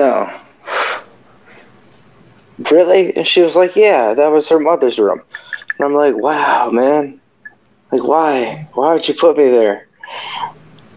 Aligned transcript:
no. 0.00 0.30
Really? 2.70 3.14
And 3.16 3.26
she 3.26 3.42
was 3.42 3.54
like, 3.54 3.76
yeah, 3.76 4.14
that 4.14 4.28
was 4.28 4.48
her 4.48 4.58
mother's 4.58 4.98
room. 4.98 5.20
And 5.78 5.84
I'm 5.86 5.94
like, 5.94 6.16
wow, 6.16 6.70
man. 6.70 7.20
Like, 7.92 8.04
why? 8.04 8.66
Why 8.74 8.94
would 8.94 9.06
you 9.06 9.14
put 9.14 9.36
me 9.36 9.48
there? 9.48 9.86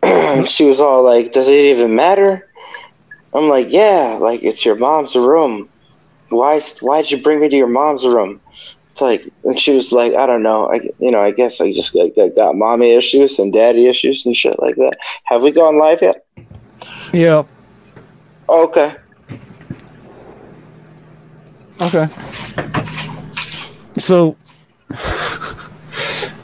and 0.04 0.48
she 0.56 0.66
was 0.66 0.80
all 0.80 1.04
like, 1.04 1.34
does 1.34 1.48
it 1.48 1.66
even 1.66 1.96
matter? 1.96 2.48
I'm 3.34 3.50
like, 3.50 3.72
yeah, 3.72 4.18
like 4.20 4.44
it's 4.44 4.66
your 4.66 4.76
mom's 4.76 5.16
room. 5.16 5.70
Why? 6.30 6.60
Why'd 6.82 7.12
you 7.12 7.22
bring 7.22 7.40
me 7.40 7.50
to 7.50 7.56
your 7.56 7.68
mom's 7.68 8.06
room? 8.06 8.40
It's 8.92 9.02
like, 9.02 9.28
and 9.44 9.60
she 9.60 9.74
was 9.74 9.92
like, 9.92 10.14
I 10.14 10.26
don't 10.26 10.44
know. 10.44 10.72
I, 10.72 10.82
you 11.00 11.10
know, 11.12 11.22
I 11.22 11.32
guess 11.32 11.60
I 11.60 11.74
just 11.74 11.94
got, 11.94 12.16
got, 12.16 12.36
got 12.36 12.56
mommy 12.56 12.92
issues 12.92 13.40
and 13.40 13.52
daddy 13.52 13.88
issues 13.88 14.26
and 14.26 14.36
shit 14.36 14.60
like 14.60 14.76
that. 14.76 14.98
Have 15.24 15.42
we 15.42 15.52
gone 15.52 15.80
live 15.80 16.02
yet? 16.02 16.26
Yeah. 17.12 17.44
Okay. 18.50 18.96
Okay. 21.82 22.08
So, 23.98 24.38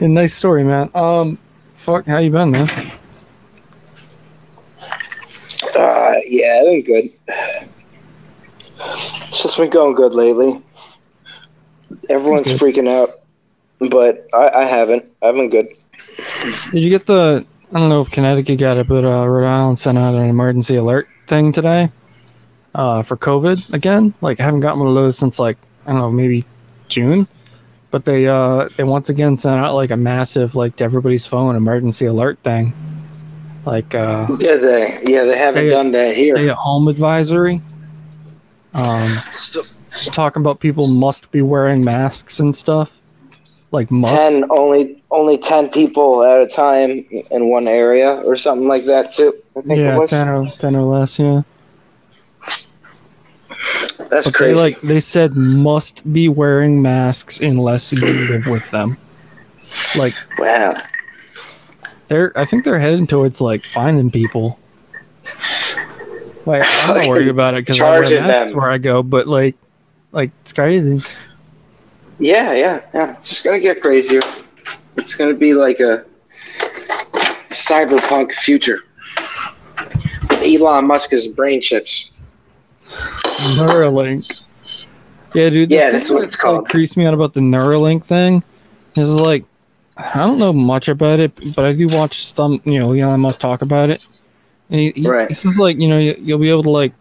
a 0.00 0.08
nice 0.08 0.34
story, 0.34 0.64
man. 0.64 0.90
Um, 0.94 1.38
fuck, 1.72 2.06
how 2.06 2.18
you 2.18 2.30
been, 2.30 2.50
man? 2.50 2.68
Uh, 5.76 6.14
yeah, 6.26 6.60
I've 6.60 6.66
been 6.66 6.82
good. 6.82 7.10
It's 9.28 9.42
just 9.42 9.56
been 9.56 9.70
going 9.70 9.94
good 9.94 10.14
lately. 10.14 10.62
Everyone's 12.08 12.48
freaking 12.48 12.88
out, 12.88 13.20
but 13.90 14.26
I, 14.34 14.48
I 14.48 14.64
haven't. 14.64 15.04
I've 15.22 15.34
been 15.34 15.48
good. 15.48 15.68
Did 16.70 16.82
you 16.82 16.90
get 16.90 17.06
the? 17.06 17.46
I 17.72 17.78
don't 17.78 17.88
know 17.88 18.00
if 18.00 18.10
Connecticut 18.10 18.58
got 18.58 18.76
it, 18.76 18.88
but 18.88 19.04
uh, 19.04 19.26
Rhode 19.26 19.46
Island 19.46 19.78
sent 19.78 19.96
out 19.96 20.14
an 20.14 20.28
emergency 20.28 20.76
alert 20.76 21.08
thing 21.26 21.52
today 21.52 21.90
uh, 22.74 23.02
for 23.02 23.16
COVID 23.16 23.72
again. 23.72 24.14
Like, 24.20 24.40
I 24.40 24.44
haven't 24.44 24.60
gotten 24.60 24.80
one 24.80 24.88
of 24.88 24.94
those 24.94 25.16
since 25.18 25.38
like 25.38 25.56
I 25.86 25.90
don't 25.92 26.00
know, 26.00 26.10
maybe 26.10 26.44
June. 26.88 27.26
But 27.90 28.04
they 28.04 28.26
uh, 28.28 28.68
they 28.76 28.84
once 28.84 29.08
again 29.08 29.36
sent 29.36 29.58
out 29.60 29.74
like 29.74 29.90
a 29.90 29.96
massive 29.96 30.54
like 30.54 30.76
to 30.76 30.84
everybody's 30.84 31.26
phone 31.26 31.56
emergency 31.56 32.06
alert 32.06 32.38
thing. 32.44 32.72
Like 33.66 33.94
uh, 33.94 34.26
Yeah, 34.38 34.56
they 34.56 35.02
yeah 35.04 35.24
they 35.24 35.36
haven't 35.36 35.62
Stay- 35.64 35.70
done 35.70 35.90
that 35.90 36.14
here. 36.14 36.36
stay 36.36 36.48
at 36.48 36.56
home 36.56 36.86
advisory. 36.88 37.60
Um, 38.72 39.18
talking 40.12 40.40
about 40.40 40.60
people 40.60 40.86
must 40.86 41.32
be 41.32 41.42
wearing 41.42 41.82
masks 41.82 42.38
and 42.38 42.54
stuff. 42.54 42.96
Like 43.72 43.90
must. 43.90 44.14
ten 44.14 44.44
only 44.50 45.02
only 45.10 45.36
ten 45.38 45.68
people 45.68 46.22
at 46.22 46.40
a 46.42 46.46
time 46.46 47.04
in 47.32 47.50
one 47.50 47.66
area 47.66 48.14
or 48.24 48.36
something 48.36 48.68
like 48.68 48.84
that 48.84 49.12
too. 49.12 49.34
I 49.56 49.60
think 49.62 49.72
it 49.72 49.82
yeah, 49.82 49.96
was. 49.96 50.10
ten 50.10 50.28
or 50.28 50.48
ten 50.52 50.76
or 50.76 50.82
less. 50.82 51.18
Yeah. 51.18 51.42
That's 54.08 54.26
But 54.26 54.34
crazy. 54.34 54.54
they 54.54 54.60
like 54.60 54.80
they 54.80 55.00
said 55.00 55.34
must 55.36 56.10
be 56.12 56.28
wearing 56.28 56.80
masks 56.82 57.40
unless 57.40 57.92
you 57.92 58.00
live 58.00 58.46
with 58.46 58.68
them. 58.70 58.96
Like 59.96 60.14
wow. 60.38 60.82
they're 62.08 62.32
I 62.36 62.44
think 62.44 62.64
they're 62.64 62.78
heading 62.78 63.06
towards 63.06 63.40
like 63.40 63.62
finding 63.62 64.10
people. 64.10 64.58
Like 66.46 66.62
I'm 66.66 66.96
not 66.96 67.06
worried 67.08 67.28
about 67.28 67.54
it 67.54 67.62
because 67.66 67.80
I 67.80 68.00
wear 68.00 68.22
masks 68.22 68.50
them. 68.50 68.60
where 68.60 68.70
I 68.70 68.78
go, 68.78 69.02
but 69.02 69.26
like 69.28 69.56
like 70.12 70.30
it's 70.42 70.52
crazy. 70.52 70.98
Yeah, 72.18 72.52
yeah, 72.52 72.80
yeah. 72.92 73.16
It's 73.18 73.28
just 73.28 73.44
gonna 73.44 73.60
get 73.60 73.80
crazier. 73.80 74.20
It's 74.96 75.14
gonna 75.14 75.34
be 75.34 75.54
like 75.54 75.80
a 75.80 76.04
cyberpunk 77.50 78.32
future. 78.34 78.80
With 80.28 80.42
Elon 80.42 80.86
Musk's 80.86 81.26
brain 81.26 81.60
chips. 81.60 82.12
Neuralink. 83.56 84.42
Yeah, 85.34 85.48
dude. 85.50 85.70
Yeah, 85.70 85.90
that's 85.90 86.10
what 86.10 86.20
that, 86.20 86.26
it's 86.26 86.36
called. 86.36 86.62
Like, 86.64 86.70
creeps 86.70 86.96
me 86.96 87.06
out 87.06 87.14
about 87.14 87.34
the 87.34 87.40
Neuralink 87.40 88.04
thing 88.04 88.42
is 88.96 89.08
like 89.10 89.44
I 89.96 90.18
don't 90.18 90.38
know 90.38 90.52
much 90.52 90.88
about 90.88 91.20
it, 91.20 91.32
but 91.54 91.64
I 91.64 91.72
do 91.72 91.86
watch 91.88 92.32
some. 92.32 92.60
You 92.64 92.80
know, 92.80 92.92
Elon 92.92 93.20
Musk 93.20 93.38
talk 93.40 93.62
about 93.62 93.90
it, 93.90 94.06
and 94.70 94.80
he, 94.80 94.90
he, 94.90 95.06
Right. 95.08 95.28
he 95.28 95.34
says 95.34 95.56
like 95.58 95.78
you 95.78 95.88
know 95.88 95.98
you, 95.98 96.16
you'll 96.18 96.38
be 96.38 96.50
able 96.50 96.64
to 96.64 96.70
like. 96.70 96.92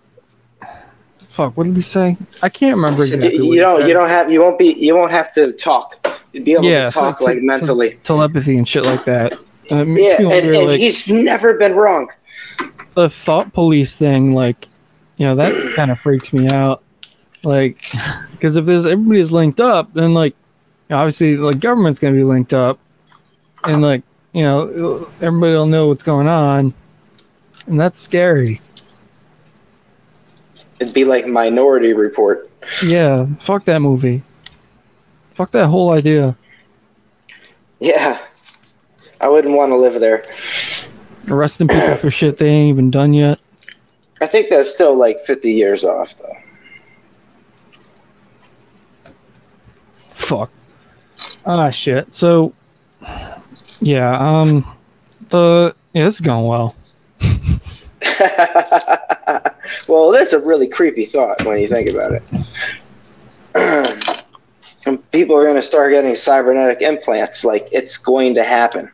Fuck! 1.28 1.56
What 1.58 1.66
did 1.66 1.76
he 1.76 1.82
say? 1.82 2.18
I 2.44 2.50
can't 2.50 2.76
remember 2.76 3.04
exactly. 3.04 3.40
what 3.40 3.56
you 3.56 3.60
don't 3.62 3.88
you 3.88 3.94
don't 3.94 4.10
have 4.10 4.32
you 4.32 4.42
won't 4.42 4.60
be 4.60 4.74
you 4.74 4.96
won't 4.96 5.12
have 5.12 5.32
to 5.34 5.54
talk. 5.54 5.96
You'll 6.34 6.44
be 6.44 6.54
able 6.54 6.66
Yeah, 6.66 6.90
to 6.90 6.92
talk 6.92 7.20
to- 7.20 7.24
like 7.24 7.38
to- 7.38 7.42
mentally. 7.44 8.00
telepathy 8.04 8.58
and 8.58 8.68
shit 8.68 8.86
like 8.86 9.06
that. 9.06 9.34
Yeah, 9.70 9.78
and, 9.82 10.28
wonder, 10.28 10.54
and 10.54 10.68
like, 10.70 10.80
he's 10.80 11.08
never 11.08 11.54
been 11.54 11.76
wrong. 11.76 12.10
the 12.96 13.08
thought 13.10 13.54
police 13.54 13.96
thing, 13.96 14.34
like, 14.34 14.68
you 15.20 15.26
know, 15.26 15.36
that 15.36 15.74
kind 15.76 15.92
of 15.92 16.00
freaks 16.00 16.34
me 16.34 16.50
out. 16.50 16.82
Like, 17.44 17.84
because 18.32 18.56
if 18.56 18.66
there's 18.66 18.86
everybody's 18.86 19.32
linked 19.32 19.60
up, 19.60 19.94
then 19.94 20.14
like, 20.16 20.36
obviously, 20.90 21.38
like, 21.38 21.60
government's 21.60 22.00
gonna 22.00 22.16
be 22.16 22.24
linked 22.24 22.54
up, 22.54 22.80
and 23.64 23.82
like, 23.82 24.02
you 24.34 24.44
know, 24.44 25.10
everybody 25.22 25.54
will 25.54 25.68
know 25.68 25.88
what's 25.88 26.04
going 26.04 26.28
on, 26.28 26.74
and 27.68 27.80
that's 27.80 28.00
scary. 28.00 28.60
It'd 30.80 30.94
be 30.94 31.04
like 31.04 31.28
Minority 31.28 31.94
Report. 31.94 32.50
Yeah, 32.84 33.28
fuck 33.40 33.66
that 33.66 33.82
movie. 33.82 34.24
Fuck 35.34 35.52
that 35.52 35.68
whole 35.68 35.92
idea. 35.92 36.36
Yeah, 37.80 38.20
I 39.22 39.28
wouldn't 39.30 39.56
want 39.56 39.72
to 39.72 39.76
live 39.76 40.00
there. 40.00 40.22
Arresting 41.30 41.68
people 41.68 41.96
for 41.96 42.10
shit 42.10 42.38
they 42.38 42.48
ain't 42.48 42.70
even 42.70 42.92
done 42.92 43.14
yet. 43.14 43.40
I 44.22 44.28
think 44.28 44.50
that's 44.50 44.70
still 44.70 44.96
like 44.96 45.22
50 45.22 45.52
years 45.52 45.86
off 45.86 46.16
though. 46.18 46.36
Fuck. 50.10 50.52
Ah, 51.46 51.70
shit. 51.70 52.14
So, 52.14 52.54
yeah, 53.80 54.18
um, 54.18 54.66
the 55.30 55.76
yeah, 55.94 56.06
is 56.06 56.22
going 56.22 56.46
well. 56.46 56.76
well, 59.88 60.12
that's 60.12 60.34
a 60.34 60.40
really 60.40 60.68
creepy 60.68 61.06
thought 61.06 61.44
when 61.46 61.60
you 61.60 61.68
think 61.68 61.90
about 61.90 62.12
it. 62.12 62.24
And 64.86 65.04
People 65.12 65.36
are 65.36 65.44
going 65.44 65.56
to 65.56 65.62
start 65.62 65.92
getting 65.94 66.16
cybernetic 66.16 66.82
implants. 66.82 67.44
Like, 67.44 67.68
it's 67.72 67.98
going 67.98 68.36
to 68.36 68.44
happen. 68.44 68.92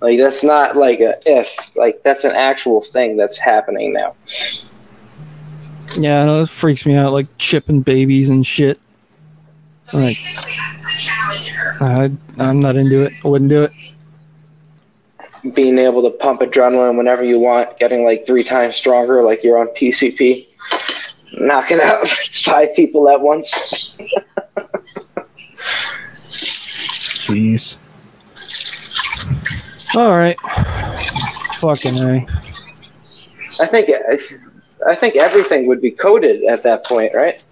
Like, 0.00 0.18
that's 0.18 0.44
not 0.44 0.76
like 0.76 1.00
a 1.00 1.14
if. 1.26 1.76
Like, 1.76 2.02
that's 2.02 2.24
an 2.24 2.32
actual 2.32 2.80
thing 2.80 3.16
that's 3.16 3.38
happening 3.38 3.92
now. 3.92 4.14
Yeah, 5.96 6.22
I 6.22 6.26
know 6.26 6.40
this 6.40 6.50
freaks 6.50 6.86
me 6.86 6.94
out, 6.94 7.12
like 7.12 7.26
chipping 7.38 7.80
babies 7.80 8.28
and 8.28 8.46
shit. 8.46 8.78
Like, 9.92 10.18
I, 11.80 12.10
I'm 12.38 12.60
not 12.60 12.76
into 12.76 13.04
it. 13.04 13.12
I 13.24 13.28
wouldn't 13.28 13.50
do 13.50 13.62
it. 13.64 13.72
Being 15.54 15.78
able 15.78 16.02
to 16.02 16.10
pump 16.10 16.40
adrenaline 16.40 16.96
whenever 16.96 17.24
you 17.24 17.38
want, 17.38 17.78
getting 17.78 18.04
like 18.04 18.26
three 18.26 18.44
times 18.44 18.76
stronger, 18.76 19.22
like 19.22 19.42
you're 19.42 19.58
on 19.58 19.68
PCP, 19.68 20.46
knocking 21.38 21.80
out 21.80 22.06
five 22.08 22.74
people 22.74 23.08
at 23.08 23.20
once. 23.20 23.96
Jeez. 27.28 27.78
All 29.94 30.12
right. 30.12 30.38
Fucking 31.56 31.98
a. 31.98 32.26
I 33.60 33.66
think 33.66 33.90
I 34.86 34.94
think 34.94 35.16
everything 35.16 35.66
would 35.66 35.80
be 35.80 35.90
coded 35.90 36.44
at 36.44 36.62
that 36.62 36.84
point, 36.84 37.12
right? 37.14 37.42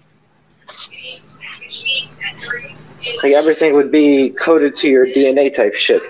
Like 3.23 3.33
everything 3.33 3.73
would 3.73 3.91
be 3.91 4.29
coded 4.31 4.75
to 4.77 4.89
your 4.89 5.05
DNA 5.05 5.53
type 5.53 5.73
shit. 5.73 6.01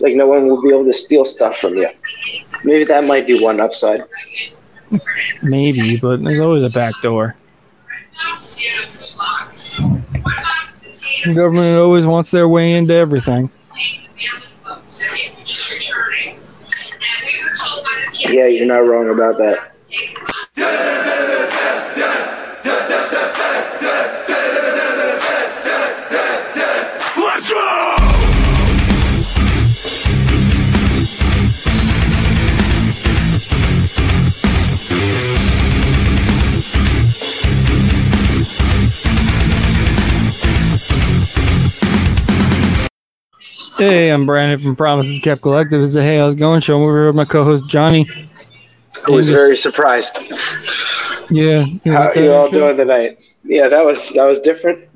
Like 0.00 0.14
no 0.14 0.26
one 0.26 0.46
would 0.48 0.62
be 0.62 0.68
able 0.68 0.84
to 0.84 0.92
steal 0.92 1.24
stuff 1.24 1.58
from 1.58 1.76
you. 1.76 1.88
Maybe 2.64 2.84
that 2.84 3.04
might 3.04 3.26
be 3.26 3.42
one 3.42 3.60
upside. 3.60 4.04
Maybe, 5.42 5.96
but 5.96 6.22
there's 6.22 6.40
always 6.40 6.62
a 6.62 6.70
back 6.70 6.94
door. 7.02 7.36
The 11.24 11.34
government 11.34 11.76
always 11.76 12.06
wants 12.06 12.30
their 12.30 12.48
way 12.48 12.74
into 12.74 12.94
everything. 12.94 13.50
Yeah, 18.28 18.46
you're 18.46 18.66
not 18.66 18.84
wrong 18.86 19.08
about 19.08 19.38
that. 19.38 19.72
Hey, 43.82 44.10
I'm 44.10 44.26
Brandon 44.26 44.60
from 44.60 44.76
Promises 44.76 45.18
Kept 45.18 45.42
Collective. 45.42 45.80
Is 45.80 45.96
a 45.96 46.02
Hey, 46.04 46.18
how's 46.18 46.34
it 46.34 46.38
going? 46.38 46.60
Show. 46.60 46.76
I'm 46.76 46.82
over 46.84 46.98
here 46.98 47.06
with 47.08 47.16
my 47.16 47.24
co-host 47.24 47.66
Johnny. 47.66 48.08
who 49.04 49.14
was 49.14 49.28
very 49.28 49.56
surprised. 49.56 50.16
Yeah, 51.28 51.64
you 51.82 51.92
How 51.92 52.12
you 52.14 52.30
all 52.30 52.48
doing 52.48 52.76
tonight? 52.76 53.18
Yeah, 53.42 53.66
that 53.66 53.84
was 53.84 54.10
that 54.10 54.24
was 54.24 54.38
different. 54.38 54.84
I 54.84 54.86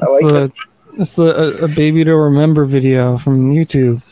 That's 0.00 0.10
like 0.10 0.22
the 0.24 0.52
that's 0.98 1.12
the 1.12 1.62
a, 1.62 1.66
a 1.66 1.68
baby 1.68 2.02
to 2.02 2.16
remember 2.16 2.64
video 2.64 3.18
from 3.18 3.54
YouTube 3.54 4.02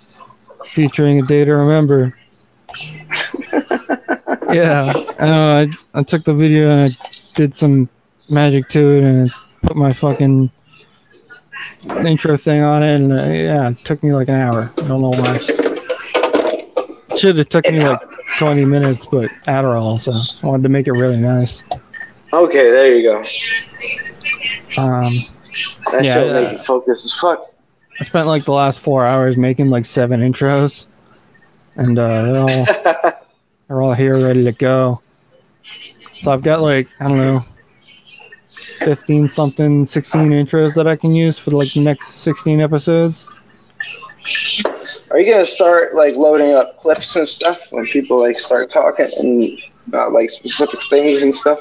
featuring 0.69 1.19
a 1.19 1.23
day 1.23 1.45
to 1.45 1.57
remember. 1.57 2.17
yeah, 4.53 4.93
I 5.19 5.27
know. 5.27 5.59
I, 5.59 5.69
I 5.99 6.03
took 6.05 6.23
the 6.23 6.33
video 6.33 6.71
and 6.71 6.93
I 6.93 6.97
did 7.35 7.57
some 7.57 7.89
magic 8.31 8.69
to 8.69 8.99
it 8.99 9.03
and 9.03 9.33
put 9.63 9.77
my 9.77 9.93
fucking 9.93 10.49
intro 12.05 12.37
thing 12.37 12.63
on 12.63 12.83
it 12.83 12.95
and 12.97 13.13
uh, 13.13 13.17
yeah, 13.17 13.71
it 13.71 13.85
took 13.85 14.03
me 14.03 14.13
like 14.13 14.29
an 14.29 14.35
hour. 14.35 14.63
I 14.83 14.89
don't 14.89 15.01
know 15.01 15.11
why. 15.11 15.39
Should 17.17 17.37
have 17.37 17.49
took 17.49 17.65
me 17.71 17.81
like 17.87 18.01
20 18.39 18.65
minutes, 18.65 19.07
but 19.07 19.31
Adderall, 19.47 19.99
so 19.99 20.13
I 20.43 20.51
wanted 20.51 20.65
to 20.65 20.69
make 20.69 20.87
it 20.87 20.93
really 20.93 21.17
nice. 21.19 21.65
Okay, 22.33 22.71
there 22.71 22.95
you 22.97 23.03
go. 23.03 23.19
Um, 24.81 25.25
That 25.93 26.05
Yeah, 26.05 26.15
should 26.15 26.33
make 26.33 26.53
you 26.53 26.59
focus 26.59 27.05
as 27.05 27.13
fuck. 27.15 27.51
I 27.99 28.05
spent 28.05 28.27
like 28.27 28.45
the 28.45 28.53
last 28.53 28.81
four 28.81 29.07
hours 29.07 29.39
making 29.39 29.69
like 29.69 29.87
seven 29.87 30.21
intros, 30.21 30.85
and 31.77 31.99
uh, 31.99 32.23
they're 32.25 32.41
all 32.43 33.13
they're 33.69 33.83
all 33.83 33.95
here 33.95 34.23
ready 34.23 34.45
to 34.45 34.53
go. 34.53 35.01
So 36.21 36.31
I've 36.33 36.43
got 36.43 36.61
like 36.61 36.89
I 37.01 37.09
don't 37.09 37.17
know, 37.19 37.45
fifteen 38.77 39.29
something, 39.29 39.85
sixteen 39.85 40.31
intros 40.31 40.75
that 40.75 40.87
I 40.87 40.97
can 40.97 41.15
use 41.15 41.39
for 41.39 41.51
like 41.53 41.73
the 41.73 41.81
next 41.81 42.09
sixteen 42.09 42.61
episodes. 42.61 43.29
Are 45.11 45.19
you 45.21 45.33
gonna 45.33 45.47
start 45.47 45.95
like 45.95 46.17
loading 46.17 46.53
up 46.53 46.79
clips 46.79 47.17
and 47.17 47.29
stuff 47.29 47.61
when 47.71 47.87
people 47.87 48.21
like 48.21 48.39
start 48.39 48.71
talking 48.71 49.09
and 49.19 49.59
about 49.87 50.13
like 50.13 50.31
specific 50.31 50.81
things 50.91 51.23
and 51.23 51.35
stuff? 51.35 51.61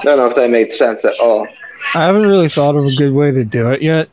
I 0.00 0.04
don't 0.04 0.18
know 0.18 0.26
if 0.26 0.34
that 0.34 0.50
made 0.50 0.68
sense 0.68 1.04
at 1.04 1.18
all. 1.20 1.46
I 1.94 2.02
haven't 2.02 2.26
really 2.26 2.48
thought 2.48 2.76
of 2.76 2.84
a 2.84 2.94
good 2.96 3.12
way 3.12 3.30
to 3.30 3.44
do 3.44 3.70
it 3.70 3.82
yet. 3.82 4.08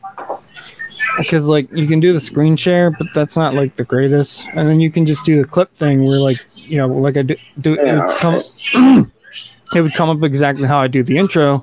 Because 1.18 1.46
like 1.46 1.70
you 1.72 1.86
can 1.86 2.00
do 2.00 2.12
the 2.12 2.20
screen 2.20 2.56
share, 2.56 2.90
but 2.90 3.08
that's 3.12 3.36
not 3.36 3.54
like 3.54 3.76
the 3.76 3.84
greatest. 3.84 4.48
And 4.54 4.68
then 4.68 4.80
you 4.80 4.90
can 4.90 5.04
just 5.04 5.24
do 5.24 5.42
the 5.42 5.46
clip 5.46 5.74
thing 5.76 6.04
where 6.04 6.18
like 6.18 6.38
you 6.54 6.78
know 6.78 6.88
like 6.88 7.16
I 7.16 7.22
do, 7.22 7.36
do 7.60 7.74
it, 7.74 7.94
would 7.94 8.16
come 8.16 9.12
it 9.74 9.82
would 9.82 9.94
come 9.94 10.08
up 10.08 10.22
exactly 10.22 10.66
how 10.66 10.80
I 10.80 10.88
do 10.88 11.02
the 11.02 11.18
intro, 11.18 11.62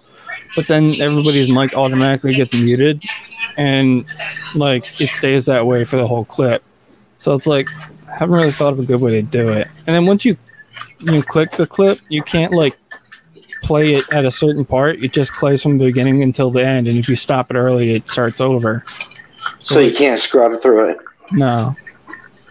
but 0.56 0.68
then 0.68 1.00
everybody's 1.00 1.50
mic 1.50 1.74
automatically 1.74 2.36
gets 2.36 2.54
muted, 2.54 3.04
and 3.58 4.06
like 4.56 5.02
it 5.02 5.12
stays 5.12 5.46
that 5.46 5.66
way 5.66 5.84
for 5.84 5.98
the 5.98 6.08
whole 6.08 6.26
clip. 6.26 6.64
So 7.18 7.34
it's 7.34 7.48
like 7.48 7.70
I 8.08 8.18
haven't 8.18 8.36
really 8.36 8.52
thought 8.52 8.74
of 8.74 8.80
a 8.80 8.86
good 8.86 9.02
way 9.02 9.12
to 9.12 9.22
do 9.22 9.50
it. 9.50 9.68
And 9.88 9.96
then 9.96 10.06
once 10.06 10.26
you 10.26 10.38
you 11.00 11.24
click 11.24 11.52
the 11.52 11.68
clip, 11.68 12.00
you 12.10 12.24
can't 12.24 12.54
like 12.54 12.78
play 13.64 13.96
it 13.96 14.06
at 14.12 14.26
a 14.26 14.32
certain 14.32 14.66
part. 14.66 15.04
It 15.04 15.14
just 15.14 15.34
plays 15.34 15.62
from 15.62 15.78
the 15.78 15.86
beginning 15.86 16.24
until 16.24 16.52
the 16.52 16.66
end, 16.66 16.88
and 16.88 16.98
if 16.98 17.10
you 17.10 17.16
stop 17.16 17.52
it 17.52 17.56
early, 17.56 17.94
it 17.94 18.08
starts 18.10 18.42
over. 18.42 18.84
So 19.60 19.80
you 19.80 19.94
can't 19.94 20.20
scrub 20.20 20.62
through 20.62 20.90
it. 20.90 20.98
No. 21.32 21.76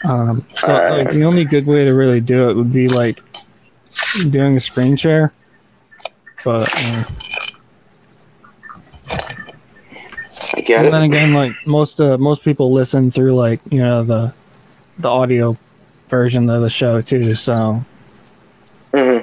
Um, 0.04 0.46
so 0.58 0.68
like 0.68 1.10
the 1.10 1.24
only 1.24 1.44
good 1.44 1.66
way 1.66 1.84
to 1.84 1.92
really 1.92 2.20
do 2.20 2.48
it 2.50 2.54
would 2.54 2.72
be 2.72 2.88
like 2.88 3.20
doing 4.30 4.56
a 4.56 4.60
screen 4.60 4.96
share. 4.96 5.32
But 6.44 6.70
uh, 6.72 7.04
I 10.54 10.57
get 10.68 10.84
and 10.84 10.94
then 10.94 11.02
again, 11.02 11.32
like 11.32 11.54
most 11.66 11.98
uh, 11.98 12.18
most 12.18 12.44
people 12.44 12.72
listen 12.72 13.10
through 13.10 13.32
like 13.32 13.58
you 13.70 13.80
know 13.80 14.04
the 14.04 14.32
the 14.98 15.08
audio 15.08 15.56
version 16.08 16.48
of 16.50 16.62
the 16.62 16.70
show 16.70 17.00
too. 17.00 17.34
So 17.34 17.82
hmm 18.94 19.18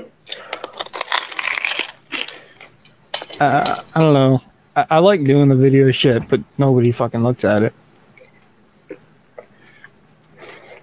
uh, 3.39 3.83
I 3.93 3.99
don't 4.01 4.13
know. 4.13 4.41
I, 4.75 4.85
I 4.91 4.99
like 4.99 5.23
doing 5.23 5.49
the 5.49 5.55
video 5.55 5.91
shit, 5.91 6.27
but 6.27 6.41
nobody 6.57 6.91
fucking 6.91 7.21
looks 7.21 7.43
at 7.43 7.63
it. 7.63 7.73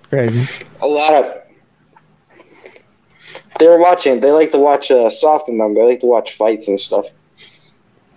Crazy. 0.08 0.64
A 0.80 0.86
lot 0.86 1.12
of 1.14 1.42
they're 3.58 3.78
watching. 3.78 4.20
They 4.20 4.30
like 4.30 4.52
to 4.52 4.58
watch 4.58 4.90
uh, 4.90 5.10
soft 5.10 5.48
and 5.48 5.58
them. 5.58 5.74
They 5.74 5.82
like 5.82 6.00
to 6.00 6.06
watch 6.06 6.36
fights 6.36 6.68
and 6.68 6.78
stuff. 6.78 7.06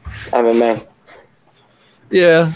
MMA. 0.04 0.86
Yeah. 2.16 2.54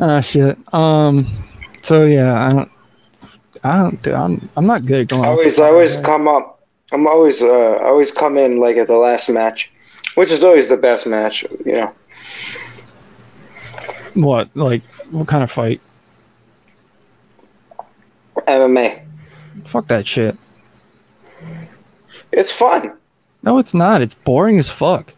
Ah 0.00 0.22
shit. 0.22 0.56
Um. 0.72 1.26
So 1.82 2.06
yeah, 2.06 2.46
I 2.46 2.50
don't. 2.50 2.70
I 3.62 3.76
don't. 3.76 4.02
Dude, 4.02 4.14
I'm. 4.14 4.48
I'm 4.56 4.66
not 4.66 4.86
good 4.86 5.02
at 5.02 5.08
going. 5.08 5.26
I 5.26 5.28
always, 5.28 5.60
I 5.60 5.66
always 5.66 5.96
head. 5.96 6.04
come 6.06 6.26
up. 6.26 6.62
I'm 6.92 7.06
always, 7.06 7.42
uh, 7.42 7.46
I 7.46 7.88
always 7.88 8.10
come 8.10 8.38
in 8.38 8.58
like 8.58 8.78
at 8.78 8.86
the 8.86 8.96
last 8.96 9.28
match, 9.28 9.70
which 10.14 10.30
is 10.30 10.42
always 10.42 10.66
the 10.70 10.78
best 10.78 11.06
match. 11.06 11.44
You 11.66 11.72
know. 11.72 11.94
What? 14.14 14.48
Like, 14.56 14.82
what 15.10 15.28
kind 15.28 15.44
of 15.44 15.50
fight? 15.50 15.82
MMA. 18.48 19.04
Fuck 19.66 19.88
that 19.88 20.06
shit. 20.06 20.38
It's 22.32 22.50
fun. 22.50 22.96
No, 23.42 23.58
it's 23.58 23.74
not. 23.74 24.00
It's 24.00 24.14
boring 24.14 24.58
as 24.58 24.70
fuck. 24.70 25.12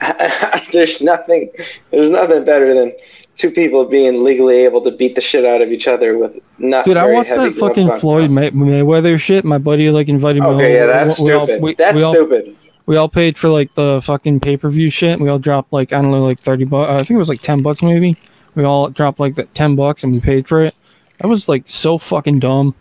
there's 0.72 1.00
nothing. 1.00 1.50
There's 1.90 2.10
nothing 2.10 2.44
better 2.44 2.74
than 2.74 2.92
two 3.36 3.50
people 3.50 3.84
being 3.84 4.22
legally 4.22 4.58
able 4.58 4.82
to 4.82 4.90
beat 4.90 5.14
the 5.14 5.20
shit 5.20 5.44
out 5.44 5.62
of 5.62 5.70
each 5.70 5.88
other 5.88 6.18
with 6.18 6.36
not. 6.58 6.84
Dude, 6.84 6.96
I 6.96 7.06
watched 7.06 7.30
that 7.30 7.54
fucking 7.54 7.90
on. 7.90 7.98
Floyd 7.98 8.30
May- 8.30 8.50
Mayweather 8.50 9.18
shit. 9.20 9.44
My 9.44 9.58
buddy 9.58 9.90
like 9.90 10.08
invited 10.08 10.42
me. 10.42 10.48
Okay, 10.48 10.74
yeah, 10.74 10.86
that's 10.86 11.18
we, 11.18 11.26
we 11.26 11.32
all, 11.32 11.46
stupid. 11.46 11.62
we, 11.62 11.74
that's 11.74 11.96
we 11.96 12.02
all 12.02 12.14
stupid. 12.14 12.56
we 12.86 12.96
all 12.96 13.08
paid 13.08 13.38
for 13.38 13.48
like 13.48 13.74
the 13.74 14.00
fucking 14.02 14.40
pay 14.40 14.56
per 14.56 14.68
view 14.68 14.90
shit. 14.90 15.20
We 15.20 15.28
all 15.28 15.38
dropped 15.38 15.72
like 15.72 15.92
I 15.92 16.02
don't 16.02 16.10
know, 16.10 16.20
like 16.20 16.40
thirty 16.40 16.64
bucks. 16.64 16.90
I 16.90 16.98
think 16.98 17.10
it 17.10 17.18
was 17.18 17.28
like 17.28 17.40
ten 17.40 17.62
bucks 17.62 17.82
maybe. 17.82 18.16
We 18.54 18.64
all 18.64 18.90
dropped 18.90 19.20
like 19.20 19.36
that 19.36 19.54
ten 19.54 19.76
bucks 19.76 20.04
and 20.04 20.12
we 20.12 20.20
paid 20.20 20.46
for 20.48 20.62
it. 20.62 20.74
That 21.18 21.28
was 21.28 21.48
like 21.48 21.64
so 21.66 21.98
fucking 21.98 22.40
dumb. 22.40 22.74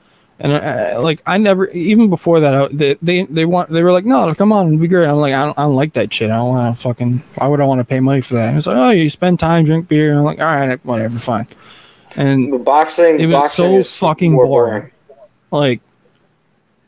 And 0.44 0.54
I, 0.54 0.58
I- 0.58 0.98
like 0.98 1.22
I 1.26 1.38
never 1.38 1.68
even 1.70 2.10
before 2.10 2.40
that 2.40 2.54
I, 2.56 2.68
they, 2.72 2.94
they 3.02 3.24
they 3.24 3.46
want 3.46 3.70
they 3.70 3.84
were 3.84 3.92
like 3.92 4.06
no 4.06 4.34
come 4.36 4.52
on 4.52 4.68
it'd 4.68 4.82
be 4.82 4.88
great. 4.88 5.08
I'm 5.08 5.18
like 5.18 5.34
I 5.34 5.46
don't, 5.46 5.58
I 5.58 5.62
don't 5.64 5.76
like 5.76 5.94
that 5.94 6.12
shit. 6.12 6.32
I 6.32 6.36
don't 6.38 6.50
want 6.50 6.76
to 6.76 6.82
fucking 6.82 7.22
why 7.36 7.48
would 7.48 7.62
I 7.62 7.66
want 7.66 7.80
to 7.80 7.86
pay 7.86 8.00
money 8.00 8.22
for 8.22 8.34
that? 8.36 8.50
And 8.50 8.58
it's 8.58 8.66
like 8.68 8.76
oh 8.78 8.90
you 8.90 9.10
spend 9.10 9.40
time 9.40 9.66
drink 9.66 9.88
beer. 9.88 10.10
And 10.10 10.20
I'm 10.20 10.26
like 10.26 10.40
all 10.40 10.46
right 10.46 10.84
whatever 10.86 11.18
fine. 11.20 11.48
And 12.16 12.52
But 12.52 12.64
boxing. 12.66 13.20
It 13.20 13.28
was 13.28 13.34
boxing 13.36 13.66
so 13.66 13.78
is 13.78 13.96
fucking 13.96 14.34
more 14.34 14.46
boring. 14.48 14.92
like 15.52 15.80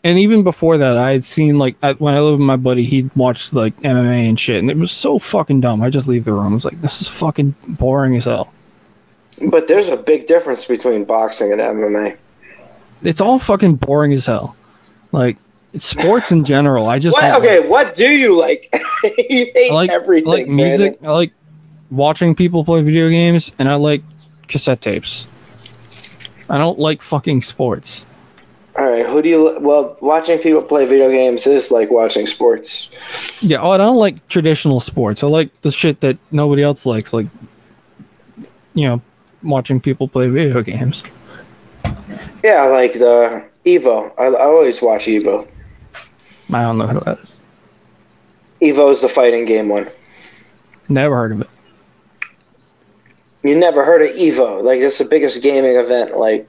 and 0.03 0.19
even 0.19 0.43
before 0.43 0.77
that 0.79 0.97
i 0.97 1.11
had 1.11 1.23
seen 1.23 1.57
like 1.57 1.75
I, 1.81 1.93
when 1.93 2.13
i 2.13 2.19
lived 2.19 2.39
with 2.39 2.45
my 2.45 2.57
buddy 2.57 2.83
he'd 2.83 3.15
watched 3.15 3.53
like 3.53 3.79
mma 3.83 4.27
and 4.27 4.37
shit 4.37 4.59
and 4.59 4.69
it 4.69 4.77
was 4.77 4.91
so 4.91 5.17
fucking 5.19 5.61
dumb. 5.61 5.81
I 5.81 5.89
just 5.89 6.07
leave 6.09 6.25
the 6.25 6.33
room. 6.33 6.51
I 6.51 6.55
was 6.55 6.65
like 6.65 6.81
this 6.81 7.01
is 7.01 7.07
fucking 7.07 7.55
boring 7.67 8.15
as 8.17 8.25
hell. 8.25 8.51
But 9.49 9.67
there's 9.67 9.87
a 9.89 9.95
big 9.97 10.27
difference 10.27 10.65
between 10.65 11.05
boxing 11.05 11.51
and 11.51 11.61
MMA. 11.61 12.17
It's 13.03 13.21
all 13.21 13.39
fucking 13.39 13.75
boring 13.75 14.13
as 14.13 14.25
hell 14.25 14.55
like 15.11 15.37
it's 15.73 15.85
sports 15.85 16.31
in 16.31 16.43
general 16.43 16.87
i 16.87 16.99
just 16.99 17.15
What? 17.15 17.35
Okay, 17.35 17.59
like, 17.59 17.69
what 17.69 17.95
do 17.95 18.07
you 18.07 18.35
like? 18.37 18.69
you 19.03 19.51
hate 19.53 19.71
I 19.71 19.73
like, 19.73 19.91
I 19.91 19.97
like 19.97 20.47
music 20.47 20.99
i 21.03 21.11
like 21.11 21.33
watching 21.91 22.35
people 22.35 22.63
play 22.63 22.81
video 22.81 23.09
games 23.09 23.51
and 23.59 23.69
i 23.69 23.75
like 23.75 24.01
cassette 24.47 24.81
tapes 24.81 25.27
i 26.49 26.57
don't 26.57 26.79
like 26.79 27.01
fucking 27.01 27.41
sports 27.41 28.05
All 28.75 28.89
right, 28.89 29.05
who 29.05 29.21
do 29.21 29.29
you? 29.29 29.59
Well, 29.61 29.95
watching 30.01 30.39
people 30.39 30.63
play 30.63 30.87
video 30.87 31.07
games 31.11 31.45
is 31.45 31.69
like 31.69 31.91
watching 31.91 32.25
sports. 32.25 32.89
Yeah, 33.39 33.61
oh, 33.61 33.69
I 33.69 33.77
don't 33.77 33.97
like 33.97 34.27
traditional 34.29 34.79
sports. 34.79 35.23
I 35.23 35.27
like 35.27 35.53
the 35.61 35.69
shit 35.69 35.99
that 36.01 36.17
nobody 36.31 36.63
else 36.63 36.83
likes, 36.83 37.13
like 37.13 37.27
you 38.73 38.87
know, 38.87 39.01
watching 39.43 39.79
people 39.79 40.07
play 40.07 40.27
video 40.27 40.63
games. 40.63 41.03
Yeah, 42.43 42.65
like 42.65 42.93
the 42.93 43.45
Evo. 43.65 44.11
I, 44.17 44.25
I 44.25 44.41
always 44.43 44.81
watch 44.81 45.05
Evo. 45.05 45.47
I 46.53 46.61
don't 46.63 46.77
know 46.77 46.87
who 46.87 46.99
that 47.01 47.19
is. 47.19 47.37
Evo's 48.61 49.01
the 49.01 49.09
fighting 49.09 49.45
game 49.45 49.69
one. 49.69 49.87
Never 50.89 51.15
heard 51.15 51.31
of 51.31 51.41
it. 51.41 51.49
You 53.43 53.55
never 53.57 53.83
heard 53.83 54.01
of 54.01 54.09
Evo? 54.15 54.61
Like 54.63 54.79
it's 54.79 54.97
the 54.97 55.05
biggest 55.05 55.41
gaming 55.41 55.75
event, 55.75 56.17
like, 56.17 56.47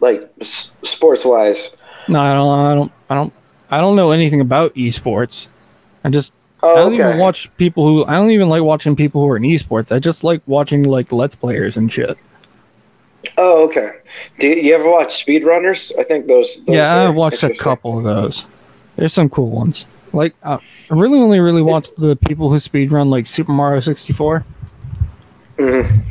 like 0.00 0.28
s- 0.40 0.70
sports 0.82 1.24
wise. 1.24 1.70
No, 2.08 2.20
I 2.20 2.32
don't. 2.34 2.58
I 2.58 2.74
don't. 2.74 2.92
I 3.10 3.14
don't. 3.14 3.32
I 3.70 3.80
don't 3.80 3.96
know 3.96 4.10
anything 4.10 4.40
about 4.40 4.74
esports. 4.74 5.48
I 6.04 6.10
just. 6.10 6.32
Oh, 6.62 6.68
I 6.68 6.72
Oh, 6.72 6.76
don't 6.76 6.94
okay. 6.94 7.06
even 7.08 7.18
watch 7.18 7.54
people 7.56 7.86
who. 7.86 8.04
I 8.04 8.14
don't 8.14 8.30
even 8.30 8.48
like 8.48 8.62
watching 8.62 8.94
people 8.96 9.22
who 9.22 9.30
are 9.30 9.36
in 9.36 9.42
esports. 9.42 9.90
I 9.94 9.98
just 9.98 10.22
like 10.24 10.42
watching 10.46 10.82
like 10.84 11.12
let's 11.12 11.34
players 11.34 11.76
and 11.76 11.92
shit. 11.92 12.18
Oh, 13.36 13.64
okay. 13.64 13.98
Do 14.38 14.48
you, 14.48 14.56
you 14.56 14.74
ever 14.74 14.88
watch 14.88 15.24
speedrunners? 15.24 15.96
I 15.98 16.04
think 16.04 16.26
those. 16.26 16.64
those 16.64 16.76
yeah, 16.76 17.04
I've 17.04 17.14
watched 17.14 17.42
a 17.42 17.54
couple 17.54 17.98
of 17.98 18.04
those. 18.04 18.46
There's 18.96 19.12
some 19.12 19.28
cool 19.28 19.50
ones. 19.50 19.86
Like 20.12 20.34
uh, 20.42 20.58
I 20.90 20.94
really 20.94 21.18
only 21.18 21.40
really 21.40 21.62
watch 21.62 21.88
the 21.96 22.16
people 22.16 22.48
who 22.48 22.56
speedrun 22.56 23.08
like 23.08 23.26
Super 23.26 23.52
Mario 23.52 23.80
64. 23.80 24.44
Mhm. 25.56 26.04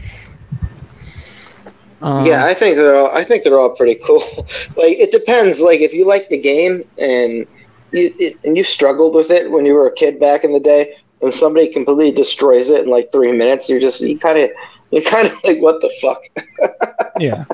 Um, 2.02 2.26
yeah, 2.26 2.46
I 2.46 2.54
think 2.54 2.76
they're 2.76 2.96
all. 2.98 3.16
I 3.16 3.24
think 3.24 3.44
they're 3.44 3.58
all 3.58 3.70
pretty 3.70 4.00
cool. 4.06 4.24
like 4.76 4.98
it 4.98 5.12
depends. 5.12 5.62
Like 5.62 5.80
if 5.80 5.94
you 5.94 6.06
like 6.06 6.28
the 6.28 6.38
game 6.38 6.84
and 6.98 7.48
you 7.92 8.14
it, 8.20 8.38
and 8.44 8.58
you 8.58 8.64
struggled 8.66 9.16
with 9.16 9.32
it 9.32 9.50
when 9.50 9.66
you 9.66 9.74
were 9.74 9.88
a 9.88 9.94
kid 9.94 10.20
back 10.20 10.44
in 10.44 10.52
the 10.52 10.60
day, 10.60 10.98
and 11.22 11.34
somebody 11.34 11.72
completely 11.72 12.12
destroys 12.12 12.70
it 12.70 12.84
in 12.84 12.90
like 12.90 13.10
three 13.12 13.32
minutes, 13.32 13.70
you're 13.70 13.80
just 13.80 14.02
you 14.02 14.20
kind 14.20 14.38
of 14.38 14.50
you 14.94 15.02
kind 15.02 15.28
of 15.28 15.44
like 15.44 15.60
what 15.60 15.82
the 15.82 15.90
fuck. 16.02 16.24
yeah. 17.20 17.46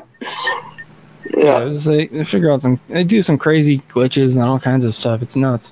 yeah. 1.37 1.65
Yeah, 1.65 1.65
they, 1.65 2.07
they 2.07 2.23
figure 2.25 2.51
out 2.51 2.61
some. 2.61 2.79
They 2.89 3.03
do 3.03 3.23
some 3.23 3.37
crazy 3.37 3.79
glitches 3.89 4.33
and 4.33 4.43
all 4.43 4.59
kinds 4.59 4.83
of 4.83 4.93
stuff. 4.93 5.21
It's 5.21 5.35
nuts. 5.35 5.71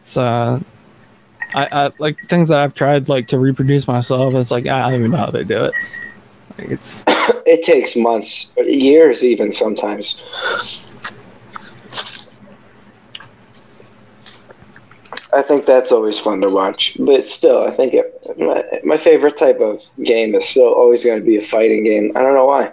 It's 0.00 0.16
uh, 0.16 0.60
I, 1.54 1.68
I 1.72 1.92
like 1.98 2.28
things 2.28 2.48
that 2.50 2.60
I've 2.60 2.74
tried 2.74 3.08
like 3.08 3.26
to 3.28 3.38
reproduce 3.38 3.88
myself. 3.88 4.34
It's 4.34 4.50
like 4.50 4.66
I 4.66 4.90
don't 4.90 5.00
even 5.00 5.10
know 5.10 5.16
how 5.16 5.30
they 5.30 5.42
do 5.42 5.64
it. 5.64 5.74
Like 6.58 6.68
it's 6.70 7.04
It 7.46 7.64
takes 7.64 7.96
months, 7.96 8.52
years, 8.56 9.24
even 9.24 9.52
sometimes. 9.52 10.22
I 15.34 15.42
think 15.42 15.66
that's 15.66 15.92
always 15.92 16.18
fun 16.18 16.40
to 16.42 16.48
watch, 16.48 16.96
but 16.98 17.28
still, 17.28 17.64
I 17.64 17.70
think 17.70 17.94
it, 17.94 18.38
my, 18.38 18.64
my 18.84 18.96
favorite 18.96 19.36
type 19.36 19.60
of 19.60 19.82
game 20.02 20.34
is 20.34 20.48
still 20.48 20.72
always 20.72 21.04
going 21.04 21.18
to 21.18 21.24
be 21.24 21.36
a 21.36 21.42
fighting 21.42 21.84
game. 21.84 22.12
I 22.14 22.22
don't 22.22 22.34
know 22.34 22.46
why. 22.46 22.72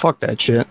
fuck 0.00 0.20
that 0.20 0.40
shit. 0.40 0.66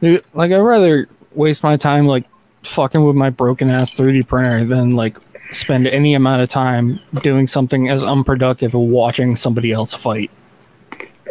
Dude, 0.00 0.24
like 0.34 0.52
I'd 0.52 0.58
rather 0.58 1.08
waste 1.32 1.62
my 1.62 1.76
time 1.76 2.06
like 2.06 2.24
fucking 2.64 3.04
with 3.04 3.16
my 3.16 3.30
broken 3.30 3.70
ass 3.70 3.94
3D 3.94 4.26
printer 4.26 4.64
than 4.64 4.92
like 4.92 5.16
spend 5.52 5.86
any 5.86 6.14
amount 6.14 6.42
of 6.42 6.48
time 6.48 6.98
doing 7.22 7.46
something 7.46 7.88
as 7.88 8.02
unproductive 8.02 8.70
as 8.70 8.74
watching 8.74 9.36
somebody 9.36 9.72
else 9.72 9.94
fight. 9.94 10.30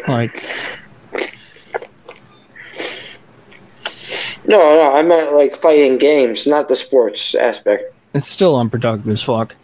Like 0.08 0.44
No, 4.52 4.58
no, 4.58 4.94
I 4.94 5.02
meant 5.02 5.32
like 5.32 5.56
fighting 5.56 5.98
games, 5.98 6.46
not 6.46 6.68
the 6.68 6.76
sports 6.76 7.36
aspect. 7.36 7.94
it's 8.14 8.28
still 8.28 8.58
unproductive 8.58 9.08
as 9.08 9.24
fuck. 9.24 9.56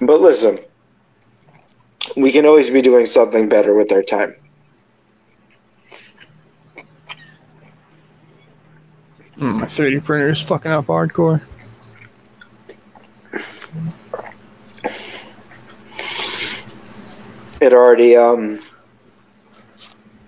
But 0.00 0.20
listen, 0.20 0.58
we 2.16 2.32
can 2.32 2.46
always 2.46 2.70
be 2.70 2.82
doing 2.82 3.06
something 3.06 3.48
better 3.48 3.74
with 3.74 3.92
our 3.92 4.02
time. 4.02 4.34
Mm, 9.38 9.60
my 9.60 9.66
3D 9.66 10.04
printer 10.04 10.28
is 10.28 10.40
fucking 10.42 10.70
up 10.70 10.86
hardcore. 10.86 11.40
It 17.60 17.72
already 17.72 18.16
um 18.16 18.60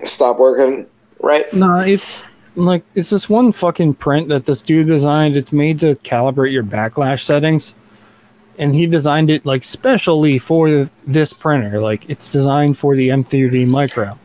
stopped 0.04 0.38
working, 0.40 0.86
right? 1.20 1.50
No, 1.52 1.78
it's 1.78 2.24
like 2.56 2.82
it's 2.94 3.10
this 3.10 3.28
one 3.28 3.52
fucking 3.52 3.94
print 3.94 4.28
that 4.28 4.44
this 4.46 4.62
dude 4.62 4.86
designed. 4.86 5.36
It's 5.36 5.52
made 5.52 5.80
to 5.80 5.94
calibrate 5.96 6.52
your 6.52 6.64
backlash 6.64 7.24
settings, 7.24 7.74
and 8.58 8.74
he 8.74 8.86
designed 8.86 9.30
it 9.30 9.46
like 9.46 9.64
specially 9.64 10.38
for 10.38 10.90
this 11.06 11.32
printer. 11.32 11.80
Like 11.80 12.08
it's 12.10 12.30
designed 12.30 12.78
for 12.78 12.96
the 12.96 13.08
M3D 13.08 13.66
Micro. 13.66 14.18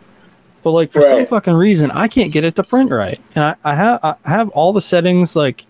But 0.64 0.72
like 0.72 0.92
for 0.92 1.02
some 1.02 1.26
fucking 1.28 1.54
reason, 1.54 1.92
I 1.92 2.10
can't 2.10 2.32
get 2.32 2.44
it 2.44 2.56
to 2.58 2.64
print 2.64 2.92
right, 2.92 3.22
and 3.36 3.44
I, 3.46 3.56
I 3.64 3.76
have 3.76 4.00
I 4.04 4.16
have 4.26 4.50
all 4.50 4.74
the 4.74 4.82
settings 4.82 5.34
like 5.34 5.66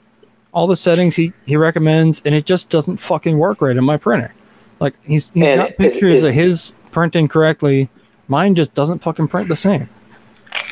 all 0.53 0.65
the 0.65 0.75
settings 0.77 1.15
he 1.15 1.34
he 1.46 1.56
recommends, 1.56 2.24
and 2.25 2.34
it 2.34 2.46
just 2.46 2.70
doesn't 2.72 2.98
fucking 2.98 3.38
work 3.38 3.62
right 3.62 3.77
in 3.77 3.84
my 3.84 3.98
printer. 3.98 4.34
Like 4.79 4.96
he's 5.03 5.29
he's 5.36 5.44
And 5.44 5.60
got 5.62 5.70
it- 5.72 5.77
pictures 5.77 6.24
it- 6.24 6.29
of 6.29 6.34
his 6.34 6.74
printing 6.98 7.27
correctly. 7.27 7.88
Mine 8.27 8.56
just 8.56 8.74
doesn't 8.74 9.04
fucking 9.04 9.27
print 9.27 9.48
the 9.48 9.56
same. 9.56 9.88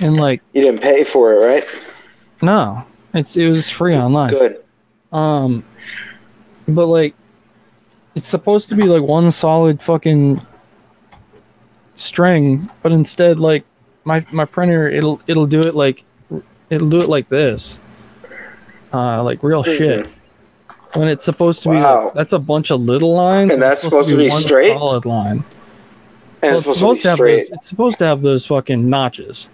And 0.02 0.18
like 0.18 0.42
You 0.54 0.64
didn't 0.64 0.82
pay 0.82 1.04
for 1.04 1.32
it, 1.34 1.46
right? 1.46 1.64
no, 2.42 2.84
it's 3.14 3.38
it 3.38 3.48
was 3.52 3.70
free 3.70 3.96
online. 3.96 4.30
Good. 4.32 4.64
Um, 5.12 5.64
but 6.68 6.88
like, 6.88 7.14
it's 8.16 8.28
supposed 8.28 8.70
to 8.70 8.76
be 8.76 8.86
like 8.86 9.04
one 9.04 9.30
solid 9.30 9.84
fucking 9.84 10.42
string, 11.94 12.72
but 12.82 12.92
instead, 12.92 13.40
like 13.40 13.64
my 14.04 14.26
my 14.32 14.46
printer, 14.46 14.88
it'll 14.88 15.22
it'll 15.28 15.46
do 15.46 15.60
it 15.60 15.76
like 15.76 16.04
it'll 16.72 16.90
do 16.90 16.98
it 16.98 17.08
like 17.08 17.30
this, 17.30 17.78
uh, 18.92 19.22
like 19.24 19.44
real 19.44 19.64
shit. 19.64 20.08
When 20.96 21.08
it's 21.08 21.24
supposed 21.26 21.62
to 21.64 21.70
be, 21.70 21.76
like, 21.76 22.14
that's 22.16 22.34
a 22.34 22.40
bunch 22.40 22.72
of 22.72 22.82
little 22.82 23.14
lines, 23.14 23.52
And 23.52 23.62
that's 23.62 23.82
supposed 23.82 24.10
to 24.10 24.18
be 24.18 24.30
one 24.30 24.42
straight? 24.42 24.72
solid 24.72 25.06
line. 25.06 25.44
Well, 26.42 26.60
it's 26.60 26.74
supposed, 26.78 27.02
to 27.04 27.10
have 27.10 27.18
straight. 27.18 27.38
those. 27.38 27.50
It's 27.52 27.68
supposed 27.68 27.98
to 28.00 28.06
have 28.06 28.22
those 28.22 28.46
fucking 28.46 28.88
notches, 28.90 29.50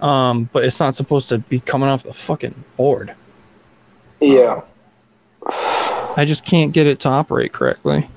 um, 0.00 0.48
but 0.52 0.64
it's 0.64 0.80
not 0.80 0.96
supposed 0.96 1.28
to 1.30 1.38
be 1.38 1.60
coming 1.60 1.88
off 1.88 2.02
the 2.04 2.12
fucking 2.12 2.54
board. 2.76 3.14
Yeah. 4.20 4.62
I 5.46 6.24
just 6.26 6.44
can't 6.46 6.72
get 6.72 6.86
it 6.86 7.00
to 7.00 7.08
operate 7.10 7.52
correctly. 7.52 8.08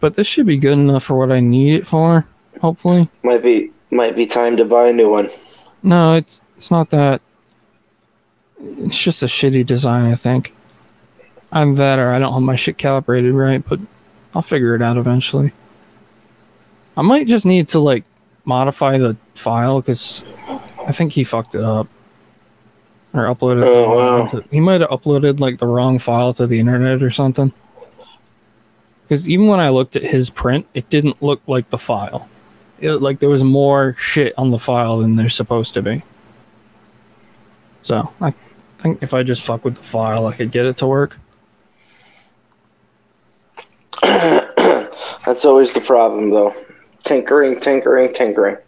But 0.00 0.14
this 0.14 0.26
should 0.26 0.46
be 0.46 0.56
good 0.56 0.78
enough 0.78 1.04
for 1.04 1.16
what 1.18 1.32
I 1.32 1.40
need 1.40 1.74
it 1.74 1.86
for. 1.86 2.26
Hopefully, 2.60 3.08
Might 3.22 3.42
be 3.42 3.70
might 3.90 4.16
be 4.16 4.26
time 4.26 4.56
to 4.56 4.64
buy 4.64 4.88
a 4.88 4.92
new 4.92 5.10
one. 5.10 5.28
no, 5.82 6.14
it's 6.14 6.40
it's 6.56 6.70
not 6.70 6.90
that. 6.90 7.20
It's 8.60 8.98
just 8.98 9.22
a 9.22 9.26
shitty 9.26 9.66
design. 9.66 10.10
I 10.10 10.14
think. 10.14 10.54
I'm 11.52 11.76
that, 11.76 11.98
or 11.98 12.10
I 12.12 12.18
don't 12.18 12.32
have 12.32 12.42
my 12.42 12.56
shit 12.56 12.78
calibrated 12.78 13.32
right, 13.32 13.62
but 13.66 13.80
I'll 14.34 14.42
figure 14.42 14.74
it 14.74 14.82
out 14.82 14.96
eventually. 14.98 15.52
I 16.98 17.02
might 17.02 17.28
just 17.28 17.46
need 17.46 17.68
to 17.68 17.78
like 17.78 18.02
modify 18.44 18.98
the 18.98 19.16
file 19.34 19.80
because 19.80 20.24
I 20.84 20.90
think 20.90 21.12
he 21.12 21.22
fucked 21.22 21.54
it 21.54 21.62
up 21.62 21.86
or 23.14 23.22
uploaded. 23.22 23.62
Oh, 23.64 23.94
wow. 23.94 24.26
to- 24.26 24.44
he 24.50 24.58
might 24.58 24.80
have 24.80 24.90
uploaded 24.90 25.38
like 25.38 25.58
the 25.58 25.66
wrong 25.68 26.00
file 26.00 26.34
to 26.34 26.46
the 26.48 26.58
internet 26.58 27.00
or 27.00 27.10
something. 27.10 27.52
Because 29.04 29.28
even 29.28 29.46
when 29.46 29.60
I 29.60 29.68
looked 29.68 29.94
at 29.94 30.02
his 30.02 30.28
print, 30.28 30.66
it 30.74 30.90
didn't 30.90 31.22
look 31.22 31.40
like 31.46 31.70
the 31.70 31.78
file. 31.78 32.28
It, 32.80 32.94
like 32.94 33.20
there 33.20 33.30
was 33.30 33.44
more 33.44 33.94
shit 33.96 34.34
on 34.36 34.50
the 34.50 34.58
file 34.58 34.98
than 34.98 35.14
there's 35.14 35.36
supposed 35.36 35.74
to 35.74 35.82
be. 35.82 36.02
So 37.84 38.12
I 38.20 38.32
think 38.80 39.04
if 39.04 39.14
I 39.14 39.22
just 39.22 39.42
fuck 39.42 39.64
with 39.64 39.76
the 39.76 39.84
file, 39.84 40.26
I 40.26 40.34
could 40.34 40.50
get 40.50 40.66
it 40.66 40.78
to 40.78 40.88
work. 40.88 41.16
That's 44.02 45.44
always 45.44 45.72
the 45.72 45.80
problem, 45.80 46.30
though. 46.30 46.52
Tinkering, 47.08 47.58
tinkering, 47.58 48.12
tinkering. 48.12 48.58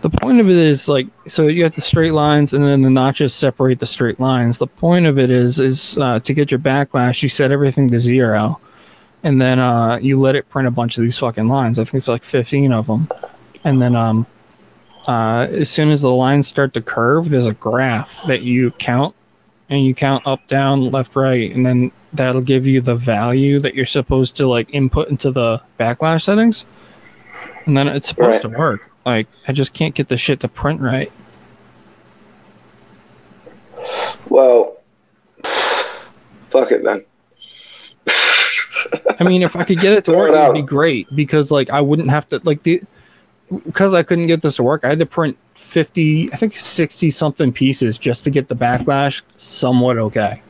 The 0.00 0.08
point 0.08 0.40
of 0.40 0.48
it 0.48 0.56
is 0.56 0.88
like 0.88 1.08
so 1.26 1.46
you 1.46 1.62
have 1.64 1.74
the 1.74 1.82
straight 1.82 2.14
lines 2.14 2.54
and 2.54 2.64
then 2.64 2.80
the 2.80 2.88
notches 2.88 3.34
separate 3.34 3.80
the 3.80 3.86
straight 3.86 4.18
lines. 4.18 4.56
The 4.56 4.66
point 4.66 5.04
of 5.04 5.18
it 5.18 5.30
is 5.30 5.60
is 5.60 5.98
uh, 5.98 6.20
to 6.20 6.32
get 6.32 6.50
your 6.50 6.58
backlash, 6.60 7.22
you 7.22 7.28
set 7.28 7.50
everything 7.50 7.90
to 7.90 8.00
zero, 8.00 8.58
and 9.22 9.42
then 9.42 9.58
uh, 9.58 9.98
you 10.00 10.18
let 10.18 10.36
it 10.36 10.48
print 10.48 10.66
a 10.66 10.70
bunch 10.70 10.96
of 10.96 11.04
these 11.04 11.18
fucking 11.18 11.48
lines. 11.48 11.78
I 11.78 11.84
think 11.84 11.96
it's 11.96 12.08
like 12.08 12.24
fifteen 12.24 12.72
of 12.72 12.86
them, 12.86 13.10
and 13.62 13.82
then 13.82 13.94
um, 13.94 14.26
uh, 15.06 15.48
as 15.50 15.68
soon 15.68 15.90
as 15.90 16.00
the 16.00 16.10
lines 16.10 16.46
start 16.46 16.72
to 16.74 16.80
curve, 16.80 17.28
there's 17.28 17.44
a 17.44 17.52
graph 17.52 18.26
that 18.26 18.40
you 18.40 18.70
count, 18.72 19.14
and 19.68 19.84
you 19.84 19.94
count 19.94 20.26
up, 20.26 20.46
down, 20.48 20.90
left, 20.90 21.16
right, 21.16 21.50
and 21.52 21.64
then 21.66 21.90
that'll 22.12 22.40
give 22.40 22.66
you 22.66 22.80
the 22.80 22.94
value 22.94 23.58
that 23.60 23.74
you're 23.74 23.84
supposed 23.86 24.36
to 24.36 24.46
like 24.46 24.72
input 24.72 25.08
into 25.08 25.30
the 25.30 25.60
backlash 25.78 26.22
settings, 26.22 26.64
and 27.66 27.76
then 27.76 27.88
it's 27.88 28.08
supposed 28.08 28.44
Right. 28.44 28.52
to 28.52 28.58
work. 28.58 28.90
Like 29.04 29.26
I 29.48 29.52
just 29.52 29.72
can't 29.72 29.94
get 29.94 30.08
the 30.08 30.16
shit 30.16 30.40
to 30.40 30.48
print 30.48 30.80
right. 30.80 31.10
Well, 34.28 34.78
fuck 36.50 36.72
it 36.72 36.82
then. 36.82 37.04
I 39.18 39.24
mean, 39.24 39.42
if 39.42 39.56
I 39.56 39.64
could 39.64 39.80
get 39.80 39.92
it 39.92 40.04
to 40.04 40.12
work, 40.12 40.30
it 40.32 40.46
would 40.46 40.54
be 40.54 40.62
great 40.62 41.08
because 41.14 41.50
like 41.50 41.70
I 41.70 41.80
wouldn't 41.80 42.10
have 42.10 42.26
to 42.28 42.40
like 42.44 42.62
the 42.62 42.82
because 43.64 43.94
I 43.94 44.02
couldn't 44.02 44.26
get 44.26 44.42
this 44.42 44.56
to 44.56 44.62
work. 44.62 44.84
I 44.84 44.88
had 44.88 44.98
to 44.98 45.06
print 45.06 45.36
fifty, 45.76 46.32
I 46.32 46.36
think 46.36 46.56
sixty 46.56 47.10
something 47.10 47.52
pieces 47.52 47.98
just 47.98 48.24
to 48.24 48.30
get 48.30 48.48
the 48.48 48.56
backlash 48.56 49.20
somewhat 49.36 49.98
okay. 49.98 50.40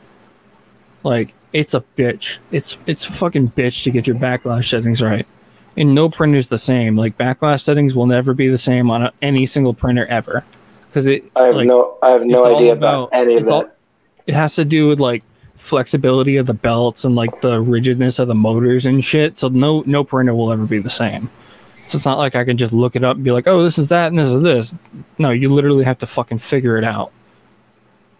Like 1.03 1.33
it's 1.51 1.73
a 1.73 1.83
bitch. 1.97 2.37
It's 2.53 2.77
it's 2.85 3.05
a 3.09 3.11
fucking 3.11 3.49
bitch 3.49 3.83
to 3.83 3.91
get 3.91 4.07
your 4.07 4.15
backlash 4.15 4.69
settings 4.69 5.01
right. 5.01 5.27
And 5.75 5.93
no 5.93 6.07
printer's 6.07 6.47
the 6.47 6.57
same. 6.57 6.95
Like 6.95 7.17
backlash 7.17 7.59
settings 7.59 7.93
will 7.93 8.05
never 8.05 8.33
be 8.33 8.47
the 8.47 8.57
same 8.57 8.89
on 8.89 9.01
a, 9.03 9.13
any 9.21 9.45
single 9.45 9.73
printer 9.73 10.05
ever, 10.05 10.45
because 10.87 11.05
it 11.05 11.29
I 11.35 11.47
have 11.47 11.55
like, 11.57 11.67
no, 11.67 11.97
I 12.01 12.11
have 12.11 12.23
no 12.23 12.55
idea 12.55 12.71
about, 12.71 13.09
any 13.11 13.35
of 13.35 13.41
it's 13.41 13.51
all- 13.51 13.69
it 14.27 14.33
has 14.33 14.55
to 14.55 14.63
do 14.63 14.87
with 14.87 15.01
like 15.01 15.23
flexibility 15.57 16.37
of 16.37 16.45
the 16.45 16.53
belts 16.53 17.03
and 17.03 17.17
like 17.17 17.41
the 17.41 17.59
rigidness 17.59 18.17
of 18.17 18.29
the 18.29 18.35
motors 18.35 18.85
and 18.85 19.03
shit. 19.03 19.37
So 19.37 19.49
no 19.49 19.83
no 19.85 20.05
printer 20.05 20.33
will 20.33 20.53
ever 20.53 20.65
be 20.65 20.79
the 20.79 20.89
same. 20.89 21.29
So 21.87 21.95
it's 21.95 22.05
not 22.05 22.17
like 22.17 22.35
I 22.35 22.43
can 22.43 22.57
just 22.57 22.73
look 22.73 22.95
it 22.97 23.03
up 23.05 23.15
and 23.15 23.23
be 23.23 23.31
like, 23.31 23.47
oh, 23.47 23.63
this 23.63 23.77
is 23.77 23.87
that 23.87 24.07
and 24.07 24.19
this 24.19 24.29
is 24.29 24.41
this. 24.41 24.75
No, 25.17 25.29
you 25.31 25.47
literally 25.47 25.85
have 25.85 25.97
to 25.99 26.05
fucking 26.05 26.39
figure 26.39 26.77
it 26.77 26.83
out. 26.83 27.11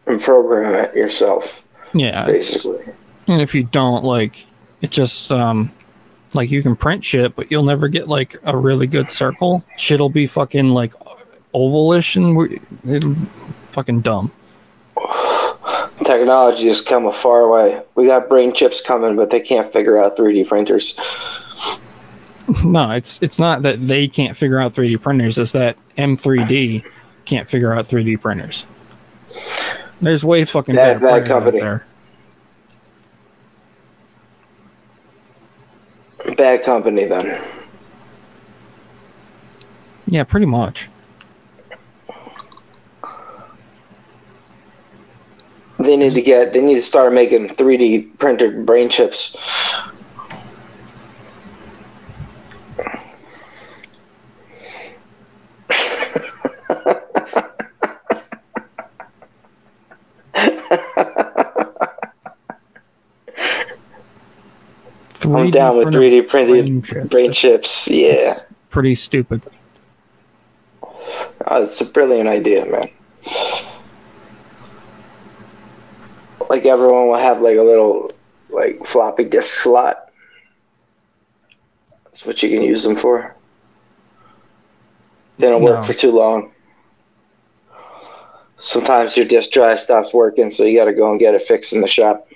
And 0.05 0.21
program 0.21 0.73
it 0.73 0.95
yourself, 0.95 1.65
Yeah. 1.93 2.25
basically. 2.25 2.85
And 3.27 3.41
if 3.41 3.53
you 3.53 3.63
don't, 3.63 4.05
like, 4.05 4.45
it 4.81 4.89
just, 4.89 5.33
um, 5.33 5.69
like 6.33 6.49
you 6.49 6.63
can 6.63 6.77
print 6.77 7.03
shit, 7.03 7.35
but 7.35 7.51
you'll 7.51 7.63
never 7.63 7.89
get 7.89 8.07
like 8.07 8.37
a 8.43 8.55
really 8.55 8.87
good 8.87 9.11
circle. 9.11 9.63
Shit'll 9.77 10.09
be 10.09 10.27
fucking 10.27 10.69
like 10.69 10.93
ovalish 11.53 12.15
and 12.15 13.27
fucking 13.71 13.99
dumb. 14.01 14.31
Technology 16.05 16.67
has 16.67 16.79
come 16.81 17.05
a 17.05 17.13
far 17.13 17.49
way. 17.49 17.81
We 17.95 18.05
got 18.05 18.29
brain 18.29 18.53
chips 18.53 18.79
coming, 18.79 19.15
but 19.17 19.29
they 19.29 19.39
can't 19.41 19.71
figure 19.73 19.97
out 19.97 20.15
3D 20.15 20.47
printers. 20.47 20.97
No, 22.63 22.91
it's 22.91 23.21
it's 23.21 23.39
not 23.39 23.63
that 23.63 23.85
they 23.87 24.07
can't 24.07 24.37
figure 24.37 24.59
out 24.59 24.73
3D 24.73 25.01
printers. 25.01 25.37
It's 25.37 25.51
that 25.51 25.77
M3D 25.97 26.85
can't 27.25 27.49
figure 27.49 27.73
out 27.73 27.85
3D 27.85 28.21
printers. 28.21 28.65
There's 30.01 30.23
way 30.23 30.45
fucking 30.45 30.75
Bad- 30.75 31.01
better 31.01 31.05
bad 31.05 31.09
printers 31.11 31.31
out 31.31 31.43
company. 31.43 31.59
there. 31.59 31.85
Bad 36.37 36.63
company, 36.63 37.05
then. 37.05 37.41
Yeah, 40.07 40.23
pretty 40.23 40.45
much. 40.45 40.87
They 45.79 45.95
need 45.97 46.13
to 46.13 46.21
get. 46.21 46.53
They 46.53 46.61
need 46.61 46.75
to 46.75 46.81
start 46.81 47.13
making 47.13 47.49
3D 47.49 48.17
printed 48.19 48.65
brain 48.65 48.89
chips. 48.89 49.35
I'm 65.23 65.46
3D 65.46 65.46
down 65.57 65.77
with 65.77 65.87
3D 65.87 66.27
printed 66.27 66.65
brain 66.65 66.81
chips. 66.81 67.07
brain 67.09 67.31
chips. 67.31 67.87
Yeah, 67.87 68.33
that's 68.33 68.45
pretty 68.69 68.95
stupid. 68.95 69.41
oh, 70.83 71.63
it's 71.63 71.81
a 71.81 71.85
brilliant 71.85 72.29
idea, 72.29 72.65
man. 72.65 72.89
Like 76.49 76.65
everyone 76.65 77.07
will 77.07 77.17
have 77.17 77.41
like 77.41 77.57
a 77.57 77.61
little 77.61 78.11
like 78.49 78.85
floppy 78.85 79.25
disk 79.25 79.53
slot. 79.53 80.11
That's 82.05 82.25
what 82.25 82.41
you 82.41 82.49
can 82.49 82.61
use 82.61 82.83
them 82.83 82.95
for. 82.95 83.35
They 85.37 85.49
don't 85.49 85.61
work 85.61 85.85
for 85.85 85.93
too 85.93 86.11
long. 86.11 86.51
Sometimes 88.57 89.15
your 89.15 89.27
disk 89.27 89.51
drive 89.51 89.79
stops 89.79 90.13
working, 90.13 90.49
so 90.49 90.63
you 90.63 90.77
got 90.77 90.85
to 90.85 90.93
go 90.93 91.11
and 91.11 91.19
get 91.19 91.35
it 91.35 91.43
fixed 91.43 91.73
in 91.73 91.81
the 91.81 91.87
shop. 91.87 92.27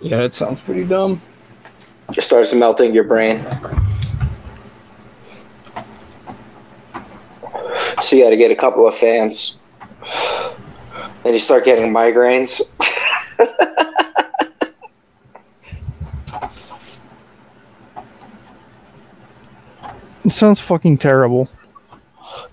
Yeah, 0.00 0.18
that 0.18 0.34
sounds 0.34 0.60
pretty 0.60 0.84
dumb. 0.84 1.20
It 2.16 2.22
starts 2.22 2.52
melting 2.52 2.94
your 2.94 3.04
brain. 3.04 3.44
So 8.02 8.16
you 8.16 8.24
got 8.24 8.30
to 8.30 8.36
get 8.36 8.50
a 8.50 8.56
couple 8.56 8.88
of 8.88 8.94
fans. 8.94 9.58
Then 11.22 11.34
you 11.34 11.38
start 11.38 11.64
getting 11.64 11.92
migraines. 11.92 12.62
It 20.30 20.34
sounds 20.34 20.60
fucking 20.60 20.98
terrible. 20.98 21.48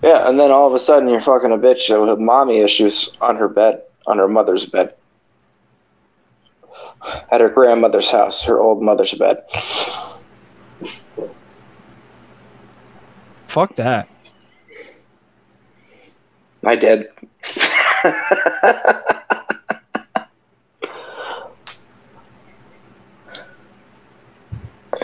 Yeah, 0.02 0.28
and 0.28 0.36
then 0.40 0.50
all 0.50 0.66
of 0.66 0.74
a 0.74 0.80
sudden 0.80 1.08
you're 1.08 1.20
fucking 1.20 1.52
a 1.52 1.58
bitch 1.58 2.08
with 2.08 2.18
mommy 2.18 2.58
issues 2.58 3.16
on 3.20 3.36
her 3.36 3.46
bed, 3.46 3.82
on 4.06 4.18
her 4.18 4.26
mother's 4.26 4.66
bed. 4.66 4.94
At 7.30 7.40
her 7.40 7.48
grandmother's 7.48 8.10
house, 8.10 8.42
her 8.44 8.58
old 8.60 8.82
mother's 8.82 9.14
bed. 9.14 9.42
Fuck 13.46 13.74
that. 13.76 14.08
I 16.64 16.76
did. 16.76 17.08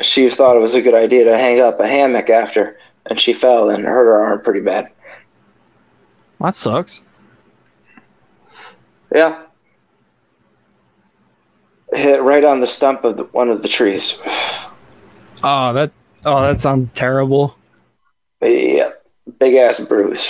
she 0.02 0.28
thought 0.28 0.56
it 0.56 0.60
was 0.60 0.74
a 0.74 0.82
good 0.82 0.94
idea 0.94 1.24
to 1.24 1.36
hang 1.36 1.60
up 1.60 1.80
a 1.80 1.88
hammock 1.88 2.28
after, 2.30 2.76
and 3.06 3.18
she 3.18 3.32
fell 3.32 3.70
and 3.70 3.84
hurt 3.84 4.04
her 4.04 4.22
arm 4.22 4.40
pretty 4.42 4.60
bad. 4.60 4.90
That 6.40 6.54
sucks. 6.54 7.02
Yeah. 9.14 9.43
Hit 11.94 12.22
right 12.22 12.44
on 12.44 12.60
the 12.60 12.66
stump 12.66 13.04
of 13.04 13.16
the, 13.16 13.24
one 13.24 13.48
of 13.48 13.62
the 13.62 13.68
trees. 13.68 14.18
Oh, 15.46 15.74
that 15.74 15.92
oh, 16.24 16.40
that 16.40 16.62
sounds 16.62 16.90
terrible. 16.92 17.54
Yeah, 18.40 18.92
big 19.38 19.56
ass 19.56 19.78
bruise. 19.78 20.26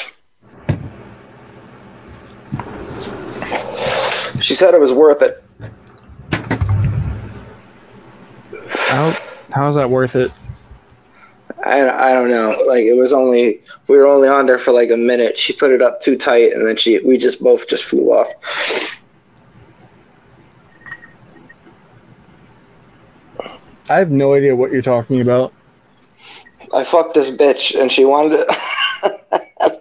She 4.43 4.55
said 4.55 4.75
it 4.75 4.81
was 4.81 4.93
worth 4.93 5.23
it. 5.23 5.45
How 8.69 9.17
how's 9.53 9.77
that 9.77 9.89
worth 9.89 10.17
it? 10.17 10.33
I, 11.65 12.11
I 12.11 12.13
don't 12.13 12.29
know. 12.29 12.61
Like 12.67 12.83
it 12.83 12.97
was 12.97 13.13
only 13.13 13.63
we 13.89 13.97
were 13.97 14.07
only 14.07 14.29
on 14.29 14.47
there 14.47 14.59
for 14.59 14.73
like 14.73 14.91
a 14.91 14.97
minute. 14.97 15.37
She 15.39 15.53
put 15.53 15.71
it 15.71 15.81
up 15.81 16.01
too 16.03 16.17
tight, 16.17 16.53
and 16.53 16.67
then 16.67 16.77
she 16.77 16.99
we 16.99 17.17
just 17.19 17.41
both 17.41 17.69
just 17.69 17.85
flew 17.85 18.13
off. 18.13 18.29
I 23.91 23.99
have 23.99 24.11
no 24.11 24.35
idea 24.35 24.57
what 24.57 24.73
you're 24.73 24.83
talking 24.83 25.21
about. 25.21 25.53
I 26.73 26.85
fucked 26.85 27.15
this 27.15 27.31
bitch, 27.31 27.79
and 27.79 27.93
she 27.93 28.05
wanted 28.05 28.39
to 28.39 29.81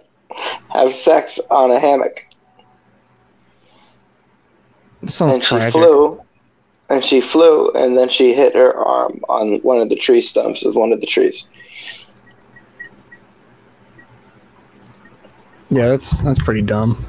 have 0.72 0.94
sex 0.94 1.40
on 1.50 1.70
a 1.70 1.80
hammock, 1.80 2.24
That 5.02 5.10
sounds 5.10 5.34
and 5.34 5.44
she 5.44 5.70
flew, 5.70 6.22
and 6.90 7.04
she 7.04 7.20
flew, 7.20 7.70
and 7.70 7.96
then 7.96 8.08
she 8.08 8.34
hit 8.34 8.54
her 8.54 8.74
arm 8.74 9.20
on 9.28 9.60
one 9.60 9.80
of 9.80 9.88
the 9.88 9.96
tree 9.96 10.20
stumps 10.20 10.64
of 10.64 10.76
one 10.76 10.92
of 10.92 11.00
the 11.00 11.06
trees. 11.06 11.46
Yeah, 15.70 15.88
that's 15.88 16.18
that's 16.18 16.42
pretty 16.42 16.62
dumb. 16.62 17.04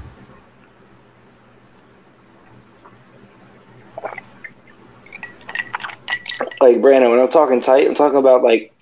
Like 6.65 6.82
Brandon, 6.82 7.12
when 7.12 7.19
I'm 7.19 7.30
talking 7.30 7.62
tight, 7.62 7.88
I'm 7.88 7.93
talking 7.93 8.17
about 8.17 8.43
like 8.43 8.73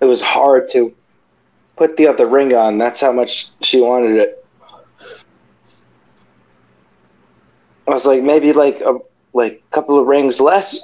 it 0.00 0.04
was 0.04 0.20
hard 0.20 0.68
to 0.70 0.94
put 1.76 1.96
the 1.96 2.06
other 2.06 2.26
ring 2.26 2.54
on. 2.54 2.78
That's 2.78 3.00
how 3.00 3.12
much 3.12 3.50
she 3.60 3.80
wanted 3.80 4.16
it. 4.16 4.46
I 7.88 7.90
was 7.90 8.06
like, 8.06 8.22
maybe 8.22 8.52
like 8.52 8.80
a 8.80 8.98
like 9.32 9.68
couple 9.70 9.98
of 9.98 10.06
rings 10.06 10.38
less, 10.38 10.80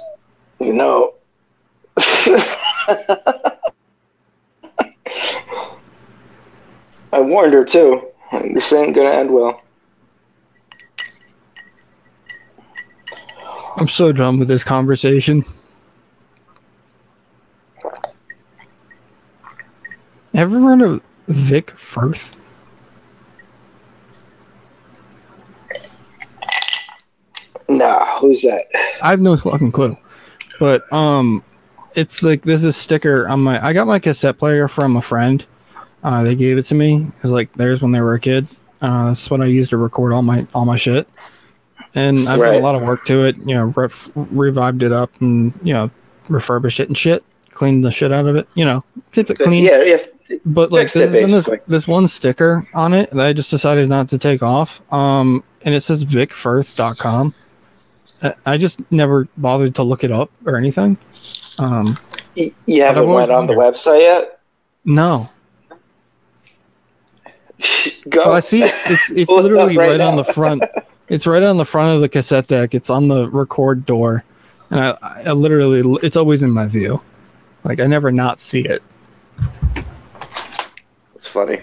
you 0.59 0.73
know. 0.73 1.13
I 1.97 3.57
warned 7.13 7.53
her 7.53 7.63
too. 7.63 8.05
This 8.53 8.73
ain't 8.73 8.93
gonna 8.93 9.09
end 9.09 9.31
well. 9.31 9.61
I'm 13.77 13.87
so 13.87 14.11
done 14.11 14.37
with 14.37 14.49
this 14.49 14.65
conversation. 14.65 15.45
Ever 20.39 20.57
heard 20.61 20.81
of 20.81 21.01
Vic 21.27 21.69
Firth? 21.71 22.37
Nah, 27.67 28.19
who's 28.19 28.43
that? 28.43 28.67
I 29.03 29.09
have 29.09 29.19
no 29.19 29.35
fucking 29.35 29.73
clue. 29.73 29.97
But 30.57 30.91
um 30.93 31.43
it's 31.93 32.23
like 32.23 32.43
this 32.43 32.63
is 32.63 32.77
sticker 32.77 33.27
on 33.27 33.41
my 33.41 33.61
I 33.61 33.73
got 33.73 33.85
my 33.85 33.99
cassette 33.99 34.37
player 34.37 34.69
from 34.69 34.95
a 34.95 35.01
friend. 35.01 35.45
Uh 36.03 36.23
they 36.23 36.35
gave 36.35 36.57
it 36.57 36.63
to 36.67 36.75
me. 36.75 37.11
It's 37.21 37.33
like 37.33 37.51
theirs 37.55 37.81
when 37.81 37.91
they 37.91 37.99
were 37.99 38.13
a 38.13 38.19
kid. 38.21 38.47
Uh 38.79 39.07
that's 39.07 39.29
what 39.29 39.41
I 39.41 39.45
used 39.45 39.71
to 39.71 39.77
record 39.77 40.13
all 40.13 40.21
my 40.21 40.47
all 40.53 40.63
my 40.63 40.77
shit. 40.77 41.05
And 41.95 42.29
I've 42.29 42.39
done 42.39 42.55
a 42.55 42.59
lot 42.59 42.75
of 42.75 42.83
work 42.83 43.03
to 43.07 43.25
it, 43.25 43.35
you 43.39 43.55
know, 43.55 43.73
ref, 43.75 44.09
revived 44.15 44.83
it 44.83 44.93
up 44.93 45.11
and 45.19 45.53
you 45.63 45.73
know, 45.73 45.91
refurbished 46.29 46.79
it 46.79 46.87
and 46.87 46.97
shit, 46.97 47.25
cleaned 47.49 47.83
the 47.83 47.91
shit 47.91 48.13
out 48.13 48.25
of 48.25 48.37
it, 48.37 48.47
you 48.53 48.63
know, 48.63 48.85
keep 49.11 49.29
it 49.29 49.37
clean. 49.37 49.65
Yeah, 49.65 49.81
yeah. 49.81 49.97
But 50.45 50.71
like 50.71 50.91
there's 50.91 51.11
this, 51.11 51.49
this 51.67 51.87
one 51.87 52.07
sticker 52.07 52.67
on 52.73 52.93
it 52.93 53.09
that 53.11 53.25
I 53.25 53.33
just 53.33 53.49
decided 53.49 53.89
not 53.89 54.07
to 54.09 54.17
take 54.17 54.43
off. 54.43 54.81
Um, 54.93 55.43
and 55.63 55.73
it 55.73 55.81
says 55.81 56.05
vicfirth.com. 56.05 57.33
I, 58.21 58.33
I 58.45 58.57
just 58.57 58.79
never 58.91 59.27
bothered 59.37 59.75
to 59.75 59.83
look 59.83 60.03
it 60.03 60.11
up 60.11 60.29
or 60.45 60.57
anything. 60.57 60.97
Um, 61.57 61.97
You 62.35 62.83
haven't 62.83 63.07
went 63.07 63.31
on 63.31 63.47
the 63.47 63.53
website 63.53 64.01
yet? 64.01 64.39
No, 64.85 65.29
Go. 68.09 68.23
but 68.25 68.33
I 68.33 68.39
see 68.39 68.63
it. 68.63 68.73
It's 68.85 69.11
it's 69.15 69.29
Pull 69.29 69.39
it 69.39 69.39
up 69.39 69.43
literally 69.43 69.77
right 69.77 69.89
right, 69.91 70.01
on 70.01 70.15
the 70.15 70.23
front. 70.23 70.63
It's 71.09 71.25
right 71.25 71.41
on 71.41 71.57
the 71.57 71.65
front 71.65 71.95
of 71.95 72.01
the 72.01 72.07
cassette 72.07 72.45
deck. 72.45 72.75
It's 72.75 72.91
on 72.91 73.07
the 73.07 73.27
record 73.31 73.83
door, 73.87 74.23
and 74.69 74.79
I, 74.79 74.95
I 75.01 75.31
literally 75.31 75.97
it's 76.03 76.15
always 76.15 76.43
in 76.43 76.51
my 76.51 76.67
view. 76.67 77.01
Like 77.63 77.79
I 77.79 77.87
never 77.87 78.11
not 78.11 78.39
see 78.39 78.61
it. 78.61 78.83
It's 81.19 81.27
funny. 81.27 81.59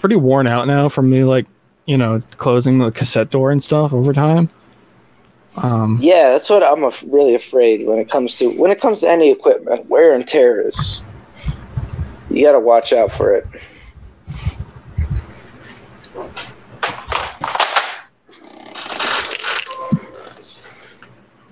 Pretty 0.00 0.16
worn 0.16 0.48
out 0.48 0.66
now 0.66 0.88
from 0.88 1.08
me 1.08 1.22
like 1.22 1.46
you 1.86 1.96
know 1.96 2.20
closing 2.36 2.78
the 2.78 2.90
cassette 2.90 3.30
door 3.30 3.52
and 3.52 3.62
stuff 3.62 3.92
over 3.92 4.12
time. 4.12 4.48
Um, 5.56 6.00
Yeah, 6.02 6.30
that's 6.32 6.50
what 6.50 6.64
I'm 6.64 6.82
af- 6.82 7.04
really 7.06 7.36
afraid 7.36 7.86
when 7.86 8.00
it 8.00 8.10
comes 8.10 8.36
to 8.38 8.48
when 8.48 8.72
it 8.72 8.80
comes 8.80 9.00
to 9.00 9.08
any 9.08 9.30
equipment. 9.30 9.86
Wear 9.86 10.12
and 10.12 10.26
tear 10.26 10.66
is. 10.66 11.00
You 12.28 12.44
got 12.44 12.52
to 12.52 12.60
watch 12.60 12.92
out 12.92 13.12
for 13.12 13.36
it. 13.36 13.46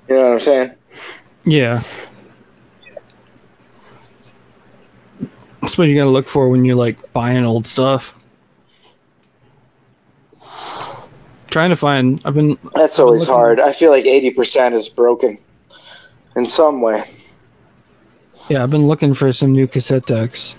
You 0.08 0.14
know 0.16 0.22
what 0.22 0.32
I'm 0.32 0.40
saying? 0.40 0.72
Yeah. 1.44 1.82
That's 5.68 5.76
what 5.76 5.88
you 5.88 5.94
gotta 5.96 6.08
look 6.08 6.26
for 6.26 6.48
when 6.48 6.64
you're 6.64 6.76
like 6.76 7.12
buying 7.12 7.44
old 7.44 7.66
stuff. 7.66 8.14
Trying 11.50 11.68
to 11.68 11.76
find. 11.76 12.22
I've 12.24 12.32
been. 12.32 12.56
That's 12.74 12.98
I'm 12.98 13.04
always 13.04 13.20
looking- 13.20 13.34
hard. 13.34 13.60
I 13.60 13.72
feel 13.72 13.90
like 13.90 14.06
80% 14.06 14.72
is 14.72 14.88
broken 14.88 15.36
in 16.36 16.48
some 16.48 16.80
way. 16.80 17.04
Yeah, 18.48 18.62
I've 18.62 18.70
been 18.70 18.88
looking 18.88 19.12
for 19.12 19.30
some 19.30 19.52
new 19.52 19.66
cassette 19.66 20.06
decks. 20.06 20.56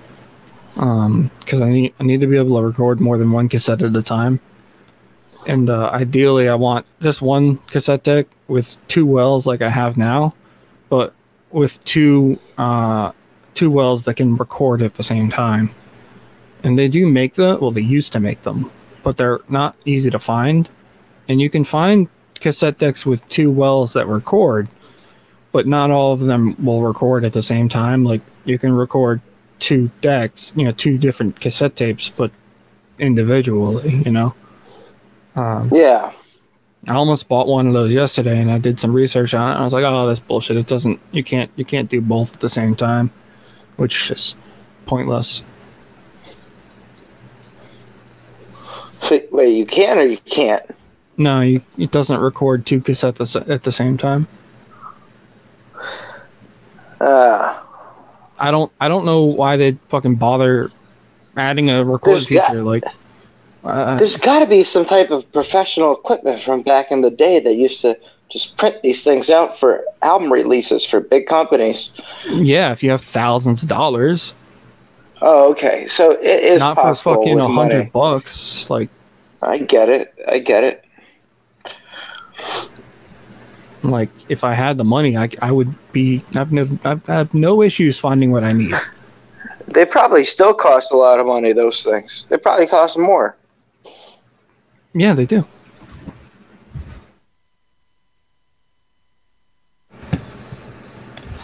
Um, 0.76 1.32
because 1.39 1.63
I 1.63 1.69
need 1.72 1.95
I 2.00 2.04
need 2.04 2.22
to 2.22 2.28
be 2.28 2.38
able 2.38 2.58
to 2.60 2.63
record 2.63 3.00
more 3.02 3.17
than 3.17 3.32
one 3.32 3.50
cassette 3.50 3.82
at 3.82 3.95
a 3.95 4.04
time. 4.04 4.39
And 5.48 5.72
uh, 5.72 5.89
ideally, 5.91 6.50
I 6.50 6.54
want 6.54 6.86
just 7.02 7.24
one 7.24 7.58
cassette 7.72 8.04
deck 8.04 8.28
with 8.48 8.78
two 8.88 9.08
wells 9.08 9.48
like 9.48 9.63
I 9.63 9.69
have 9.69 9.98
now, 9.98 10.36
but 10.88 11.15
with 11.50 11.84
two 11.84 12.38
uh, 12.60 13.12
two 13.54 13.72
wells 13.72 14.04
that 14.04 14.16
can 14.16 14.36
record 14.36 14.82
at 14.82 14.96
the 14.96 15.04
same 15.04 15.30
time. 15.30 15.72
And 16.64 16.78
they 16.78 16.88
do 16.88 17.08
make 17.08 17.36
the 17.36 17.58
well, 17.62 17.72
they 17.72 17.82
used 17.82 18.12
to 18.14 18.20
make 18.20 18.42
them, 18.44 18.70
but 19.04 19.18
they're 19.18 19.40
not 19.50 19.76
easy 19.86 20.10
to 20.10 20.20
find. 20.20 20.70
And 21.28 21.40
you 21.40 21.50
can 21.50 21.64
find 21.64 22.08
cassette 22.36 22.78
decks 22.80 23.06
with 23.06 23.26
two 23.30 23.52
wells 23.52 23.94
that 23.94 24.08
record, 24.08 24.68
but 25.52 25.68
not 25.68 25.92
all 25.92 26.14
of 26.14 26.22
them 26.22 26.56
will 26.64 26.82
record 26.82 27.24
at 27.24 27.34
the 27.34 27.42
same 27.42 27.70
time. 27.70 28.04
Like 28.04 28.22
you 28.46 28.58
can 28.58 28.74
record 28.74 29.22
two 29.60 29.90
decks, 30.02 30.54
you 30.56 30.64
know, 30.66 30.72
two 30.72 30.98
different 30.98 31.40
cassette 31.40 31.76
tapes, 31.76 32.10
but 32.10 32.32
individually, 32.98 34.02
you 34.06 34.12
know. 34.12 34.34
Um, 35.36 35.70
Yeah. 35.74 36.12
I 36.88 36.94
almost 36.94 37.28
bought 37.28 37.48
one 37.48 37.68
of 37.68 37.74
those 37.74 37.94
yesterday, 37.94 38.40
and 38.40 38.50
I 38.50 38.58
did 38.58 38.80
some 38.80 38.94
research 38.94 39.34
on 39.34 39.50
it. 39.50 39.56
And 39.56 39.62
I 39.62 39.64
was 39.66 39.74
like, 39.74 39.84
"Oh, 39.84 40.08
that's 40.08 40.22
bullshit. 40.22 40.56
It 40.56 40.68
doesn't. 40.68 41.00
You 41.12 41.24
can't. 41.26 41.52
You 41.58 41.66
can't 41.66 41.90
do 41.90 42.00
both 42.00 42.34
at 42.34 42.40
the 42.40 42.48
same 42.48 42.74
time, 42.74 43.12
which 43.80 44.12
is 44.12 44.36
pointless." 44.86 45.42
So, 49.02 49.20
wait, 49.32 49.56
you 49.56 49.65
can 49.65 49.98
or 49.98 50.06
you 50.06 50.18
can't? 50.18 50.62
No, 51.18 51.42
you, 51.42 51.62
it 51.78 51.92
doesn't 51.92 52.20
record 52.20 52.65
two 52.65 52.82
cassettes 52.82 53.36
at 53.36 53.46
the- 53.48 53.54
at 53.54 53.63
the 53.63 53.72
same 53.72 53.98
time. 53.98 54.28
Uh, 57.00 57.58
I 58.39 58.52
don't. 58.52 58.72
I 58.80 58.88
don't 58.89 59.06
know 59.06 59.24
why 59.24 59.58
they 59.58 59.78
fucking 59.89 60.15
bother 60.15 60.70
adding 61.38 61.70
a 61.70 61.84
record 61.84 62.12
There's 62.15 62.26
got- 62.26 62.48
feature. 62.48 62.63
like, 62.63 62.84
uh, 63.63 63.98
there's 63.98 64.18
got 64.18 64.39
to 64.39 64.46
be 64.46 64.63
some 64.63 64.86
type 64.86 65.10
of 65.12 65.30
professional 65.32 65.94
equipment 65.94 66.42
from 66.42 66.62
back 66.62 66.92
in 66.92 67.02
the 67.02 67.12
day 67.12 67.39
that 67.39 67.54
used 67.56 67.82
to 67.82 67.98
just 68.30 68.58
print 68.58 68.82
these 68.84 69.04
things 69.04 69.30
out 69.30 69.60
for 69.60 69.84
album 70.02 70.32
releases 70.32 70.86
for 70.86 71.00
big 71.00 71.28
companies. 71.28 71.92
yeah, 72.28 72.72
if 72.72 72.84
you 72.84 72.89
have 72.92 73.02
thousands 73.02 73.63
of 73.63 73.70
dollars, 73.70 74.34
Oh, 75.22 75.52
okay. 75.52 75.86
So 75.88 76.12
it 76.12 76.44
is 76.44 76.60
not 76.60 76.76
for 76.76 76.96
fucking 76.96 77.39
a 77.39 77.50
hundred 77.50 77.92
bucks. 77.92 78.70
Like, 78.70 78.89
I 79.42 79.58
get 79.58 79.89
it. 79.89 80.13
I 80.28 80.39
get 80.39 80.63
it. 80.63 80.86
like 83.84 84.10
if 84.30 84.44
I 84.44 84.54
had 84.54 84.78
the 84.78 84.84
money, 84.84 85.18
I, 85.18 85.30
I 85.42 85.52
would 85.52 85.74
be. 85.92 86.24
I've 86.36 86.52
no. 86.52 86.68
I 86.86 87.00
have 87.08 87.34
no 87.34 87.62
issues 87.62 88.00
finding 88.00 88.32
what 88.32 88.44
I 88.44 88.54
need. 88.54 88.74
They 89.72 89.86
probably 89.86 90.26
still 90.26 90.56
cost 90.56 90.92
a 90.92 90.98
lot 90.98 91.20
of 91.20 91.28
money. 91.28 91.54
Those 91.54 91.84
things. 91.84 92.26
They 92.28 92.38
probably 92.38 92.65
cost 92.65 92.98
more. 92.98 93.38
Yeah, 94.96 95.13
they 95.13 95.28
do. 95.28 95.46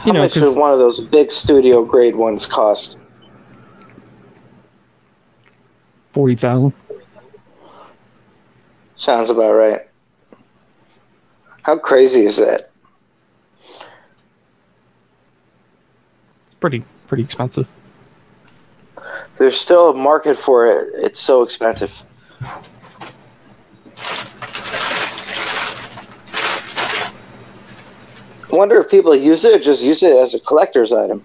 How 0.05 0.11
know, 0.11 0.19
much 0.19 0.35
would 0.35 0.55
one 0.55 0.71
of 0.71 0.77
those 0.77 1.01
big 1.01 1.31
studio 1.31 1.83
grade 1.83 2.15
ones 2.15 2.45
cost? 2.45 2.99
forty 6.09 6.35
thousand. 6.35 6.73
Sounds 8.95 9.31
about 9.31 9.53
right. 9.53 9.81
How 11.63 11.77
crazy 11.77 12.25
is 12.25 12.37
that? 12.37 12.69
It's 16.45 16.55
pretty 16.59 16.83
pretty 17.07 17.23
expensive. 17.23 17.67
There's 19.37 19.59
still 19.59 19.89
a 19.89 19.95
market 19.95 20.37
for 20.37 20.67
it. 20.67 20.89
It's 21.03 21.19
so 21.19 21.41
expensive. 21.41 21.91
Wonder 28.55 28.79
if 28.79 28.89
people 28.89 29.15
use 29.15 29.45
it 29.45 29.53
or 29.53 29.59
just 29.59 29.83
use 29.83 30.03
it 30.03 30.15
as 30.15 30.33
a 30.33 30.39
collector's 30.39 30.93
item. 30.93 31.23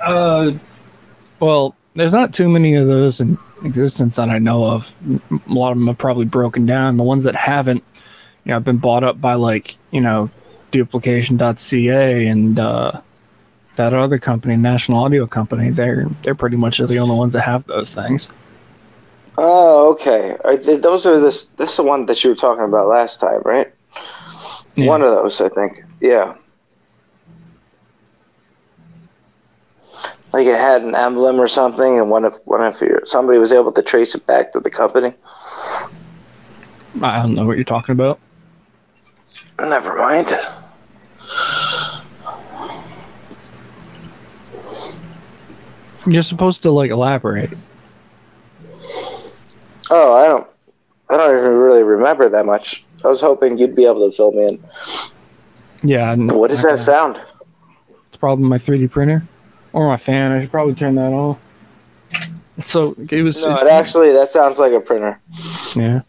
Uh, 0.00 0.52
well, 1.40 1.74
there's 1.94 2.12
not 2.12 2.32
too 2.32 2.48
many 2.48 2.74
of 2.74 2.86
those 2.86 3.20
in 3.20 3.38
existence 3.64 4.16
that 4.16 4.30
I 4.30 4.38
know 4.38 4.64
of. 4.64 4.94
A 5.30 5.52
lot 5.52 5.72
of 5.72 5.78
them 5.78 5.88
have 5.88 5.98
probably 5.98 6.24
broken 6.24 6.66
down. 6.66 6.96
The 6.96 7.02
ones 7.02 7.24
that 7.24 7.34
haven't, 7.34 7.84
you 8.44 8.50
know, 8.50 8.54
have 8.54 8.64
been 8.64 8.78
bought 8.78 9.04
up 9.04 9.20
by 9.20 9.34
like 9.34 9.76
you 9.90 10.00
know, 10.00 10.30
duplication.ca 10.70 12.26
and 12.26 12.58
uh, 12.58 13.00
that 13.76 13.94
other 13.94 14.18
company, 14.18 14.56
National 14.56 15.04
Audio 15.04 15.26
Company. 15.26 15.70
They're 15.70 16.06
they're 16.22 16.34
pretty 16.34 16.56
much 16.56 16.78
the 16.78 16.98
only 16.98 17.16
ones 17.16 17.32
that 17.32 17.42
have 17.42 17.66
those 17.66 17.90
things. 17.90 18.28
Oh, 19.38 19.90
okay. 19.92 20.36
Are 20.44 20.56
those 20.56 21.06
are 21.06 21.20
this. 21.20 21.46
This 21.56 21.70
is 21.70 21.76
the 21.76 21.82
one 21.82 22.06
that 22.06 22.22
you 22.22 22.30
were 22.30 22.36
talking 22.36 22.64
about 22.64 22.88
last 22.88 23.20
time, 23.20 23.42
right? 23.44 23.72
Yeah. 24.76 24.86
One 24.86 25.02
of 25.02 25.10
those, 25.10 25.40
I 25.40 25.48
think. 25.48 25.84
Yeah. 26.00 26.36
Like 30.32 30.46
it 30.46 30.58
had 30.58 30.82
an 30.82 30.94
emblem 30.94 31.40
or 31.40 31.48
something, 31.48 31.98
and 31.98 32.08
one 32.08 32.24
of 32.24 32.40
one 32.44 32.62
of 32.62 32.80
your 32.80 33.02
somebody 33.04 33.38
was 33.38 33.52
able 33.52 33.72
to 33.72 33.82
trace 33.82 34.14
it 34.14 34.24
back 34.26 34.52
to 34.52 34.60
the 34.60 34.70
company. 34.70 35.12
I 37.02 37.22
don't 37.22 37.34
know 37.34 37.46
what 37.46 37.56
you're 37.56 37.64
talking 37.64 37.92
about. 37.92 38.20
Never 39.58 39.96
mind. 39.96 40.30
You're 46.06 46.22
supposed 46.22 46.62
to 46.62 46.70
like 46.70 46.90
elaborate. 46.90 47.50
Oh, 49.90 50.12
I 50.14 50.26
don't. 50.26 50.46
I 51.08 51.16
don't 51.16 51.36
even 51.36 51.52
really 51.58 51.82
remember 51.82 52.28
that 52.28 52.46
much. 52.46 52.84
I 53.04 53.08
was 53.08 53.20
hoping 53.20 53.58
you'd 53.58 53.74
be 53.74 53.86
able 53.86 54.08
to 54.08 54.14
fill 54.16 54.32
me 54.32 54.46
in. 54.48 54.64
Yeah. 55.82 56.12
n- 56.12 56.28
What 56.28 56.50
does 56.50 56.64
I- 56.64 56.72
that 56.72 56.78
sound? 56.78 57.20
It's 58.08 58.16
probably 58.18 58.44
my 58.46 58.58
3D 58.58 58.90
printer 58.90 59.22
or 59.72 59.86
my 59.88 59.96
fan. 59.96 60.32
I 60.32 60.40
should 60.40 60.50
probably 60.50 60.74
turn 60.74 60.94
that 60.96 61.12
off. 61.12 61.38
So 62.62 62.94
it 63.10 63.22
was. 63.22 63.42
No, 63.44 63.56
it 63.56 63.66
actually 63.68 64.12
that 64.12 64.30
sounds 64.30 64.58
like 64.58 64.72
a 64.72 64.80
printer. 64.80 65.18
Yeah. 65.74 66.02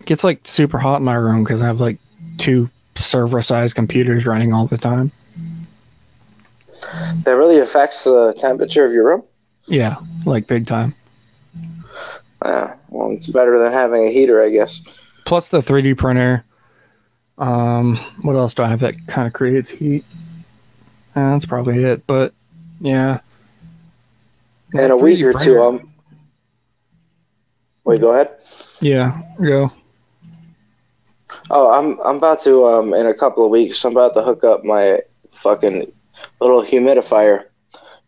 It 0.00 0.06
gets 0.06 0.22
like 0.22 0.40
super 0.44 0.78
hot 0.78 0.96
in 0.98 1.04
my 1.04 1.14
room 1.14 1.42
because 1.42 1.62
I 1.62 1.66
have 1.66 1.80
like 1.80 1.98
two 2.38 2.70
server-sized 2.94 3.74
computers 3.74 4.26
running 4.26 4.52
all 4.52 4.66
the 4.66 4.78
time. 4.78 5.10
That 7.24 7.32
really 7.32 7.58
affects 7.58 8.04
the 8.04 8.34
temperature 8.38 8.84
of 8.84 8.92
your 8.92 9.04
room. 9.06 9.22
Yeah, 9.66 9.96
like 10.24 10.46
big 10.46 10.66
time. 10.66 10.94
Yeah, 12.44 12.74
well, 12.88 13.10
it's 13.10 13.26
better 13.26 13.58
than 13.58 13.72
having 13.72 14.06
a 14.06 14.10
heater, 14.12 14.42
I 14.42 14.50
guess. 14.50 14.80
Plus 15.24 15.48
the 15.48 15.58
3D 15.58 15.96
printer. 15.96 16.44
Um, 17.38 17.96
what 18.22 18.36
else 18.36 18.54
do 18.54 18.62
I 18.62 18.68
have 18.68 18.80
that 18.80 18.94
kind 19.06 19.26
of 19.26 19.32
creates 19.32 19.68
heat? 19.68 20.04
Uh, 21.14 21.32
that's 21.32 21.46
probably 21.46 21.82
it. 21.82 22.06
But 22.06 22.32
yeah. 22.80 23.20
In 24.72 24.90
a 24.90 24.96
week 24.96 25.22
or 25.22 25.32
two, 25.32 25.38
printer- 25.38 25.64
um. 25.64 25.90
Wait, 27.84 28.00
go 28.00 28.12
ahead. 28.12 28.30
Yeah, 28.80 29.22
go. 29.40 29.72
Oh, 31.50 31.70
I'm 31.70 31.98
I'm 32.00 32.16
about 32.16 32.42
to 32.42 32.66
um 32.66 32.92
in 32.94 33.06
a 33.06 33.14
couple 33.14 33.44
of 33.44 33.50
weeks. 33.50 33.84
I'm 33.84 33.92
about 33.92 34.14
to 34.14 34.22
hook 34.22 34.42
up 34.44 34.64
my 34.64 35.00
fucking 35.32 35.92
little 36.40 36.62
humidifier. 36.62 37.44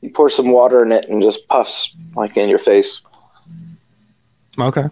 You 0.01 0.11
pour 0.11 0.31
some 0.31 0.51
water 0.51 0.83
in 0.85 0.93
it 0.93 1.09
and 1.09 1.23
just 1.23 1.47
puffs 1.49 1.95
like 2.17 2.37
in 2.37 2.49
your 2.49 2.59
face. 2.59 3.03
Okay. 4.59 4.85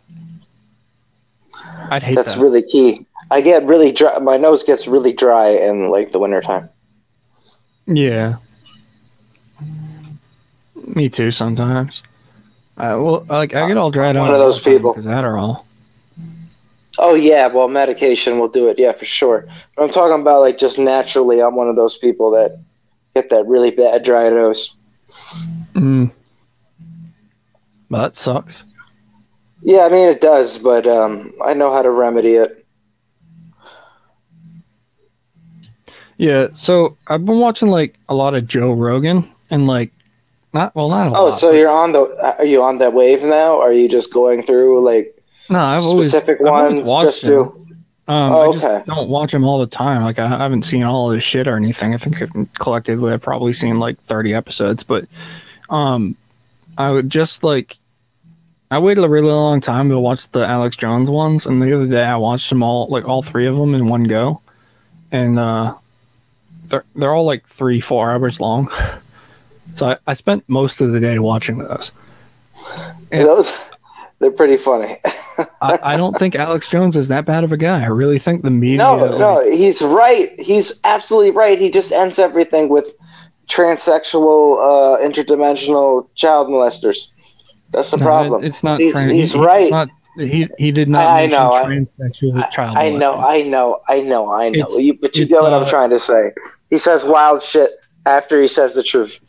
I'd 1.90 2.02
hate 2.02 2.14
that. 2.16 2.24
That's 2.24 2.36
that. 2.36 2.42
really 2.42 2.62
key. 2.62 3.06
I 3.30 3.40
get 3.40 3.64
really 3.64 3.92
dry. 3.92 4.18
My 4.18 4.36
nose 4.36 4.62
gets 4.62 4.86
really 4.86 5.12
dry 5.12 5.48
in 5.50 5.88
like 5.88 6.12
the 6.12 6.18
wintertime. 6.18 6.68
yeah. 7.86 8.36
Me 10.94 11.08
too. 11.08 11.30
Sometimes. 11.30 12.02
Uh, 12.78 12.94
well, 13.00 13.26
like 13.28 13.54
I 13.54 13.66
get 13.66 13.76
all 13.76 13.90
dried 13.90 14.16
One 14.16 14.28
out. 14.28 14.34
of 14.34 14.38
those 14.38 14.60
people. 14.60 14.92
Because 14.92 15.06
Adderall. 15.06 15.64
Oh 16.98 17.14
yeah, 17.14 17.46
well 17.48 17.68
medication 17.68 18.38
will 18.38 18.48
do 18.48 18.68
it. 18.68 18.78
Yeah, 18.78 18.92
for 18.92 19.04
sure. 19.04 19.46
But 19.74 19.82
I'm 19.82 19.90
talking 19.92 20.20
about 20.20 20.40
like 20.40 20.58
just 20.58 20.78
naturally. 20.78 21.42
I'm 21.42 21.54
one 21.56 21.68
of 21.68 21.76
those 21.76 21.96
people 21.98 22.30
that 22.32 22.58
get 23.14 23.28
that 23.30 23.46
really 23.46 23.70
bad 23.70 24.04
dry 24.04 24.28
nose. 24.28 24.74
Mm. 25.74 26.10
Well, 27.90 28.02
that 28.02 28.16
sucks. 28.16 28.64
Yeah, 29.62 29.82
I 29.84 29.88
mean 29.88 30.08
it 30.08 30.20
does, 30.20 30.58
but 30.58 30.86
um, 30.86 31.32
I 31.44 31.54
know 31.54 31.72
how 31.72 31.82
to 31.82 31.90
remedy 31.90 32.34
it. 32.34 32.64
Yeah. 36.18 36.48
So 36.52 36.96
I've 37.08 37.24
been 37.24 37.38
watching 37.38 37.68
like 37.68 37.98
a 38.08 38.14
lot 38.14 38.34
of 38.34 38.46
Joe 38.46 38.72
Rogan 38.72 39.30
and 39.50 39.66
like 39.66 39.90
not 40.52 40.74
well 40.74 40.88
not 40.88 41.08
a 41.08 41.10
Oh, 41.18 41.24
lot. 41.30 41.38
so 41.38 41.48
but- 41.50 41.56
you're 41.56 41.68
on 41.70 41.92
the? 41.92 42.36
Are 42.38 42.44
you 42.44 42.62
on 42.62 42.78
that 42.78 42.92
wave 42.92 43.22
now? 43.22 43.60
Are 43.60 43.72
you 43.72 43.88
just 43.88 44.12
going 44.12 44.42
through 44.42 44.80
like 44.84 45.12
no. 45.48 45.58
I've 45.60 45.82
always 45.84 46.08
specific 46.10 46.40
I've 46.40 46.46
always 46.46 46.76
ones 46.78 46.88
watched 46.88 47.06
just 47.06 47.22
him. 47.24 47.30
to? 47.30 47.66
Um, 48.08 48.32
Oh, 48.32 48.50
I 48.50 48.52
just 48.52 48.64
okay. 48.64 48.84
don't 48.86 49.08
watch 49.08 49.34
him 49.34 49.44
all 49.44 49.58
the 49.58 49.66
time. 49.66 50.02
Like 50.04 50.18
I 50.18 50.28
haven't 50.28 50.62
seen 50.62 50.84
all 50.84 51.10
his 51.10 51.24
shit 51.24 51.48
or 51.48 51.56
anything. 51.56 51.92
I 51.92 51.96
think 51.98 52.16
collectively 52.58 53.12
I've 53.12 53.22
probably 53.22 53.52
seen 53.52 53.76
like 53.80 53.98
thirty 54.02 54.32
episodes, 54.32 54.82
but 54.84 55.06
um, 55.70 56.16
I 56.78 56.92
would 56.92 57.10
just 57.10 57.42
like 57.42 57.76
I 58.70 58.78
waited 58.78 59.04
a 59.04 59.08
really 59.08 59.28
long 59.30 59.60
time 59.60 59.88
to 59.90 59.98
watch 59.98 60.28
the 60.32 60.44
Alex 60.46 60.76
Jones 60.76 61.08
ones, 61.08 61.46
and 61.46 61.62
the 61.62 61.72
other 61.74 61.86
day 61.86 62.02
I 62.04 62.16
watched 62.16 62.48
them 62.50 62.62
all, 62.62 62.88
like 62.88 63.06
all 63.06 63.22
three 63.22 63.46
of 63.46 63.56
them 63.56 63.74
in 63.74 63.86
one 63.86 64.04
go, 64.04 64.40
and 65.12 65.38
uh, 65.38 65.74
they're 66.68 66.84
they're 66.96 67.14
all 67.14 67.24
like 67.24 67.46
three 67.48 67.80
four 67.80 68.10
hours 68.10 68.40
long. 68.40 68.68
So 69.74 69.88
I, 69.88 69.98
I 70.06 70.14
spent 70.14 70.42
most 70.48 70.80
of 70.80 70.92
the 70.92 71.00
day 71.00 71.18
watching 71.18 71.58
those. 71.58 71.92
Yeah. 73.12 73.24
Those, 73.24 73.52
they're 74.20 74.30
pretty 74.30 74.56
funny. 74.56 74.98
I, 75.60 75.78
I 75.82 75.96
don't 75.98 76.18
think 76.18 76.34
Alex 76.34 76.68
Jones 76.68 76.96
is 76.96 77.08
that 77.08 77.26
bad 77.26 77.44
of 77.44 77.52
a 77.52 77.58
guy. 77.58 77.82
I 77.82 77.88
really 77.88 78.18
think 78.18 78.42
the 78.42 78.50
media. 78.50 78.78
no, 78.78 78.94
like- 78.96 79.18
no, 79.18 79.50
he's 79.50 79.82
right. 79.82 80.38
He's 80.40 80.80
absolutely 80.84 81.32
right. 81.32 81.58
He 81.58 81.70
just 81.70 81.92
ends 81.92 82.18
everything 82.18 82.70
with 82.70 82.90
transsexual, 83.48 84.56
uh, 84.58 84.98
interdimensional 85.06 86.08
child 86.14 86.48
molesters. 86.48 87.08
That's 87.76 87.90
the 87.90 87.98
No, 87.98 88.04
problem. 88.04 88.42
it- 88.42 88.48
It's 88.48 88.64
not. 88.64 88.80
He's- 88.80 88.94
tran- 88.94 89.12
he's 89.12 89.32
he- 89.34 89.38
right. 89.38 89.70
Not, 89.70 89.88
he 90.16 90.48
he 90.58 90.72
did 90.72 90.88
not 90.88 91.06
I- 91.06 91.26
know, 91.26 91.52
I- 91.52 91.62
child. 92.50 92.76
I 92.76 92.88
know. 92.90 93.14
I 93.18 93.42
know, 93.42 93.80
I 93.86 94.00
know, 94.00 94.32
I 94.32 94.48
know. 94.48 94.60
It's- 94.60 94.82
You, 94.82 94.94
but 94.94 95.14
you 95.16 95.26
get 95.26 95.42
what 95.42 95.52
uh, 95.52 95.60
I'm 95.60 95.66
trying 95.66 95.90
to 95.90 95.98
say. 95.98 96.32
He 96.70 96.78
says 96.78 97.04
wild 97.04 97.42
shit 97.42 97.70
after 98.06 98.40
he 98.40 98.48
says 98.48 98.72
the 98.74 98.82
truth. 98.82 99.20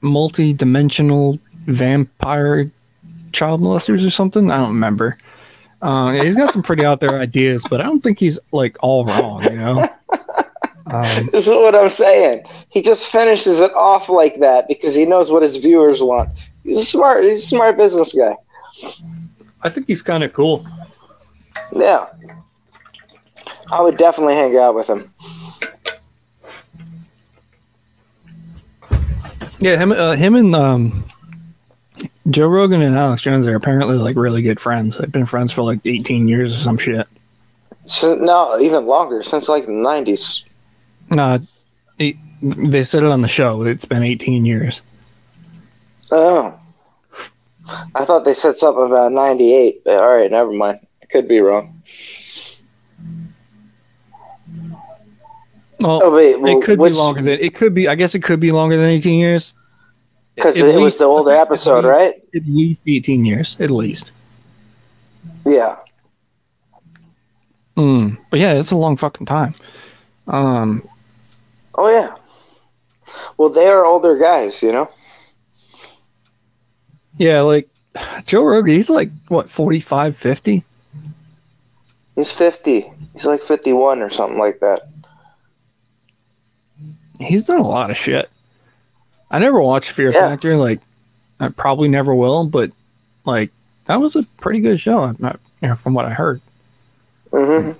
multi-dimensional 0.00 1.38
vampire 1.66 2.70
child 3.32 3.60
molesters 3.60 4.06
or 4.06 4.10
something. 4.10 4.50
I 4.50 4.56
don't 4.58 4.68
remember. 4.68 5.16
Uh, 5.82 6.12
he's 6.12 6.36
got 6.36 6.52
some 6.52 6.62
pretty 6.62 6.84
out 6.84 7.00
there 7.00 7.18
ideas, 7.20 7.64
but 7.68 7.80
I 7.80 7.84
don't 7.84 8.02
think 8.02 8.18
he's 8.18 8.38
like 8.52 8.76
all 8.82 9.04
wrong. 9.04 9.44
You 9.44 9.50
know. 9.58 9.88
Um, 10.86 11.30
This 11.32 11.48
is 11.48 11.54
what 11.54 11.74
I'm 11.74 11.88
saying. 11.88 12.44
He 12.68 12.82
just 12.82 13.06
finishes 13.06 13.60
it 13.60 13.72
off 13.74 14.10
like 14.10 14.38
that 14.40 14.68
because 14.68 14.94
he 14.94 15.06
knows 15.06 15.30
what 15.30 15.42
his 15.42 15.56
viewers 15.56 16.02
want. 16.02 16.28
He's 16.64 16.78
a 16.78 16.84
smart. 16.84 17.22
He's 17.22 17.44
a 17.44 17.46
smart 17.46 17.76
business 17.76 18.14
guy. 18.14 18.34
I 19.62 19.68
think 19.68 19.86
he's 19.86 20.02
kind 20.02 20.24
of 20.24 20.32
cool. 20.32 20.66
Yeah, 21.72 22.06
I 23.70 23.82
would 23.82 23.96
definitely 23.96 24.34
hang 24.34 24.56
out 24.56 24.74
with 24.74 24.88
him. 24.88 25.12
Yeah, 29.60 29.76
him, 29.78 29.92
uh, 29.92 30.14
him, 30.14 30.34
and 30.34 30.54
um, 30.54 31.08
Joe 32.30 32.48
Rogan 32.48 32.82
and 32.82 32.96
Alex 32.96 33.22
Jones 33.22 33.46
are 33.46 33.54
apparently 33.54 33.96
like 33.96 34.16
really 34.16 34.42
good 34.42 34.60
friends. 34.60 34.98
They've 34.98 35.10
been 35.10 35.26
friends 35.26 35.52
for 35.52 35.62
like 35.62 35.80
18 35.84 36.28
years 36.28 36.54
or 36.54 36.58
some 36.58 36.78
shit. 36.78 37.06
So, 37.86 38.14
no, 38.14 38.58
even 38.60 38.86
longer 38.86 39.22
since 39.22 39.48
like 39.48 39.66
the 39.66 39.72
'90s. 39.72 40.44
No, 41.10 41.40
it, 41.98 42.16
they 42.42 42.82
said 42.82 43.02
it 43.02 43.10
on 43.10 43.20
the 43.20 43.28
show. 43.28 43.62
It's 43.62 43.84
been 43.84 44.02
18 44.02 44.44
years. 44.46 44.80
Oh, 46.16 46.54
I 47.94 48.04
thought 48.04 48.24
they 48.24 48.34
said 48.34 48.56
something 48.56 48.84
about 48.86 49.10
'98. 49.10 49.82
But 49.84 49.96
all 50.02 50.14
right, 50.14 50.30
never 50.30 50.52
mind. 50.52 50.78
I 51.02 51.06
could 51.06 51.26
be 51.26 51.40
wrong. 51.40 51.82
Well, 55.80 56.00
Oh 56.04 56.14
wait, 56.14 56.40
well, 56.40 56.56
it 56.56 56.64
could 56.64 56.78
which, 56.78 56.92
be 56.92 56.96
longer 56.98 57.20
than 57.22 57.38
it 57.40 57.54
could 57.56 57.74
be. 57.74 57.88
I 57.88 57.94
guess 57.96 58.14
it 58.14 58.22
could 58.22 58.38
be 58.40 58.52
longer 58.52 58.76
than 58.76 58.86
18 58.86 59.18
years. 59.18 59.54
because 60.36 60.56
it 60.56 60.76
was 60.78 60.98
the 60.98 61.04
older 61.04 61.32
episode, 61.32 61.84
right? 61.84 62.14
At 62.34 62.46
least 62.46 62.80
18 62.86 63.24
years, 63.24 63.56
at 63.60 63.70
least. 63.70 64.10
Yeah. 65.44 65.76
Mm. 67.76 68.18
But 68.30 68.38
yeah, 68.40 68.52
it's 68.52 68.70
a 68.70 68.76
long 68.76 68.96
fucking 68.96 69.26
time. 69.26 69.54
Um, 70.28 70.88
Oh 71.74 71.88
yeah. 71.88 72.14
Well, 73.36 73.48
they 73.48 73.66
are 73.66 73.84
older 73.84 74.16
guys, 74.16 74.62
you 74.62 74.70
know. 74.72 74.88
Yeah, 77.18 77.40
like 77.40 77.68
Joe 78.26 78.44
Rogan, 78.44 78.74
he's 78.74 78.90
like 78.90 79.10
what 79.28 79.50
45, 79.50 80.16
50. 80.16 80.62
He's 82.16 82.30
50. 82.30 82.92
He's 83.12 83.24
like 83.26 83.42
51 83.42 84.00
or 84.00 84.10
something 84.10 84.38
like 84.38 84.60
that. 84.60 84.88
He's 87.18 87.44
done 87.44 87.60
a 87.60 87.68
lot 87.68 87.90
of 87.90 87.96
shit. 87.96 88.28
I 89.30 89.38
never 89.38 89.60
watched 89.60 89.90
Fear 89.90 90.12
Yeah. 90.12 90.28
Factor. 90.28 90.56
Like, 90.56 90.80
I 91.40 91.48
probably 91.48 91.88
never 91.88 92.14
will. 92.14 92.46
But 92.46 92.70
like, 93.24 93.50
that 93.86 93.96
was 94.00 94.16
a 94.16 94.22
pretty 94.40 94.60
good 94.60 94.80
show. 94.80 95.02
I'm 95.02 95.16
not, 95.18 95.40
you 95.60 95.68
know, 95.68 95.74
from 95.74 95.94
what 95.94 96.04
I 96.04 96.10
heard. 96.10 96.40
hmm 97.32 97.72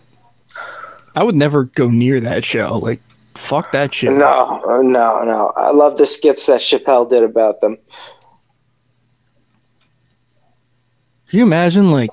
I 1.17 1.23
would 1.23 1.37
never 1.37 1.65
go 1.65 1.89
near 1.91 2.19
that 2.21 2.45
show. 2.45 2.77
Like, 2.79 3.01
fuck 3.37 3.71
that 3.71 3.95
shit. 3.95 4.11
No, 4.13 4.81
no, 4.83 5.23
no. 5.23 5.53
I 5.57 5.71
love 5.71 5.97
the 5.97 6.07
skits 6.07 6.47
that 6.47 6.61
Chappelle 6.61 7.09
did 7.09 7.23
about 7.23 7.61
them. 7.61 7.79
Can 11.35 11.41
you 11.41 11.47
imagine 11.47 11.91
like 11.91 12.11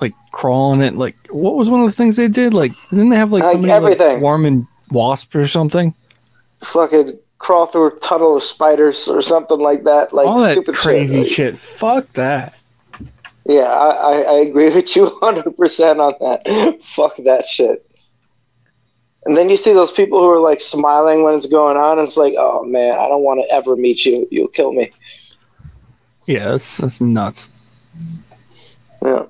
like 0.00 0.14
crawling 0.32 0.80
it 0.80 0.94
like 0.96 1.14
what 1.30 1.54
was 1.54 1.70
one 1.70 1.80
of 1.82 1.86
the 1.86 1.92
things 1.92 2.16
they 2.16 2.26
did? 2.26 2.52
Like 2.52 2.72
didn't 2.90 3.10
they 3.10 3.16
have 3.16 3.30
like 3.30 3.44
Like 3.44 3.52
somebody 3.52 3.70
everything. 3.70 4.08
like 4.14 4.18
swarming 4.18 4.66
wasp 4.90 5.32
or 5.36 5.46
something? 5.46 5.94
Fucking 6.60 7.16
crawl 7.38 7.66
through 7.66 7.86
a 7.86 8.00
tunnel 8.00 8.36
of 8.36 8.42
spiders 8.42 9.06
or 9.06 9.22
something 9.22 9.60
like 9.60 9.84
that. 9.84 10.12
Like 10.12 10.26
All 10.26 10.40
that 10.40 10.54
stupid 10.54 10.74
crazy 10.74 11.22
shit. 11.22 11.32
shit. 11.32 11.56
Fuck 11.56 12.12
that. 12.14 12.60
Yeah, 13.46 13.60
I, 13.60 13.90
I, 13.90 14.20
I 14.22 14.32
agree 14.40 14.70
with 14.74 14.96
you 14.96 15.06
100% 15.22 16.00
on 16.00 16.14
that. 16.20 16.78
Fuck 16.82 17.14
that 17.18 17.46
shit. 17.46 17.88
And 19.24 19.36
then 19.36 19.48
you 19.48 19.56
see 19.56 19.72
those 19.72 19.92
people 19.92 20.18
who 20.18 20.28
are 20.30 20.40
like 20.40 20.60
smiling 20.60 21.22
when 21.22 21.36
it's 21.36 21.46
going 21.46 21.76
on. 21.76 22.00
And 22.00 22.08
it's 22.08 22.16
like, 22.16 22.34
oh 22.36 22.64
man, 22.64 22.98
I 22.98 23.06
don't 23.06 23.22
want 23.22 23.40
to 23.40 23.54
ever 23.54 23.76
meet 23.76 24.04
you. 24.04 24.26
You'll 24.32 24.48
kill 24.48 24.72
me. 24.72 24.90
Yeah, 26.26 26.48
that's 26.50 26.78
that's 26.78 27.00
nuts. 27.00 27.50
Yeah. 29.02 29.24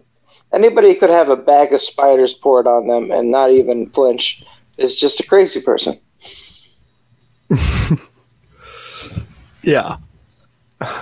Anybody 0.53 0.95
could 0.97 1.11
have 1.11 1.29
a 1.29 1.37
bag 1.37 1.73
of 1.73 1.81
spiders 1.81 2.35
poured 2.35 2.67
on 2.67 2.87
them 2.89 3.11
and 3.11 3.31
not 3.31 3.51
even 3.53 3.89
flinch 3.91 4.45
is 4.79 4.97
just 4.97 5.21
a 5.21 5.27
crazy 5.27 5.61
person. 5.61 5.95
Yeah. 9.63 9.99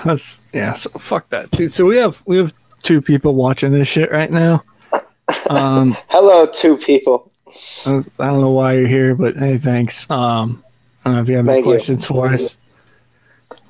That's 0.05 0.41
yeah, 0.53 0.73
so 0.73 0.91
fuck 0.91 1.29
that. 1.29 1.53
Dude, 1.53 1.73
so 1.73 1.85
we 1.85 1.97
have 1.99 2.21
we 2.27 2.37
have 2.39 2.53
two 2.83 3.01
people 3.01 3.37
watching 3.37 3.71
this 3.73 3.87
shit 3.87 4.11
right 4.11 4.31
now. 4.31 4.65
Um 5.49 5.97
Hello, 6.09 6.45
two 6.47 6.77
people. 6.77 7.31
I 7.87 8.03
don't 8.19 8.41
know 8.41 8.51
why 8.51 8.73
you're 8.75 8.89
here, 8.89 9.15
but 9.15 9.37
hey, 9.37 9.57
thanks. 9.59 10.11
Um 10.11 10.65
I 11.05 11.11
don't 11.11 11.15
know 11.17 11.23
if 11.23 11.29
you 11.29 11.37
have 11.37 11.47
any 11.47 11.57
Thank 11.59 11.67
you. 11.67 11.73
questions 11.73 12.05
for 12.05 12.27
us. 12.27 12.57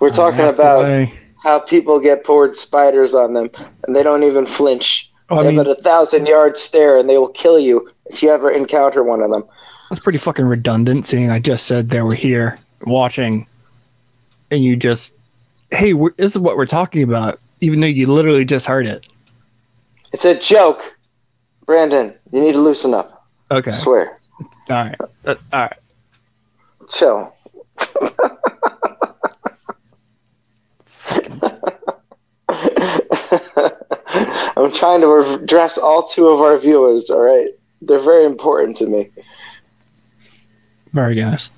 We're 0.00 0.08
Uh, 0.08 0.12
talking 0.14 0.40
ask 0.40 0.58
about. 0.58 1.08
How 1.42 1.58
people 1.58 2.00
get 2.00 2.24
poured 2.24 2.56
spiders 2.56 3.14
on 3.14 3.32
them 3.34 3.50
and 3.86 3.94
they 3.94 4.02
don't 4.02 4.22
even 4.24 4.46
flinch. 4.46 5.10
Oh, 5.30 5.38
I 5.38 5.42
they 5.42 5.48
mean, 5.50 5.58
have 5.58 5.66
a 5.68 5.74
thousand 5.74 6.26
yard 6.26 6.56
stare 6.56 6.98
and 6.98 7.08
they 7.08 7.18
will 7.18 7.28
kill 7.30 7.58
you 7.58 7.90
if 8.06 8.22
you 8.22 8.30
ever 8.30 8.50
encounter 8.50 9.02
one 9.02 9.22
of 9.22 9.30
them. 9.30 9.44
That's 9.90 10.00
pretty 10.00 10.18
fucking 10.18 10.44
redundant, 10.44 11.06
seeing 11.06 11.30
I 11.30 11.38
just 11.38 11.66
said 11.66 11.90
they 11.90 12.02
were 12.02 12.14
here 12.14 12.58
watching, 12.82 13.46
and 14.50 14.62
you 14.62 14.76
just, 14.76 15.14
hey, 15.70 15.92
this 15.92 16.32
is 16.32 16.38
what 16.38 16.56
we're 16.56 16.66
talking 16.66 17.02
about, 17.02 17.38
even 17.60 17.80
though 17.80 17.86
you 17.86 18.06
literally 18.06 18.44
just 18.44 18.66
heard 18.66 18.86
it. 18.86 19.06
It's 20.12 20.24
a 20.24 20.38
joke. 20.38 20.96
Brandon, 21.66 22.14
you 22.32 22.40
need 22.40 22.52
to 22.52 22.60
loosen 22.60 22.94
up. 22.94 23.26
Okay. 23.50 23.70
I 23.70 23.76
swear. 23.76 24.20
All 24.40 24.48
right. 24.68 24.96
Uh, 25.24 25.34
all 25.52 25.60
right. 25.60 25.76
Chill. 26.90 27.34
I'm 34.58 34.72
trying 34.72 35.00
to 35.02 35.40
address 35.40 35.78
all 35.78 36.08
two 36.08 36.26
of 36.26 36.40
our 36.40 36.56
viewers, 36.58 37.10
all 37.10 37.20
right? 37.20 37.50
They're 37.80 38.00
very 38.00 38.24
important 38.24 38.76
to 38.78 38.86
me. 38.86 39.08
Very 40.92 41.14
guys. 41.14 41.50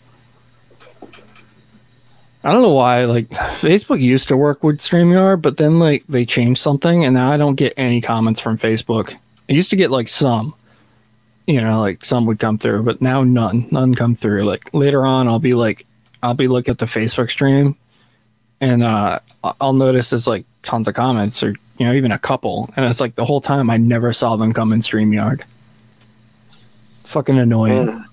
I 2.42 2.52
don't 2.52 2.62
know 2.62 2.72
why. 2.72 3.04
Like 3.04 3.28
Facebook 3.30 4.00
used 4.00 4.28
to 4.28 4.36
work 4.36 4.62
with 4.62 4.78
Streamyard, 4.80 5.40
but 5.40 5.56
then 5.56 5.78
like 5.78 6.04
they 6.08 6.26
changed 6.26 6.60
something, 6.60 7.04
and 7.04 7.14
now 7.14 7.30
I 7.30 7.38
don't 7.38 7.54
get 7.54 7.72
any 7.78 8.02
comments 8.02 8.40
from 8.40 8.58
Facebook. 8.58 9.14
I 9.48 9.52
used 9.52 9.70
to 9.70 9.76
get 9.76 9.90
like 9.90 10.08
some, 10.08 10.54
you 11.46 11.60
know, 11.60 11.80
like 11.80 12.04
some 12.04 12.26
would 12.26 12.38
come 12.38 12.58
through, 12.58 12.82
but 12.82 13.00
now 13.00 13.24
none, 13.24 13.66
none 13.70 13.94
come 13.94 14.14
through. 14.14 14.44
Like 14.44 14.74
later 14.74 15.06
on, 15.06 15.26
I'll 15.26 15.38
be 15.38 15.54
like, 15.54 15.86
I'll 16.22 16.34
be 16.34 16.48
looking 16.48 16.72
at 16.72 16.78
the 16.78 16.86
Facebook 16.86 17.30
stream, 17.30 17.76
and 18.60 18.82
uh, 18.82 19.18
I'll 19.60 19.72
notice 19.72 20.10
there's 20.10 20.26
like 20.26 20.44
tons 20.62 20.86
of 20.88 20.94
comments, 20.94 21.42
or 21.42 21.50
you 21.78 21.86
know, 21.86 21.92
even 21.92 22.12
a 22.12 22.18
couple, 22.18 22.68
and 22.76 22.84
it's 22.86 23.00
like 23.00 23.14
the 23.14 23.24
whole 23.24 23.40
time 23.40 23.70
I 23.70 23.76
never 23.76 24.12
saw 24.12 24.36
them 24.36 24.52
come 24.52 24.72
in 24.72 24.80
Streamyard. 24.80 25.42
Fucking 27.04 27.38
annoying. 27.38 28.04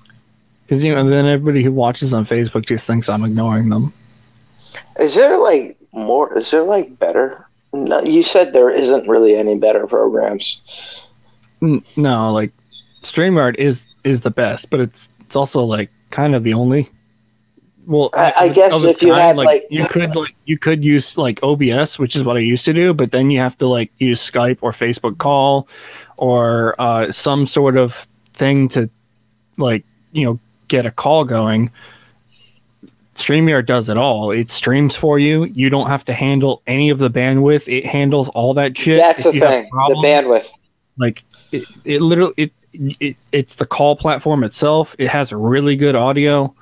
Because 0.66 0.84
you 0.84 0.94
know, 0.96 1.08
then 1.10 1.26
everybody 1.28 1.64
who 1.64 1.72
watches 1.72 2.14
on 2.14 2.26
Facebook 2.26 2.66
just 2.66 2.88
thinks 2.88 3.08
I'm 3.10 3.24
ignoring 3.24 3.70
them. 3.70 3.94
Is 5.00 5.16
there 5.16 5.38
like 5.38 5.78
more? 5.92 6.38
Is 6.38 6.52
there 6.52 6.64
like 6.64 6.98
better? 7.00 7.46
No, 7.74 8.02
you 8.02 8.24
said 8.24 8.54
there 8.54 8.70
isn't 8.70 9.08
really 9.08 9.36
any 9.36 9.56
better 9.58 9.86
programs. 9.88 10.62
N- 11.62 11.84
No, 11.96 12.32
like 12.34 12.52
StreamYard 13.04 13.56
is 13.56 13.86
is 14.04 14.22
the 14.22 14.32
best, 14.32 14.70
but 14.70 14.80
it's 14.80 15.10
it's 15.22 15.36
also 15.36 15.62
like 15.64 15.90
kind 16.10 16.36
of 16.36 16.44
the 16.44 16.54
only. 16.54 16.90
Well, 17.88 18.10
I- 18.14 18.34
I 18.36 18.50
guess 18.50 18.84
if 18.84 19.02
you 19.02 19.14
had, 19.14 19.38
like- 19.38 19.66
you 19.70 19.86
could 19.86 20.14
like 20.16 20.36
you 20.46 20.58
could 20.58 20.84
use 20.84 21.18
like 21.18 21.40
OBS, 21.42 21.98
which 21.98 22.18
is 22.18 22.24
what 22.24 22.36
I 22.36 22.42
used 22.42 22.66
to 22.66 22.74
do, 22.74 22.94
but 22.94 23.12
then 23.14 23.32
you 23.32 23.40
have 23.40 23.58
to 23.60 23.66
like 23.68 23.92
use 23.98 24.20
Skype 24.20 24.58
or 24.62 24.72
Facebook 24.72 25.18
call 25.18 25.68
or 26.18 26.76
uh, 26.80 27.12
some 27.14 27.48
sort 27.48 27.78
of 27.78 28.06
thing 28.34 28.68
to 28.70 28.90
like 29.58 29.86
you 30.12 30.26
know 30.26 30.40
get 30.68 30.86
a 30.86 30.92
call 30.92 31.24
going. 31.24 31.72
StreamYard 33.16 33.66
does 33.66 33.90
it 33.90 33.98
all. 33.98 34.30
It 34.32 34.50
streams 34.50 34.96
for 34.96 35.18
you. 35.18 35.46
You 35.46 35.70
don't 35.72 35.88
have 35.88 36.06
to 36.06 36.14
handle 36.14 36.62
any 36.68 36.90
of 36.90 37.00
the 37.00 37.10
bandwidth. 37.10 37.68
It 37.72 37.86
handles 37.86 38.30
all 38.30 38.54
that 38.56 38.78
shit. 38.78 39.00
That's 39.00 39.26
If 39.26 39.34
the 39.34 39.40
thing. 39.40 39.70
The 39.72 39.96
bandwidth. 39.96 40.50
like 40.98 41.24
it, 41.52 41.64
it 41.86 42.02
literally 42.02 42.34
it, 42.38 42.52
it 43.00 43.18
it's 43.32 43.56
the 43.56 43.66
call 43.66 43.96
platform 43.96 44.44
itself 44.44 44.96
it 45.00 45.08
has 45.08 45.32
really 45.32 45.76
good 45.78 45.96
audio 45.96 46.54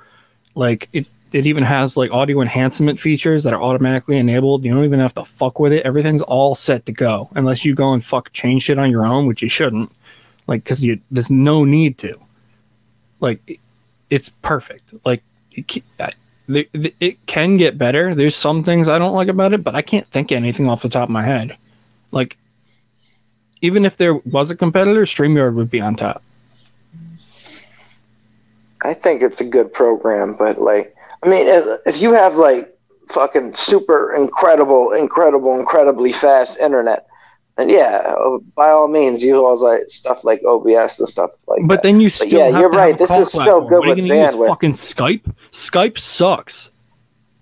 like 0.54 0.88
it 0.92 1.04
it 1.36 1.46
even 1.46 1.62
has 1.62 1.98
like 1.98 2.10
audio 2.12 2.40
enhancement 2.40 2.98
features 2.98 3.44
that 3.44 3.52
are 3.52 3.60
automatically 3.60 4.16
enabled. 4.16 4.64
You 4.64 4.72
don't 4.72 4.84
even 4.84 5.00
have 5.00 5.12
to 5.14 5.24
fuck 5.26 5.58
with 5.58 5.70
it. 5.70 5.84
Everything's 5.84 6.22
all 6.22 6.54
set 6.54 6.86
to 6.86 6.92
go 6.92 7.28
unless 7.34 7.62
you 7.62 7.74
go 7.74 7.92
and 7.92 8.02
fuck 8.02 8.32
change 8.32 8.62
shit 8.62 8.78
on 8.78 8.90
your 8.90 9.04
own 9.04 9.26
which 9.26 9.42
you 9.42 9.50
shouldn't. 9.50 9.92
Like 10.46 10.64
because 10.64 10.82
you 10.82 10.98
there's 11.10 11.30
no 11.30 11.62
need 11.62 11.98
to. 11.98 12.18
Like 13.20 13.60
it's 14.08 14.30
perfect. 14.40 14.94
Like 15.04 15.22
it, 15.52 15.82
it 17.00 17.26
can 17.26 17.58
get 17.58 17.76
better. 17.76 18.14
There's 18.14 18.34
some 18.34 18.62
things 18.62 18.88
i 18.88 18.98
don't 18.98 19.14
like 19.14 19.28
about 19.28 19.52
it 19.52 19.62
but 19.62 19.74
i 19.74 19.82
can't 19.82 20.06
think 20.06 20.30
of 20.30 20.36
anything 20.36 20.70
off 20.70 20.80
the 20.80 20.88
top 20.88 21.10
of 21.10 21.12
my 21.12 21.22
head. 21.22 21.54
Like 22.12 22.38
even 23.60 23.84
if 23.84 23.98
there 23.98 24.14
was 24.14 24.50
a 24.50 24.56
competitor, 24.56 25.02
StreamYard 25.02 25.54
would 25.54 25.70
be 25.70 25.82
on 25.82 25.96
top. 25.96 26.22
I 28.80 28.94
think 28.94 29.20
it's 29.20 29.40
a 29.40 29.44
good 29.44 29.72
program, 29.72 30.34
but 30.34 30.60
like, 30.60 30.95
I 31.26 31.28
mean, 31.28 31.46
if, 31.48 31.64
if 31.86 32.00
you 32.00 32.12
have 32.12 32.36
like 32.36 32.72
fucking 33.08 33.54
super 33.56 34.14
incredible, 34.14 34.92
incredible, 34.92 35.58
incredibly 35.58 36.12
fast 36.12 36.58
internet, 36.60 37.06
then 37.56 37.68
yeah, 37.68 38.14
uh, 38.18 38.38
by 38.54 38.68
all 38.68 38.86
means, 38.86 39.24
use 39.24 39.34
all 39.36 39.58
like 39.62 39.88
stuff 39.88 40.22
like 40.24 40.42
OBS 40.44 41.00
and 41.00 41.08
stuff 41.08 41.30
like 41.48 41.66
But 41.66 41.76
that. 41.76 41.82
then 41.82 42.00
you 42.00 42.10
still 42.10 42.28
yeah, 42.28 42.44
have 42.50 42.60
you're 42.60 42.70
to 42.70 42.76
right. 42.76 42.98
have 42.98 43.08
This 43.08 43.10
is 43.10 43.28
still 43.30 43.42
platform. 43.42 43.68
good 43.68 43.78
What 43.80 43.88
with 43.88 43.98
you 43.98 44.08
gonna 44.08 44.36
use? 44.36 44.48
Fucking 44.48 44.72
Skype? 44.72 45.34
Skype 45.52 45.98
sucks. 45.98 46.70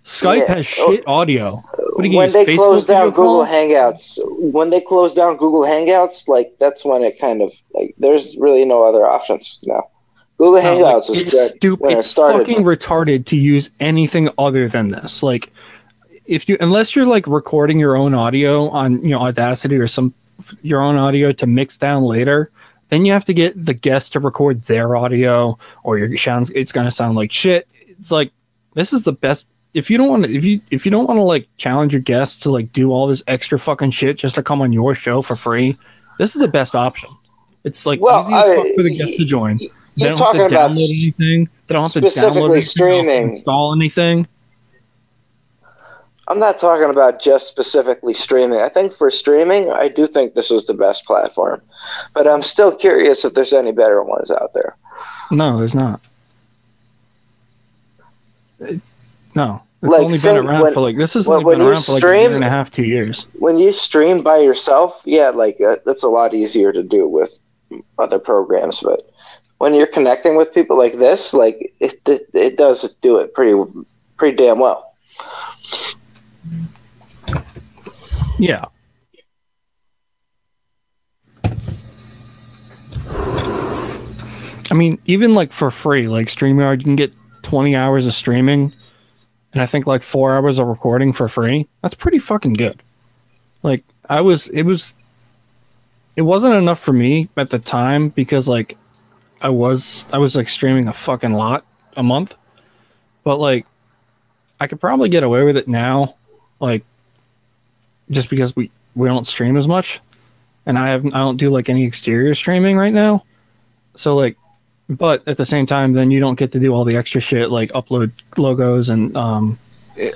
Skype 0.05 0.39
Yeah. 0.49 0.55
has 0.55 0.67
shit 0.67 1.03
audio. 1.07 1.63
When 1.97 2.11
gonna 2.13 2.29
they 2.29 2.47
use? 2.47 2.57
close 2.59 2.87
down 2.87 3.09
Google 3.11 3.45
call? 3.45 3.47
Hangouts, 3.47 4.19
when 4.53 4.71
they 4.71 4.81
close 4.81 5.15
down 5.15 5.37
Google 5.37 5.63
Hangouts, 5.63 6.29
like 6.29 6.55
that's 6.59 6.85
when 6.85 7.03
it 7.03 7.19
kind 7.19 7.43
of 7.43 7.53
like 7.73 7.95
there's 7.99 8.37
really 8.37 8.65
no 8.65 8.83
other 8.83 9.07
options 9.07 9.59
now. 9.65 9.89
Google 10.39 10.55
No, 10.55 10.61
Hangouts 10.63 11.09
like, 11.09 11.09
was 11.09 11.35
it's 11.35 11.55
stupid. 11.57 11.91
It's 11.93 12.07
started. 12.09 12.39
fucking 12.39 12.65
retarded 12.65 13.25
to 13.27 13.37
use 13.37 13.71
anything 13.81 14.29
other 14.39 14.69
than 14.69 14.89
this. 14.89 15.23
Like, 15.23 15.53
if 16.27 16.49
you 16.49 16.57
unless 16.61 16.97
you're 16.97 17.07
like 17.07 17.27
recording 17.27 17.79
your 17.79 17.97
own 17.97 18.15
audio 18.15 18.69
on 18.71 19.01
you 19.03 19.11
know 19.11 19.21
Audacity 19.21 19.77
or 19.77 19.87
some 19.87 20.13
your 20.63 20.81
own 20.81 20.97
audio 20.97 21.31
to 21.33 21.47
mix 21.47 21.79
down 21.79 22.03
later, 22.03 22.51
then 22.89 23.05
you 23.05 23.13
have 23.13 23.25
to 23.27 23.35
get 23.35 23.65
the 23.65 23.75
guest 23.75 24.13
to 24.15 24.21
record 24.21 24.63
their 24.63 24.97
audio, 24.97 25.57
or 25.85 25.99
your 25.99 26.17
sounds. 26.17 26.51
It's 26.51 26.73
gonna 26.73 26.91
sound 26.91 27.17
like 27.17 27.31
shit. 27.31 27.69
It's 27.87 28.11
like 28.11 28.33
this 28.75 28.93
is 28.93 29.05
the 29.05 29.13
best. 29.13 29.49
If 29.75 29.91
you 29.91 29.99
don't 29.99 30.09
want 30.09 30.25
to, 30.25 30.35
if 30.35 30.45
you 30.45 30.61
if 30.71 30.85
you 30.85 30.91
don't 30.91 31.07
want 31.07 31.19
to 31.19 31.23
like 31.25 31.49
challenge 31.59 31.93
your 31.93 32.03
guests 32.03 32.39
to 32.41 32.51
like 32.51 32.73
do 32.73 32.91
all 32.91 33.07
this 33.07 33.23
extra 33.29 33.59
fucking 33.59 33.91
shit 33.93 34.17
just 34.19 34.35
to 34.37 34.43
come 34.43 34.63
on 34.63 34.73
your 34.73 34.95
show 34.95 35.23
for 35.23 35.37
free, 35.37 35.77
this 36.19 36.35
is 36.35 36.41
the 36.43 36.49
best 36.49 36.75
option. 36.75 37.11
It's 37.65 37.87
like 37.87 38.01
Well, 38.01 38.23
easy 38.23 38.35
as 38.35 38.45
I- 38.47 38.57
fuck 38.57 38.67
for 38.75 38.83
the 38.83 38.97
guests 38.97 39.17
to 39.19 39.25
join. 39.25 39.61
They 39.97 40.07
You're 40.07 40.17
don't 40.17 40.37
have 40.37 40.49
to 40.49 40.55
download 40.55 40.89
anything. 40.91 41.49
They 41.69 41.75
don't 41.75 41.83
have 41.85 41.93
to 41.93 42.01
download 42.01 42.11
specifically 42.11 42.27
anything, 42.27 42.35
they 42.35 42.41
don't 42.41 42.55
have 42.57 42.63
to 42.65 42.69
streaming. 42.69 43.33
install 43.33 43.75
anything. 43.75 44.29
I'm 46.27 46.39
not 46.39 46.59
talking 46.59 46.89
about 46.89 47.21
just 47.21 47.49
specifically 47.49 48.15
streaming. 48.15 48.59
I 48.61 48.71
think 48.71 48.95
for 48.95 49.11
streaming, 49.11 49.71
I 49.71 49.89
do 49.89 50.07
think 50.07 50.35
this 50.35 50.51
is 50.51 50.65
the 50.67 50.73
best 50.75 51.05
platform. 51.05 51.61
But 52.15 52.27
I'm 52.27 52.43
still 52.43 52.75
curious 52.75 53.25
if 53.27 53.35
there's 53.35 53.53
any 53.53 53.73
better 53.73 54.03
ones 54.03 54.31
out 54.31 54.55
there. 54.55 54.75
No, 55.31 55.59
there's 55.59 55.75
not. 55.75 56.01
It- 58.61 58.81
no, 59.35 59.61
it's 59.83 59.93
Like, 59.93 60.01
only 60.03 60.19
been 60.19 60.47
around 60.49 60.63
when- 60.63 60.75
for 60.75 60.81
like 60.81 60.97
this 60.97 61.15
has 61.15 61.27
when- 61.29 61.39
only 61.45 61.57
been 61.57 61.67
around 61.67 61.85
for 61.85 61.93
like 61.93 62.05
a 62.05 62.21
year 62.21 62.35
and 62.35 62.45
a 62.45 62.49
half, 62.49 62.71
two 62.71 62.85
years. 62.85 63.27
When 63.39 63.59
you 63.59 63.73
stream 63.73 64.23
by 64.23 64.39
yourself, 64.39 65.03
yeah, 65.05 65.31
like 65.31 65.61
uh, 65.61 65.77
that's 65.85 66.03
a 66.03 66.09
lot 66.09 66.33
easier 66.35 66.73
to 66.73 66.83
do 66.83 67.07
with 67.09 67.39
other 67.99 68.19
programs. 68.19 68.81
But 68.81 69.11
when 69.59 69.75
you're 69.75 69.87
connecting 69.87 70.37
with 70.37 70.53
people 70.53 70.77
like 70.77 70.95
this, 70.95 71.33
like 71.33 71.73
it, 71.81 72.01
it, 72.07 72.29
it 72.33 72.57
does 72.57 72.95
do 73.01 73.19
it 73.19 73.35
pretty, 73.35 73.59
pretty 74.17 74.37
damn 74.37 74.59
well. 74.59 74.95
Yeah. 78.39 78.67
I 84.71 84.75
mean, 84.75 84.99
even 85.05 85.35
like 85.35 85.53
for 85.53 85.71
free, 85.71 86.09
like 86.09 86.27
StreamYard, 86.27 86.79
you 86.79 86.85
can 86.85 86.97
get 86.97 87.15
20 87.43 87.77
hours 87.77 88.07
of 88.07 88.13
streaming 88.15 88.75
and 89.53 89.63
I 89.63 89.67
think 89.67 89.87
like 89.87 90.03
four 90.03 90.35
hours 90.35 90.59
of 90.59 90.67
recording 90.67 91.13
for 91.13 91.29
free. 91.29 91.69
That's 91.81 91.95
pretty 91.95 92.19
fucking 92.19 92.55
good. 92.55 92.83
Like, 93.63 93.85
I 94.09 94.21
was, 94.21 94.49
it 94.49 94.65
was, 94.65 94.95
it 96.17 96.23
wasn't 96.23 96.55
enough 96.55 96.81
for 96.81 96.93
me 96.93 97.29
at 97.37 97.51
the 97.51 97.59
time 97.59 98.09
because 98.09 98.49
like 98.49 98.77
I 99.45 99.51
was, 99.51 100.07
I 100.13 100.19
was 100.19 100.35
like 100.35 100.49
streaming 100.49 100.89
a 100.89 100.93
fucking 100.93 101.33
lot 101.33 101.65
a 101.97 102.03
month. 102.03 102.35
But 103.23 103.39
like, 103.39 103.67
I 104.59 104.67
could 104.67 104.81
probably 104.81 105.09
get 105.09 105.23
away 105.23 105.45
with 105.45 105.57
it 105.57 105.69
now. 105.69 106.17
Like, 106.59 106.85
just 108.11 108.31
because 108.31 108.55
we 108.57 108.71
we 108.95 109.09
don't 109.09 109.27
stream 109.27 109.57
as 109.57 109.67
much 109.67 110.01
and 110.67 110.79
i 110.79 110.89
have 110.89 111.05
i 111.07 111.19
don't 111.19 111.37
do 111.37 111.49
like 111.49 111.69
any 111.69 111.85
exterior 111.85 112.35
streaming 112.35 112.77
right 112.77 112.93
now 112.93 113.25
so 113.97 114.15
like 114.15 114.37
but 114.89 115.27
at 115.27 115.37
the 115.37 115.47
same 115.47 115.67
time 115.67 115.93
then 115.93 116.11
you 116.11 116.21
don't 116.21 116.39
get 116.39 116.53
to 116.53 116.61
do 116.61 116.73
all 116.73 116.85
the 116.85 116.97
extra 116.97 117.21
shit 117.21 117.51
like 117.51 117.71
upload 117.73 118.13
logos 118.37 118.89
and 118.89 119.17
um 119.17 119.59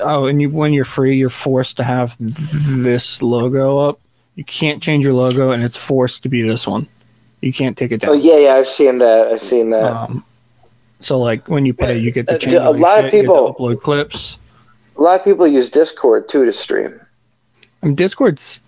oh 0.01 0.27
and 0.27 0.41
you 0.41 0.51
when 0.51 0.73
you're 0.73 0.85
free 0.85 1.17
you're 1.17 1.29
forced 1.29 1.77
to 1.77 1.85
have 1.85 2.17
th- 2.19 2.31
this 2.85 3.23
logo 3.23 3.79
up 3.79 4.01
you 4.35 4.45
can't 4.45 4.83
change 4.83 5.05
your 5.05 5.15
logo 5.15 5.51
and 5.51 5.63
it's 5.63 5.77
forced 5.77 6.23
to 6.23 6.29
be 6.29 6.43
this 6.43 6.67
one 6.67 6.87
you 7.41 7.53
can't 7.53 7.77
take 7.77 7.93
it 7.93 8.01
down 8.01 8.11
Oh 8.11 8.15
yeah, 8.15 8.39
yeah, 8.39 8.55
I've 8.55 8.69
seen 8.69 8.99
that. 8.99 9.29
I've 9.29 9.43
seen 9.43 9.71
that. 9.71 9.85
um 9.85 10.25
so 11.01 11.19
like 11.19 11.47
when 11.49 11.65
you 11.65 11.73
pay 11.75 11.97
you 11.99 12.11
get 12.11 12.27
the 12.27 12.39
to 12.39 12.39
change 12.39 12.55
a 12.55 12.71
lot 12.71 13.05
of 13.05 13.11
people- 13.11 13.55
upload 13.55 13.83
clips 13.83 14.39
a 14.97 15.03
lot 15.03 15.19
of 15.21 15.25
people 15.25 15.47
use 15.47 15.71
Discord 15.71 16.29
too 16.29 16.45
to 16.45 16.53
stream. 16.53 17.01
I 17.83 17.87
mean, 17.87 17.95
Discord's 17.95 18.61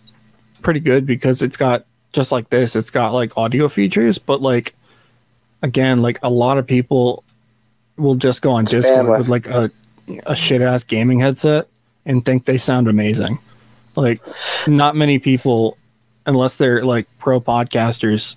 pretty 0.63 0.79
good 0.79 1.05
because 1.05 1.43
it's 1.43 1.57
got 1.57 1.85
just 2.13 2.31
like 2.31 2.49
this. 2.51 2.77
It's 2.77 2.91
got 2.91 3.13
like 3.13 3.37
audio 3.37 3.67
features, 3.67 4.17
but 4.19 4.41
like 4.41 4.77
again, 5.63 5.99
like 5.99 6.21
a 6.23 6.31
lot 6.31 6.57
of 6.57 6.67
people 6.69 7.25
will 7.97 8.15
just 8.15 8.43
go 8.43 8.53
on 8.53 8.65
Discord 8.65 9.07
bandwidth. 9.07 9.19
with 9.19 9.29
like 9.29 9.47
a 9.49 9.71
a 10.27 10.37
shit 10.37 10.63
ass 10.63 10.85
gaming 10.85 11.19
headset 11.19 11.67
and 12.07 12.25
think 12.25 12.45
they 12.45 12.59
sound 12.59 12.87
amazing. 12.87 13.39
Like, 13.97 14.21
not 14.69 14.95
many 14.95 15.19
people, 15.19 15.77
unless 16.27 16.55
they're 16.55 16.85
like 16.85 17.07
pro 17.19 17.41
podcasters, 17.41 18.37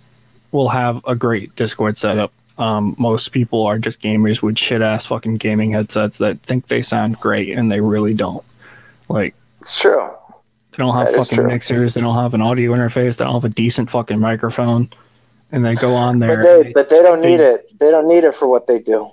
will 0.54 0.70
have 0.70 1.02
a 1.06 1.16
great 1.16 1.54
Discord 1.58 1.98
setup. 1.98 2.32
Um, 2.58 2.96
most 3.00 3.30
people 3.30 3.66
are 3.66 3.80
just 3.80 4.00
gamers 4.02 4.42
with 4.44 4.58
shit 4.58 4.82
ass 4.82 5.06
fucking 5.08 5.38
gaming 5.38 5.72
headsets 5.72 6.20
that 6.20 6.40
think 6.42 6.68
they 6.68 6.84
sound 6.84 7.20
great 7.20 7.50
and 7.58 7.72
they 7.72 7.82
really 7.82 8.14
don't. 8.14 8.46
Like 9.10 9.34
It's 9.62 9.82
true. 9.82 10.08
they 10.72 10.78
don't 10.78 10.94
have 10.94 11.08
That 11.08 11.16
fucking 11.16 11.48
mixers, 11.48 11.96
they 11.96 12.02
don't 12.02 12.14
have 12.16 12.36
an 12.36 12.42
audio 12.42 12.72
interface, 12.74 13.18
they 13.18 13.26
don't 13.26 13.34
have 13.34 13.44
a 13.46 13.50
decent 13.50 13.90
fucking 13.90 14.20
microphone, 14.20 14.90
and 15.52 15.66
they 15.66 15.74
go 15.74 15.96
on 15.96 16.20
there. 16.20 16.38
But 16.38 16.44
they, 16.44 16.62
and 16.62 16.74
but 16.76 16.90
they 16.90 17.02
don't 17.02 17.22
they- 17.22 17.32
need 17.32 17.40
it. 17.40 17.80
They 17.80 17.90
don't 17.90 18.08
need 18.08 18.24
it 18.24 18.36
for 18.36 18.48
what 18.48 18.68
they 18.68 18.80
do. 18.80 19.10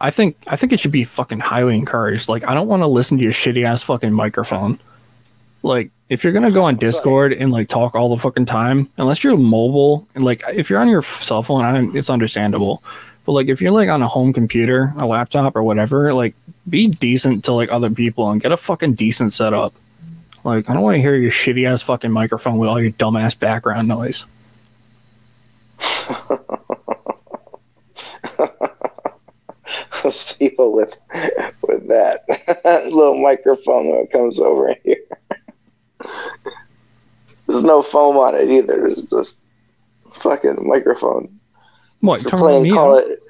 I 0.00 0.10
think 0.10 0.36
I 0.46 0.56
think 0.56 0.72
it 0.72 0.80
should 0.80 0.92
be 0.92 1.04
fucking 1.04 1.40
highly 1.40 1.76
encouraged. 1.76 2.28
Like 2.28 2.46
I 2.48 2.54
don't 2.54 2.68
want 2.68 2.82
to 2.82 2.86
listen 2.86 3.18
to 3.18 3.22
your 3.24 3.32
shitty 3.32 3.64
ass 3.64 3.82
fucking 3.82 4.12
microphone. 4.12 4.78
Like 5.62 5.90
if 6.08 6.24
you're 6.24 6.32
gonna 6.32 6.50
go 6.50 6.64
on 6.64 6.76
Discord 6.76 7.32
and 7.32 7.52
like 7.52 7.68
talk 7.68 7.94
all 7.94 8.08
the 8.14 8.20
fucking 8.20 8.46
time, 8.46 8.88
unless 8.96 9.22
you're 9.22 9.36
mobile 9.36 10.06
and 10.14 10.24
like 10.24 10.42
if 10.52 10.70
you're 10.70 10.80
on 10.80 10.88
your 10.88 11.02
cell 11.02 11.42
phone, 11.42 11.64
I 11.64 11.96
it's 11.96 12.10
understandable. 12.10 12.82
But 13.24 13.32
like 13.32 13.48
if 13.48 13.60
you're 13.60 13.72
like 13.72 13.88
on 13.90 14.00
a 14.00 14.08
home 14.08 14.32
computer, 14.32 14.94
a 14.96 15.06
laptop 15.06 15.54
or 15.54 15.62
whatever, 15.62 16.14
like 16.14 16.34
be 16.68 16.88
decent 16.88 17.44
to 17.44 17.52
like 17.52 17.70
other 17.70 17.90
people 17.90 18.30
and 18.30 18.40
get 18.40 18.52
a 18.52 18.56
fucking 18.56 18.94
decent 18.94 19.32
setup. 19.32 19.74
Like 20.44 20.70
I 20.70 20.74
don't 20.74 20.82
want 20.82 20.94
to 20.96 21.00
hear 21.02 21.14
your 21.14 21.30
shitty 21.30 21.66
ass 21.66 21.82
fucking 21.82 22.10
microphone 22.10 22.56
with 22.58 22.70
all 22.70 22.80
your 22.80 22.92
dumbass 22.92 23.38
background 23.38 23.88
noise. 23.88 24.24
Those 30.02 30.32
people 30.34 30.72
with 30.72 30.96
with 31.62 31.88
that 31.88 32.24
little 32.90 33.20
microphone 33.20 33.86
it 33.88 34.10
comes 34.10 34.40
over 34.40 34.74
here. 34.84 34.96
There's 37.46 37.62
no 37.62 37.82
foam 37.82 38.16
on 38.16 38.34
it 38.34 38.50
either. 38.50 38.86
It's 38.86 39.00
just 39.02 39.40
fucking 40.12 40.66
microphone. 40.66 41.28
What? 42.00 42.22
For 42.22 42.30
Talking 42.30 42.44
playing 42.44 42.62
me? 42.64 42.70
call 42.70 42.96
it. 42.96 43.22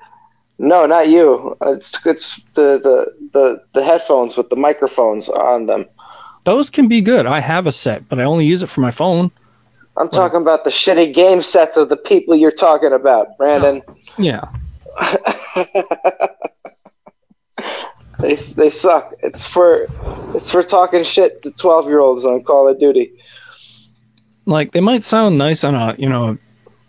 No, 0.58 0.86
not 0.86 1.08
you. 1.08 1.56
It's 1.62 2.04
it's 2.04 2.40
the, 2.54 2.78
the 2.82 3.14
the 3.32 3.62
the 3.74 3.84
headphones 3.84 4.36
with 4.36 4.50
the 4.50 4.56
microphones 4.56 5.28
on 5.28 5.66
them. 5.66 5.86
Those 6.44 6.68
can 6.68 6.88
be 6.88 7.00
good. 7.00 7.26
I 7.26 7.40
have 7.40 7.66
a 7.66 7.72
set, 7.72 8.08
but 8.08 8.18
I 8.18 8.24
only 8.24 8.44
use 8.46 8.62
it 8.62 8.68
for 8.68 8.80
my 8.80 8.90
phone. 8.90 9.30
I'm 9.96 10.08
talking 10.08 10.40
about 10.40 10.64
the 10.64 10.70
shitty 10.70 11.12
game 11.12 11.42
sets 11.42 11.76
of 11.76 11.88
the 11.88 11.96
people 11.96 12.34
you're 12.36 12.52
talking 12.52 12.92
about, 12.92 13.36
Brandon. 13.36 13.82
Yeah. 14.16 14.44
they 18.20 18.34
they 18.34 18.70
suck. 18.70 19.14
It's 19.22 19.46
for 19.46 19.86
it's 20.34 20.50
for 20.50 20.62
talking 20.62 21.04
shit 21.04 21.42
to 21.42 21.50
12 21.50 21.88
year 21.88 22.00
olds 22.00 22.24
on 22.24 22.42
Call 22.44 22.68
of 22.68 22.78
Duty. 22.78 23.12
like 24.46 24.72
they 24.72 24.80
might 24.80 25.04
sound 25.04 25.38
nice 25.38 25.64
on 25.64 25.74
a 25.74 25.94
you 25.98 26.08
know 26.08 26.38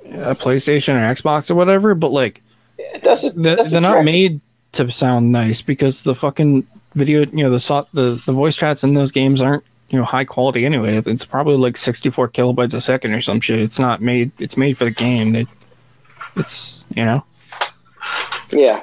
a 0.06 0.34
PlayStation 0.36 0.96
or 0.96 1.14
Xbox 1.14 1.52
or 1.52 1.56
whatever, 1.56 1.94
but 1.96 2.12
like 2.12 2.42
It 2.78 3.04
doesn't. 3.04 3.42
they're, 3.42 3.82
not 3.82 4.04
made 4.04 4.42
to 4.72 4.90
sound 4.92 5.32
nice 5.32 5.62
because 5.62 6.02
the 6.04 6.16
fucking 6.16 6.66
video 6.96 7.20
you 7.28 7.44
know 7.44 7.50
the 7.52 7.88
the 7.94 8.22
the 8.26 8.34
voice 8.34 8.56
chats 8.56 8.84
in 8.84 8.96
those 8.96 9.12
games 9.12 9.42
aren't 9.42 9.64
you 9.90 10.00
know 10.00 10.06
high 10.06 10.26
quality 10.26 10.66
anyway. 10.66 10.98
It's 11.06 11.26
probably 11.26 11.58
like 11.58 11.78
64 11.78 12.30
kilobytes 12.30 12.74
a 12.74 12.82
second 12.82 13.14
or 13.14 13.22
some 13.22 13.40
shit. 13.40 13.60
It's 13.60 13.78
not 13.80 14.02
made. 14.02 14.32
It's 14.40 14.58
made 14.58 14.78
for 14.78 14.86
the 14.86 14.92
game. 14.92 15.36
It, 15.36 15.48
it's 16.36 16.86
you 16.96 17.06
know 17.06 17.24
Yeah. 18.52 18.82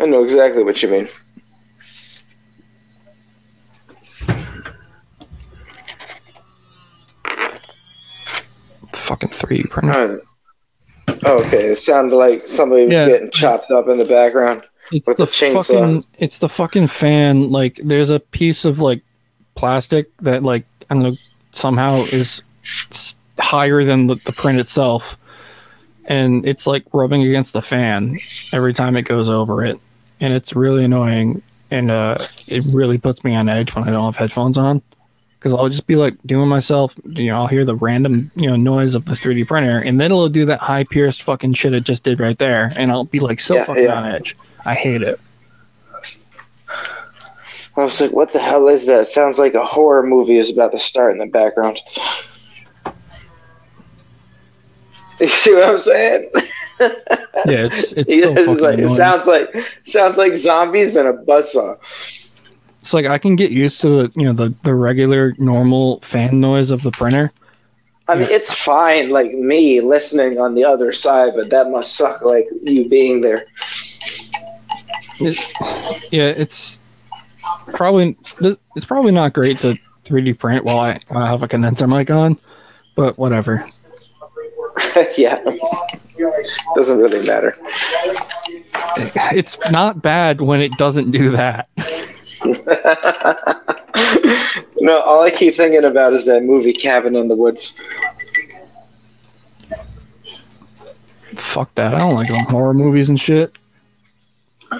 I 0.00 0.06
know 0.06 0.22
exactly 0.24 0.62
what 0.62 0.82
you 0.82 0.88
mean. 0.88 1.08
fucking 8.92 9.30
3D 9.30 9.70
printer. 9.70 9.92
Uh, 11.08 11.14
oh, 11.24 11.44
okay, 11.44 11.66
it 11.72 11.78
sounded 11.78 12.14
like 12.14 12.46
somebody 12.46 12.86
was 12.86 12.94
Yeah. 12.94 13.06
getting 13.06 13.30
chopped 13.30 13.70
up 13.70 13.88
in 13.88 13.98
the 13.98 14.04
background. 14.04 14.62
It's 14.90 15.06
with 15.06 15.18
the, 15.18 15.26
the 15.26 15.30
chainsaw. 15.30 15.66
fucking 15.66 16.04
it's 16.18 16.38
the 16.38 16.48
fucking 16.48 16.86
fan. 16.88 17.50
Like 17.50 17.78
there's 17.82 18.10
a 18.10 18.20
piece 18.20 18.64
of 18.64 18.80
like 18.80 19.02
plastic 19.54 20.14
that 20.18 20.42
like 20.42 20.64
I 20.88 20.94
don't 20.94 21.02
know 21.02 21.16
somehow 21.52 22.04
is 22.04 22.42
higher 23.38 23.84
than 23.84 24.06
the, 24.06 24.14
the 24.24 24.32
print 24.32 24.58
itself, 24.60 25.18
and 26.06 26.46
it's 26.46 26.66
like 26.66 26.84
rubbing 26.94 27.22
against 27.22 27.52
the 27.52 27.60
fan 27.60 28.18
every 28.52 28.72
time 28.72 28.96
it 28.96 29.02
goes 29.02 29.28
over 29.28 29.62
it, 29.62 29.78
and 30.20 30.32
it's 30.32 30.54
really 30.54 30.84
annoying. 30.84 31.42
And 31.70 31.90
uh, 31.90 32.18
it 32.46 32.64
really 32.66 32.96
puts 32.98 33.22
me 33.24 33.34
on 33.34 33.48
edge 33.48 33.74
when 33.74 33.86
I 33.86 33.90
don't 33.90 34.04
have 34.04 34.16
headphones 34.16 34.56
on, 34.56 34.80
because 35.38 35.52
I'll 35.52 35.68
just 35.68 35.86
be 35.86 35.96
like 35.96 36.14
doing 36.24 36.48
myself. 36.48 36.94
You 37.04 37.26
know, 37.26 37.36
I'll 37.36 37.46
hear 37.46 37.64
the 37.66 37.74
random 37.76 38.30
you 38.36 38.48
know 38.48 38.56
noise 38.56 38.94
of 38.94 39.04
the 39.04 39.12
3D 39.12 39.46
printer, 39.46 39.82
and 39.84 40.00
then 40.00 40.10
it'll 40.10 40.28
do 40.30 40.46
that 40.46 40.60
high 40.60 40.84
pierced 40.84 41.22
fucking 41.22 41.52
shit 41.52 41.74
it 41.74 41.84
just 41.84 42.04
did 42.04 42.20
right 42.20 42.38
there, 42.38 42.72
and 42.76 42.90
I'll 42.90 43.04
be 43.04 43.20
like 43.20 43.40
so 43.40 43.56
Yeah, 43.56 43.64
fucking 43.64 43.84
yeah. 43.84 44.00
on 44.00 44.10
edge. 44.10 44.34
I 44.64 44.74
hate 44.74 45.02
it. 45.02 45.20
I 47.76 47.84
was 47.84 48.00
like, 48.00 48.10
what 48.12 48.32
the 48.32 48.40
hell 48.40 48.66
is 48.66 48.86
that? 48.86 49.02
It 49.02 49.08
sounds 49.08 49.38
like 49.38 49.54
a 49.54 49.64
horror 49.64 50.02
movie 50.02 50.36
is 50.38 50.50
about 50.50 50.72
to 50.72 50.78
start 50.80 51.12
in 51.12 51.18
the 51.18 51.26
background. 51.26 51.78
You 55.20 55.26
see 55.26 55.52
what 55.52 55.68
I'm 55.68 55.80
saying? 55.80 56.30
Yeah, 56.80 56.90
it's 57.46 57.92
it's 57.92 58.12
so 58.22 58.32
it's 58.36 58.46
fucking 58.46 58.58
like, 58.62 58.78
it 58.78 58.96
sounds 58.96 59.26
like 59.26 59.54
sounds 59.84 60.16
like 60.16 60.34
zombies 60.36 60.96
and 60.96 61.08
a 61.08 61.12
buzzsaw. 61.12 61.78
it's 62.80 62.92
like 62.94 63.06
I 63.06 63.18
can 63.18 63.36
get 63.36 63.50
used 63.50 63.80
to 63.82 63.88
the 63.88 64.12
you 64.16 64.26
know 64.26 64.32
the 64.32 64.54
the 64.62 64.74
regular 64.74 65.34
normal 65.38 66.00
fan 66.00 66.40
noise 66.40 66.70
of 66.70 66.82
the 66.82 66.90
printer. 66.90 67.32
I 68.10 68.14
mean, 68.14 68.28
Yeah. 68.30 68.36
it's 68.36 68.52
fine, 68.54 69.10
like 69.10 69.32
me 69.32 69.82
listening 69.82 70.38
on 70.38 70.54
the 70.54 70.64
other 70.64 70.92
side, 70.94 71.32
but 71.36 71.50
that 71.50 71.70
must 71.70 71.94
suck, 71.94 72.22
like 72.22 72.46
you 72.62 72.88
being 72.88 73.20
there. 73.20 73.44
It, 75.20 75.36
yeah, 76.10 76.28
it's 76.28 76.80
probably 77.74 78.16
it's 78.76 78.86
probably 78.86 79.12
not 79.12 79.32
great 79.34 79.58
to 79.58 79.76
3D 80.06 80.38
print 80.38 80.64
while 80.64 80.78
I, 80.78 80.98
I 81.10 81.26
have 81.28 81.42
a 81.42 81.48
condenser 81.48 81.86
mic 81.86 82.10
on, 82.10 82.38
but 82.94 83.18
whatever. 83.18 83.64
yeah, 85.16 85.42
doesn't 86.74 86.98
really 86.98 87.26
matter. 87.26 87.56
It's 89.32 89.58
not 89.70 90.02
bad 90.02 90.40
when 90.40 90.60
it 90.60 90.72
doesn't 90.78 91.10
do 91.10 91.30
that. 91.30 91.68
no, 94.80 95.00
all 95.00 95.22
I 95.22 95.30
keep 95.30 95.54
thinking 95.54 95.84
about 95.84 96.12
is 96.12 96.26
that 96.26 96.42
movie 96.42 96.72
Cabin 96.72 97.16
in 97.16 97.28
the 97.28 97.36
Woods. 97.36 97.80
Fuck 101.34 101.74
that. 101.74 101.94
I 101.94 101.98
don't 101.98 102.14
like 102.14 102.28
them 102.28 102.44
horror 102.46 102.74
movies 102.74 103.08
and 103.08 103.20
shit. 103.20 103.56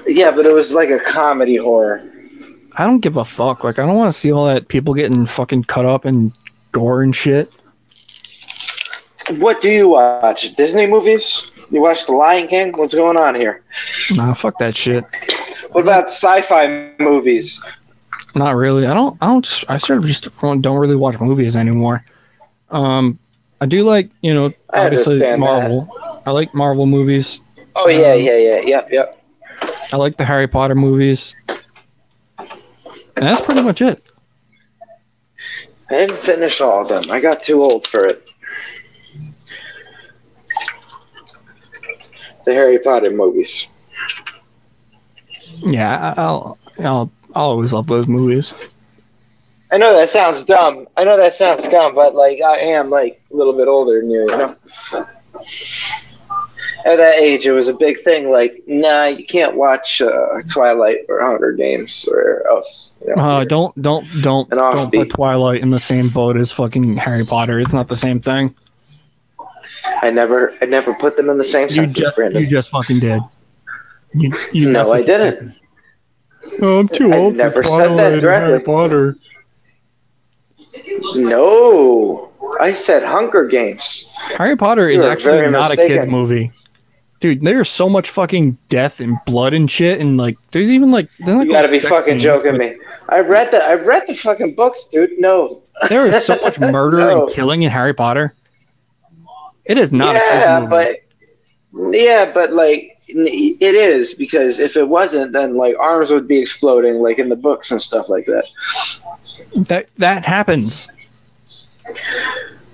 Yeah, 0.07 0.31
but 0.31 0.47
it 0.47 0.55
was 0.55 0.73
like 0.73 0.91
a 0.91 0.99
comedy 0.99 1.57
horror. 1.57 2.03
I 2.77 2.85
don't 2.85 3.01
give 3.01 3.17
a 3.17 3.25
fuck. 3.25 3.65
Like 3.65 3.79
I 3.79 3.87
don't 3.87 3.97
want 3.97 4.13
to 4.13 4.19
see 4.19 4.33
all 4.33 4.47
that 4.47 4.69
people 4.69 4.95
getting 4.95 5.27
fucking 5.27 5.65
cut 5.65 5.85
up 5.85 6.05
and 6.05 6.33
gore 6.73 7.03
and 7.03 7.15
shit. 7.15 7.53
What 9.37 9.61
do 9.61 9.71
you 9.71 9.89
watch? 9.89 10.53
Disney 10.55 10.87
movies? 10.87 11.51
You 11.71 11.83
watch 11.83 12.07
The 12.07 12.13
Lion 12.13 12.49
King? 12.49 12.73
What's 12.77 12.95
going 12.95 13.17
on 13.17 13.35
here? 13.35 13.63
Nah, 14.15 14.33
fuck 14.35 14.59
that 14.59 14.75
shit. 14.75 15.05
What 15.73 15.83
about 15.83 16.05
sci-fi 16.05 16.93
movies? 16.99 17.61
Not 18.35 18.57
really. 18.57 18.87
I 18.87 18.95
don't. 18.95 19.19
I 19.21 19.27
don't. 19.27 19.45
Just, 19.45 19.65
I 19.69 19.77
sort 19.79 19.99
of 19.99 20.07
just 20.07 20.29
don't 20.41 20.63
don't 20.63 20.79
really 20.79 20.97
watch 20.97 21.21
movies 21.21 21.57
anymore. 21.57 22.05
Um, 22.71 23.19
I 23.61 23.67
do 23.67 23.85
like 23.85 24.11
you 24.23 24.33
know 24.33 24.53
I 24.71 24.87
obviously 24.87 25.19
Marvel. 25.37 25.91
I 26.25 26.31
like 26.31 26.55
Marvel 26.55 26.87
movies. 26.87 27.41
Oh 27.77 27.89
yeah, 27.89 28.13
Um, 28.13 28.21
yeah, 28.21 28.37
yeah, 28.37 28.61
yep, 28.61 28.89
yep. 28.91 29.23
I 29.93 29.97
like 29.97 30.17
the 30.17 30.25
Harry 30.25 30.47
Potter 30.47 30.75
movies. 30.75 31.35
And 32.39 33.27
that's 33.27 33.41
pretty 33.41 33.63
much 33.63 33.83
it. 33.83 34.05
I 35.91 35.95
didn't 35.95 36.19
finish 36.19 36.61
all 36.61 36.83
of 36.83 36.89
them. 36.89 37.11
I 37.11 37.21
got 37.21 37.43
too 37.43 37.63
old 37.63 37.87
for 37.87 38.05
it. 38.05 38.31
The 42.49 42.55
Harry 42.55 42.79
Potter 42.79 43.11
movies. 43.11 43.67
Yeah, 45.61 46.15
I- 46.17 46.23
I'll 46.23 46.59
I'll 46.79 47.11
I'll 47.35 47.45
always 47.51 47.75
love 47.75 47.89
those 47.89 48.07
movies. 48.07 48.55
I 49.71 49.77
know 49.77 49.93
that 49.95 50.09
sounds 50.09 50.45
dumb. 50.45 50.89
I 50.97 51.05
know 51.05 51.19
that 51.19 51.35
sounds 51.35 51.65
dumb, 51.69 51.95
but 51.95 52.15
like 52.15 52.41
I 52.41 52.57
am 52.61 52.89
like 52.89 53.21
a 53.31 53.37
little 53.37 53.53
bit 53.53 53.69
older 53.69 54.01
than 54.01 54.11
you, 54.11 54.21
you 54.23 54.27
know. 54.29 54.57
At 56.87 56.97
that 56.97 57.17
age, 57.19 57.47
it 57.47 57.53
was 57.53 57.69
a 57.69 57.75
big 57.75 57.99
thing. 57.99 58.31
Like, 58.31 58.55
nah, 58.67 59.05
you 59.07 59.27
can't 59.27 59.55
watch 59.55 60.01
uh, 60.01 60.41
Twilight 60.51 61.01
or 61.11 61.21
Hunger 61.21 61.53
Games 61.53 62.09
or 62.11 62.47
else. 62.49 62.97
You 63.07 63.15
know, 63.15 63.23
Uh, 63.23 63.45
don't 63.45 63.83
don't 63.83 64.07
don't 64.23 64.49
don't 64.49 64.91
put. 64.91 65.11
Twilight 65.11 65.61
in 65.61 65.69
the 65.71 65.81
same 65.81 66.09
boat 66.09 66.39
as 66.39 66.51
fucking 66.51 66.97
Harry 66.97 67.27
Potter. 67.27 67.61
It's 67.61 67.75
not 67.75 67.89
the 67.89 67.97
same 67.97 68.21
thing. 68.21 68.55
I 70.03 70.11
never, 70.11 70.55
I 70.61 70.67
never 70.67 70.95
put 70.95 71.17
them 71.17 71.29
in 71.31 71.39
the 71.39 71.45
same 71.45 71.69
You 71.71 71.87
just 71.87 72.17
Brandon. 72.17 72.43
you 72.43 72.49
just 72.49 72.71
fucking 72.71 73.01
did. 73.01 73.21
You, 74.15 74.33
you 74.53 74.71
no, 74.71 74.93
I 74.93 75.03
didn't. 75.03 75.61
Oh, 76.63 76.79
I'm 76.81 76.89
too 76.89 77.13
I 77.13 77.17
old 77.17 77.37
never 77.37 77.63
for 77.63 77.69
said 77.69 77.97
that 77.99 78.13
and 78.15 78.23
Harry. 78.23 78.61
Potter. 78.61 79.17
No, 81.17 82.31
I 82.61 82.73
said 82.73 83.03
Hunger 83.03 83.47
Games. 83.47 84.09
Harry 84.39 84.57
Potter 84.57 84.89
is 84.89 84.97
You 85.03 85.09
are 85.09 85.11
actually 85.11 85.49
not 85.51 85.73
a 85.73 85.77
kids 85.77 86.07
movie. 86.07 86.53
Dude, 87.21 87.43
there's 87.43 87.69
so 87.69 87.89
much 87.89 88.11
fucking 88.11 88.57
death 88.69 89.01
and 89.01 89.19
blood 89.27 89.53
and 89.53 89.69
shit, 89.71 90.01
and 90.01 90.17
like, 90.17 90.39
there's 90.53 90.71
even 90.71 90.91
like, 90.93 91.09
like 91.21 91.47
You 91.47 91.53
gotta 91.53 91.69
be 91.69 91.81
fucking 91.81 92.21
joking 92.21 92.57
me. 92.57 92.77
I 93.09 93.21
read 93.21 93.51
the 93.51 93.63
I 93.65 93.75
read 93.75 94.05
the 94.07 94.15
fucking 94.15 94.55
books, 94.55 94.85
dude. 94.89 95.11
No. 95.19 95.63
There 95.89 96.07
is 96.07 96.25
so 96.25 96.37
much 96.37 96.59
murder 96.61 96.99
No. 96.99 97.25
and 97.27 97.35
killing 97.35 97.63
in 97.63 97.71
Harry 97.71 97.95
Potter. 97.95 98.35
It 99.69 99.79
is 99.79 99.93
not 99.93 100.15
yeah, 100.15 100.67
but 100.67 101.01
yeah, 101.75 102.31
but 102.33 102.53
like 102.53 102.99
it 103.09 103.75
is 103.75 104.15
because 104.15 104.61
if 104.61 104.77
it 104.77 104.89
wasn't, 104.89 105.33
then 105.33 105.57
like 105.57 105.77
arms 105.79 106.11
would 106.11 106.27
be 106.27 106.41
exploding, 106.41 106.97
like 106.97 107.19
in 107.19 107.29
the 107.29 107.37
books 107.37 107.71
and 107.71 107.81
stuff 107.81 108.09
like 108.09 108.27
that. 108.27 108.45
that 109.55 109.91
that 109.97 110.25
happens. 110.25 110.89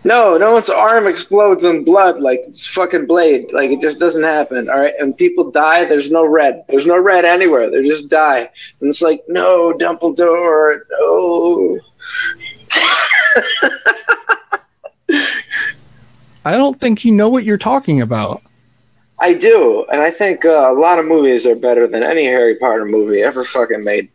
No, 0.07 0.37
no 0.37 0.53
one's 0.53 0.69
arm 0.69 1.07
explodes 1.07 1.65
in 1.65 1.83
blood 1.83 2.21
like 2.21 2.41
it's 2.47 2.67
fucking 2.67 3.07
blade. 3.07 3.53
Like 3.53 3.71
it 3.71 3.81
just 3.81 3.99
doesn't 3.99 4.23
happen. 4.23 4.69
All 4.69 4.79
right, 4.79 4.95
and 4.99 5.17
people 5.17 5.51
die. 5.51 5.87
There's 5.87 6.11
no 6.11 6.27
red. 6.27 6.65
There's 6.69 6.87
no 6.87 6.99
red 6.99 7.25
anywhere. 7.25 7.71
They 7.71 7.83
just 7.89 8.09
die, 8.09 8.51
and 8.81 8.91
it's 8.91 9.03
like 9.03 9.25
no, 9.29 9.73
Dumbledore, 9.73 10.81
no. 10.91 11.79
I 16.45 16.57
don't 16.57 16.79
think 16.79 17.05
you 17.05 17.13
know 17.13 17.29
what 17.29 17.45
you're 17.45 17.59
talking 17.59 18.01
about. 18.01 18.43
I 19.19 19.33
do, 19.33 19.87
and 19.91 20.03
I 20.03 20.11
think 20.11 20.45
uh, 20.45 20.67
a 20.69 20.73
lot 20.73 20.99
of 20.99 21.07
movies 21.07 21.47
are 21.47 21.55
better 21.55 21.87
than 21.87 22.03
any 22.03 22.25
Harry 22.25 22.57
Potter 22.57 22.85
movie 22.85 23.23
ever 23.23 23.45
fucking 23.45 23.85
made. 23.85 24.11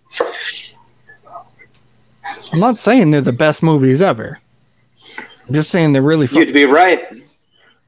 I'm 2.53 2.59
not 2.59 2.77
saying 2.77 3.11
they're 3.11 3.21
the 3.21 3.31
best 3.31 3.63
movies 3.63 4.01
ever. 4.01 4.39
I'm 5.47 5.53
just 5.53 5.71
saying 5.71 5.93
they're 5.93 6.01
really 6.01 6.27
You'd 6.31 6.53
be 6.53 6.65
right. 6.65 7.01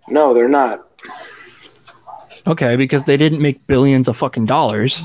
No, 0.08 0.34
they're 0.34 0.48
not. 0.48 0.88
okay 2.48 2.76
because 2.76 3.04
they 3.04 3.18
didn't 3.18 3.42
make 3.42 3.66
billions 3.68 4.08
of 4.08 4.18
fucking 4.18 4.46
dollars. 4.46 5.04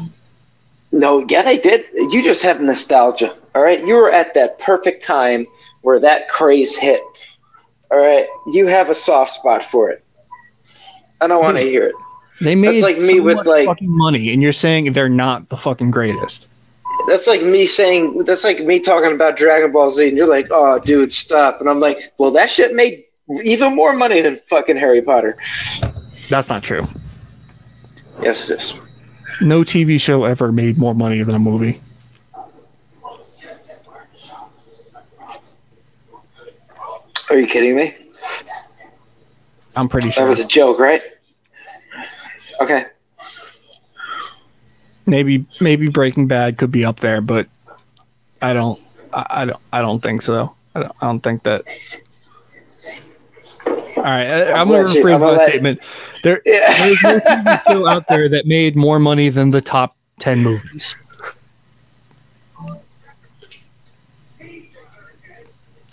No, 0.92 1.26
yeah, 1.28 1.42
they 1.42 1.58
did. 1.58 1.84
You 1.94 2.22
just 2.22 2.42
have 2.42 2.60
nostalgia. 2.60 3.36
All 3.54 3.62
right, 3.62 3.84
you 3.86 3.94
were 3.94 4.10
at 4.10 4.32
that 4.34 4.58
perfect 4.58 5.02
time 5.02 5.46
where 5.82 6.00
that 6.00 6.28
craze 6.28 6.76
hit. 6.76 7.02
All 7.90 7.98
right, 7.98 8.26
you 8.52 8.66
have 8.66 8.90
a 8.90 8.94
soft 8.94 9.32
spot 9.32 9.64
for 9.64 9.90
it. 9.90 10.04
I 11.20 11.26
don't 11.26 11.42
want 11.42 11.56
to 11.56 11.62
hmm. 11.62 11.68
hear 11.68 11.86
it. 11.86 11.94
They 12.40 12.54
made 12.54 12.82
like 12.82 12.96
so 12.96 13.06
me 13.06 13.20
with, 13.20 13.46
like- 13.46 13.66
fucking 13.66 13.88
money, 13.88 14.32
and 14.32 14.42
you're 14.42 14.52
saying 14.52 14.92
they're 14.92 15.08
not 15.08 15.48
the 15.48 15.56
fucking 15.56 15.90
greatest. 15.90 16.46
That's 17.08 17.26
like 17.26 17.42
me 17.42 17.66
saying. 17.66 18.24
That's 18.24 18.42
like 18.44 18.60
me 18.60 18.80
talking 18.80 19.12
about 19.12 19.36
Dragon 19.36 19.70
Ball 19.72 19.90
Z, 19.90 20.08
and 20.08 20.16
you're 20.16 20.26
like, 20.26 20.48
"Oh, 20.50 20.78
dude, 20.78 21.12
stop!" 21.12 21.60
And 21.60 21.68
I'm 21.68 21.78
like, 21.78 22.12
"Well, 22.18 22.30
that 22.32 22.50
shit 22.50 22.74
made 22.74 23.04
even 23.44 23.76
more 23.76 23.92
money 23.92 24.20
than 24.22 24.40
fucking 24.48 24.76
Harry 24.76 25.02
Potter." 25.02 25.34
That's 26.28 26.48
not 26.48 26.62
true. 26.62 26.86
Yes, 28.22 28.48
it 28.50 28.58
is. 28.58 28.96
No 29.40 29.60
TV 29.60 30.00
show 30.00 30.24
ever 30.24 30.50
made 30.50 30.78
more 30.78 30.94
money 30.94 31.22
than 31.22 31.34
a 31.34 31.38
movie. 31.38 31.80
Are 37.30 37.38
you 37.38 37.46
kidding 37.46 37.76
me? 37.76 37.94
I'm 39.76 39.88
pretty 39.88 40.10
sure. 40.10 40.24
That 40.24 40.30
was 40.30 40.40
a 40.40 40.46
joke, 40.46 40.78
right? 40.78 41.02
Okay. 42.60 42.86
maybe 45.06 45.44
maybe 45.60 45.88
Breaking 45.88 46.26
Bad 46.26 46.56
could 46.58 46.70
be 46.70 46.84
up 46.84 47.00
there, 47.00 47.20
but 47.20 47.46
I 48.42 48.52
don't. 48.54 48.80
I, 49.12 49.26
I 49.30 49.44
don't. 49.44 49.64
I 49.72 49.82
don't 49.82 50.02
think 50.02 50.22
so. 50.22 50.54
I 50.74 50.80
don't, 50.80 50.92
I 51.02 51.06
don't 51.06 51.20
think 51.20 51.42
that. 51.44 51.62
All 53.96 54.02
right, 54.02 54.30
I, 54.30 54.52
I'm 54.52 54.68
going 54.68 54.86
to 54.86 54.92
rephrase 54.92 55.20
my 55.20 55.30
let- 55.30 55.48
statement. 55.48 55.80
There, 56.22 56.40
Yeah. 56.44 56.86
there's 56.86 57.02
no 57.02 57.18
TV 57.20 57.62
show 57.68 57.86
out 57.86 58.06
there 58.08 58.28
that 58.28 58.46
made 58.46 58.76
more 58.76 58.98
money 58.98 59.28
than 59.28 59.50
the 59.50 59.60
top 59.60 59.96
ten 60.18 60.42
movies. 60.42 60.94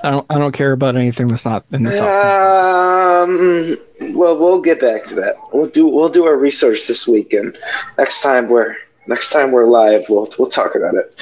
I 0.03 0.11
don't. 0.11 0.25
I 0.29 0.37
don't 0.37 0.51
care 0.51 0.73
about 0.73 0.97
anything 0.97 1.27
that's 1.27 1.45
not 1.45 1.65
in 1.71 1.83
the 1.83 1.95
top. 1.95 3.23
Um. 3.23 3.77
Well, 4.13 4.37
we'll 4.37 4.61
get 4.61 4.81
back 4.81 5.05
to 5.07 5.15
that. 5.15 5.35
We'll 5.53 5.69
do 5.69 5.87
we'll 5.87 6.09
do 6.09 6.25
our 6.25 6.35
research 6.35 6.87
this 6.87 7.07
week, 7.07 7.31
and 7.33 7.57
next 7.97 8.21
time 8.21 8.49
we're 8.49 8.75
next 9.07 9.31
time 9.31 9.51
we're 9.51 9.65
live, 9.65 10.05
we'll 10.09 10.27
we'll 10.37 10.49
talk 10.49 10.75
about 10.75 10.95
it. 10.95 11.17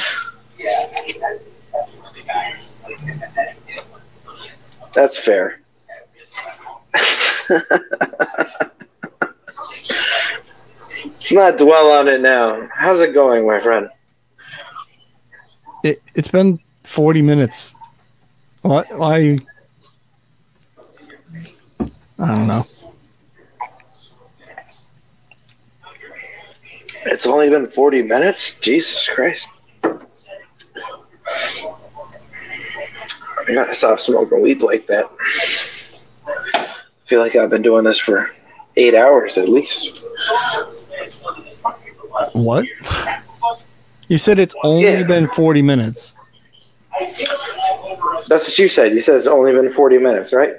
That's 4.94 5.18
fair. 5.18 5.62
Let's 11.04 11.32
not 11.32 11.58
dwell 11.58 11.92
on 11.92 12.08
it 12.08 12.22
now. 12.22 12.68
How's 12.74 13.00
it 13.00 13.14
going, 13.14 13.46
my 13.46 13.60
friend? 13.60 13.90
It, 15.84 16.02
it's 16.16 16.28
been 16.28 16.60
40 16.84 17.22
minutes. 17.22 17.76
What? 18.64 18.92
Why 18.98 19.18
are 19.18 19.22
you? 19.22 19.40
I 22.20 22.28
don't 22.28 22.48
know. 22.48 22.64
It's 27.04 27.26
only 27.26 27.50
been 27.50 27.68
40 27.68 28.04
minutes? 28.04 28.56
Jesus 28.56 29.10
Christ. 29.12 29.48
I 33.44 33.54
gotta 33.54 33.74
stop 33.74 34.00
smoking 34.00 34.42
weed 34.42 34.62
like 34.62 34.86
that. 34.86 35.10
I 36.28 36.68
feel 37.06 37.20
like 37.22 37.36
I've 37.36 37.50
been 37.50 37.64
doing 37.64 37.84
this 37.84 37.98
for 38.00 38.28
eight 38.78 38.94
hours 38.94 39.38
at 39.38 39.50
least. 39.50 40.04
What? 42.34 42.66
You 44.08 44.18
said 44.18 44.38
it's 44.40 44.56
only 44.64 44.84
Yeah. 44.84 45.04
been 45.04 45.28
40 45.28 45.62
minutes. 45.64 46.14
That's 48.28 48.46
what 48.46 48.60
you 48.60 48.68
said. 48.68 48.94
You 48.94 49.02
said 49.02 49.16
it's 49.16 49.28
only 49.28 49.52
been 49.52 49.72
40 49.72 49.98
minutes, 49.98 50.34
right? 50.34 50.56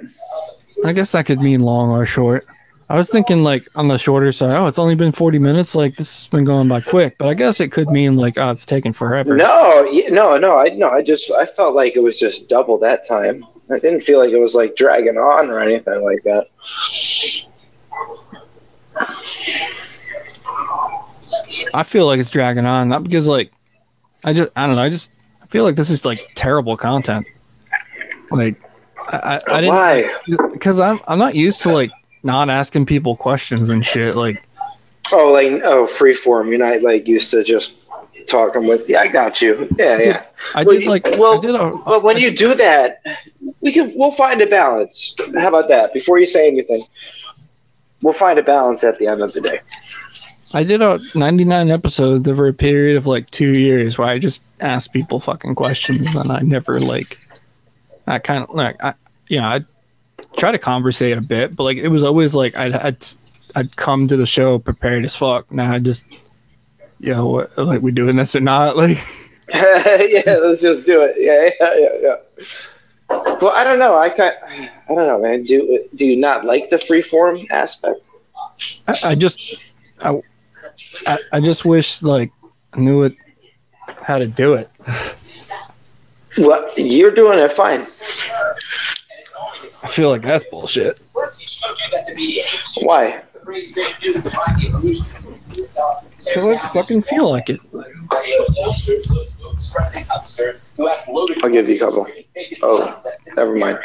I 0.85 0.93
guess 0.93 1.11
that 1.11 1.25
could 1.25 1.41
mean 1.41 1.61
long 1.61 1.91
or 1.91 2.05
short. 2.05 2.43
I 2.89 2.97
was 2.97 3.09
thinking 3.09 3.43
like 3.43 3.67
on 3.75 3.87
the 3.87 3.97
shorter 3.97 4.31
side. 4.31 4.55
Oh, 4.55 4.67
it's 4.67 4.77
only 4.77 4.95
been 4.95 5.11
40 5.11 5.39
minutes. 5.39 5.73
Like 5.73 5.95
this 5.95 6.19
has 6.19 6.27
been 6.27 6.43
going 6.43 6.67
by 6.67 6.81
quick. 6.81 7.17
But 7.17 7.29
I 7.29 7.33
guess 7.33 7.59
it 7.59 7.71
could 7.71 7.89
mean 7.89 8.17
like 8.17 8.37
oh, 8.37 8.51
it's 8.51 8.65
taking 8.65 8.93
forever. 8.93 9.35
No, 9.35 9.89
no, 10.09 10.37
no. 10.37 10.57
I 10.57 10.69
no. 10.69 10.89
I 10.89 11.01
just 11.01 11.31
I 11.31 11.45
felt 11.45 11.75
like 11.75 11.95
it 11.95 12.03
was 12.03 12.19
just 12.19 12.49
double 12.49 12.77
that 12.79 13.07
time. 13.07 13.45
I 13.71 13.79
didn't 13.79 14.01
feel 14.01 14.19
like 14.19 14.31
it 14.31 14.39
was 14.39 14.53
like 14.53 14.75
dragging 14.75 15.17
on 15.17 15.49
or 15.49 15.59
anything 15.59 16.03
like 16.03 16.23
that. 16.23 16.47
I 21.73 21.83
feel 21.83 22.05
like 22.05 22.19
it's 22.19 22.29
dragging 22.29 22.65
on. 22.65 22.89
Not 22.89 23.03
because 23.03 23.27
like 23.27 23.51
I 24.25 24.33
just 24.33 24.57
I 24.57 24.67
don't 24.67 24.75
know. 24.75 24.81
I 24.81 24.89
just 24.89 25.11
I 25.41 25.47
feel 25.47 25.63
like 25.63 25.75
this 25.75 25.89
is 25.89 26.05
like 26.05 26.19
terrible 26.35 26.77
content. 26.77 27.25
Like 28.33 28.61
I, 29.09 29.41
I, 29.47 29.57
I 29.57 29.61
didn't 29.61 29.75
Why? 29.75 30.13
because 30.51 30.79
I'm 30.79 30.99
I'm 31.07 31.19
not 31.19 31.35
used 31.35 31.61
to 31.61 31.71
like 31.71 31.91
not 32.23 32.49
asking 32.49 32.85
people 32.85 33.15
questions 33.15 33.69
and 33.69 33.85
shit. 33.85 34.15
Like 34.15 34.43
Oh, 35.11 35.31
like 35.31 35.61
oh, 35.63 35.85
free 35.85 36.13
freeform. 36.13 36.49
You're 36.49 36.59
not 36.59 36.81
like 36.81 37.07
used 37.07 37.29
to 37.31 37.43
just 37.43 37.91
talking 38.27 38.65
with. 38.65 38.89
Yeah, 38.89 39.01
I 39.01 39.07
got 39.07 39.41
you. 39.41 39.67
Yeah, 39.77 39.99
yeah. 39.99 40.25
I 40.55 40.63
Well, 40.63 40.79
did 40.79 40.87
like 40.87 41.05
well, 41.17 41.37
I 41.37 41.41
did 41.41 41.55
a, 41.55 41.71
But 41.85 42.03
when 42.03 42.17
you 42.17 42.35
do 42.35 42.55
that, 42.55 43.01
we 43.61 43.71
can 43.73 43.91
we'll 43.95 44.11
find 44.11 44.41
a 44.41 44.47
balance. 44.47 45.15
How 45.35 45.49
about 45.49 45.67
that? 45.69 45.93
Before 45.93 46.19
you 46.19 46.25
say 46.25 46.47
anything, 46.47 46.85
we'll 48.01 48.13
find 48.13 48.39
a 48.39 48.43
balance 48.43 48.83
at 48.83 48.97
the 48.97 49.07
end 49.07 49.21
of 49.21 49.33
the 49.33 49.41
day. 49.41 49.59
I 50.55 50.63
did 50.63 50.81
a 50.81 50.99
99 51.15 51.71
episodes 51.71 52.27
over 52.27 52.47
a 52.47 52.53
period 52.53 52.95
of 52.95 53.07
like 53.07 53.29
two 53.31 53.53
years 53.53 53.97
where 53.97 54.07
I 54.07 54.19
just 54.19 54.43
asked 54.61 54.93
people 54.93 55.19
fucking 55.19 55.55
questions 55.55 56.15
and 56.15 56.31
I 56.31 56.39
never 56.39 56.79
like 56.79 57.17
I 58.07 58.19
kind 58.19 58.43
of 58.43 58.49
like 58.53 58.83
I 58.83 58.93
yeah 59.27 59.47
I 59.47 59.61
try 60.37 60.51
to 60.51 60.59
conversate 60.59 61.17
a 61.17 61.21
bit 61.21 61.55
but 61.55 61.63
like 61.63 61.77
it 61.77 61.89
was 61.89 62.03
always 62.03 62.33
like 62.33 62.55
I'd 62.55 62.73
I'd, 62.73 63.05
I'd 63.55 63.75
come 63.75 64.07
to 64.07 64.17
the 64.17 64.25
show 64.25 64.59
prepared 64.59 65.05
as 65.05 65.15
fuck 65.15 65.51
now 65.51 65.71
I 65.71 65.79
just 65.79 66.05
you 66.99 67.13
know 67.13 67.27
what 67.27 67.57
like 67.57 67.81
we 67.81 67.91
doing 67.91 68.15
this 68.15 68.35
or 68.35 68.39
not 68.39 68.77
like 68.77 68.99
yeah, 69.53 70.37
let's 70.41 70.61
just 70.61 70.85
do 70.85 71.01
it. 71.01 71.15
Yeah, 71.19 71.49
yeah, 71.59 71.73
yeah, 71.77 72.15
yeah. 72.39 73.35
Well, 73.41 73.49
I 73.49 73.63
don't 73.63 73.77
know. 73.77 73.95
I 73.95 74.09
kind, 74.09 74.33
I 74.45 74.95
don't 74.95 74.97
know, 74.97 75.21
man. 75.21 75.43
Do 75.43 75.85
do 75.95 76.05
you 76.05 76.15
not 76.15 76.45
like 76.45 76.69
the 76.69 76.77
freeform 76.77 77.45
aspect? 77.51 77.99
I, 78.87 79.11
I 79.11 79.15
just 79.15 79.73
I, 80.01 80.21
I 81.05 81.17
I 81.33 81.39
just 81.41 81.65
wish 81.65 82.01
like 82.01 82.31
I 82.73 82.79
knew 82.79 83.03
it 83.03 83.13
how 84.01 84.17
to 84.17 84.25
do 84.25 84.53
it 84.53 84.71
Well, 86.37 86.71
you're 86.77 87.11
doing 87.11 87.39
it 87.39 87.51
fine. 87.51 87.81
I 89.81 89.87
feel 89.87 90.09
like 90.09 90.21
that's 90.21 90.45
bullshit 90.45 91.01
Why? 92.81 93.21
because 93.45 93.77
I 96.45 96.69
fucking 96.73 97.01
feel 97.03 97.29
like 97.29 97.49
it 97.49 97.59
I'll 101.43 101.49
give 101.49 101.69
you 101.69 101.75
a 101.75 101.79
couple. 101.79 102.07
Oh, 102.61 102.95
never 103.35 103.55
mind. 103.55 103.79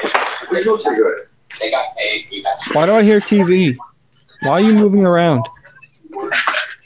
They 0.51 1.71
got 1.71 1.97
paid. 1.97 2.45
Why 2.73 2.87
do 2.87 2.93
I 2.93 3.03
hear 3.03 3.21
TV? 3.21 3.77
Why 4.43 4.51
are 4.53 4.61
you 4.61 4.75
moving 4.75 5.05
around? 5.05 5.45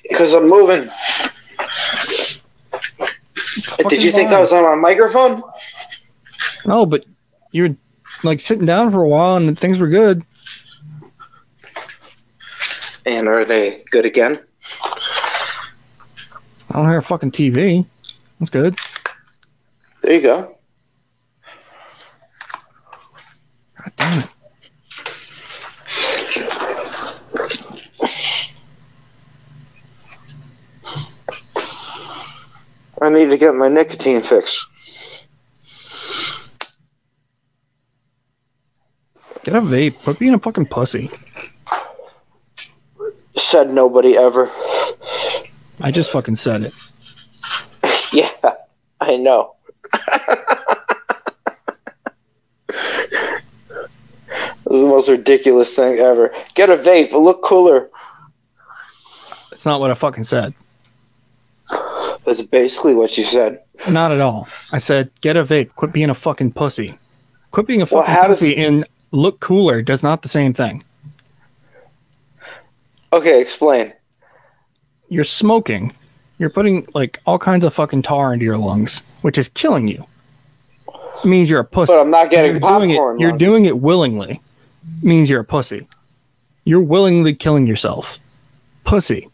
Because 0.08 0.32
I'm 0.34 0.48
moving. 0.48 0.88
Did 3.88 4.02
you 4.02 4.10
think 4.10 4.30
I 4.30 4.40
was 4.40 4.52
on 4.52 4.62
my 4.62 4.74
microphone? 4.74 5.42
No, 6.64 6.86
but 6.86 7.04
you 7.50 7.62
were 7.62 7.76
like 8.22 8.40
sitting 8.40 8.66
down 8.66 8.90
for 8.92 9.02
a 9.02 9.08
while 9.08 9.36
and 9.36 9.58
things 9.58 9.78
were 9.78 9.88
good. 9.88 10.24
And 13.04 13.28
are 13.28 13.44
they 13.44 13.82
good 13.90 14.06
again? 14.06 14.40
I 16.70 16.76
don't 16.76 16.88
hear 16.88 16.98
a 16.98 17.02
fucking 17.02 17.32
TV. 17.32 17.84
That's 18.38 18.50
good. 18.50 18.78
There 20.02 20.14
you 20.14 20.22
go. 20.22 20.56
God 23.76 23.92
damn 23.96 24.20
it. 24.20 24.28
I 33.02 33.08
need 33.08 33.30
to 33.30 33.36
get 33.36 33.54
my 33.54 33.68
nicotine 33.68 34.22
fix. 34.22 34.64
Get 39.42 39.56
a 39.56 39.60
vape. 39.60 39.98
Quit 40.04 40.20
being 40.20 40.34
a 40.34 40.38
fucking 40.38 40.66
pussy. 40.66 41.10
Said 43.36 43.72
nobody 43.72 44.16
ever. 44.16 44.50
I 45.80 45.90
just 45.90 46.10
fucking 46.12 46.36
said 46.36 46.62
it. 46.62 46.74
Yeah, 48.12 48.30
I 49.00 49.16
know. 49.16 49.54
This 54.72 54.78
is 54.78 54.84
the 54.84 54.88
most 54.88 55.08
ridiculous 55.08 55.74
thing 55.74 55.98
ever. 55.98 56.32
Get 56.54 56.70
a 56.70 56.76
vape. 56.78 57.08
It'll 57.08 57.22
look 57.22 57.42
cooler. 57.42 57.90
It's 59.50 59.66
not 59.66 59.80
what 59.80 59.90
I 59.90 59.94
fucking 59.94 60.24
said. 60.24 60.54
That's 62.24 62.40
basically 62.42 62.94
what 62.94 63.16
you 63.18 63.24
said. 63.24 63.62
Not 63.88 64.12
at 64.12 64.20
all. 64.20 64.48
I 64.70 64.78
said, 64.78 65.10
get 65.20 65.36
a 65.36 65.44
vape. 65.44 65.74
Quit 65.74 65.92
being 65.92 66.10
a 66.10 66.14
fucking 66.14 66.52
pussy. 66.52 66.98
Quit 67.50 67.66
being 67.66 67.82
a 67.82 67.86
Well, 67.90 68.02
fucking 68.04 68.14
does- 68.14 68.38
pussy 68.40 68.56
and 68.56 68.86
look 69.10 69.40
cooler 69.40 69.82
does 69.82 70.02
not 70.02 70.22
the 70.22 70.28
same 70.28 70.52
thing. 70.52 70.84
Okay, 73.12 73.40
explain. 73.40 73.92
You're 75.08 75.24
smoking. 75.24 75.92
You're 76.38 76.50
putting 76.50 76.86
like 76.94 77.20
all 77.26 77.38
kinds 77.38 77.64
of 77.64 77.74
fucking 77.74 78.02
tar 78.02 78.32
into 78.32 78.44
your 78.44 78.56
lungs, 78.56 79.02
which 79.20 79.36
is 79.36 79.48
killing 79.48 79.86
you. 79.88 80.06
It 81.22 81.26
means 81.26 81.50
you're 81.50 81.60
a 81.60 81.64
pussy. 81.64 81.92
But 81.92 82.00
I'm 82.00 82.10
not 82.10 82.30
getting 82.30 82.52
you're 82.52 82.60
doing 82.60 82.90
popcorn. 82.90 83.16
it. 83.16 83.20
You're 83.20 83.36
doing 83.36 83.64
it 83.66 83.78
willingly. 83.78 84.40
Means 85.02 85.28
you're 85.28 85.40
a 85.40 85.44
pussy. 85.44 85.86
You're 86.64 86.80
willingly 86.80 87.34
killing 87.34 87.66
yourself. 87.66 88.18
Pussy. 88.84 89.28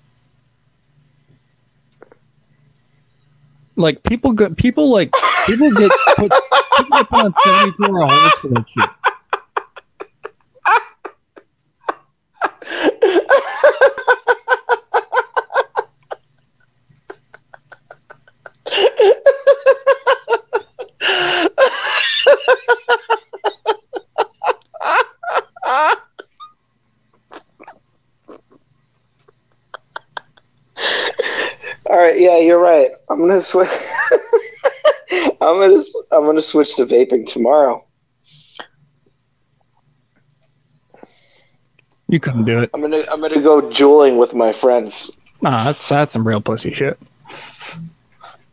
Like 3.78 4.02
people 4.02 4.32
get 4.32 4.56
people 4.56 4.90
like 4.90 5.12
people 5.46 5.70
get 5.70 5.92
put 6.16 6.32
people 6.76 6.98
get 6.98 7.08
put 7.08 7.24
on 7.24 7.32
seventy 7.44 7.72
two 7.76 7.84
hour 7.84 8.06
holds 8.08 8.38
for 8.40 8.48
that 8.48 8.66
shit. 8.68 8.90
All 31.90 31.96
right, 31.96 32.18
yeah, 32.18 32.38
you're 32.38 32.58
right. 32.58 32.90
I'm 33.08 33.17
gonna 33.28 33.42
switch. 33.42 33.68
I'm 35.40 35.56
gonna 35.58 35.82
I'm 36.10 36.24
gonna 36.24 36.42
switch 36.42 36.74
to 36.76 36.86
vaping 36.86 37.26
tomorrow. 37.26 37.84
You 42.08 42.20
couldn't 42.20 42.44
do 42.44 42.60
it. 42.60 42.70
I'm 42.74 42.80
gonna 42.80 43.02
I'm 43.12 43.20
gonna 43.20 43.40
go 43.40 43.70
juuling 43.70 44.18
with 44.18 44.34
my 44.34 44.52
friends. 44.52 45.10
Nah, 45.40 45.64
that's 45.64 45.88
that's 45.88 46.12
some 46.12 46.26
real 46.26 46.40
pussy 46.40 46.72
shit. 46.72 46.98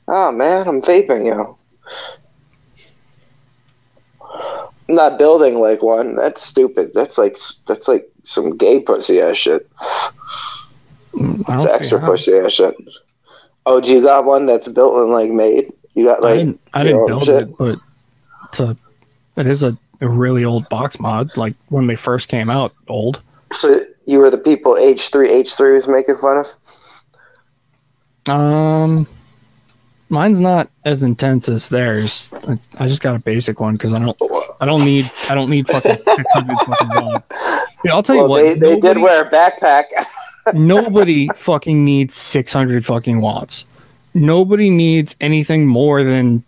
Oh 0.08 0.32
man, 0.32 0.68
I'm 0.68 0.82
vaping, 0.82 1.26
yo. 1.26 1.58
I'm 4.88 4.96
not 4.96 5.18
building 5.18 5.56
like 5.56 5.82
one. 5.82 6.16
That's 6.16 6.46
stupid. 6.46 6.92
That's 6.94 7.18
like 7.18 7.38
that's 7.68 7.88
like 7.88 8.10
some 8.24 8.56
gay 8.58 8.80
pussy 8.80 9.22
ass 9.22 9.38
shit. 9.38 9.70
Mm, 11.14 11.44
I 11.48 11.64
It's 11.64 11.74
extra 11.74 12.00
pussy 12.00 12.38
ass 12.38 12.54
shit. 12.54 12.76
Oh, 13.66 13.82
do 13.82 13.92
you 13.92 14.02
got 14.02 14.26
one 14.26 14.46
that's 14.46 14.68
built 14.68 14.96
and 14.98 15.12
like 15.12 15.32
made? 15.32 15.72
You 15.94 16.06
got 16.06 16.20
I 16.24 16.30
like 16.30 16.38
didn't 16.40 16.62
I 16.74 16.84
didn't 16.84 17.08
build 17.08 17.26
shit? 17.26 17.44
it, 17.44 17.58
but 17.58 17.80
it's 18.50 18.60
a 18.60 18.78
it 19.38 19.48
is 19.48 19.64
a, 19.64 19.78
a 20.02 20.08
really 20.08 20.46
old 20.46 20.68
box 20.70 21.00
mod, 21.00 21.36
like 21.36 21.56
when 21.70 21.88
they 21.88 21.96
first 21.96 22.28
came 22.28 22.50
out, 22.50 22.74
old. 22.88 23.22
So 23.52 23.80
you 24.06 24.20
were 24.20 24.30
the 24.30 24.38
people 24.38 24.78
H 24.78 25.10
three 25.10 25.30
H 25.32 25.56
three 25.56 25.74
was 25.74 25.88
making 25.88 26.18
fun 26.18 26.38
of. 26.38 26.48
Um, 28.28 29.08
mine's 30.10 30.40
not 30.40 30.70
as 30.84 31.04
intense 31.04 31.48
as 31.50 31.70
theirs. 31.70 32.30
I, 32.48 32.58
I 32.80 32.88
just 32.88 33.02
got 33.02 33.16
a 33.16 33.20
basic 33.20 33.60
one 33.60 33.74
because 33.74 33.94
I 33.94 34.00
don't 34.00 34.18
I 34.60 34.66
don't 34.66 34.84
need 34.86 35.12
I 35.30 35.36
don't 35.36 35.50
need 35.50 35.68
fucking 35.68 35.98
six 35.98 36.24
hundred 36.34 36.58
fucking 36.60 36.90
watts. 36.90 37.28
Dude, 37.84 37.92
I'll 37.92 38.04
tell 38.04 38.18
Well, 38.18 38.26
you 38.26 38.30
what, 38.52 38.60
they, 38.60 38.76
they 38.76 38.80
did 38.80 38.98
wear 39.00 39.24
a 39.26 39.30
backpack. 39.30 39.86
nobody 40.54 41.28
fucking 41.36 41.84
needs 41.84 42.16
600 42.16 42.86
fucking 42.86 43.22
watts. 43.22 43.66
Nobody 44.14 44.70
needs 44.70 45.16
anything 45.20 45.68
more 45.68 46.04
than 46.04 46.44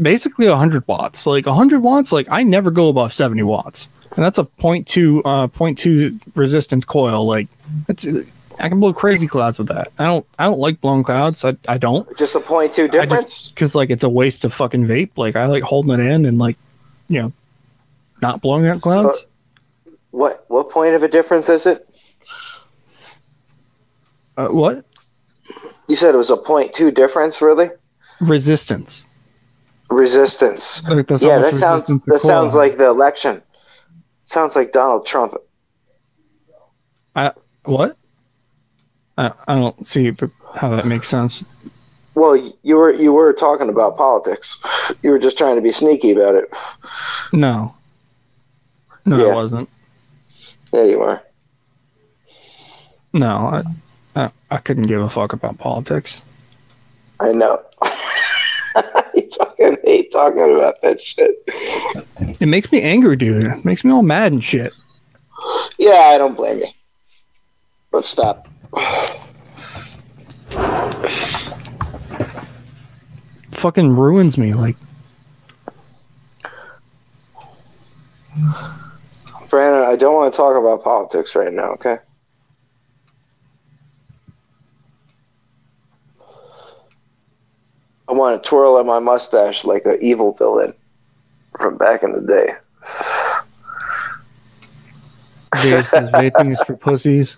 basically 0.00 0.48
100 0.48 0.86
watts. 0.86 1.26
Like 1.26 1.46
100 1.46 1.80
watts, 1.80 2.12
like 2.12 2.26
I 2.30 2.42
never 2.42 2.70
go 2.70 2.88
above 2.88 3.12
70 3.12 3.42
watts. 3.42 3.88
And 4.14 4.24
that's 4.24 4.38
a 4.38 4.44
0.2 4.44 5.20
uh 5.24 5.48
0.2 5.48 6.20
resistance 6.34 6.84
coil 6.84 7.26
like 7.26 7.48
that's 7.86 8.06
I 8.58 8.70
can 8.70 8.80
blow 8.80 8.94
crazy 8.94 9.26
clouds 9.26 9.58
with 9.58 9.68
that. 9.68 9.88
I 9.98 10.04
don't 10.04 10.24
I 10.38 10.44
don't 10.46 10.58
like 10.58 10.80
blowing 10.80 11.02
clouds. 11.02 11.44
I, 11.44 11.56
I 11.68 11.76
don't 11.76 12.16
Just 12.16 12.34
a 12.36 12.40
point 12.40 12.72
two 12.72 12.88
difference. 12.88 13.52
cuz 13.56 13.74
like 13.74 13.90
it's 13.90 14.04
a 14.04 14.08
waste 14.08 14.44
of 14.44 14.54
fucking 14.54 14.86
vape. 14.86 15.10
Like 15.16 15.36
I 15.36 15.46
like 15.46 15.62
holding 15.62 15.92
it 15.92 16.00
in 16.00 16.24
and 16.24 16.38
like 16.38 16.56
you 17.08 17.20
know 17.20 17.32
not 18.22 18.40
blowing 18.40 18.66
out 18.66 18.80
clouds. 18.80 19.18
So- 19.20 19.26
what 20.12 20.46
what 20.48 20.70
point 20.70 20.94
of 20.94 21.02
a 21.02 21.08
difference 21.08 21.50
is 21.50 21.66
it? 21.66 21.86
Uh, 24.36 24.48
what? 24.48 24.84
You 25.88 25.96
said 25.96 26.14
it 26.14 26.18
was 26.18 26.30
a 26.30 26.36
point 26.36 26.72
two 26.72 26.90
difference, 26.90 27.40
really? 27.40 27.70
Resistance. 28.20 29.08
Resistance. 29.90 30.82
Like, 30.88 31.08
yeah, 31.20 31.38
that 31.38 31.54
sounds 31.54 31.86
that 32.06 32.20
sounds 32.20 32.54
like 32.54 32.76
the 32.76 32.88
election. 32.88 33.42
Sounds 34.24 34.56
like 34.56 34.72
Donald 34.72 35.06
Trump. 35.06 35.34
I 37.14 37.32
What? 37.64 37.96
I, 39.16 39.32
I 39.48 39.54
don't 39.54 39.86
see 39.86 40.10
the, 40.10 40.30
how 40.54 40.68
that 40.70 40.86
makes 40.86 41.08
sense. 41.08 41.44
Well, 42.14 42.52
you 42.62 42.76
were 42.76 42.92
you 42.92 43.12
were 43.12 43.32
talking 43.32 43.68
about 43.68 43.96
politics. 43.96 44.58
You 45.02 45.10
were 45.10 45.18
just 45.18 45.38
trying 45.38 45.56
to 45.56 45.62
be 45.62 45.70
sneaky 45.72 46.12
about 46.12 46.34
it. 46.34 46.50
No. 47.32 47.74
No, 49.04 49.16
Yeah. 49.16 49.32
it 49.32 49.34
wasn't. 49.34 49.68
Yeah, 50.72 50.84
you 50.84 50.98
were. 50.98 51.20
No, 53.12 53.36
I, 53.36 53.62
I, 54.16 54.30
I 54.50 54.56
couldn't 54.58 54.84
give 54.84 55.00
a 55.00 55.10
fuck 55.10 55.32
about 55.32 55.58
politics. 55.58 56.22
I 57.20 57.32
know. 57.32 57.62
I 57.82 59.28
fucking 59.38 59.78
hate 59.84 60.10
talking 60.10 60.42
about 60.54 60.80
that 60.82 61.00
shit. 61.02 61.42
It 62.40 62.46
makes 62.46 62.72
me 62.72 62.82
angry, 62.82 63.16
dude. 63.16 63.44
It 63.44 63.64
makes 63.64 63.84
me 63.84 63.92
all 63.92 64.02
mad 64.02 64.32
and 64.32 64.42
shit. 64.42 64.74
Yeah, 65.78 66.12
I 66.14 66.18
don't 66.18 66.34
blame 66.34 66.58
you. 66.58 66.68
Let's 67.92 68.08
stop. 68.08 68.48
fucking 73.66 73.96
ruins 73.96 74.38
me. 74.38 74.54
Like, 74.54 74.76
Brandon, 79.48 79.82
I 79.84 79.96
don't 79.96 80.14
want 80.14 80.32
to 80.32 80.36
talk 80.36 80.56
about 80.56 80.84
politics 80.84 81.34
right 81.34 81.52
now, 81.52 81.72
okay? 81.72 81.98
I 88.08 88.12
want 88.12 88.42
to 88.42 88.48
twirl 88.48 88.78
at 88.78 88.86
my 88.86 88.98
mustache 89.00 89.64
like 89.64 89.84
an 89.84 89.98
evil 90.00 90.32
villain 90.32 90.72
from 91.58 91.76
back 91.76 92.02
in 92.02 92.12
the 92.12 92.20
day. 92.20 92.52
Dave 95.62 95.88
says 95.88 96.10
vaping 96.10 96.52
is 96.52 96.60
for 96.62 96.76
pussies. 96.76 97.36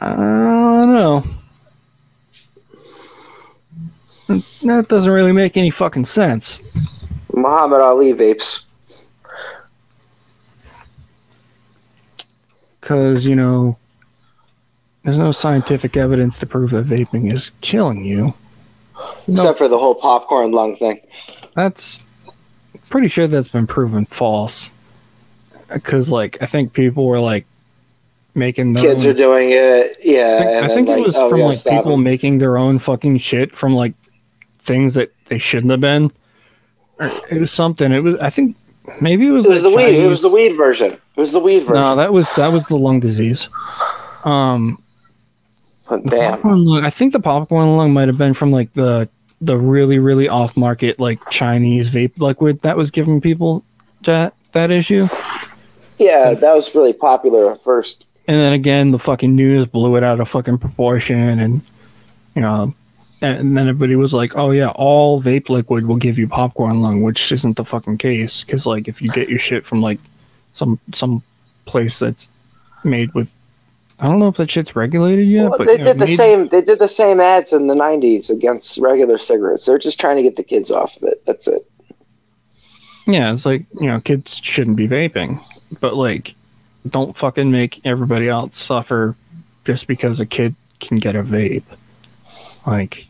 I 0.00 0.10
don't 0.14 0.92
know. 0.92 1.24
That 4.64 4.88
doesn't 4.88 5.12
really 5.12 5.32
make 5.32 5.56
any 5.56 5.70
fucking 5.70 6.06
sense. 6.06 6.62
Muhammad 7.32 7.80
Ali 7.80 8.12
vapes. 8.12 8.64
Because, 12.80 13.24
you 13.26 13.36
know, 13.36 13.78
there's 15.02 15.18
no 15.18 15.32
scientific 15.32 15.96
evidence 15.96 16.38
to 16.40 16.46
prove 16.46 16.70
that 16.70 16.86
vaping 16.86 17.32
is 17.32 17.50
killing 17.60 18.04
you. 18.04 18.34
No, 19.26 19.42
Except 19.42 19.58
for 19.58 19.68
the 19.68 19.78
whole 19.78 19.94
popcorn 19.94 20.52
lung 20.52 20.76
thing. 20.76 21.00
that's 21.54 22.04
pretty 22.90 23.08
sure 23.08 23.26
that's 23.26 23.48
been 23.48 23.66
proven 23.66 24.06
false. 24.06 24.70
Because, 25.72 26.10
like, 26.10 26.40
I 26.40 26.46
think 26.46 26.72
people 26.72 27.06
were 27.06 27.18
like 27.18 27.46
making 28.34 28.74
Kids 28.76 29.04
own- 29.04 29.10
are 29.10 29.14
doing 29.14 29.50
it. 29.50 29.96
Yeah. 30.02 30.36
I 30.36 30.38
think, 30.38 30.48
I 30.48 30.60
then, 30.60 30.70
think 30.70 30.88
like, 30.88 30.98
it 30.98 31.06
was 31.06 31.16
oh, 31.16 31.28
from 31.28 31.38
gotta 31.40 31.48
like 31.50 31.64
people 31.64 31.92
them. 31.92 32.02
making 32.02 32.38
their 32.38 32.56
own 32.56 32.78
fucking 32.78 33.18
shit 33.18 33.54
from 33.56 33.74
like 33.74 33.94
things 34.60 34.94
that 34.94 35.12
they 35.26 35.38
shouldn't 35.38 35.70
have 35.70 35.80
been. 35.80 36.10
Or 37.00 37.10
it 37.30 37.40
was 37.40 37.50
something. 37.50 37.90
It 37.90 38.00
was. 38.00 38.18
I 38.20 38.30
think 38.30 38.56
maybe 39.00 39.26
it 39.26 39.30
was. 39.32 39.46
It 39.46 39.50
was 39.50 39.62
like 39.62 39.72
the 39.72 39.76
weed. 39.76 40.04
It 40.04 40.06
was 40.06 40.22
the 40.22 40.28
weed 40.28 40.52
version. 40.56 40.92
It 40.92 41.00
was 41.20 41.32
the 41.32 41.40
weed 41.40 41.60
version. 41.60 41.74
No, 41.74 41.96
that 41.96 42.12
was 42.12 42.32
that 42.36 42.52
was 42.52 42.66
the 42.68 42.76
lung 42.76 43.00
disease. 43.00 43.48
Um, 44.24 44.80
But 45.88 46.04
the 46.04 46.10
damn. 46.10 46.32
popcorn 46.32 46.64
lung, 46.64 46.84
I 46.84 46.90
think 46.90 47.12
the 47.12 47.20
popcorn 47.20 47.76
lung 47.76 47.92
might 47.92 48.08
have 48.08 48.18
been 48.18 48.34
from 48.34 48.50
like 48.50 48.72
the 48.72 49.08
the 49.40 49.58
really 49.58 49.98
really 49.98 50.28
off 50.28 50.56
market 50.56 50.98
like 50.98 51.18
Chinese 51.30 51.92
vape 51.92 52.18
liquid 52.18 52.62
that 52.62 52.76
was 52.76 52.90
giving 52.90 53.20
people 53.20 53.64
that 54.02 54.34
that 54.52 54.70
issue. 54.70 55.06
Yeah, 55.98 56.34
that 56.34 56.54
was 56.54 56.74
really 56.74 56.92
popular 56.92 57.52
at 57.52 57.62
first. 57.62 58.04
And 58.26 58.36
then 58.36 58.52
again, 58.52 58.90
the 58.90 58.98
fucking 58.98 59.34
news 59.34 59.66
blew 59.66 59.96
it 59.96 60.02
out 60.02 60.20
of 60.20 60.28
fucking 60.28 60.58
proportion, 60.58 61.38
and 61.38 61.60
you 62.34 62.40
know, 62.40 62.74
and, 63.20 63.38
and 63.38 63.56
then 63.56 63.68
everybody 63.68 63.96
was 63.96 64.14
like, 64.14 64.36
"Oh 64.36 64.50
yeah, 64.50 64.70
all 64.70 65.20
vape 65.20 65.50
liquid 65.50 65.86
will 65.86 65.96
give 65.96 66.18
you 66.18 66.26
popcorn 66.26 66.80
lung," 66.80 67.02
which 67.02 67.30
isn't 67.30 67.56
the 67.56 67.64
fucking 67.64 67.98
case. 67.98 68.42
Because 68.42 68.66
like, 68.66 68.88
if 68.88 69.02
you 69.02 69.10
get 69.10 69.28
your 69.28 69.38
shit 69.38 69.64
from 69.66 69.82
like 69.82 70.00
some 70.54 70.80
some 70.94 71.22
place 71.66 71.98
that's 71.98 72.28
made 72.82 73.12
with, 73.14 73.28
I 74.04 74.08
don't 74.08 74.18
know 74.18 74.28
if 74.28 74.36
that 74.36 74.50
shit's 74.50 74.76
regulated 74.76 75.26
yet, 75.26 75.48
Well, 75.48 75.58
but 75.58 75.66
they 75.66 75.72
you 75.72 75.78
know, 75.78 75.84
did 75.84 75.98
the 75.98 76.04
made- 76.06 76.16
same. 76.16 76.48
They 76.48 76.60
did 76.60 76.78
the 76.78 76.88
same 76.88 77.20
ads 77.20 77.54
in 77.54 77.68
the 77.68 77.74
'90s 77.74 78.28
against 78.28 78.76
regular 78.76 79.16
cigarettes. 79.16 79.64
They're 79.64 79.78
just 79.78 79.98
trying 79.98 80.16
to 80.16 80.22
get 80.22 80.36
the 80.36 80.42
kids 80.42 80.70
off 80.70 80.96
of 80.98 81.04
it. 81.04 81.24
That's 81.24 81.48
it. 81.48 81.66
Yeah, 83.06 83.32
it's 83.32 83.46
like 83.46 83.64
you 83.80 83.86
know, 83.88 84.00
kids 84.00 84.36
shouldn't 84.42 84.76
be 84.76 84.86
vaping, 84.86 85.40
but 85.80 85.94
like, 85.94 86.34
don't 86.90 87.16
fucking 87.16 87.50
make 87.50 87.80
everybody 87.86 88.28
else 88.28 88.58
suffer 88.58 89.16
just 89.64 89.86
because 89.86 90.20
a 90.20 90.26
kid 90.26 90.54
can 90.80 90.98
get 90.98 91.16
a 91.16 91.22
vape. 91.22 91.64
Like, 92.66 93.06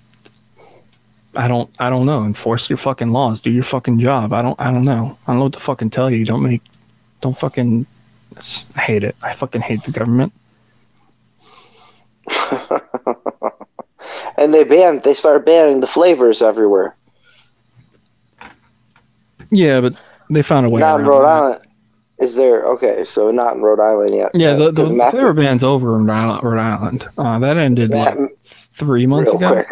I 1.34 1.48
don't, 1.48 1.68
I 1.80 1.90
don't 1.90 2.06
know. 2.06 2.24
Enforce 2.24 2.70
your 2.70 2.76
fucking 2.76 3.10
laws. 3.10 3.40
Do 3.40 3.50
your 3.50 3.64
fucking 3.64 3.98
job. 3.98 4.32
I 4.32 4.42
don't, 4.42 4.60
I 4.60 4.70
don't 4.70 4.84
know. 4.84 5.18
I 5.26 5.32
don't 5.32 5.38
know 5.38 5.44
what 5.44 5.52
to 5.54 5.60
fucking 5.60 5.90
tell 5.90 6.08
you. 6.08 6.24
Don't 6.24 6.42
make, 6.44 6.62
don't 7.20 7.36
fucking. 7.36 7.84
I 8.76 8.80
hate 8.80 9.02
it. 9.02 9.16
I 9.22 9.32
fucking 9.32 9.60
hate 9.62 9.82
the 9.84 9.90
government. 9.90 10.32
and 14.36 14.52
they 14.52 14.64
banned. 14.64 15.02
They 15.02 15.14
started 15.14 15.44
banning 15.44 15.80
the 15.80 15.86
flavors 15.86 16.42
everywhere. 16.42 16.96
Yeah, 19.50 19.80
but 19.80 19.94
they 20.30 20.42
found 20.42 20.66
a 20.66 20.70
way. 20.70 20.80
not 20.80 21.00
in 21.00 21.06
Rhode 21.06 21.22
that. 21.22 21.28
Island. 21.28 21.60
Is 22.18 22.36
there? 22.36 22.64
Okay, 22.64 23.04
so 23.04 23.30
not 23.30 23.56
in 23.56 23.62
Rhode 23.62 23.80
Island 23.80 24.14
yet. 24.14 24.30
Yeah, 24.34 24.54
the, 24.54 24.70
the, 24.70 24.84
the 24.84 25.08
flavor 25.10 25.32
ban's 25.32 25.64
over 25.64 25.96
in 25.96 26.06
Rhode 26.06 26.58
Island. 26.58 27.08
Uh, 27.18 27.38
that 27.40 27.56
ended 27.56 27.90
like 27.90 28.16
three 28.44 29.06
months 29.06 29.32
ago. 29.32 29.64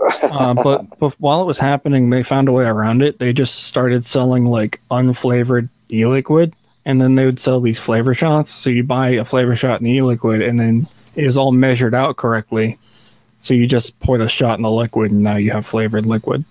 uh, 0.22 0.54
but, 0.54 0.98
but 0.98 1.14
while 1.20 1.42
it 1.42 1.46
was 1.46 1.58
happening, 1.58 2.10
they 2.10 2.22
found 2.22 2.48
a 2.48 2.52
way 2.52 2.64
around 2.64 3.02
it. 3.02 3.18
They 3.18 3.32
just 3.32 3.64
started 3.64 4.04
selling 4.04 4.44
like 4.44 4.80
unflavored 4.90 5.68
e-liquid, 5.92 6.54
and 6.84 7.00
then 7.00 7.16
they 7.16 7.26
would 7.26 7.40
sell 7.40 7.60
these 7.60 7.78
flavor 7.78 8.14
shots. 8.14 8.52
So 8.52 8.70
you 8.70 8.84
buy 8.84 9.10
a 9.10 9.24
flavor 9.24 9.56
shot 9.56 9.80
in 9.80 9.84
the 9.84 9.92
e-liquid, 9.92 10.42
and 10.42 10.58
then 10.58 10.86
is 11.16 11.36
all 11.36 11.52
measured 11.52 11.94
out 11.94 12.16
correctly. 12.16 12.78
So 13.38 13.54
you 13.54 13.66
just 13.66 13.98
pour 14.00 14.18
the 14.18 14.28
shot 14.28 14.58
in 14.58 14.62
the 14.62 14.70
liquid, 14.70 15.10
and 15.12 15.22
now 15.22 15.36
you 15.36 15.50
have 15.52 15.64
flavored 15.66 16.04
liquid. 16.06 16.44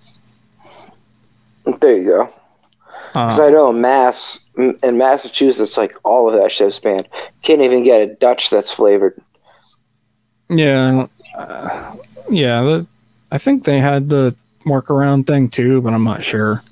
there 1.80 1.96
you 1.98 2.04
go. 2.10 2.26
Because 3.12 3.38
Uh, 3.38 3.44
I 3.46 3.50
know 3.50 3.70
in 3.70 3.80
Mass 3.80 4.40
in 4.56 4.98
Massachusetts, 4.98 5.76
like 5.76 5.94
all 6.04 6.28
of 6.28 6.40
that 6.40 6.52
shit's 6.52 6.78
banned. 6.78 7.08
Can't 7.42 7.60
even 7.62 7.84
get 7.84 8.02
a 8.02 8.14
Dutch 8.14 8.50
that's 8.50 8.72
flavored. 8.72 9.20
yeah, 10.48 11.06
uh, 11.36 11.96
yeah. 12.28 12.62
The, 12.62 12.86
I 13.32 13.38
think 13.38 13.64
they 13.64 13.78
had 13.78 14.08
the 14.08 14.34
workaround 14.66 15.26
thing 15.26 15.48
too, 15.48 15.80
but 15.80 15.92
I'm 15.92 16.04
not 16.04 16.22
sure. 16.22 16.62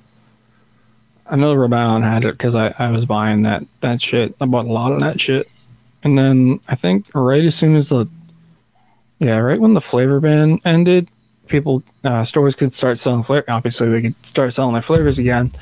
I 1.31 1.37
know 1.37 1.55
Rhode 1.55 1.73
Island 1.73 2.05
had 2.05 2.25
it 2.25 2.33
because 2.33 2.55
I, 2.55 2.75
I 2.79 2.91
was 2.91 3.05
buying 3.05 3.43
that 3.43 3.65
that 3.81 4.01
shit. 4.03 4.35
I 4.41 4.47
bought 4.47 4.67
a 4.67 4.73
lot 4.73 4.93
of 4.93 5.01
that 5.01 5.21
shit, 5.21 5.49
and 6.03 6.19
then 6.19 6.61
I 6.69 6.75
think 6.75 7.07
right 7.15 7.45
as 7.45 7.55
soon 7.55 7.77
as 7.77 7.89
the 7.89 8.09
yeah 9.19 9.39
right 9.39 9.61
when 9.61 9.75
the 9.75 9.81
flavor 9.81 10.21
ban 10.21 10.61
ended, 10.65 11.09
people 11.47 11.83
uh, 12.05 12.25
stores 12.25 12.55
could 12.55 12.75
start 12.75 12.99
selling 12.99 13.23
flavor. 13.23 13.51
Obviously, 13.51 13.89
they 13.89 14.03
could 14.03 14.27
start 14.27 14.53
selling 14.53 14.75
their 14.75 14.83
flavors 14.83 15.19
again. 15.19 15.53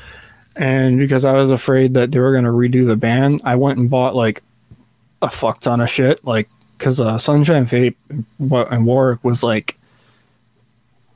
And 0.55 0.97
because 0.97 1.23
I 1.23 1.33
was 1.33 1.51
afraid 1.51 1.93
that 1.93 2.11
they 2.11 2.19
were 2.19 2.31
going 2.31 2.45
to 2.45 2.49
redo 2.49 2.85
the 2.87 2.95
ban, 2.95 3.39
I 3.43 3.55
went 3.55 3.77
and 3.77 3.89
bought 3.89 4.15
like 4.15 4.41
a 5.21 5.29
fuck 5.29 5.61
ton 5.61 5.81
of 5.81 5.89
shit. 5.89 6.23
Like 6.25 6.49
because 6.77 6.99
uh, 7.01 7.17
Sunshine 7.17 7.65
Vape 7.65 7.95
and 8.39 8.85
Warwick 8.85 9.23
was 9.23 9.43
like 9.43 9.77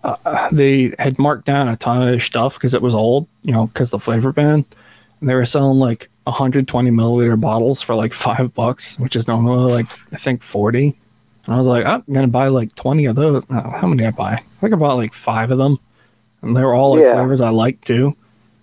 uh, 0.03 0.49
they 0.51 0.93
had 0.99 1.19
marked 1.19 1.45
down 1.45 1.67
a 1.67 1.77
ton 1.77 2.01
of 2.01 2.09
their 2.09 2.19
stuff 2.19 2.55
because 2.55 2.73
it 2.73 2.81
was 2.81 2.95
old, 2.95 3.27
you 3.43 3.51
know, 3.51 3.67
because 3.67 3.91
the 3.91 3.99
flavor 3.99 4.31
ban. 4.31 4.65
And 5.19 5.29
they 5.29 5.35
were 5.35 5.45
selling 5.45 5.77
like 5.77 6.09
120 6.25 6.91
milliliter 6.91 7.39
bottles 7.39 7.81
for 7.81 7.95
like 7.95 8.13
five 8.13 8.53
bucks, 8.53 8.97
which 8.99 9.15
is 9.15 9.27
normally 9.27 9.71
like 9.71 9.87
I 10.13 10.17
think 10.17 10.43
40. 10.43 10.95
And 11.45 11.55
I 11.55 11.57
was 11.57 11.65
like, 11.67 11.85
I'm 11.85 12.03
gonna 12.11 12.27
buy 12.27 12.47
like 12.49 12.73
20 12.75 13.05
of 13.05 13.15
those. 13.15 13.49
No, 13.49 13.59
how 13.61 13.87
many 13.87 13.97
did 14.03 14.07
I 14.07 14.11
buy? 14.11 14.33
I 14.33 14.43
think 14.59 14.73
I 14.73 14.77
bought 14.77 14.95
like 14.97 15.13
five 15.13 15.49
of 15.51 15.57
them, 15.57 15.79
and 16.41 16.55
they 16.55 16.63
were 16.63 16.75
all 16.75 16.91
like 16.95 17.01
Yeah. 17.03 17.13
flavors 17.15 17.41
I 17.41 17.49
like 17.49 17.81
too. 17.83 18.15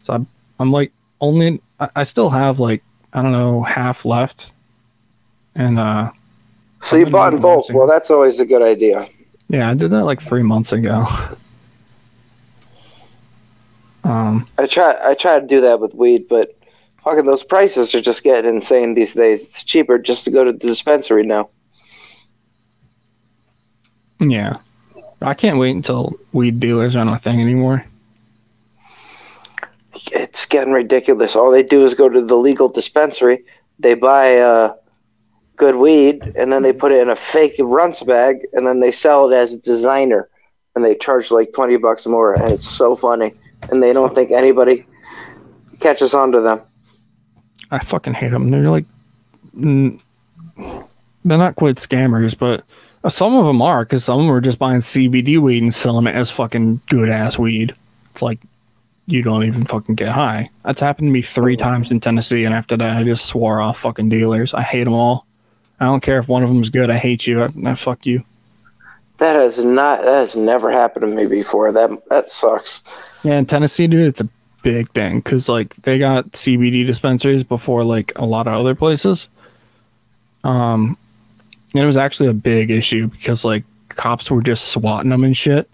So 0.05 0.13
I'm, 0.15 0.27
I'm 0.61 0.71
like 0.71 0.93
only 1.21 1.61
I, 1.81 1.89
I 1.97 2.03
still 2.05 2.31
have 2.31 2.61
like 2.61 2.83
I 3.13 3.23
don't 3.23 3.33
know 3.33 3.63
half 3.63 4.05
left, 4.05 4.53
and 5.57 5.79
uh 5.81 6.11
So 6.81 6.97
you 6.97 7.07
bought 7.07 7.35
in 7.35 7.41
bulk. 7.41 7.67
Well, 7.73 7.89
that's 7.89 8.11
always 8.11 8.39
a 8.39 8.47
good 8.47 8.63
idea. 8.63 9.09
yeah, 9.49 9.69
I 9.71 9.75
did 9.75 9.91
that 9.91 10.05
like 10.05 10.21
three 10.23 10.43
months 10.45 10.73
ago. 10.73 11.07
Um, 14.05 14.47
I 14.59 14.67
try 14.67 14.97
I 15.03 15.15
try 15.15 15.41
to 15.41 15.47
do 15.47 15.61
that 15.63 15.81
with 15.81 15.95
weed, 15.95 16.29
but 16.29 16.57
fucking 17.05 17.27
those 17.27 17.43
prices 17.43 17.95
are 17.95 18.01
just 18.01 18.23
getting 18.23 18.57
insane 18.57 18.95
these 18.95 19.15
days. 19.15 19.45
It's 19.45 19.65
cheaper 19.65 19.99
just 19.99 20.25
to 20.25 20.31
go 20.31 20.45
to 20.45 20.53
the 20.53 20.59
dispensary 20.59 21.25
now. 21.25 21.51
yeah, 24.21 24.59
I 25.23 25.35
can't 25.35 25.59
wait 25.59 25.77
until 25.77 26.15
weed 26.33 26.61
dealers 26.61 26.97
aren't 26.97 27.11
a 27.11 27.19
thing 27.19 27.41
anymore. 27.41 27.85
It's 30.13 30.47
getting 30.47 30.73
ridiculous. 30.73 31.37
All 31.37 31.51
they 31.51 31.63
do 31.63 31.85
is 31.85 31.95
go 31.95 32.09
to 32.09 32.23
the 32.23 32.37
legal 32.37 32.69
dispensary, 32.69 33.45
they 33.79 33.95
buy 33.95 34.39
uh, 34.39 34.75
good 35.57 35.77
weed, 35.77 36.23
and 36.37 36.53
then 36.53 36.63
they 36.63 36.73
put 36.73 36.93
it 36.93 37.01
in 37.01 37.11
a 37.11 37.17
fake 37.17 37.57
Runtz 37.59 38.07
bag, 38.07 38.47
and 38.53 38.67
then 38.67 38.81
they 38.81 38.91
sell 38.93 39.31
it 39.31 39.37
as 39.37 39.55
a 39.55 39.59
designer, 39.59 40.29
and 40.75 40.85
they 40.85 40.95
charge 40.95 41.31
like 41.31 41.53
twenty 41.53 41.77
bucks 41.77 42.07
more, 42.07 42.35
and 42.35 42.53
it's 42.53 42.69
so 42.69 42.97
funny. 42.97 43.35
And 43.71 43.83
they 43.83 43.93
don't 43.93 44.15
think 44.15 44.31
anybody 44.31 44.87
catches 45.81 46.15
on 46.15 46.33
to 46.33 46.41
them. 46.41 46.61
I 47.71 47.79
fucking 47.79 48.15
hate 48.15 48.31
them. 48.31 48.51
They're 48.51 48.71
like, 48.71 48.87
mm, 49.57 50.01
they're 51.25 51.39
not 51.39 51.57
quite 51.57 51.77
scammers, 51.77 52.37
but 52.39 52.65
uh, 53.05 53.09
some 53.09 53.35
of 53.35 53.45
them 53.45 53.63
are 53.63 53.85
because 53.85 54.05
some 54.05 54.21
of 54.21 54.27
them 54.27 54.35
are 54.35 54.41
just 54.41 54.59
buying 54.59 54.81
CBD 54.81 55.39
weed 55.39 55.63
and 55.63 55.75
selling 55.75 56.07
it 56.07 56.15
as 56.15 56.31
fucking 56.31 56.81
good 56.89 57.09
ass 57.09 57.39
weed. 57.39 57.75
It's 58.11 58.23
like 58.23 58.39
you 59.07 59.23
don't 59.23 59.45
even 59.45 59.65
fucking 59.65 59.95
get 59.95 60.09
high. 60.09 60.51
That's 60.65 60.81
happened 60.81 61.09
to 61.09 61.13
me 61.13 61.23
three 61.23 61.57
times 61.57 61.91
in 61.91 62.01
Tennessee, 62.01 62.45
and 62.45 62.55
after 62.55 62.77
that, 62.77 62.97
I 62.97 63.05
just 63.05 63.27
swore 63.27 63.61
off 63.61 63.79
fucking 63.79 64.09
dealers. 64.09 64.55
I 64.55 64.63
hate 64.63 64.85
them 64.85 64.95
all. 64.95 65.27
I 65.81 65.85
don't 65.85 66.03
care 66.03 66.19
if 66.19 66.29
one 66.29 66.43
of 66.43 66.49
them's 66.49 66.71
good. 66.71 66.91
I 66.91 66.97
hate 66.97 67.27
you. 67.27 67.43
I, 67.43 67.51
I 67.65 67.75
fuck 67.75 68.05
you. 68.05 68.25
That 69.19 69.35
has 69.35 69.59
not. 69.59 70.03
That 70.03 70.21
has 70.21 70.37
never 70.37 70.71
happened 70.71 71.09
to 71.09 71.15
me 71.15 71.27
before. 71.27 71.73
That 71.73 71.91
that 72.09 72.31
sucks. 72.31 72.83
Yeah, 73.25 73.39
in 73.39 73.47
Tennessee, 73.47 73.87
dude, 73.87 74.07
it's 74.07 74.21
a 74.21 74.29
big 74.63 74.91
thing 74.91 75.21
because 75.21 75.49
like 75.49 75.75
they 75.77 75.99
got 75.99 76.31
CBD 76.33 76.87
dispensaries 76.87 77.45
before 77.45 77.85
like 77.85 78.13
a 78.17 78.27
lot 78.27 78.47
of 78.47 78.55
other 78.55 78.75
places. 78.75 79.29
Um, 80.45 80.97
and 81.75 81.83
it 81.83 81.87
was 81.87 81.97
actually 81.97 82.29
a 82.29 82.35
big 82.35 82.71
issue 82.71 83.09
because 83.09 83.45
like 83.45 83.65
cops 83.91 84.31
were 84.31 84.43
just 84.43 84.69
swatting 84.69 85.11
them 85.11 85.25
and 85.25 85.37
shit. 85.37 85.69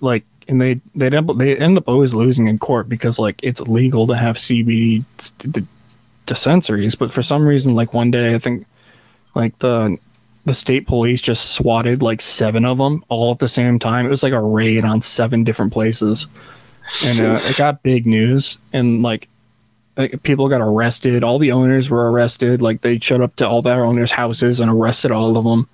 Like, 0.00 0.24
and 0.48 0.60
they 0.60 0.80
they 0.94 1.06
end 1.06 1.30
they 1.38 1.56
end 1.56 1.78
up 1.78 1.88
always 1.88 2.12
losing 2.12 2.48
in 2.48 2.58
court 2.58 2.88
because 2.88 3.18
like 3.18 3.40
it's 3.42 3.60
legal 3.62 4.06
to 4.08 4.16
have 4.16 4.36
CBD 4.36 5.04
dispensaries, 6.26 6.94
but 6.94 7.12
for 7.12 7.22
some 7.22 7.46
reason, 7.46 7.74
like 7.74 7.94
one 7.94 8.10
day 8.10 8.34
I 8.34 8.38
think 8.38 8.66
like 9.34 9.58
the 9.60 9.96
the 10.44 10.54
state 10.54 10.86
police 10.86 11.22
just 11.22 11.52
swatted 11.52 12.02
like 12.02 12.20
seven 12.20 12.66
of 12.66 12.76
them 12.78 13.02
all 13.08 13.32
at 13.32 13.38
the 13.38 13.48
same 13.48 13.78
time. 13.78 14.06
It 14.06 14.10
was 14.10 14.22
like 14.22 14.34
a 14.34 14.40
raid 14.40 14.84
on 14.84 15.00
seven 15.00 15.44
different 15.44 15.72
places. 15.72 16.26
And 17.04 17.20
uh, 17.20 17.40
it 17.42 17.56
got 17.56 17.82
big 17.82 18.06
news, 18.06 18.58
and 18.72 19.02
like, 19.02 19.28
like 19.96 20.22
people 20.22 20.48
got 20.48 20.60
arrested. 20.60 21.24
All 21.24 21.38
the 21.38 21.52
owners 21.52 21.90
were 21.90 22.10
arrested. 22.10 22.62
Like 22.62 22.82
they 22.82 22.98
showed 22.98 23.20
up 23.20 23.36
to 23.36 23.48
all 23.48 23.62
their 23.62 23.84
owners' 23.84 24.10
houses 24.10 24.60
and 24.60 24.70
arrested 24.70 25.10
all 25.10 25.36
of 25.36 25.44
them. 25.44 25.68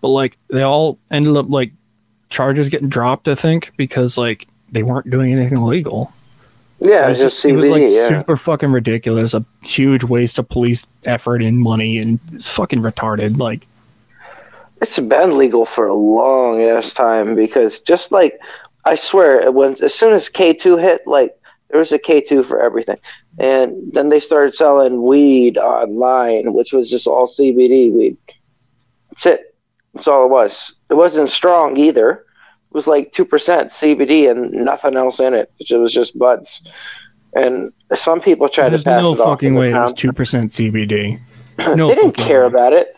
But 0.00 0.08
like 0.08 0.38
they 0.48 0.62
all 0.62 0.98
ended 1.10 1.36
up 1.36 1.48
like 1.48 1.72
charges 2.30 2.68
getting 2.68 2.88
dropped. 2.88 3.28
I 3.28 3.34
think 3.34 3.72
because 3.76 4.18
like 4.18 4.46
they 4.70 4.82
weren't 4.82 5.10
doing 5.10 5.32
anything 5.32 5.58
illegal. 5.58 6.12
Yeah, 6.80 7.06
It 7.06 7.10
was 7.10 7.18
just 7.18 7.44
it 7.44 7.54
was 7.54 7.70
like 7.70 7.88
yeah. 7.88 8.08
super 8.08 8.36
fucking 8.36 8.72
ridiculous. 8.72 9.34
A 9.34 9.44
huge 9.62 10.02
waste 10.02 10.38
of 10.38 10.48
police 10.48 10.84
effort 11.04 11.40
and 11.40 11.58
money, 11.58 11.98
and 11.98 12.18
fucking 12.44 12.80
retarded. 12.82 13.38
Like 13.38 13.66
It's 14.80 14.98
been 14.98 15.38
legal 15.38 15.64
for 15.64 15.86
a 15.86 15.94
long 15.94 16.60
ass 16.60 16.92
time 16.92 17.36
because 17.36 17.78
just 17.78 18.10
like 18.10 18.40
I 18.84 18.94
swear, 18.96 19.50
when 19.52 19.76
as 19.82 19.94
soon 19.94 20.12
as 20.12 20.28
K 20.28 20.52
two 20.52 20.76
hit, 20.76 21.06
like 21.06 21.36
there 21.70 21.78
was 21.78 21.92
a 21.92 21.98
K 21.98 22.20
two 22.20 22.42
for 22.42 22.60
everything, 22.60 22.98
and 23.38 23.92
then 23.92 24.08
they 24.08 24.20
started 24.20 24.54
selling 24.54 25.02
weed 25.02 25.56
online, 25.58 26.52
which 26.52 26.72
was 26.72 26.90
just 26.90 27.06
all 27.06 27.26
CBD 27.26 27.92
weed. 27.92 28.16
That's 29.10 29.26
it. 29.26 29.54
That's 29.94 30.08
all 30.08 30.24
it 30.24 30.30
was. 30.30 30.74
It 30.90 30.94
wasn't 30.94 31.28
strong 31.28 31.76
either. 31.76 32.10
It 32.12 32.74
was 32.74 32.86
like 32.86 33.12
two 33.12 33.24
percent 33.24 33.70
CBD 33.70 34.30
and 34.30 34.50
nothing 34.52 34.96
else 34.96 35.20
in 35.20 35.34
it. 35.34 35.52
It 35.58 35.76
was 35.76 35.92
just 35.92 36.18
buds. 36.18 36.62
And 37.34 37.72
some 37.94 38.20
people 38.20 38.48
tried 38.48 38.70
there's 38.70 38.84
to 38.84 38.90
pass 38.90 39.02
no 39.02 39.12
it 39.14 39.20
off. 39.20 39.26
fucking 39.26 39.52
as 39.52 39.56
a 39.56 39.60
way 39.60 39.70
it 39.70 39.74
was 39.78 39.92
two 39.94 40.12
percent 40.12 40.52
CBD. 40.52 41.20
No 41.76 41.88
they 41.88 41.94
didn't 41.94 42.12
care 42.12 42.40
way. 42.42 42.46
about 42.46 42.72
it. 42.72 42.96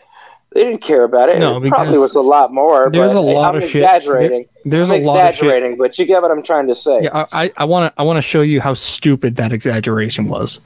They 0.55 0.63
didn't 0.63 0.79
care 0.81 1.03
about 1.03 1.27
it. 1.27 1.37
No, 1.37 1.61
it 1.61 1.67
probably 1.69 1.97
was 1.97 2.15
a 2.15 2.21
lot 2.21 2.53
more. 2.53 2.89
there's 2.89 3.13
a 3.13 3.19
lot 3.19 3.55
I'm 3.55 3.61
of 3.61 3.69
shit- 3.69 3.83
exaggerating. 3.83 4.45
There's 4.63 4.89
I'm 4.89 5.03
a 5.03 5.05
lot 5.05 5.17
of 5.27 5.35
shit. 5.35 5.43
exaggerating, 5.43 5.77
but 5.77 5.99
you 5.99 6.05
get 6.05 6.21
what 6.21 6.31
I'm 6.31 6.41
trying 6.41 6.67
to 6.69 6.75
say. 6.75 7.03
Yeah, 7.03 7.25
I 7.33 7.51
I 7.57 7.65
want 7.65 7.93
to 7.93 8.01
I 8.01 8.03
want 8.05 8.17
to 8.17 8.21
show 8.21 8.39
you 8.41 8.61
how 8.61 8.73
stupid 8.73 9.35
that 9.35 9.51
exaggeration 9.51 10.29
was. 10.29 10.61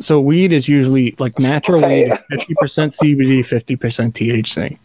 So 0.00 0.18
weed 0.18 0.50
is 0.52 0.66
usually 0.66 1.14
like 1.18 1.38
natural 1.38 1.84
Okay. 1.84 2.08
weed, 2.08 2.18
fifty 2.30 2.54
percent 2.54 2.94
CBD, 2.94 3.44
fifty 3.44 3.76
percent 3.76 4.14
THC. 4.14 4.78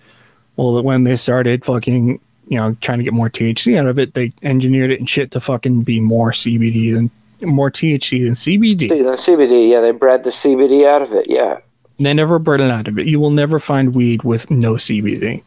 Well, 0.58 0.84
when 0.84 1.06
they 1.06 1.16
started 1.16 1.64
fucking, 1.64 2.20
you 2.50 2.58
know, 2.58 2.76
trying 2.82 2.98
to 2.98 3.04
get 3.06 3.14
more 3.14 3.30
THC 3.30 3.78
out 3.80 3.88
of 3.88 3.98
it, 3.98 4.14
they 4.14 4.34
engineered 4.44 4.92
it 4.92 5.00
and 5.00 5.10
shit 5.10 5.32
to 5.32 5.40
fucking 5.40 5.84
be 5.84 6.00
more 6.02 6.32
CBD 6.32 6.94
than 6.94 7.10
more 7.50 7.72
THC 7.72 8.26
than 8.26 8.34
CBD. 8.34 8.90
See, 8.90 9.02
the 9.02 9.16
CBD, 9.16 9.70
yeah, 9.72 9.80
they 9.80 9.92
bred 9.92 10.26
the 10.26 10.32
CBD 10.32 10.86
out 10.86 11.02
of 11.02 11.14
it. 11.14 11.28
Yeah, 11.30 11.60
They 12.00 12.14
never 12.14 12.38
it 12.38 12.62
out 12.62 12.88
of 12.88 12.98
it. 12.98 13.08
You 13.08 13.20
will 13.20 13.30
never 13.32 13.60
find 13.60 13.96
weed 13.96 14.24
with 14.24 14.50
no 14.50 14.74
CBD. 14.74 15.44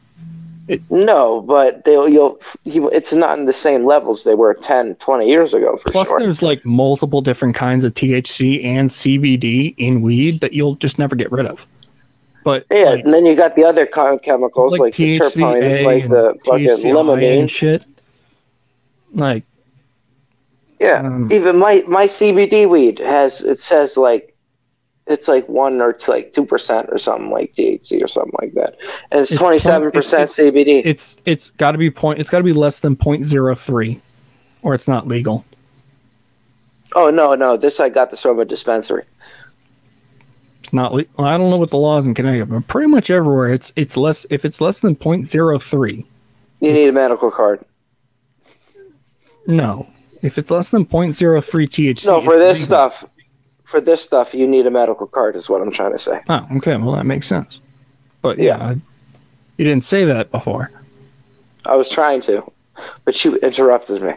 no, 0.90 1.42
but 1.42 1.84
they'll 1.84 2.08
you'll 2.08 2.40
you, 2.64 2.88
it's 2.90 3.12
not 3.12 3.38
in 3.38 3.44
the 3.44 3.52
same 3.52 3.84
levels 3.84 4.24
they 4.24 4.34
were 4.34 4.54
10, 4.54 4.96
20 4.96 5.28
years 5.28 5.54
ago 5.54 5.76
for 5.76 5.90
Plus, 5.90 6.08
sure. 6.08 6.20
there's 6.20 6.42
like 6.42 6.64
multiple 6.64 7.20
different 7.20 7.54
kinds 7.54 7.84
of 7.84 7.94
THC 7.94 8.64
and 8.64 8.90
CBD 8.90 9.74
in 9.78 10.02
weed 10.02 10.40
that 10.40 10.52
you'll 10.52 10.76
just 10.76 10.98
never 10.98 11.14
get 11.16 11.30
rid 11.30 11.46
of. 11.46 11.66
But 12.44 12.64
Yeah, 12.70 12.90
like, 12.90 13.04
and 13.04 13.12
then 13.12 13.26
you 13.26 13.34
got 13.34 13.56
the 13.56 13.64
other 13.64 13.86
kind 13.86 14.14
of 14.14 14.22
chemicals 14.22 14.78
like, 14.78 14.94
the 14.94 15.18
terpenes, 15.18 15.84
like 15.84 16.08
the 16.08 16.34
fucking 16.44 16.66
limonene. 16.92 17.40
and 17.40 17.50
shit. 17.50 17.84
Like, 19.12 19.42
Yeah, 20.78 21.00
um, 21.00 21.30
even 21.32 21.58
my 21.58 21.82
my 21.88 22.06
CBD 22.06 22.68
weed 22.68 23.00
has 23.00 23.40
it 23.40 23.58
says 23.60 23.96
like 23.96 24.35
it's 25.06 25.28
like 25.28 25.48
one 25.48 25.80
or 25.80 25.92
two, 25.92 26.10
like 26.10 26.32
two 26.34 26.44
percent 26.44 26.88
or 26.90 26.98
something 26.98 27.30
like 27.30 27.54
THC 27.54 28.02
or 28.02 28.08
something 28.08 28.32
like 28.40 28.54
that, 28.54 28.76
and 29.12 29.20
it's 29.20 29.30
It's 29.32 29.40
twenty 29.40 29.58
seven 29.58 29.90
percent 29.90 30.30
CBD. 30.30 30.82
it's 30.84 31.16
it's 31.24 31.50
got 31.52 31.72
to 31.72 31.78
be 31.78 31.90
point. 31.90 32.18
It's 32.18 32.30
got 32.30 32.38
to 32.38 32.44
be 32.44 32.52
less 32.52 32.78
than 32.80 32.96
0.03, 32.96 34.00
or 34.62 34.74
it's 34.74 34.88
not 34.88 35.06
legal. 35.06 35.44
oh 36.94 37.10
no, 37.10 37.34
no, 37.34 37.56
this 37.56 37.78
I 37.80 37.88
got 37.88 38.10
this 38.10 38.22
from 38.22 38.38
a 38.40 38.44
dispensary. 38.44 39.04
It's 40.64 40.72
not. 40.72 40.92
Le- 40.92 41.04
I 41.18 41.38
don't 41.38 41.50
know 41.50 41.58
what 41.58 41.70
the 41.70 41.76
laws 41.76 42.06
in 42.08 42.14
Connecticut, 42.14 42.48
but 42.50 42.66
pretty 42.66 42.88
much 42.88 43.08
everywhere 43.10 43.52
it's 43.52 43.72
it's 43.76 43.96
less. 43.96 44.26
If 44.30 44.44
it's 44.44 44.60
less 44.60 44.80
than 44.80 44.96
0.03, 44.96 46.04
You 46.60 46.72
need 46.72 46.88
a 46.88 46.92
medical 46.92 47.30
card. 47.30 47.64
no. 49.46 49.86
If 50.22 50.38
it's 50.38 50.50
less 50.50 50.70
than 50.70 50.86
0.03 50.86 51.68
THC, 51.68 52.06
No, 52.06 52.20
for 52.20 52.38
this 52.38 52.58
legal. 52.62 52.66
stuff, 52.66 53.04
for 53.66 53.80
this 53.80 54.00
stuff, 54.00 54.32
you 54.32 54.46
need 54.46 54.66
a 54.66 54.70
medical 54.70 55.06
card. 55.06 55.36
Is 55.36 55.48
what 55.50 55.60
I'm 55.60 55.70
trying 55.70 55.92
to 55.92 55.98
say. 55.98 56.20
Oh, 56.28 56.46
okay. 56.56 56.76
Well, 56.76 56.92
that 56.92 57.04
makes 57.04 57.26
sense. 57.26 57.60
But 58.22 58.38
yeah, 58.38 58.56
Yeah. 58.58 58.64
I- 58.68 58.80
you 59.58 59.64
didn't 59.64 59.84
say 59.84 60.04
that 60.04 60.30
before. 60.30 60.70
I 61.64 61.76
was 61.76 61.88
trying 61.88 62.20
to, 62.22 62.42
but 63.04 63.24
you 63.24 63.36
interrupted 63.36 64.02
me. 64.02 64.12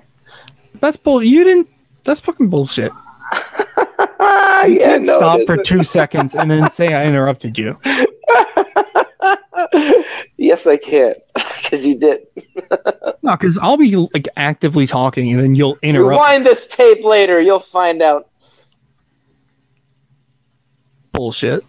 That's 0.81 0.97
bull. 0.97 1.23
You 1.23 1.43
didn't. 1.45 1.69
That's 2.03 2.19
fucking 2.19 2.49
bullshit. 2.49 2.91
Ah, 4.19 4.63
You 4.65 4.79
yeah, 4.79 4.89
can't 4.93 5.05
no, 5.05 5.17
stop 5.17 5.39
for 5.45 5.55
two 5.57 5.83
seconds 5.83 6.35
and 6.35 6.51
then 6.51 6.69
say 6.69 6.93
I 6.93 7.05
interrupted 7.05 7.57
you. 7.57 7.79
yes, 10.37 10.67
I 10.67 10.77
can, 10.77 11.15
because 11.33 11.85
you 11.87 11.95
did. 11.97 12.21
No, 13.23 13.31
because 13.31 13.57
I'll 13.59 13.77
be 13.77 13.95
like 13.95 14.27
actively 14.37 14.87
talking 14.87 15.31
and 15.31 15.41
then 15.41 15.55
you'll 15.55 15.77
interrupt. 15.81 16.11
Rewind 16.21 16.45
this 16.45 16.67
tape 16.67 17.03
later. 17.03 17.39
You'll 17.41 17.59
find 17.59 18.01
out. 18.01 18.28
Bullshit. 21.13 21.63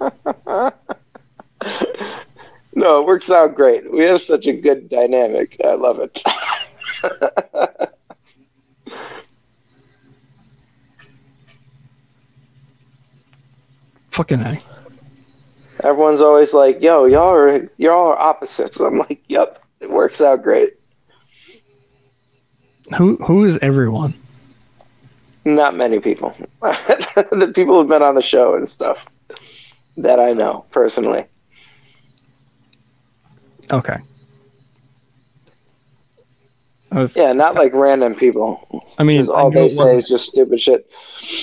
No, 2.74 3.00
it 3.00 3.06
works 3.06 3.30
out 3.30 3.54
great. 3.54 3.90
We 3.92 4.00
have 4.00 4.22
such 4.22 4.46
a 4.46 4.52
good 4.52 4.88
dynamic. 4.88 5.56
I 5.64 5.74
love 5.74 6.00
it. 6.00 6.22
Fucking 14.10 14.40
a. 14.40 14.58
Everyone's 15.84 16.20
always 16.20 16.52
like, 16.52 16.80
"Yo, 16.82 17.04
y'all 17.06 17.32
are 17.34 17.70
y'all 17.76 18.08
are 18.08 18.18
opposites." 18.18 18.80
I'm 18.80 18.98
like, 18.98 19.22
"Yep, 19.28 19.64
it 19.80 19.90
works 19.90 20.20
out 20.20 20.42
great." 20.42 20.74
Who 22.96 23.16
who 23.16 23.44
is 23.44 23.58
everyone? 23.62 24.14
Not 25.44 25.76
many 25.76 25.98
people. 25.98 26.34
the 26.62 27.52
people 27.54 27.78
who've 27.78 27.88
been 27.88 28.02
on 28.02 28.14
the 28.14 28.22
show 28.22 28.54
and 28.54 28.68
stuff 28.68 29.04
that 29.96 30.20
I 30.20 30.32
know 30.32 30.64
personally. 30.70 31.24
Okay. 33.72 33.98
Was. 36.92 37.16
Yeah, 37.16 37.32
not 37.32 37.54
like 37.54 37.72
random 37.72 38.14
people. 38.14 38.84
I 38.98 39.02
mean, 39.02 39.22
I 39.30 39.32
all 39.32 39.50
knew, 39.50 39.60
they 39.60 39.66
it 39.66 39.70
say 39.70 39.76
wasn't, 39.76 39.98
is 40.00 40.08
just 40.08 40.26
stupid 40.26 40.60
shit. 40.60 40.90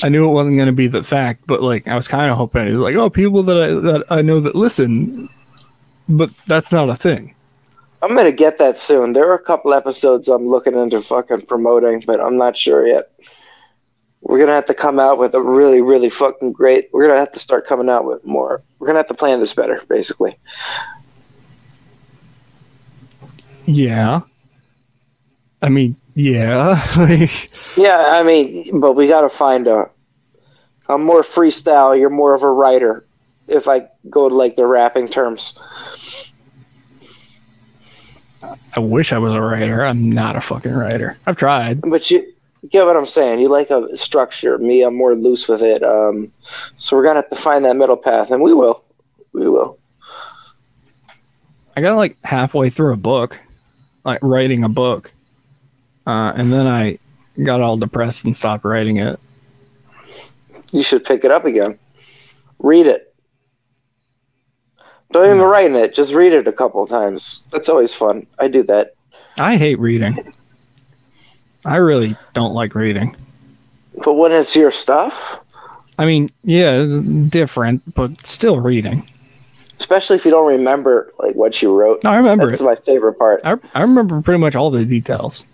I 0.04 0.10
knew 0.10 0.30
it 0.30 0.32
wasn't 0.32 0.58
going 0.58 0.68
to 0.68 0.74
be 0.74 0.86
the 0.86 1.04
fact, 1.04 1.48
but 1.48 1.64
like 1.64 1.88
I 1.88 1.96
was 1.96 2.08
kind 2.08 2.30
of 2.30 2.38
hoping 2.38 2.68
it 2.68 2.74
was 2.74 2.82
like, 2.82 2.96
oh, 2.96 3.10
people 3.10 3.42
that 3.44 3.58
I 3.58 3.68
that 3.70 4.06
I 4.12 4.22
know 4.22 4.40
that 4.42 4.54
listen, 4.54 5.28
but 6.08 6.30
that's 6.46 6.72
not 6.72 6.90
a 6.90 6.96
thing. 6.96 7.34
I'm 8.02 8.16
gonna 8.16 8.32
get 8.32 8.60
that 8.60 8.80
soon. 8.80 9.14
There 9.14 9.28
are 9.30 9.34
a 9.34 9.44
couple 9.44 9.74
episodes 9.74 10.28
I'm 10.28 10.48
looking 10.48 10.78
into 10.78 11.02
fucking 11.02 11.48
promoting, 11.48 12.04
but 12.06 12.22
I'm 12.22 12.38
not 12.38 12.56
sure 12.56 12.88
yet. 12.88 13.12
We're 14.22 14.40
gonna 14.40 14.54
have 14.54 14.66
to 14.66 14.74
come 14.74 15.00
out 15.00 15.18
with 15.18 15.34
a 15.34 15.42
really, 15.42 15.82
really 15.82 16.10
fucking 16.10 16.52
great. 16.52 16.90
We're 16.92 17.08
gonna 17.08 17.20
have 17.20 17.32
to 17.32 17.40
start 17.40 17.66
coming 17.66 17.90
out 17.90 18.06
with 18.06 18.24
more. 18.26 18.62
We're 18.78 18.88
gonna 18.88 19.00
have 19.00 19.08
to 19.08 19.14
plan 19.14 19.40
this 19.40 19.54
better, 19.54 19.82
basically. 19.88 20.38
Yeah. 23.66 24.22
I 25.62 25.70
mean, 25.70 25.96
yeah. 26.16 26.86
like, 26.98 27.50
Yeah, 27.78 28.06
I 28.10 28.24
mean, 28.24 28.80
but 28.80 28.94
we 28.94 29.08
gotta 29.08 29.30
find 29.30 29.68
a. 29.68 29.90
I'm 30.88 31.04
more 31.04 31.22
freestyle. 31.22 31.98
You're 31.98 32.10
more 32.10 32.34
of 32.34 32.42
a 32.44 32.52
writer. 32.52 33.06
If 33.48 33.68
I 33.68 33.88
go 34.10 34.30
to 34.30 34.36
like 34.36 34.56
the 34.56 34.66
rapping 34.66 35.08
terms, 35.08 35.58
I 38.76 38.80
wish 38.80 39.12
I 39.12 39.18
was 39.18 39.34
a 39.34 39.42
writer. 39.42 39.84
I'm 39.84 40.12
not 40.12 40.36
a 40.36 40.42
fucking 40.42 40.74
writer. 40.74 41.18
I've 41.26 41.36
tried. 41.38 41.82
but 41.82 42.10
you 42.10 42.26
get 42.70 42.86
what 42.86 42.98
I'm 42.98 43.06
saying. 43.06 43.40
You 43.40 43.48
like 43.50 43.70
a 43.70 43.96
structure. 43.98 44.58
Me, 44.58 44.82
I'm 44.82 44.96
more 44.96 45.16
loose 45.16 45.48
with 45.48 45.62
it. 45.62 45.84
Um, 45.84 46.32
so 46.78 46.96
we're 46.98 47.04
gonna 47.04 47.16
have 47.22 47.30
to 47.30 47.36
find 47.36 47.64
that 47.66 47.76
middle 47.76 47.98
path, 47.98 48.32
and 48.32 48.42
we 48.42 48.54
will. 48.54 48.84
We 49.34 49.48
will. 49.50 49.78
I 51.78 51.82
got 51.82 51.96
like 51.96 52.18
halfway 52.24 52.70
through 52.70 52.94
a 52.94 52.98
book, 52.98 53.40
like 54.04 54.20
writing 54.22 54.64
a 54.64 54.70
book, 54.70 55.12
uh, 56.06 56.34
and 56.36 56.52
then 56.52 56.68
I 56.68 57.00
got 57.44 57.62
all 57.62 57.78
depressed 57.78 58.26
and 58.26 58.36
stopped 58.36 58.66
writing 58.66 58.98
it. 58.98 59.20
You 60.72 60.84
should 60.84 61.04
pick 61.06 61.24
it 61.24 61.32
up 61.32 61.46
again. 61.46 61.80
Read 62.60 62.86
it. 62.88 63.14
Don't 65.12 65.26
even 65.26 65.38
No. 65.40 65.46
write 65.46 65.66
in 65.68 65.76
it. 65.76 65.96
Just 65.96 66.14
read 66.14 66.34
it 66.34 66.48
a 66.48 66.52
couple 66.52 66.84
of 66.84 66.90
times. 66.90 67.42
That's 67.52 67.70
always 67.70 67.94
fun. 67.94 68.28
I 68.38 68.48
do 68.48 68.62
that. 68.64 68.94
I 69.40 69.56
hate 69.56 69.80
reading. 69.80 70.34
I 71.70 71.76
really 71.78 72.16
don't 72.34 72.54
like 72.54 72.74
reading. 72.76 73.16
But 74.04 74.14
when 74.14 74.32
it's 74.32 74.56
your 74.56 74.72
stuff, 74.72 75.14
I 75.98 76.06
mean, 76.06 76.30
yeah, 76.44 77.00
different, 77.30 77.94
but 77.94 78.26
still 78.26 78.60
reading. 78.60 79.08
especially 79.80 80.16
if 80.16 80.26
you 80.26 80.32
don't 80.32 80.48
remember 80.48 81.14
like 81.20 81.36
what 81.36 81.62
you 81.62 81.74
wrote, 81.74 82.04
No, 82.04 82.12
I 82.12 82.16
remember 82.18 82.48
that's 82.48 82.62
it. 82.62 82.64
my 82.64 82.76
favorite 82.76 83.14
part. 83.20 83.42
I, 83.44 83.58
I 83.76 83.82
remember 83.82 84.22
pretty 84.22 84.40
much 84.40 84.56
all 84.56 84.72
the 84.72 84.84
details. 84.86 85.46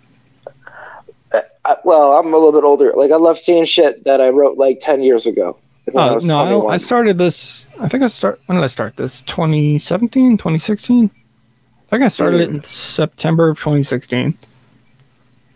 Uh, 1.32 1.40
I, 1.64 1.76
well, 1.84 2.16
I'm 2.16 2.26
a 2.32 2.36
little 2.36 2.52
bit 2.52 2.64
older. 2.64 2.92
Like 2.94 3.10
I 3.10 3.16
love 3.16 3.38
seeing 3.38 3.64
shit 3.64 4.04
that 4.04 4.20
I 4.20 4.28
wrote 4.30 4.56
like 4.58 4.78
ten 4.80 5.02
years 5.02 5.26
ago. 5.26 5.58
when 5.84 5.96
uh, 6.02 6.06
I 6.06 6.10
Oh 6.10 6.14
was 6.14 6.24
no, 6.24 6.66
I, 6.68 6.74
I 6.74 6.76
started 6.78 7.18
this. 7.18 7.66
I 7.80 7.88
think 7.88 8.02
I 8.04 8.08
start. 8.08 8.40
When 8.46 8.56
did 8.56 8.64
I 8.64 8.68
start 8.68 8.96
this? 8.96 9.22
2017, 9.22 10.38
2016. 10.38 11.10
I 11.12 11.88
think 11.90 12.02
I 12.02 12.08
started 12.08 12.40
it 12.40 12.48
in 12.50 12.62
September 12.64 13.48
of 13.48 13.58
2016, 13.58 14.36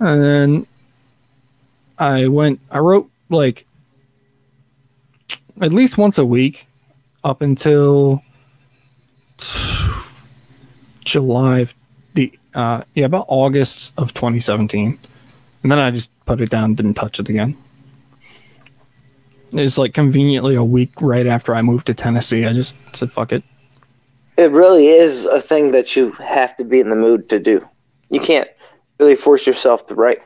and 0.00 0.66
I 1.98 2.28
went. 2.28 2.60
I 2.70 2.78
wrote 2.78 3.10
like 3.28 3.66
at 5.60 5.72
least 5.72 5.98
once 5.98 6.18
a 6.18 6.24
week 6.24 6.66
up 7.22 7.42
until 7.42 8.22
July 11.04 11.66
the 12.14 12.32
uh 12.54 12.82
yeah 12.94 13.04
about 13.04 13.26
August 13.28 13.92
of 13.98 14.14
2017, 14.14 14.98
and 15.62 15.72
then 15.72 15.78
I 15.78 15.90
just 15.90 16.10
put 16.24 16.40
it 16.40 16.50
down, 16.50 16.74
didn't 16.74 16.94
touch 16.94 17.20
it 17.20 17.28
again. 17.28 17.56
It's 19.52 19.76
like 19.76 19.94
conveniently 19.94 20.54
a 20.54 20.64
week 20.64 20.92
right 21.00 21.26
after 21.26 21.54
I 21.54 21.62
moved 21.62 21.86
to 21.86 21.94
Tennessee. 21.94 22.46
I 22.46 22.52
just 22.52 22.76
said, 22.94 23.10
fuck 23.10 23.32
it. 23.32 23.42
It 24.36 24.52
really 24.52 24.86
is 24.86 25.24
a 25.26 25.40
thing 25.40 25.72
that 25.72 25.96
you 25.96 26.12
have 26.12 26.56
to 26.56 26.64
be 26.64 26.78
in 26.78 26.88
the 26.88 26.96
mood 26.96 27.28
to 27.30 27.40
do. 27.40 27.66
You 28.10 28.20
can't 28.20 28.48
really 29.00 29.16
force 29.16 29.46
yourself 29.46 29.86
to 29.88 29.94
write 29.94 30.20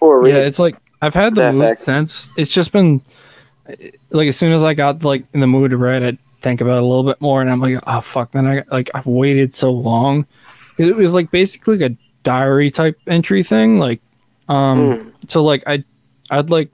or 0.00 0.22
read. 0.22 0.34
Yeah, 0.34 0.40
it's 0.42 0.58
like 0.58 0.76
I've 1.02 1.14
had 1.14 1.34
the 1.34 1.52
mood 1.52 1.62
fact. 1.62 1.82
since. 1.82 2.28
It's 2.36 2.52
just 2.52 2.72
been 2.72 3.00
like 4.10 4.28
as 4.28 4.36
soon 4.36 4.52
as 4.52 4.62
I 4.62 4.74
got 4.74 5.04
like 5.04 5.24
in 5.32 5.40
the 5.40 5.46
mood 5.46 5.70
to 5.70 5.76
write, 5.76 6.02
I 6.02 6.18
think 6.40 6.60
about 6.60 6.76
it 6.76 6.82
a 6.82 6.86
little 6.86 7.04
bit 7.04 7.20
more, 7.20 7.40
and 7.40 7.50
I'm 7.50 7.60
like, 7.60 7.78
oh 7.86 8.00
fuck. 8.00 8.32
Then 8.32 8.46
I 8.46 8.62
like 8.70 8.90
I've 8.94 9.06
waited 9.06 9.54
so 9.54 9.70
long. 9.70 10.26
It 10.78 10.96
was 10.96 11.14
like 11.14 11.30
basically 11.30 11.78
like 11.78 11.92
a 11.92 11.96
diary 12.22 12.70
type 12.70 12.98
entry 13.06 13.42
thing. 13.42 13.78
Like, 13.78 14.00
um, 14.48 14.78
Mm. 14.78 15.12
so 15.30 15.42
like 15.44 15.62
I, 15.66 15.84
I'd 16.30 16.50
like 16.50 16.70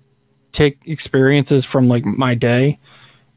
take 0.52 0.78
experiences 0.86 1.64
from 1.64 1.88
like 1.88 2.04
my 2.04 2.34
day, 2.34 2.78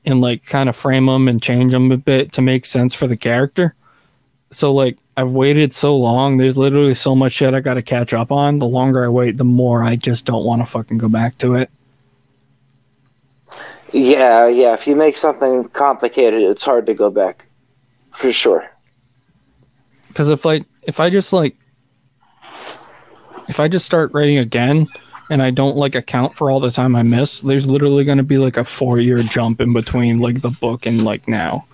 and 0.05 0.21
like 0.21 0.45
kind 0.45 0.69
of 0.69 0.75
frame 0.75 1.07
them 1.07 1.27
and 1.27 1.41
change 1.41 1.73
them 1.73 1.91
a 1.91 1.97
bit 1.97 2.31
to 2.33 2.41
make 2.41 2.65
sense 2.65 2.93
for 2.93 3.07
the 3.07 3.17
character. 3.17 3.75
So 4.51 4.73
like 4.73 4.97
I've 5.19 5.33
waited 5.33 5.73
so 5.73 5.97
long. 5.97 6.37
There's 6.37 6.57
literally 6.57 6.93
so 6.95 7.13
much 7.13 7.33
shit 7.33 7.53
I 7.53 7.59
got 7.59 7.73
to 7.73 7.81
catch 7.81 8.13
up 8.13 8.31
on. 8.31 8.59
The 8.59 8.65
longer 8.65 9.03
I 9.03 9.09
wait, 9.09 9.35
the 9.37 9.43
more 9.43 9.83
I 9.83 9.97
just 9.97 10.25
don't 10.25 10.45
want 10.45 10.61
to 10.61 10.65
fucking 10.65 10.97
go 10.97 11.09
back 11.09 11.37
to 11.39 11.55
it. 11.55 11.69
yeah, 13.91 14.47
yeah. 14.47 14.73
If 14.73 14.87
you 14.87 14.95
make 14.95 15.17
something 15.17 15.67
complicated, 15.69 16.41
it's 16.43 16.63
hard 16.63 16.85
to 16.85 16.93
go 16.93 17.09
back, 17.09 17.47
for 18.15 18.31
sure. 18.31 18.65
Because 20.07 20.29
if 20.29 20.45
I 20.45 20.61
if 20.83 21.01
I 21.01 21.09
just 21.09 21.33
like 21.33 21.57
if 23.49 23.59
I 23.59 23.67
just 23.67 23.85
start 23.85 24.13
writing 24.13 24.37
again 24.37 24.87
and 25.29 25.43
I 25.43 25.51
don't 25.51 25.75
like 25.75 25.95
account 25.95 26.37
for 26.37 26.49
all 26.49 26.61
the 26.61 26.71
time 26.71 26.95
I 26.95 27.03
miss, 27.03 27.41
there's 27.41 27.69
literally 27.69 28.05
going 28.05 28.19
to 28.19 28.23
be 28.23 28.37
like 28.37 28.55
a 28.55 28.63
four 28.63 28.99
year 29.01 29.17
jump 29.17 29.59
in 29.59 29.73
between 29.73 30.19
like 30.19 30.39
the 30.39 30.51
book 30.51 30.85
and 30.85 31.03
like 31.03 31.27
now, 31.27 31.65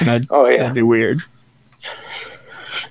and 0.00 0.10
I'd, 0.10 0.26
Oh 0.30 0.46
yeah. 0.48 0.56
that'd 0.56 0.74
be 0.74 0.80
weird. 0.80 1.20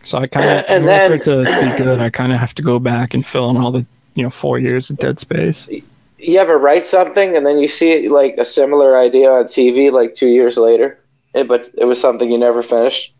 So 0.04 0.18
I 0.20 0.28
kind 0.28 0.46
of, 0.50 0.66
And 0.68 0.78
in 0.78 0.82
for 0.84 0.86
then- 0.86 1.12
it 1.14 1.24
to 1.26 1.72
be 1.78 1.84
good, 1.84 2.00
I 2.00 2.10
kind 2.10 2.32
of 2.32 2.40
have 2.40 2.54
to 2.56 2.62
go 2.62 2.80
back 2.80 3.14
and 3.14 3.26
fill 3.26 3.50
in 3.50 3.58
all 3.58 3.72
the 3.72 3.86
you 4.16 4.24
know 4.24 4.30
four 4.30 4.60
years 4.60 4.90
of 4.90 4.98
dead 4.98 5.20
space. 5.20 5.70
You 6.18 6.40
ever 6.40 6.58
write 6.58 6.86
something 6.86 7.36
and 7.36 7.46
then 7.46 7.58
you 7.58 7.68
see 7.68 7.92
it, 7.92 8.12
like 8.12 8.36
a 8.38 8.46
similar 8.46 8.98
idea 9.00 9.32
on 9.32 9.46
TV 9.46 9.92
like 9.92 10.16
two 10.16 10.28
years 10.28 10.56
later, 10.58 11.00
eh, 11.34 11.44
but 11.44 11.70
it 11.78 11.86
was 11.86 12.00
something 12.00 12.32
you 12.32 12.38
never 12.38 12.62
finished? 12.62 13.14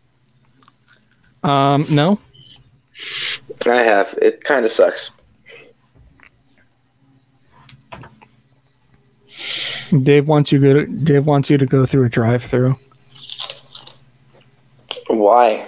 Um, 1.42 1.84
no, 1.90 2.20
I 3.66 3.82
have. 3.82 4.16
It 4.22 4.44
kind 4.44 4.64
of 4.64 4.70
sucks. 4.70 5.10
Dave 10.02 10.28
wants 10.28 10.52
you 10.52 10.58
go. 10.60 10.84
Dave 10.84 11.26
wants 11.26 11.50
you 11.50 11.58
to 11.58 11.66
go 11.66 11.84
through 11.84 12.04
a 12.04 12.08
drive-through. 12.08 12.78
Why? 15.08 15.66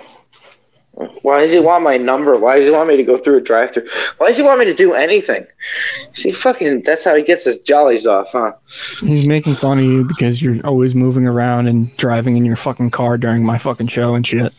Why 1.23 1.41
does 1.41 1.53
he 1.53 1.59
want 1.59 1.83
my 1.83 1.97
number? 1.97 2.39
Why 2.39 2.57
does 2.57 2.67
he 2.67 2.71
want 2.71 2.89
me 2.89 2.97
to 2.97 3.03
go 3.03 3.17
through 3.17 3.39
a 3.39 3.41
drive-through? 3.41 3.89
Why 4.19 4.29
does 4.29 4.37
he 4.37 4.43
want 4.43 4.61
me 4.61 4.67
to 4.67 4.75
do 4.75 4.95
anything? 4.95 5.45
See, 6.13 6.31
fucking, 6.31 6.83
that's 6.83 7.05
how 7.05 7.17
he 7.17 7.23
gets 7.23 7.45
his 7.45 7.59
jollies 7.59 8.07
off, 8.07 8.31
huh? 8.31 8.53
He's 9.01 9.27
making 9.27 9.57
fun 9.57 9.79
of 9.79 9.85
you 9.85 10.05
because 10.05 10.41
you're 10.41 10.65
always 10.65 10.95
moving 10.95 11.27
around 11.27 11.67
and 11.67 11.95
driving 11.97 12.37
in 12.37 12.45
your 12.45 12.57
fucking 12.57 12.91
car 12.91 13.19
during 13.19 13.45
my 13.45 13.59
fucking 13.59 13.89
show 13.89 14.15
and 14.15 14.25
shit. 14.25 14.55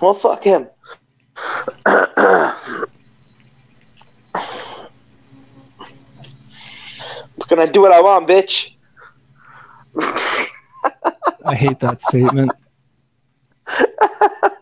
Well, 0.00 0.14
fuck 0.14 0.44
him. 0.44 0.68
Can 7.48 7.58
I 7.58 7.66
do 7.66 7.80
what 7.80 7.92
I 7.92 8.00
want, 8.00 8.28
bitch? 8.28 8.74
I 11.44 11.56
hate 11.56 11.80
that 11.80 12.00
statement. 12.00 12.52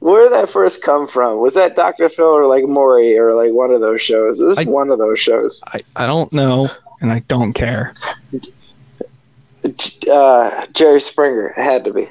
Where 0.00 0.22
did 0.24 0.32
that 0.32 0.48
first 0.50 0.82
come 0.82 1.06
from? 1.06 1.38
Was 1.40 1.54
that 1.54 1.76
Dr. 1.76 2.08
Phil 2.08 2.26
or 2.26 2.46
like 2.46 2.64
Maury 2.64 3.16
or 3.18 3.34
like 3.34 3.52
one 3.52 3.70
of 3.70 3.80
those 3.80 4.00
shows? 4.02 4.40
It 4.40 4.44
was 4.46 4.58
I- 4.58 4.64
one 4.64 4.90
of 4.90 4.98
those 4.98 5.18
shows. 5.20 5.60
I, 5.66 5.80
I 5.96 6.06
don't 6.06 6.32
know 6.32 6.68
and 7.00 7.12
I 7.12 7.20
don't 7.28 7.52
care. 7.52 7.92
Uh, 10.10 10.66
Jerry 10.72 11.00
Springer 11.00 11.48
it 11.48 11.56
had 11.62 11.84
to 11.84 11.92
be. 11.92 12.08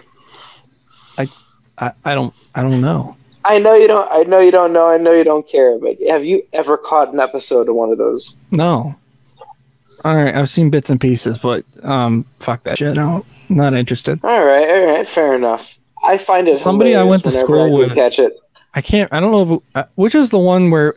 I, 1.78 1.92
I 2.06 2.16
don't 2.16 2.34
I 2.54 2.64
don't 2.64 2.80
know. 2.82 3.18
I 3.44 3.60
know 3.60 3.76
you 3.76 3.88
don't. 3.88 4.10
I 4.12 4.24
know 4.24 4.40
you 4.40 4.50
don't 4.52 4.72
know. 4.74 4.88
I 4.88 4.98
know 4.98 5.12
you 5.12 5.26
don't 5.26 5.46
care. 5.48 5.78
But 5.78 5.98
have 6.08 6.24
you 6.24 6.42
ever 6.54 6.78
caught 6.78 7.14
an 7.14 7.20
episode 7.20 7.68
of 7.70 7.76
one 7.76 7.92
of 7.92 7.98
those? 7.98 8.38
No. 8.52 8.96
All 10.06 10.16
right, 10.16 10.34
I've 10.34 10.50
seen 10.50 10.70
bits 10.70 10.90
and 10.90 11.02
pieces, 11.02 11.38
but 11.38 11.66
um, 11.84 12.26
fuck 12.40 12.64
that 12.64 12.78
shit. 12.78 12.96
No, 12.96 13.26
not 13.50 13.74
interested. 13.74 14.20
All 14.24 14.46
right, 14.46 14.70
all 14.70 14.86
right, 14.86 15.06
fair 15.08 15.34
enough. 15.36 15.78
I 16.06 16.18
find 16.18 16.48
it 16.48 16.60
Somebody 16.60 16.96
I 16.96 17.04
went 17.04 17.24
to 17.24 17.32
school 17.32 17.72
with- 17.72 17.94
Catch 17.96 18.20
it. 18.20 18.38
I 18.74 18.82
can't. 18.82 19.12
I 19.14 19.20
don't 19.20 19.32
know 19.32 19.56
if, 19.56 19.62
uh, 19.76 19.84
which 19.96 20.16
is 20.16 20.30
the 20.30 20.38
one 20.40 20.70
where, 20.70 20.96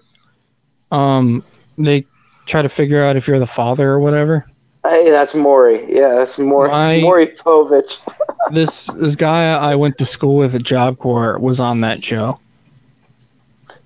um, 0.91 1.45
they 1.77 2.05
try 2.47 2.61
to 2.63 2.69
figure 2.69 3.03
out 3.05 3.17
if 3.17 3.29
you're 3.29 3.39
the 3.39 3.47
father 3.47 3.91
or 3.91 4.01
whatever. 4.01 4.47
Hey, 4.85 5.11
that's 5.11 5.35
Maury. 5.35 5.85
Yeah, 5.93 6.09
that's 6.15 6.39
Maury. 6.39 6.71
My- 6.71 7.01
Maury 7.01 7.27
Povich. 7.29 7.99
this 8.53 8.87
this 8.87 9.15
guy 9.17 9.53
I 9.53 9.75
went 9.75 9.99
to 9.99 10.07
school 10.07 10.37
with 10.37 10.55
at 10.55 10.63
Job 10.63 10.99
Corps 10.99 11.39
was 11.39 11.61
on 11.61 11.81
that 11.83 12.03
show. 12.03 12.41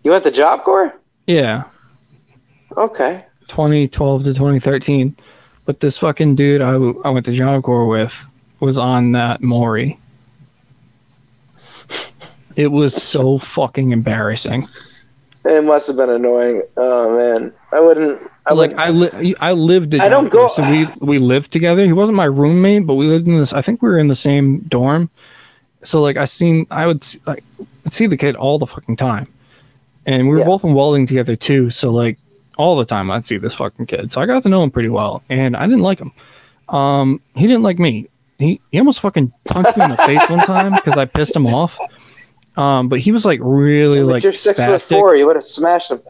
You 0.05 0.11
went 0.13 0.25
to 0.25 0.31
Job 0.31 0.63
Corps? 0.65 0.93
Yeah, 1.27 1.65
Okay. 2.77 3.25
2012 3.49 4.25
to 4.25 4.33
2013. 4.35 5.15
But 5.65 5.81
this 5.81 5.99
fucking 5.99 6.35
dude 6.35 6.61
I, 6.63 6.73
I 7.07 7.11
went 7.11 7.27
to 7.27 7.33
Job 7.33 7.63
Corps 7.63 7.87
with 7.87 8.15
was 8.61 8.79
on 8.79 9.13
that 9.13 9.43
Maury. 9.43 9.99
It 12.57 12.69
was 12.69 12.95
so 12.95 13.39
fucking 13.39 13.91
embarrassing. 13.93 14.69
It 15.45 15.65
must 15.65 15.87
have 15.89 15.97
been 15.97 16.11
annoying. 16.11 16.63
Oh 16.77 17.17
man, 17.17 17.53
I 17.73 17.81
wouldn't. 17.81 18.21
I 18.47 18.55
like 18.55 18.71
wouldn't. 18.77 18.81
I 18.81 18.91
li- 19.21 19.35
I 19.41 19.53
lived. 19.53 19.95
I 19.97 20.09
don't 20.09 20.29
go- 20.29 20.49
So 20.49 20.69
we 20.71 20.87
we 21.01 21.19
lived 21.19 21.51
together. 21.53 21.85
He 21.85 21.93
wasn't 21.93 22.17
my 22.17 22.27
roommate, 22.27 22.87
but 22.87 22.95
we 22.95 23.07
lived 23.07 23.27
in 23.27 23.37
this. 23.39 23.53
I 23.53 23.61
think 23.63 23.83
we 23.83 23.89
were 23.89 23.99
in 23.99 24.09
the 24.09 24.15
same 24.15 24.59
dorm. 24.69 25.11
So 25.83 26.01
like 26.01 26.17
I 26.17 26.27
seen 26.27 26.67
I 26.71 26.87
would 26.87 27.03
see, 27.03 27.21
like 27.27 27.43
I'd 27.87 27.93
see 27.93 28.07
the 28.07 28.17
kid 28.17 28.37
all 28.37 28.59
the 28.59 28.67
fucking 28.67 28.97
time, 28.97 29.27
and 30.07 30.29
we 30.29 30.35
were 30.35 30.41
Yeah. 30.41 30.47
both 30.47 30.63
in 30.65 30.75
welding 30.75 31.07
together 31.09 31.35
too. 31.35 31.71
So 31.71 31.91
like 31.91 32.19
all 32.57 32.77
the 32.77 32.85
time 32.85 33.11
I'd 33.11 33.27
see 33.27 33.37
this 33.37 33.55
fucking 33.57 33.87
kid. 33.87 34.13
So 34.13 34.21
I 34.21 34.27
got 34.27 34.45
to 34.45 34.49
know 34.49 34.63
him 34.63 34.71
pretty 34.71 34.91
well, 34.91 35.25
and 35.29 35.57
I 35.57 35.67
didn't 35.67 35.83
like 35.83 35.99
him. 35.99 36.13
Um, 36.69 37.21
he 37.35 37.49
didn't 37.49 37.65
like 37.65 37.81
me. 37.81 38.07
He 38.39 38.61
he 38.71 38.79
almost 38.79 39.01
fucking 39.01 39.33
punched 39.45 39.77
me 39.77 39.85
in 39.85 39.91
the 39.91 39.97
face 39.99 40.23
one 40.31 40.39
time 40.47 40.75
because 40.75 40.97
I 40.97 41.05
pissed 41.05 41.35
him 41.35 41.47
off. 41.49 41.79
Um, 42.57 42.89
but 42.89 42.99
he 43.01 43.13
was 43.13 43.25
like 43.25 43.41
really 43.43 44.01
But 44.01 44.07
like 44.07 44.23
you're 44.25 44.33
six 44.33 44.59
foot 44.59 44.83
four. 44.83 45.17
You 45.17 45.27
would 45.27 45.37
have 45.37 45.47
smashed 45.47 45.91
him. 45.91 46.01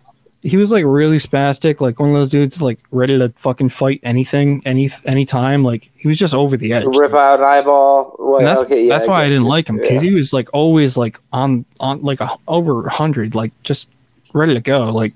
he 0.42 0.56
was 0.56 0.72
like 0.72 0.84
really 0.84 1.18
spastic, 1.18 1.80
like 1.80 2.00
one 2.00 2.08
of 2.08 2.14
those 2.16 2.30
dudes 2.30 2.60
like 2.60 2.80
ready 2.90 3.16
to 3.16 3.28
fucking 3.36 3.68
fight 3.68 4.00
anything, 4.02 4.60
any 4.64 4.90
anytime. 5.04 5.62
Like 5.62 5.90
he 5.96 6.08
was 6.08 6.18
just 6.18 6.34
over 6.34 6.56
the 6.56 6.72
edge. 6.72 6.84
Rip 6.96 7.14
out 7.14 7.38
an 7.38 7.44
eyeball. 7.44 8.16
And 8.38 8.46
that's 8.46 8.60
okay, 8.62 8.84
yeah, 8.86 8.98
that's 8.98 9.08
why 9.08 9.22
I 9.22 9.28
didn't 9.28 9.44
you. 9.44 9.48
like 9.50 9.68
him 9.68 9.76
because 9.76 9.92
Yeah. 9.92 10.00
he 10.00 10.14
was 10.14 10.32
like 10.32 10.48
always 10.52 10.96
like 10.96 11.20
on 11.32 11.64
on 11.78 12.02
like 12.02 12.20
a, 12.20 12.28
over 12.48 12.86
a 12.86 12.90
hundred, 12.92 13.34
like 13.36 13.52
just 13.62 13.88
ready 14.32 14.54
to 14.54 14.60
go. 14.60 14.90
Like 14.90 15.14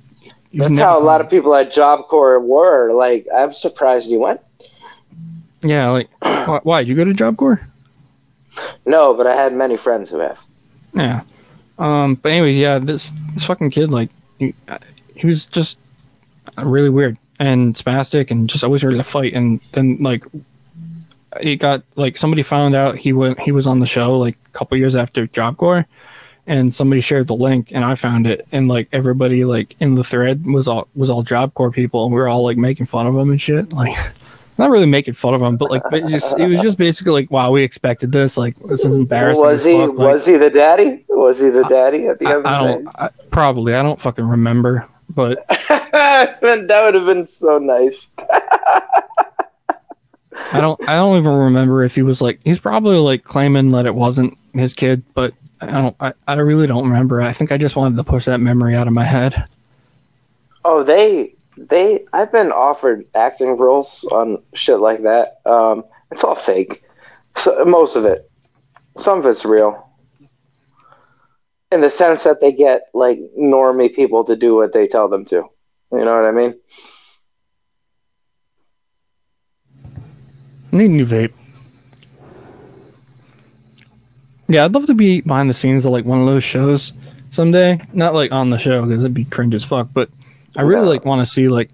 That's 0.55 0.79
how 0.79 0.97
a 0.97 1.03
lot 1.03 1.21
of 1.21 1.29
people 1.29 1.55
at 1.57 1.73
Job 1.73 2.07
Corps 2.07 2.39
were. 2.39 2.93
Like, 2.93 3.27
I'm 3.35 3.53
surprised 3.53 4.09
you 4.09 4.21
went. 4.21 4.41
yeah. 5.63 5.91
Like 5.91 6.09
why, 6.21 6.61
why 6.63 6.81
did 6.83 6.89
you 6.89 6.95
go 6.95 7.05
to 7.05 7.13
Job 7.13 7.37
Corps? 7.37 7.61
No, 8.87 9.13
but 9.13 9.27
I 9.27 9.35
had 9.35 9.53
many 9.55 9.77
friends 9.77 10.09
who 10.09 10.19
have. 10.21 10.39
Yeah. 10.97 11.23
Um. 11.79 12.17
But 12.17 12.33
anyway, 12.33 12.53
yeah. 12.53 12.79
This 12.79 13.13
this 13.35 13.45
fucking 13.45 13.71
kid, 13.71 13.91
like 13.91 14.11
he, 14.39 14.55
he 15.15 15.27
was 15.27 15.47
just 15.47 15.79
really 16.59 16.89
weird 16.89 17.19
and 17.39 17.75
spastic 17.75 18.31
and 18.31 18.49
just 18.49 18.65
always 18.65 18.83
ready 18.83 18.97
to 18.97 19.05
fight. 19.05 19.35
And 19.35 19.61
then 19.73 19.99
like 20.01 20.25
it 21.41 21.57
got 21.57 21.83
like 21.97 22.19
somebody 22.19 22.43
found 22.43 22.75
out 22.75 22.97
he 22.97 23.13
went 23.13 23.39
he 23.41 23.53
was 23.53 23.67
on 23.67 23.81
the 23.81 23.87
show 23.87 24.19
like 24.19 24.37
a 24.47 24.59
couple 24.59 24.77
years 24.79 24.97
after 24.97 25.27
Job 25.27 25.57
Corps, 25.57 25.87
and 26.47 26.73
somebody 26.73 27.01
shared 27.01 27.27
the 27.27 27.35
link, 27.35 27.73
and 27.73 27.85
I 27.85 27.95
found 27.95 28.27
it, 28.27 28.47
and 28.53 28.69
like 28.69 28.89
everybody 28.93 29.45
like 29.45 29.77
in 29.81 29.95
the 29.95 30.05
thread 30.05 30.47
was 30.47 30.69
all 30.69 30.89
was 30.95 31.11
all 31.11 31.23
Job 31.23 31.55
Corps 31.55 31.71
people, 31.71 32.05
and 32.05 32.15
we 32.15 32.21
were 32.21 32.29
all 32.29 32.45
like 32.45 32.57
making 32.57 32.87
fun 32.87 33.07
of 33.07 33.15
them 33.15 33.31
and 33.31 33.41
shit. 33.41 33.73
Like, 33.73 33.97
not 34.59 34.71
really 34.71 34.87
making 34.87 35.15
fun 35.15 35.35
of 35.35 35.43
him, 35.43 35.57
but 35.57 35.71
like 35.71 35.83
it, 35.93 36.09
just, 36.09 36.39
it 36.39 36.47
was 36.47 36.61
just 36.61 36.79
basically 36.79 37.13
like, 37.13 37.31
wow, 37.31 37.51
we 37.51 37.63
expected 37.63 38.13
this. 38.13 38.37
Like, 38.37 38.59
this 38.61 38.85
is 38.85 38.97
embarrassing. 38.97 39.43
Was 39.45 39.65
he. 39.65 39.75
Like, 39.75 39.93
was 39.93 40.27
he 40.27 40.37
the 40.37 40.51
daddy? 40.51 41.05
Was 41.09 41.39
he 41.39 41.51
the 41.51 41.65
daddy 41.65 42.07
at 42.07 42.19
the 42.19 42.27
I, 42.27 42.35
end 42.37 42.47
I 42.47 42.61
of 42.61 42.67
the 42.67 42.73
don't 42.73 42.97
I, 42.97 43.11
probably 43.31 43.75
I 43.75 43.83
don't 43.83 44.01
fucking 44.01 44.27
remember, 44.27 44.89
but 45.11 45.47
that 45.49 46.39
would 46.41 46.95
have 46.95 47.07
been 47.07 47.27
so 47.27 47.59
nice. 47.59 48.09
I 50.53 50.61
don't 50.61 50.81
I 50.89 50.95
don't 50.95 51.17
even 51.17 51.33
remember 51.33 51.83
if 51.83 51.95
he 51.95 52.03
was 52.03 52.21
like 52.21 52.41
he's 52.45 52.59
probably 52.59 52.99
like 52.99 53.25
claiming 53.25 53.71
that 53.73 53.87
it 53.87 53.95
wasn't 53.95 54.37
his 54.53 54.75
kid, 54.75 55.03
but 55.15 55.33
I 55.61 55.67
don't 55.67 55.97
I, 56.01 56.13
I 56.29 56.35
really 56.35 56.67
don't 56.67 56.89
remember. 56.89 57.21
I 57.21 57.33
think 57.33 57.53
I 57.53 57.59
just 57.59 57.77
wanted 57.77 57.97
to 57.97 58.05
push 58.05 58.27
that 58.27 58.39
memory 58.39 58.75
out 58.75 58.87
of 58.87 58.93
my 58.93 59.05
head. 59.05 59.45
Oh, 60.65 60.83
they 60.83 61.36
they 61.57 62.05
I've 62.13 62.33
been 62.33 62.53
offered 62.53 63.07
acting 63.15 63.57
roles 63.57 64.05
on 64.05 64.43
shit 64.55 64.79
like 64.79 65.03
that. 65.03 65.41
Um, 65.47 65.85
it's 66.11 66.25
all 66.25 66.35
fake. 66.35 66.83
So, 67.37 67.65
most 67.65 67.97
of 67.97 68.05
it. 68.05 68.31
Some 68.99 69.19
of 69.19 69.27
it's 69.27 69.45
real. 69.45 69.83
In 71.73 71.81
the 71.81 71.91
sense 71.91 72.25
that 72.25 72.41
they 72.41 72.53
get 72.53 72.83
like 72.95 73.19
normie 73.39 73.95
people 73.95 74.25
to 74.25 74.37
do 74.37 74.55
what 74.55 74.73
they 74.73 74.87
tell 74.87 75.09
them 75.09 75.25
to. 75.27 75.45
You 75.93 76.05
know 76.05 76.15
what 76.15 76.25
I 76.25 76.33
mean? 76.33 76.55
Need 80.73 80.89
new 80.89 81.07
vape. 81.07 81.33
Yeah, 84.49 84.65
I'd 84.65 84.73
love 84.73 84.87
to 84.87 84.95
be 84.95 85.23
behind 85.23 85.51
the 85.51 85.55
scenes 85.55 85.85
of 85.85 85.93
like 85.93 86.05
one 86.05 86.21
of 86.21 86.27
those 86.27 86.45
shows 86.45 86.93
someday. 87.31 87.81
Not 87.93 88.15
like 88.15 88.31
on 88.31 88.51
the 88.51 88.59
show 88.59 88.83
because 88.85 89.03
it'd 89.03 89.15
be 89.15 89.25
cringe 89.25 89.55
as 89.55 89.65
fuck, 89.65 89.89
but 89.93 90.09
I 90.57 90.63
really 90.63 90.83
Yeah. 90.85 90.89
like 90.91 91.05
want 91.05 91.21
to 91.21 91.27
see 91.27 91.49
like 91.49 91.71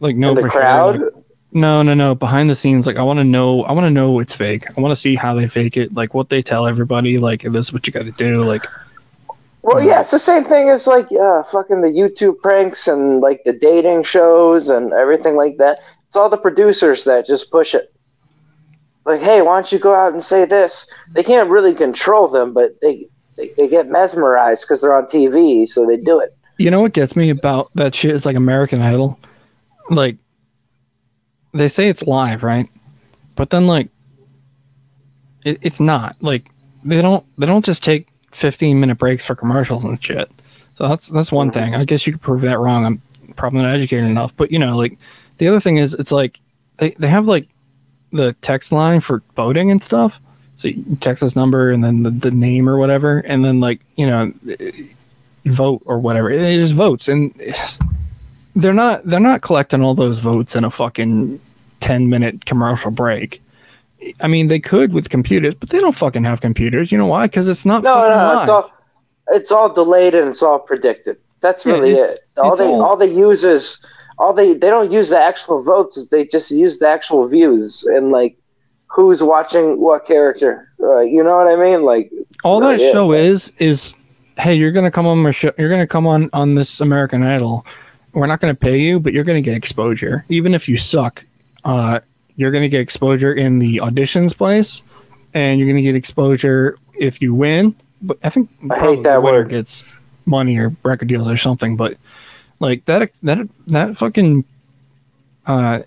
like 0.00 0.16
no 0.16 0.34
for 0.34 0.42
sure, 0.42 0.50
crowd? 0.50 1.00
like- 1.00 1.12
no, 1.52 1.82
no, 1.82 1.94
no. 1.94 2.14
Behind 2.14 2.48
the 2.48 2.54
scenes, 2.54 2.86
like 2.86 2.96
I 2.96 3.02
want 3.02 3.18
to 3.18 3.24
know. 3.24 3.64
I 3.64 3.72
want 3.72 3.84
to 3.86 3.90
know 3.90 4.20
it's 4.20 4.34
fake. 4.34 4.66
I 4.76 4.80
want 4.80 4.92
to 4.92 4.96
see 4.96 5.16
how 5.16 5.34
they 5.34 5.48
fake 5.48 5.76
it. 5.76 5.92
Like 5.94 6.14
what 6.14 6.28
they 6.28 6.42
tell 6.42 6.66
everybody. 6.66 7.18
Like 7.18 7.42
this 7.42 7.66
is 7.66 7.72
what 7.72 7.86
you 7.88 7.92
got 7.92 8.04
to 8.04 8.12
do. 8.12 8.44
Like 8.44 8.66
Well, 9.62 9.82
yeah, 9.84 10.00
it's 10.00 10.12
the 10.12 10.18
same 10.20 10.44
thing 10.44 10.68
as 10.68 10.86
like 10.86 11.10
uh, 11.10 11.42
fucking 11.44 11.80
the 11.80 11.88
YouTube 11.88 12.38
pranks 12.40 12.86
and 12.86 13.18
like 13.20 13.42
the 13.44 13.52
dating 13.52 14.04
shows 14.04 14.68
and 14.68 14.92
everything 14.92 15.34
like 15.34 15.56
that. 15.58 15.80
It's 16.06 16.14
all 16.16 16.28
the 16.28 16.36
producers 16.36 17.02
that 17.04 17.26
just 17.26 17.50
push 17.50 17.74
it. 17.74 17.92
Like, 19.04 19.20
hey, 19.20 19.42
why 19.42 19.56
don't 19.56 19.72
you 19.72 19.78
go 19.80 19.94
out 19.94 20.12
and 20.12 20.22
say 20.22 20.44
this? 20.44 20.88
They 21.14 21.24
can't 21.24 21.50
really 21.50 21.74
control 21.74 22.28
them, 22.28 22.52
but 22.52 22.80
they 22.80 23.08
they, 23.36 23.48
they 23.56 23.66
get 23.66 23.88
mesmerized 23.88 24.62
because 24.62 24.82
they're 24.82 24.94
on 24.94 25.06
TV, 25.06 25.68
so 25.68 25.84
they 25.84 25.96
do 25.96 26.20
it. 26.20 26.36
You 26.60 26.70
know 26.70 26.82
what 26.82 26.92
gets 26.92 27.16
me 27.16 27.30
about 27.30 27.70
that 27.74 27.94
shit 27.94 28.14
is 28.14 28.26
like 28.26 28.36
American 28.36 28.82
Idol. 28.82 29.18
Like 29.88 30.16
they 31.54 31.68
say 31.68 31.88
it's 31.88 32.02
live, 32.02 32.42
right? 32.42 32.68
But 33.34 33.48
then 33.48 33.66
like 33.66 33.88
it, 35.42 35.58
it's 35.62 35.80
not. 35.80 36.16
Like 36.20 36.50
they 36.84 37.00
don't 37.00 37.24
they 37.38 37.46
don't 37.46 37.64
just 37.64 37.82
take 37.82 38.08
15 38.32 38.78
minute 38.78 38.98
breaks 38.98 39.24
for 39.24 39.34
commercials 39.34 39.86
and 39.86 40.04
shit. 40.04 40.30
So 40.74 40.86
that's 40.86 41.08
that's 41.08 41.32
one 41.32 41.50
thing. 41.50 41.74
I 41.74 41.84
guess 41.84 42.06
you 42.06 42.12
could 42.12 42.20
prove 42.20 42.42
that 42.42 42.58
wrong. 42.58 42.84
I'm 42.84 43.02
probably 43.36 43.62
not 43.62 43.74
educated 43.74 44.06
enough, 44.06 44.36
but 44.36 44.52
you 44.52 44.58
know, 44.58 44.76
like 44.76 44.98
the 45.38 45.48
other 45.48 45.60
thing 45.60 45.78
is 45.78 45.94
it's 45.94 46.12
like 46.12 46.40
they 46.76 46.90
they 46.90 47.08
have 47.08 47.26
like 47.26 47.48
the 48.12 48.34
text 48.42 48.70
line 48.70 49.00
for 49.00 49.22
voting 49.34 49.70
and 49.70 49.82
stuff. 49.82 50.20
So 50.56 50.68
you 50.68 50.98
text 51.00 51.22
this 51.22 51.34
number 51.34 51.70
and 51.70 51.82
then 51.82 52.02
the, 52.02 52.10
the 52.10 52.30
name 52.30 52.68
or 52.68 52.76
whatever, 52.76 53.20
and 53.20 53.42
then 53.42 53.60
like 53.60 53.80
you 53.96 54.06
know 54.06 54.30
vote 55.46 55.82
or 55.84 55.98
whatever. 55.98 56.30
It 56.30 56.58
just 56.60 56.74
votes, 56.74 57.08
and 57.08 57.34
they're 58.56 58.72
not 58.74 59.04
they're 59.04 59.20
not 59.20 59.42
collecting 59.42 59.82
all 59.82 59.94
those 59.94 60.18
votes 60.18 60.54
in 60.56 60.64
a 60.64 60.70
fucking 60.70 61.40
ten 61.80 62.08
minute 62.08 62.46
commercial 62.46 62.90
break. 62.90 63.42
I 64.20 64.28
mean, 64.28 64.48
they 64.48 64.60
could 64.60 64.92
with 64.94 65.10
computers, 65.10 65.54
but 65.54 65.68
they 65.68 65.78
don't 65.78 65.94
fucking 65.94 66.24
have 66.24 66.40
computers. 66.40 66.90
You 66.90 66.98
know 66.98 67.06
why? 67.06 67.26
Because 67.26 67.48
it's 67.48 67.66
not 67.66 67.82
No, 67.82 68.08
no, 68.08 68.40
it's 68.40 68.50
all 68.50 68.72
it's 69.28 69.50
all 69.50 69.72
delayed 69.72 70.14
and 70.14 70.28
it's 70.28 70.42
all 70.42 70.58
predicted. 70.58 71.16
That's 71.40 71.64
really 71.64 71.92
it's- 71.92 72.14
it. 72.14 72.24
All 72.38 72.56
they 72.56 72.66
all- 72.66 72.82
all 72.82 72.96
they 72.96 73.10
use 73.10 73.44
is 73.44 73.80
all 74.18 74.32
they 74.32 74.52
they 74.54 74.68
don't 74.70 74.90
use 74.90 75.10
the 75.10 75.18
actual 75.18 75.62
votes. 75.62 76.02
They 76.10 76.24
just 76.26 76.50
use 76.50 76.78
the 76.78 76.88
actual 76.88 77.26
views 77.28 77.84
and 77.84 78.10
like 78.10 78.36
who's 78.86 79.22
watching 79.22 79.78
what 79.80 80.06
character. 80.06 80.68
Uh, 80.82 81.00
you 81.00 81.22
know 81.22 81.36
what 81.36 81.48
I 81.48 81.56
mean? 81.56 81.82
Like 81.82 82.10
all 82.42 82.60
that 82.60 82.80
it. 82.80 82.92
show 82.92 83.12
is 83.12 83.52
is 83.58 83.94
hey 84.40 84.54
you're 84.54 84.72
gonna 84.72 84.90
come 84.90 85.06
on 85.06 85.18
my 85.18 85.30
show 85.30 85.52
you're 85.58 85.68
gonna 85.68 85.86
come 85.86 86.06
on 86.06 86.30
on 86.32 86.54
this 86.54 86.80
american 86.80 87.22
idol. 87.22 87.64
We're 88.12 88.26
not 88.26 88.40
gonna 88.40 88.54
pay 88.54 88.78
you 88.78 88.98
but 88.98 89.12
you're 89.12 89.24
gonna 89.24 89.40
get 89.40 89.54
exposure. 89.54 90.24
Even 90.28 90.54
if 90.54 90.68
you 90.68 90.78
suck 90.78 91.24
uh 91.64 92.00
you're 92.36 92.50
gonna 92.50 92.68
get 92.68 92.80
exposure 92.80 93.34
in 93.34 93.58
the 93.58 93.76
auditions 93.78 94.36
place 94.36 94.82
and 95.34 95.60
you're 95.60 95.68
gonna 95.68 95.82
get 95.82 95.94
exposure 95.94 96.78
if 96.98 97.20
you 97.20 97.34
win. 97.34 97.74
But 98.02 98.18
i 98.24 98.30
think 98.30 98.48
I 98.70 98.78
hate 98.80 99.02
that 99.02 99.22
winner 99.22 99.40
word. 99.40 99.50
gets 99.50 99.96
money 100.24 100.56
or 100.56 100.74
record 100.84 101.08
deals 101.08 101.28
or 101.28 101.36
something 101.36 101.76
but 101.76 101.96
like 102.60 102.84
that 102.86 103.10
that 103.22 103.48
that 103.66 103.96
fucking 103.96 104.44
uh 105.46 105.80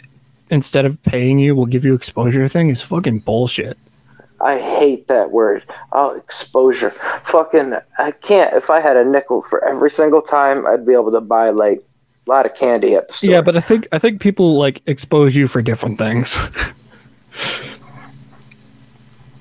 instead 0.50 0.86
of 0.86 1.02
paying 1.04 1.40
you 1.40 1.56
we'll 1.56 1.66
give 1.66 1.86
you 1.86 1.94
exposure 1.94 2.48
thing 2.48 2.70
is 2.70 2.82
fucking 2.82 3.20
bullshit 3.20 3.78
I 4.44 4.60
hate 4.60 5.08
that 5.08 5.32
word. 5.32 5.64
Oh, 5.94 6.16
exposure. 6.16 6.92
Fucking, 7.24 7.76
I 7.98 8.12
can't. 8.12 8.54
If 8.54 8.70
I 8.70 8.80
had 8.82 8.98
a 8.98 9.06
nickel 9.06 9.42
for 9.42 9.64
every 9.64 9.90
single 9.90 10.22
time, 10.22 10.68
I'd 10.68 10.86
be 10.86 10.94
able 10.94 11.12
to 11.12 11.22
buy 11.22 11.50
like 11.50 11.84
a 12.28 12.30
lot 12.30 12.46
of 12.46 12.54
candy 12.56 12.96
at 12.96 13.08
the 13.08 13.14
store. 13.14 13.32
Yeah, 13.32 13.42
but 13.42 13.56
I 13.58 13.62
think 13.62 13.88
I 13.92 14.00
think 14.00 14.22
people 14.22 14.58
like 14.58 14.82
expose 14.86 15.36
you 15.36 15.48
for 15.48 15.62
different 15.62 15.98
things. 15.98 16.38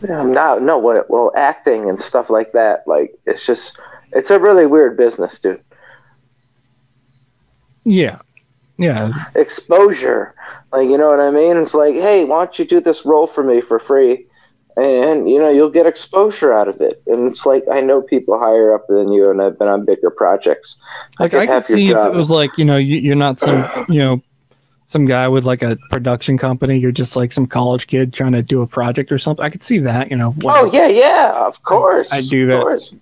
Yeah, 0.03 0.25
no, 0.25 0.59
no. 0.59 0.79
What? 0.79 1.09
Well, 1.09 1.31
acting 1.37 1.89
and 1.89 2.01
stuff 2.01 2.29
like 2.29 2.53
that. 2.53 2.87
Like, 2.89 3.15
it's 3.27 3.47
just, 3.47 3.79
it's 4.13 4.31
a 4.31 4.39
really 4.39 4.67
weird 4.67 4.97
business, 4.97 5.39
dude. 5.39 5.63
yeah, 7.85 8.19
yeah, 8.79 9.27
Exposure, 9.37 10.35
like, 10.73 10.89
you 10.89 10.99
know 10.99 11.09
what 11.09 11.21
I 11.21 11.31
mean? 11.31 11.57
It's 11.57 11.75
like, 11.75 11.95
hey, 11.95 12.25
why 12.25 12.45
don't 12.45 12.59
you 12.59 12.65
do 12.65 12.81
this 12.81 13.05
role 13.05 13.27
for 13.27 13.45
me 13.45 13.61
for 13.61 13.79
free? 13.79 14.27
And 14.77 15.29
you 15.29 15.39
know 15.39 15.51
you'll 15.51 15.71
get 15.71 15.85
exposure 15.87 16.53
out 16.53 16.67
of 16.67 16.81
it, 16.81 17.03
and 17.07 17.27
it's 17.31 17.45
like 17.45 17.65
I 17.71 17.81
know 17.83 18.01
people 18.01 18.39
higher 18.39 18.75
up 18.75 18.87
than 18.89 19.13
you, 19.13 19.31
and 19.31 19.43
I've 19.43 19.59
been 19.59 19.69
on 19.69 19.85
bigger 19.85 20.09
projects. 20.11 20.77
like 21.21 21.31
could 21.33 21.41
I 21.41 21.47
could 21.47 21.53
have 21.53 21.69
your 21.69 21.77
see 21.79 21.91
if 21.91 21.97
it 21.99 22.15
was 22.15 22.31
like 22.31 22.57
you 22.57 22.65
know 22.65 22.77
you, 22.77 22.97
you're 22.99 23.15
not 23.17 23.39
some 23.39 23.67
you 23.89 23.99
know 23.99 24.23
some 24.87 25.05
guy 25.05 25.29
with 25.29 25.45
like 25.45 25.63
a 25.63 25.77
production 25.91 26.39
company. 26.39 26.79
You're 26.79 26.91
just 26.93 27.17
like 27.17 27.33
some 27.35 27.47
college 27.47 27.87
kid 27.87 28.13
trying 28.15 28.33
to 28.33 28.43
do 28.43 28.63
a 28.63 28.67
project 28.67 29.13
or 29.13 29.19
something. 29.19 29.45
I 29.45 29.51
could 29.51 29.63
see 29.63 29.79
that. 29.81 30.11
You 30.11 30.17
know. 30.17 30.35
Oh 30.45 30.71
yeah, 30.73 30.87
yeah, 30.89 31.33
of 31.35 31.63
course. 31.65 32.11
I 32.13 32.23
do 32.23 32.45
Of 32.51 32.57
that. 32.59 32.63
course. 32.63 32.95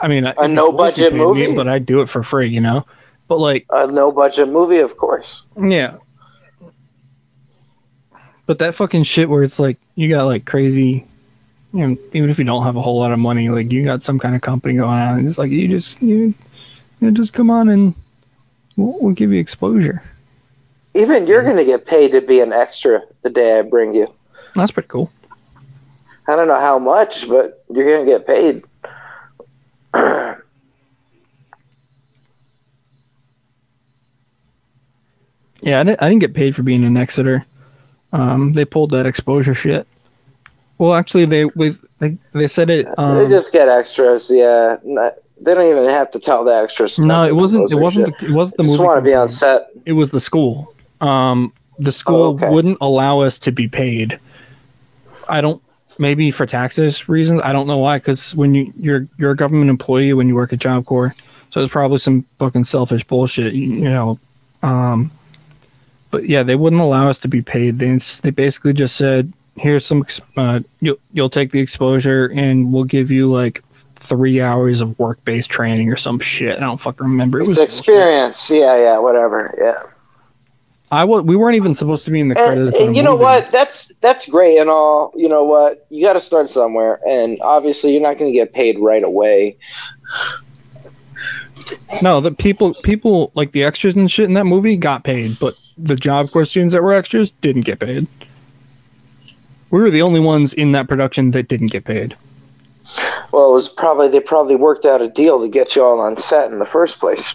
I 0.00 0.06
mean, 0.06 0.26
A 0.26 0.46
no 0.46 0.70
cool 0.70 0.84
if 0.84 0.96
you 0.98 1.04
budget 1.06 1.12
paid 1.12 1.18
me, 1.18 1.24
movie? 1.24 1.56
but 1.56 1.66
I 1.66 1.80
do 1.80 2.00
it 2.02 2.08
for 2.08 2.22
free. 2.22 2.46
You 2.48 2.60
know. 2.60 2.86
But 3.26 3.38
like, 3.40 3.66
A 3.70 3.86
no 3.88 4.12
budget 4.12 4.48
movie, 4.48 4.78
of 4.78 4.96
course. 4.96 5.42
yeah. 5.60 5.96
But 8.48 8.58
that 8.60 8.74
fucking 8.74 9.02
shit 9.02 9.28
where 9.28 9.42
it's 9.42 9.58
like 9.58 9.76
you 9.94 10.08
got 10.08 10.24
like 10.24 10.46
crazy, 10.46 11.06
you 11.74 11.86
know, 11.86 11.98
even 12.14 12.30
if 12.30 12.38
you 12.38 12.46
don't 12.46 12.62
have 12.62 12.76
a 12.76 12.80
whole 12.80 12.98
lot 12.98 13.12
of 13.12 13.18
money, 13.18 13.50
like 13.50 13.70
you 13.70 13.84
got 13.84 14.02
some 14.02 14.18
kind 14.18 14.34
of 14.34 14.40
company 14.40 14.72
going 14.72 14.88
on, 14.88 15.26
it's 15.26 15.36
like 15.36 15.50
you 15.50 15.68
just 15.68 16.00
you, 16.00 16.32
you 17.02 17.10
just 17.10 17.34
come 17.34 17.50
on 17.50 17.68
and 17.68 17.94
we'll, 18.78 18.96
we'll 19.00 19.12
give 19.12 19.34
you 19.34 19.38
exposure. 19.38 20.02
Even 20.94 21.26
you're 21.26 21.42
mm. 21.42 21.44
going 21.44 21.56
to 21.58 21.64
get 21.66 21.84
paid 21.84 22.10
to 22.12 22.22
be 22.22 22.40
an 22.40 22.54
extra 22.54 23.02
the 23.20 23.28
day 23.28 23.58
I 23.58 23.62
bring 23.62 23.94
you. 23.94 24.06
That's 24.54 24.72
pretty 24.72 24.88
cool. 24.88 25.12
I 26.26 26.34
don't 26.34 26.48
know 26.48 26.58
how 26.58 26.78
much, 26.78 27.28
but 27.28 27.62
you're 27.70 27.84
going 27.84 28.06
to 28.06 28.10
get 28.10 28.26
paid. 28.26 28.64
Yeah, 35.60 35.80
I 35.80 35.84
didn't, 35.84 36.02
I 36.02 36.08
didn't 36.08 36.20
get 36.20 36.34
paid 36.34 36.54
for 36.54 36.62
being 36.62 36.84
an 36.84 36.96
extra. 36.96 37.44
Um, 38.12 38.52
they 38.54 38.64
pulled 38.64 38.90
that 38.92 39.06
exposure 39.06 39.54
shit. 39.54 39.86
Well, 40.78 40.94
actually, 40.94 41.24
they 41.26 41.44
with 41.46 41.84
they, 41.98 42.16
they 42.32 42.48
said 42.48 42.70
it. 42.70 42.86
they 42.86 42.92
Um, 43.02 43.28
just 43.30 43.52
get 43.52 43.68
extras, 43.68 44.30
yeah. 44.30 44.76
Not, 44.84 45.16
they 45.40 45.54
don't 45.54 45.66
even 45.66 45.84
have 45.86 46.10
to 46.12 46.18
tell 46.18 46.44
the 46.44 46.52
extras. 46.54 46.98
no, 46.98 47.24
it 47.24 47.34
wasn't. 47.36 47.70
It 47.72 47.76
wasn't. 47.76 48.06
The, 48.18 48.26
it 48.26 48.32
wasn't 48.32 48.56
the 48.58 48.62
They 48.62 48.68
just 48.68 48.78
movie. 48.78 48.86
want 48.86 48.98
to 48.98 49.02
be 49.10 49.14
on 49.14 49.28
set. 49.28 49.70
it 49.86 49.92
was 49.92 50.10
the 50.10 50.20
school. 50.20 50.72
Um, 51.00 51.52
the 51.78 51.92
school 51.92 52.22
Oh, 52.22 52.34
okay. 52.34 52.48
wouldn't 52.50 52.78
allow 52.80 53.20
us 53.20 53.38
to 53.40 53.52
be 53.52 53.68
paid. 53.68 54.18
I 55.28 55.40
don't. 55.40 55.62
Maybe 56.00 56.30
for 56.30 56.46
taxes 56.46 57.08
reasons. 57.08 57.42
I 57.44 57.52
don't 57.52 57.66
know 57.66 57.78
why. 57.78 57.98
Because 57.98 58.34
when 58.36 58.54
you 58.54 58.72
you're 58.78 59.06
you're 59.18 59.32
a 59.32 59.36
government 59.36 59.68
employee 59.68 60.12
when 60.12 60.28
you 60.28 60.34
work 60.36 60.52
at 60.52 60.60
Job 60.60 60.86
Corps, 60.86 61.14
so 61.50 61.60
it's 61.60 61.72
probably 61.72 61.98
some 61.98 62.24
fucking 62.38 62.64
selfish 62.64 63.02
bullshit. 63.04 63.52
You, 63.52 63.62
you 63.68 63.90
know. 63.90 64.18
Um, 64.62 65.10
but 66.10 66.28
yeah, 66.28 66.42
they 66.42 66.56
wouldn't 66.56 66.82
allow 66.82 67.08
us 67.08 67.18
to 67.20 67.28
be 67.28 67.42
paid. 67.42 67.78
They 67.78 67.88
ins- 67.88 68.20
they 68.20 68.30
basically 68.30 68.72
just 68.72 68.96
said, 68.96 69.32
"Here's 69.56 69.84
some. 69.86 70.04
Uh, 70.36 70.60
you'll 70.80 70.96
you'll 71.12 71.30
take 71.30 71.52
the 71.52 71.60
exposure, 71.60 72.30
and 72.34 72.72
we'll 72.72 72.84
give 72.84 73.10
you 73.10 73.26
like 73.26 73.62
three 73.96 74.40
hours 74.40 74.80
of 74.80 74.96
work 74.98 75.22
based 75.24 75.50
training 75.50 75.90
or 75.92 75.96
some 75.96 76.20
shit. 76.20 76.56
I 76.56 76.60
don't 76.60 76.80
fucking 76.80 77.06
remember. 77.06 77.40
It 77.40 77.46
was 77.48 77.56
bullshit. 77.58 77.76
experience. 77.78 78.48
Yeah, 78.50 78.76
yeah, 78.76 78.98
whatever. 78.98 79.54
Yeah. 79.60 79.82
I. 80.90 81.04
We 81.04 81.36
weren't 81.36 81.56
even 81.56 81.74
supposed 81.74 82.04
to 82.06 82.10
be 82.10 82.20
in 82.20 82.28
the 82.28 82.38
And, 82.38 82.46
credits. 82.54 82.80
of 82.80 82.86
and 82.86 82.96
you 82.96 83.02
know 83.02 83.12
movie. 83.12 83.24
what? 83.24 83.50
That's 83.52 83.92
that's 84.00 84.26
great 84.28 84.56
and 84.58 84.70
all. 84.70 85.12
You 85.14 85.28
know 85.28 85.44
what? 85.44 85.86
You 85.90 86.02
got 86.06 86.14
to 86.14 86.20
start 86.20 86.48
somewhere, 86.48 87.00
and 87.06 87.38
obviously 87.42 87.92
you're 87.92 88.00
not 88.00 88.16
going 88.16 88.32
to 88.32 88.38
get 88.38 88.54
paid 88.54 88.78
right 88.78 89.02
away. 89.02 89.58
No, 92.02 92.20
the 92.20 92.30
people, 92.32 92.74
people 92.82 93.30
like 93.34 93.52
the 93.52 93.64
extras 93.64 93.96
and 93.96 94.10
shit 94.10 94.26
in 94.26 94.34
that 94.34 94.44
movie 94.44 94.76
got 94.76 95.04
paid, 95.04 95.38
but 95.40 95.54
the 95.76 95.96
Job 95.96 96.30
Corps 96.30 96.44
students 96.44 96.74
that 96.74 96.82
were 96.82 96.92
extras 96.92 97.30
didn't 97.30 97.62
get 97.62 97.80
paid. 97.80 98.06
We 99.70 99.80
were 99.80 99.90
the 99.90 100.02
only 100.02 100.20
ones 100.20 100.54
in 100.54 100.72
that 100.72 100.88
production 100.88 101.30
that 101.32 101.48
didn't 101.48 101.68
get 101.68 101.84
paid. 101.84 102.16
Well, 103.32 103.50
it 103.50 103.52
was 103.52 103.68
probably 103.68 104.08
they 104.08 104.20
probably 104.20 104.56
worked 104.56 104.86
out 104.86 105.02
a 105.02 105.08
deal 105.08 105.40
to 105.40 105.48
get 105.48 105.76
you 105.76 105.84
all 105.84 106.00
on 106.00 106.16
set 106.16 106.50
in 106.50 106.58
the 106.58 106.64
first 106.64 106.98
place. 106.98 107.34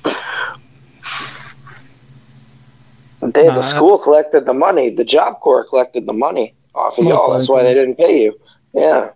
They, 3.21 3.47
Nah, 3.47 3.55
the 3.55 3.61
school 3.61 3.97
collected 3.97 4.45
the 4.45 4.53
money. 4.53 4.89
The 4.89 5.05
Job 5.05 5.39
Corps 5.39 5.63
collected 5.63 6.05
the 6.05 6.13
money 6.13 6.53
off 6.75 6.97
of 6.97 7.05
y'all. 7.05 7.33
That's 7.33 7.47
why 7.47 7.63
they 7.63 7.73
didn't 7.73 7.95
pay 7.95 8.23
you. 8.23 8.39
Yeah. 8.73 9.11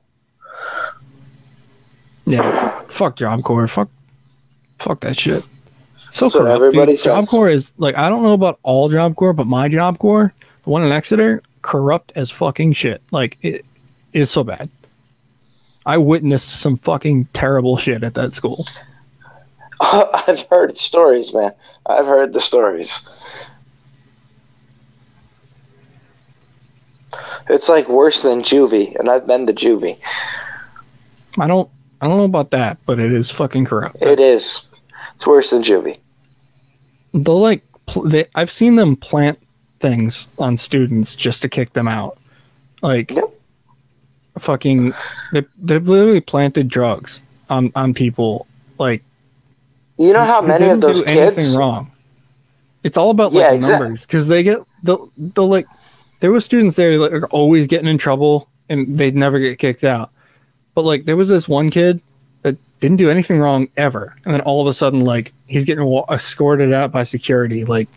Yeah, 2.26 2.52
fuck, 2.52 2.91
fuck 2.91 3.15
Job 3.18 3.44
Corps. 3.44 3.68
Fuck, 3.68 3.89
fuck 4.80 5.02
that 5.02 5.20
shit. 5.20 5.48
So 6.12 6.28
what 6.28 6.34
corrupt, 6.34 6.56
everybody 6.56 6.94
dude. 6.94 7.04
Job 7.04 7.24
says. 7.24 7.30
Corps 7.30 7.49
is 7.49 7.72
like 7.78 7.95
I 7.95 8.10
don't 8.10 8.24
know 8.24 8.34
about 8.34 8.60
all 8.64 8.90
Job 8.90 9.16
Corps, 9.16 9.34
but 9.34 9.48
my 9.48 9.68
Job 9.68 9.99
Corps, 9.99 10.34
the 10.64 10.70
one 10.70 10.84
in 10.84 10.91
Exeter, 10.91 11.41
corrupt 11.62 12.12
as 12.16 12.32
fucking 12.32 12.74
shit. 12.74 13.02
Like 13.12 13.38
it 13.41 13.66
is 14.14 14.32
so 14.32 14.44
bad. 14.44 14.70
I 15.86 15.98
witnessed 15.98 16.60
some 16.60 16.78
fucking 16.78 17.26
terrible 17.34 17.78
shit 17.78 18.04
at 18.04 18.14
that 18.16 18.36
school. 18.36 18.66
I've 19.82 20.45
heard 20.49 20.78
stories, 20.78 21.34
man. 21.34 21.52
I've 21.86 22.06
heard 22.06 22.34
the 22.34 22.41
stories. 22.41 23.08
It's 27.49 27.70
like 27.70 27.88
worse 27.88 28.22
than 28.22 28.41
juvie, 28.41 28.98
and 28.99 29.10
I've 29.10 29.26
been 29.26 29.48
to 29.48 29.54
juvie. 29.54 29.98
I 31.40 31.48
don't 31.48 31.70
I 32.02 32.07
don't 32.07 32.18
know 32.18 32.24
about 32.26 32.52
that, 32.52 32.78
but 32.86 32.99
it 32.99 33.11
is 33.11 33.32
fucking 33.32 33.65
corrupt. 33.65 34.02
It 34.02 34.19
is. 34.19 34.61
It's 35.15 35.26
worse 35.26 35.49
than 35.49 35.64
juvie. 35.64 35.98
They'll 37.14 37.40
like 37.40 37.64
pl- 37.88 38.03
they, 38.03 38.26
I've 38.36 38.52
seen 38.52 38.76
them 38.76 38.95
plant 38.95 39.40
things 39.80 40.28
on 40.38 40.57
students 40.57 41.15
just 41.15 41.41
to 41.41 41.49
kick 41.49 41.74
them 41.74 41.88
out. 41.88 42.18
Like 42.82 43.11
Yep. 43.11 43.34
fucking 44.40 44.94
they 45.34 45.44
they've 45.61 45.88
literally 45.88 46.22
planted 46.22 46.68
drugs 46.68 47.22
on 47.49 47.72
on 47.76 47.94
people 47.94 48.45
like 48.78 49.02
You 49.98 50.14
know 50.14 50.24
how 50.26 50.41
many 50.41 50.69
of 50.69 50.82
those 50.82 50.99
do 51.02 51.06
anything 51.06 51.36
kids? 51.45 51.57
wrong. 51.57 51.91
It's 52.84 52.98
all 52.98 53.10
about 53.10 53.34
like 53.34 53.41
Yeah, 53.41 53.52
exact- 53.53 53.82
numbers 53.82 54.02
because 54.02 54.28
they 54.28 54.44
get 54.44 54.60
the 54.84 54.98
the 55.18 55.44
like 55.45 55.65
there 56.19 56.32
was 56.32 56.45
students 56.45 56.76
there 56.76 56.98
that 56.99 57.14
are 57.14 57.28
always 57.28 57.65
getting 57.68 57.88
in 57.88 57.98
trouble 57.98 58.48
and 58.69 58.98
they'd 58.98 59.15
never 59.15 59.40
get 59.40 59.57
kicked 59.60 59.84
out. 59.84 60.11
But 60.78 60.84
like 60.84 61.06
there 61.06 61.18
was 61.18 61.28
this 61.28 61.48
one 61.49 61.72
kid 61.72 61.99
that 62.44 62.56
didn't 62.82 62.98
do 62.98 63.10
anything 63.10 63.40
wrong 63.40 63.68
ever, 63.78 64.16
and 64.24 64.32
then 64.32 64.41
all 64.41 64.62
of 64.62 64.68
a 64.68 64.76
sudden 64.76 65.02
like 65.02 65.34
he's 65.48 65.66
getting 65.66 65.84
wa- 65.84 66.06
escorted 66.12 66.72
out 66.72 66.91
by 66.91 67.04
security. 67.04 67.66
Like 67.66 67.90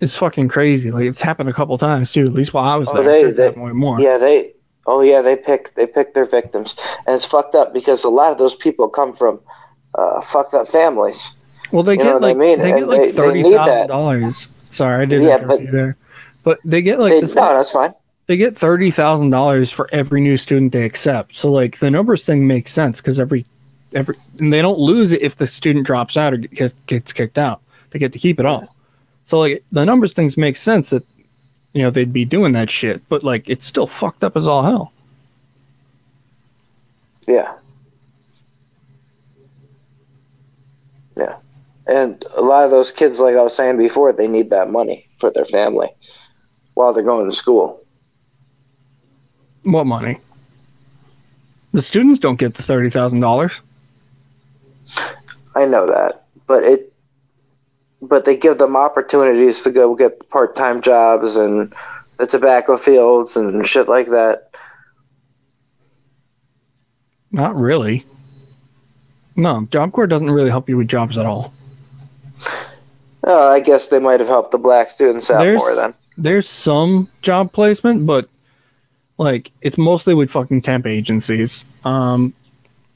it's 0.00 0.16
fucking 0.16 0.48
crazy. 0.48 0.90
Like 0.90 1.04
it's 1.04 1.20
happened 1.20 1.50
a 1.50 1.52
couple 1.52 1.76
times 1.76 2.12
too. 2.12 2.24
At 2.24 2.32
least 2.32 2.54
while 2.54 2.64
I 2.64 2.76
was 2.76 2.88
Oh, 2.88 2.94
there, 2.94 3.02
they- 3.02 3.14
I'm 3.16 3.20
sure 3.20 3.28
it's 3.48 3.54
they- 3.56 3.60
way 3.60 3.72
more. 3.72 4.00
Yeah, 4.00 4.16
they. 4.16 4.52
Oh 4.86 5.02
yeah, 5.02 5.20
they 5.20 5.36
pick 5.36 5.74
they 5.74 5.86
pick 5.86 6.14
their 6.14 6.24
victims, 6.24 6.76
and 7.06 7.14
it's 7.14 7.26
fucked 7.26 7.54
up 7.54 7.74
because 7.74 8.02
a 8.04 8.08
lot 8.08 8.32
of 8.32 8.38
those 8.38 8.54
people 8.54 8.88
come 8.88 9.12
from 9.14 9.38
uh, 9.96 10.22
fucked 10.22 10.54
up 10.54 10.66
families. 10.66 11.36
Well, 11.72 11.82
they 11.82 11.92
You 11.92 11.98
get 12.04 12.14
what 12.14 12.24
I 12.24 12.26
like 12.28 12.36
mean? 12.38 12.60
they 12.60 12.70
And 12.70 12.80
get 12.80 12.88
like 12.88 13.00
they- 13.02 13.12
thirty 13.12 13.42
thousand 13.42 13.88
dollars. 13.88 14.48
Sorry, 14.70 15.02
I 15.02 15.04
didn't 15.04 15.26
Yeah, 15.26 15.44
but- 15.44 15.60
you 15.60 15.70
there. 15.70 15.96
But 16.42 16.58
they 16.64 16.80
get 16.80 16.98
like 16.98 17.12
they, 17.12 17.20
this 17.20 17.34
no, 17.34 17.52
that's 17.52 17.70
fine. 17.70 17.92
They 18.28 18.36
get 18.36 18.56
thirty 18.56 18.90
thousand 18.90 19.30
dollars 19.30 19.72
for 19.72 19.88
every 19.90 20.20
new 20.20 20.36
student 20.36 20.72
they 20.72 20.84
accept. 20.84 21.34
So 21.34 21.50
like 21.50 21.78
the 21.78 21.90
numbers 21.90 22.24
thing 22.24 22.46
makes 22.46 22.72
sense 22.72 23.00
because 23.00 23.18
every 23.18 23.44
every 23.94 24.14
and 24.38 24.52
they 24.52 24.62
don't 24.62 24.78
lose 24.78 25.12
it 25.12 25.22
if 25.22 25.36
the 25.36 25.46
student 25.46 25.86
drops 25.86 26.16
out 26.16 26.34
or 26.34 26.36
get, 26.36 26.74
gets 26.86 27.12
kicked 27.12 27.38
out. 27.38 27.62
They 27.90 27.98
get 27.98 28.12
to 28.12 28.18
keep 28.18 28.38
it 28.38 28.46
all. 28.46 28.76
So 29.24 29.40
like 29.40 29.64
the 29.72 29.84
numbers 29.84 30.12
things 30.12 30.36
make 30.36 30.58
sense 30.58 30.90
that 30.90 31.04
you 31.72 31.82
know 31.82 31.90
they'd 31.90 32.12
be 32.12 32.26
doing 32.26 32.52
that 32.52 32.70
shit, 32.70 33.00
but 33.08 33.24
like 33.24 33.48
it's 33.48 33.64
still 33.64 33.86
fucked 33.86 34.22
up 34.22 34.36
as 34.36 34.46
all 34.46 34.62
hell. 34.62 34.92
Yeah. 37.26 37.54
Yeah. 41.16 41.36
And 41.86 42.22
a 42.36 42.42
lot 42.42 42.64
of 42.64 42.70
those 42.70 42.90
kids, 42.90 43.18
like 43.18 43.36
I 43.36 43.42
was 43.42 43.54
saying 43.54 43.78
before, 43.78 44.12
they 44.12 44.28
need 44.28 44.50
that 44.50 44.70
money 44.70 45.08
for 45.18 45.30
their 45.30 45.46
family 45.46 45.88
while 46.74 46.92
they're 46.92 47.02
going 47.02 47.28
to 47.28 47.34
school. 47.34 47.82
What 49.64 49.86
money? 49.86 50.18
The 51.72 51.82
students 51.82 52.18
don't 52.18 52.38
get 52.38 52.54
the 52.54 52.62
thirty 52.62 52.90
thousand 52.90 53.20
dollars. 53.20 53.60
I 55.54 55.66
know 55.66 55.86
that, 55.86 56.24
but 56.46 56.64
it, 56.64 56.92
but 58.00 58.24
they 58.24 58.36
give 58.36 58.58
them 58.58 58.76
opportunities 58.76 59.62
to 59.62 59.70
go 59.70 59.94
get 59.94 60.28
part-time 60.30 60.80
jobs 60.80 61.36
and 61.36 61.74
the 62.16 62.26
tobacco 62.26 62.76
fields 62.76 63.36
and 63.36 63.66
shit 63.66 63.88
like 63.88 64.08
that. 64.08 64.50
Not 67.30 67.54
really. 67.56 68.06
No, 69.36 69.66
Job 69.70 69.92
Corps 69.92 70.06
doesn't 70.06 70.30
really 70.30 70.50
help 70.50 70.68
you 70.68 70.76
with 70.76 70.88
jobs 70.88 71.18
at 71.18 71.26
all. 71.26 71.52
Oh, 73.24 73.48
I 73.48 73.60
guess 73.60 73.88
they 73.88 73.98
might 73.98 74.20
have 74.20 74.28
helped 74.28 74.52
the 74.52 74.58
black 74.58 74.90
students 74.90 75.30
out 75.30 75.40
There's- 75.40 75.58
more 75.58 75.74
then. 75.74 75.92
There's 76.16 76.48
some 76.48 77.08
job 77.22 77.52
placement, 77.52 78.04
but 78.06 78.28
like 79.18 79.52
it's 79.60 79.76
mostly 79.76 80.14
with 80.14 80.30
fucking 80.30 80.62
temp 80.62 80.86
agencies. 80.86 81.66
Um, 81.84 82.32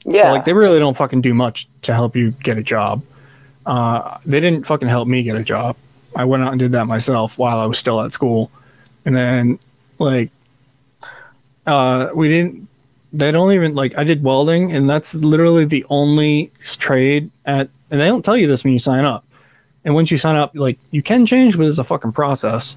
so, 0.03 0.11
Yeah, 0.11 0.31
like 0.31 0.45
they 0.45 0.53
really 0.53 0.79
don't 0.79 0.97
fucking 0.97 1.21
do 1.21 1.33
much 1.33 1.67
to 1.83 1.93
help 1.93 2.15
you 2.15 2.31
get 2.31 2.57
a 2.57 2.63
job. 2.63 3.03
Uh, 3.65 4.17
they 4.25 4.39
didn't 4.39 4.65
fucking 4.65 4.87
help 4.87 5.07
me 5.07 5.23
get 5.23 5.35
a 5.35 5.43
job. 5.43 5.77
I 6.15 6.25
went 6.25 6.43
out 6.43 6.51
and 6.51 6.59
did 6.59 6.71
that 6.73 6.85
myself 6.85 7.37
while 7.37 7.59
I 7.59 7.65
was 7.65 7.77
still 7.77 8.01
at 8.01 8.11
school, 8.13 8.51
and 9.05 9.15
then 9.15 9.59
like 9.99 10.31
uh, 11.65 12.09
we 12.15 12.27
didn't. 12.29 12.67
They 13.11 13.31
don't 13.31 13.51
even 13.51 13.75
like 13.75 13.97
I 13.97 14.03
did 14.03 14.23
welding, 14.23 14.71
and 14.71 14.89
that's 14.89 15.13
literally 15.13 15.65
the 15.65 15.85
only 15.89 16.51
trade 16.61 17.29
at. 17.45 17.69
And 17.91 18.01
they 18.01 18.07
don't 18.07 18.25
tell 18.25 18.35
you 18.35 18.47
this 18.47 18.63
when 18.63 18.73
you 18.73 18.79
sign 18.79 19.05
up. 19.05 19.23
And 19.85 19.93
once 19.93 20.09
you 20.09 20.17
sign 20.17 20.35
up, 20.35 20.51
like 20.55 20.79
you 20.91 21.03
can 21.03 21.25
change, 21.25 21.57
but 21.57 21.67
it's 21.67 21.77
a 21.77 21.83
fucking 21.83 22.13
process. 22.13 22.75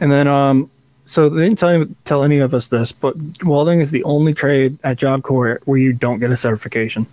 And 0.00 0.12
then 0.12 0.26
um, 0.26 0.70
so 1.08 1.30
they 1.30 1.44
didn't 1.44 1.58
tell 1.58 1.86
tell 2.04 2.22
any 2.22 2.38
of 2.38 2.52
us 2.52 2.66
this, 2.66 2.92
but 2.92 3.16
welding 3.42 3.80
is 3.80 3.90
the 3.90 4.04
only 4.04 4.34
trade 4.34 4.78
at 4.84 4.98
Job 4.98 5.22
Corps 5.22 5.58
where 5.64 5.78
you 5.78 5.94
don't 5.94 6.18
get 6.18 6.30
a 6.30 6.36
certification. 6.36 7.06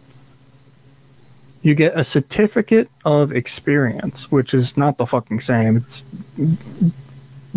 You 1.62 1.76
get 1.76 1.98
a 1.98 2.04
certificate 2.04 2.90
of 3.06 3.32
experience, 3.32 4.30
which 4.30 4.54
is 4.54 4.76
not 4.76 4.98
the 4.98 5.06
fucking 5.06 5.40
same. 5.40 5.78
It's 5.78 6.04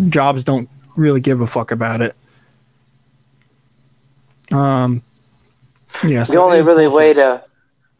jobs 0.07 0.45
don't 0.45 0.69
really 0.95 1.19
give 1.19 1.41
a 1.41 1.47
fuck 1.47 1.71
about 1.71 2.01
it. 2.01 2.15
Um, 4.49 5.03
yeah. 6.05 6.23
So 6.23 6.33
the 6.33 6.39
only 6.39 6.61
really 6.61 6.87
way 6.87 7.13
to, 7.13 7.43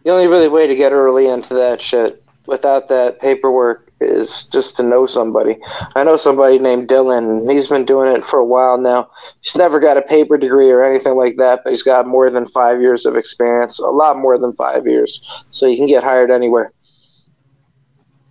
the 0.04 0.12
only 0.12 0.28
really 0.28 0.48
way 0.48 0.66
to 0.66 0.76
get 0.76 0.94
early 0.94 1.28
into 1.28 1.56
that 1.56 1.82
shit 1.82 2.24
without 2.46 2.88
that 2.88 3.20
paperwork 3.20 3.89
is 4.02 4.44
just 4.46 4.78
to 4.78 4.84
know 4.84 5.06
somebody. 5.06 5.58
I 5.96 6.04
know 6.04 6.16
somebody 6.16 6.60
named 6.60 6.88
Dylan. 6.88 7.40
and 7.40 7.52
He's 7.52 7.68
been 7.68 7.86
doing 7.86 8.16
it 8.16 8.26
for 8.26 8.40
a 8.40 8.46
while 8.46 8.78
now. 8.78 9.10
He's 9.42 9.56
never 9.56 9.80
got 9.80 9.98
a 9.98 10.02
paper 10.02 10.38
degree 10.38 10.72
or 10.72 10.84
anything 10.84 11.16
like 11.16 11.38
that, 11.38 11.62
but 11.64 11.72
he's 11.72 11.84
got 11.84 12.08
more 12.08 12.30
than 12.30 12.46
five 12.46 12.82
years 12.82 13.06
of 13.06 13.16
experience, 13.16 13.80
a 13.80 13.86
lot 13.86 14.18
more 14.18 14.38
than 14.38 14.54
five 14.54 14.88
years. 14.88 15.44
So 15.52 15.68
you 15.68 15.78
can 15.78 15.88
get 15.88 16.04
hired 16.04 16.32
anywhere 16.32 16.72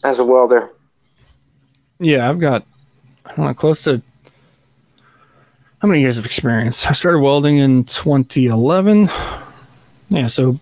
as 0.05 0.19
a 0.19 0.25
welder. 0.25 0.71
Yeah, 1.99 2.29
I've 2.29 2.41
got 2.41 2.65
I 3.27 3.35
don't 3.35 3.47
know, 3.47 3.55
close 3.55 3.85
to 3.85 4.03
how 5.81 5.89
many 5.89 6.01
years 6.01 6.19
of 6.19 6.27
experience? 6.27 6.87
I 6.87 6.93
started 6.93 7.21
welding 7.21 7.59
in 7.59 7.85
2011. 7.85 9.11
Yeah, 10.09 10.27
so 10.27 10.59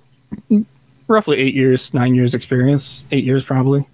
roughly 1.09 1.39
eight 1.39 1.55
years, 1.55 1.95
nine 1.95 2.15
years 2.15 2.35
experience, 2.35 3.07
eight 3.13 3.25
years 3.25 3.45
probably. 3.45 3.87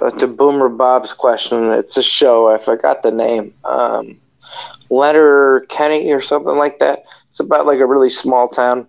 Uh, 0.00 0.10
to 0.12 0.26
Boomer 0.26 0.68
Bob's 0.68 1.12
question, 1.12 1.70
it's 1.72 1.96
a 1.96 2.02
show. 2.02 2.48
I 2.52 2.58
forgot 2.58 3.02
the 3.02 3.10
name. 3.10 3.52
Um, 3.64 4.18
Leonard 4.90 5.68
Kenny 5.68 6.12
or 6.12 6.20
something 6.20 6.56
like 6.56 6.78
that. 6.78 7.04
It's 7.28 7.40
about 7.40 7.66
like 7.66 7.78
a 7.78 7.86
really 7.86 8.10
small 8.10 8.48
town. 8.48 8.86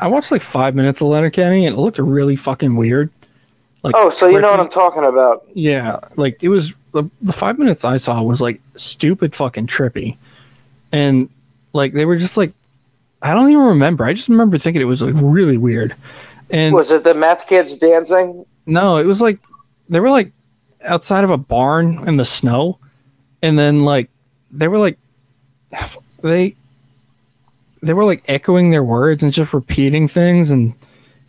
I 0.00 0.06
watched 0.06 0.30
like 0.30 0.42
five 0.42 0.74
minutes 0.74 1.00
of 1.00 1.08
Letterkenny 1.08 1.66
and 1.66 1.74
it 1.76 1.78
looked 1.78 1.98
really 1.98 2.36
fucking 2.36 2.76
weird. 2.76 3.10
Like, 3.82 3.94
Oh, 3.96 4.10
so 4.10 4.26
you 4.28 4.40
know 4.40 4.50
what. 4.50 4.60
I'm 4.60 4.68
talking 4.68 5.04
about? 5.04 5.46
Yeah, 5.54 6.00
like 6.16 6.42
it 6.42 6.48
was 6.48 6.72
the, 6.92 7.04
the 7.22 7.32
five 7.32 7.58
minutes 7.58 7.84
I 7.84 7.96
saw 7.96 8.22
was 8.22 8.40
like 8.40 8.60
stupid 8.76 9.34
fucking 9.34 9.66
trippy, 9.66 10.16
and 10.92 11.28
like 11.72 11.92
they 11.92 12.04
were 12.04 12.16
just 12.16 12.36
like 12.36 12.52
I 13.22 13.34
don't 13.34 13.50
even 13.50 13.62
remember. 13.64 14.04
I 14.04 14.12
just 14.14 14.28
remember 14.28 14.58
thinking 14.58 14.82
it 14.82 14.86
was 14.86 15.00
like 15.00 15.14
really 15.16 15.56
weird. 15.58 15.94
And 16.50 16.74
Was 16.74 16.90
it 16.90 17.04
the 17.04 17.14
meth 17.14 17.46
kids 17.46 17.76
dancing? 17.78 18.44
No, 18.68 18.96
it 18.98 19.04
was 19.06 19.20
like 19.20 19.38
they 19.88 19.98
were 20.00 20.10
like 20.10 20.30
outside 20.84 21.24
of 21.24 21.30
a 21.30 21.36
barn 21.38 22.06
in 22.06 22.16
the 22.18 22.24
snow, 22.24 22.78
and 23.42 23.58
then 23.58 23.84
like 23.84 24.08
they 24.52 24.68
were 24.68 24.78
like 24.78 24.98
they 26.22 26.54
they 27.82 27.92
were 27.94 28.04
like 28.04 28.22
echoing 28.28 28.70
their 28.70 28.84
words 28.84 29.22
and 29.22 29.32
just 29.32 29.52
repeating 29.52 30.06
things, 30.08 30.50
and 30.50 30.74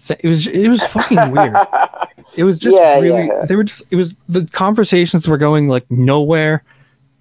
it 0.09 0.27
was 0.27 0.45
it 0.47 0.67
was 0.69 0.83
fucking 0.83 1.31
weird. 1.31 1.55
It 2.35 2.43
was 2.43 2.59
just 2.59 2.77
Yeah, 2.77 2.99
really 2.99 3.25
yeah. 3.25 3.43
they 3.45 3.55
were 3.55 3.63
just 3.63 3.83
it 3.89 3.95
was 3.95 4.15
the 4.29 4.45
conversations 4.45 5.27
were 5.27 5.37
going 5.39 5.67
like 5.67 5.89
nowhere, 5.89 6.63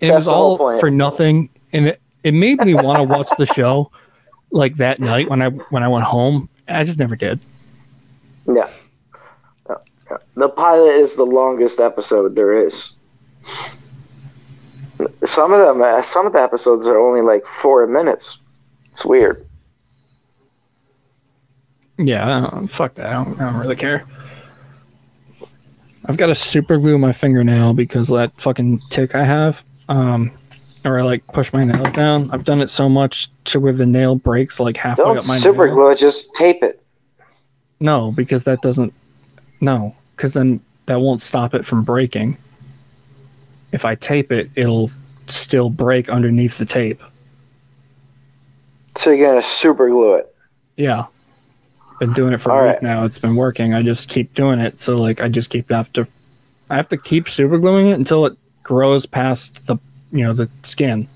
and 0.03 0.11
it 0.11 0.15
was 0.15 0.29
all 0.29 0.59
for 0.79 0.91
nothing, 0.91 1.49
and 1.73 1.89
it, 1.89 2.01
it 2.25 2.35
made 2.35 2.61
me 2.61 2.75
want 2.75 2.99
to 2.99 3.05
watch 3.05 3.29
the 3.39 3.47
show 3.47 3.91
like 4.51 4.77
that 4.77 5.01
night 5.01 5.31
when 5.31 5.41
I 5.41 5.49
when 5.49 5.83
I 5.83 5.89
went 5.89 6.05
home. 6.05 6.51
I 6.69 6.85
just 6.85 6.99
never 6.99 7.17
did. 7.17 7.41
Yeah. 8.47 8.69
The 10.39 10.49
pilot 10.49 10.93
is 11.01 11.17
the 11.17 11.27
longest 11.27 11.81
episode 11.81 12.37
there 12.37 12.67
is. 12.67 12.95
Some 15.25 15.53
of 15.53 15.59
them, 15.59 15.83
uh, 15.83 16.01
some 16.03 16.27
of 16.29 16.33
the 16.33 16.41
episodes 16.41 16.87
are 16.87 16.97
only 16.97 17.23
like 17.23 17.45
four 17.45 17.85
minutes. 17.89 18.39
It's 18.93 19.05
weird. 19.05 19.45
Yeah, 21.99 22.67
fuck 22.67 22.95
that. 22.95 23.07
I 23.07 23.13
don't, 23.15 23.41
I 23.41 23.51
don't 23.51 23.61
really 23.61 23.75
care. 23.75 24.07
I've 26.07 26.17
got 26.17 26.27
to 26.27 26.37
super 26.37 26.79
glue 26.79 26.99
my 26.99 27.13
fingernail 27.13 27.75
because 27.75 28.07
that 28.09 28.33
fucking 28.41 28.79
tick 28.91 29.17
I 29.17 29.25
have. 29.25 29.65
Um, 29.89 30.31
or 30.85 31.01
I 31.01 31.03
like 31.03 31.27
push 31.29 31.53
my 31.53 31.65
nails 31.65 31.91
down. 31.93 32.31
I've 32.31 32.45
done 32.45 32.61
it 32.61 32.71
so 32.71 32.89
much 32.89 33.29
to 33.47 33.59
where 33.59 33.73
the 33.73 33.87
nail 33.87 34.15
breaks 34.15 34.61
like 34.61 34.77
halfway 34.77 35.05
Don't 35.05 35.19
up 35.19 35.27
my 35.27 35.37
super 35.37 35.67
nail. 35.67 35.75
glue 35.75 35.91
it, 35.91 35.99
just 35.99 36.33
tape 36.35 36.63
it. 36.63 36.81
No, 37.81 38.13
because 38.13 38.45
that 38.45 38.63
doesn't. 38.63 38.95
No, 39.61 39.97
because 40.19 40.35
then 40.35 40.61
that 40.87 41.01
won't 41.01 41.23
stop 41.23 41.55
it 41.55 41.65
from 41.65 41.85
breaking. 41.85 42.37
If 43.71 43.85
I 43.85 43.95
tape 43.95 44.33
it, 44.33 44.51
it'll 44.57 44.91
still 45.29 45.71
break 45.71 46.11
underneath 46.11 46.59
the 46.59 46.65
tape. 46.67 47.01
So 48.97 49.13
you're 49.13 49.29
gonna 49.29 49.43
super 49.43 49.89
glue 49.89 50.15
it. 50.15 50.35
Yeah. 50.77 51.07
Been 52.01 52.13
doing 52.15 52.33
it 52.33 52.39
for 52.39 52.51
All 52.51 52.59
a 52.59 52.63
week 52.63 52.73
right. 52.75 52.83
now. 52.83 53.05
It's 53.05 53.19
been 53.19 53.37
working. 53.37 53.75
I 53.75 53.83
just 53.83 54.09
keep 54.09 54.35
doing 54.35 54.59
it. 54.59 54.81
So 54.81 54.97
like 54.97 55.21
I 55.21 55.29
just 55.29 55.51
keep 55.51 55.71
have 55.71 55.93
to 55.93 56.07
I 56.69 56.77
have 56.77 56.89
to 56.89 56.97
keep 56.97 57.29
super 57.29 57.59
gluing 57.59 57.89
it 57.89 57.99
until 57.99 58.27
it 58.27 58.37
grows 58.65 59.07
past 59.07 59.67
the 59.69 59.77
you 60.11 60.25
know, 60.25 60.33
the 60.33 60.51
skin. 60.65 61.07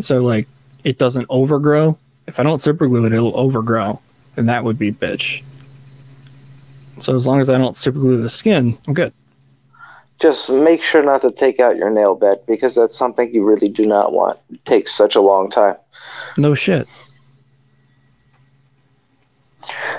So 0.00 0.20
like 0.20 0.46
it 0.82 0.98
doesn't 0.98 1.26
overgrow. 1.30 1.96
If 2.26 2.38
I 2.38 2.42
don't 2.42 2.60
super 2.60 2.86
glue 2.88 3.06
it, 3.06 3.14
it'll 3.14 3.38
overgrow. 3.38 4.00
And 4.36 4.50
that 4.50 4.64
would 4.64 4.78
be 4.78 4.92
bitch. 4.92 5.42
So 7.00 7.14
as 7.14 7.26
long 7.26 7.40
as 7.40 7.50
I 7.50 7.58
don't 7.58 7.76
super 7.76 7.98
glue 7.98 8.20
the 8.22 8.28
skin, 8.28 8.78
I'm 8.86 8.94
good. 8.94 9.12
Just 10.20 10.48
make 10.50 10.82
sure 10.82 11.02
not 11.02 11.22
to 11.22 11.32
take 11.32 11.58
out 11.58 11.76
your 11.76 11.90
nail 11.90 12.14
bed 12.14 12.38
because 12.46 12.74
that's 12.74 12.96
something 12.96 13.34
you 13.34 13.44
really 13.44 13.68
do 13.68 13.84
not 13.84 14.12
want. 14.12 14.38
It 14.50 14.64
takes 14.64 14.94
such 14.94 15.16
a 15.16 15.20
long 15.20 15.50
time. 15.50 15.76
No 16.38 16.54
shit. 16.54 16.88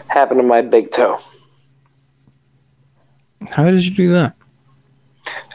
Happened 0.07 0.39
to 0.39 0.47
my 0.47 0.61
big 0.61 0.91
toe. 0.91 1.19
How 3.51 3.69
did 3.69 3.85
you 3.85 3.93
do 3.93 4.09
that? 4.13 4.35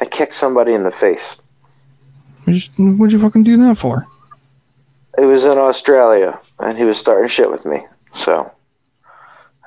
I 0.01 0.05
kicked 0.05 0.35
somebody 0.35 0.73
in 0.73 0.85
the 0.85 0.91
face. 0.91 1.37
What'd 2.45 2.69
you, 2.79 2.93
what'd 2.97 3.13
you 3.13 3.19
fucking 3.19 3.45
do 3.45 3.57
that 3.59 3.79
for? 3.79 4.07
It 5.19 5.25
was 5.25 5.45
in 5.45 5.59
Australia, 5.59 6.39
and 6.59 6.77
he 6.77 6.85
was 6.85 6.99
starting 6.99 7.29
shit 7.29 7.51
with 7.51 7.65
me. 7.67 7.85
So 8.13 8.51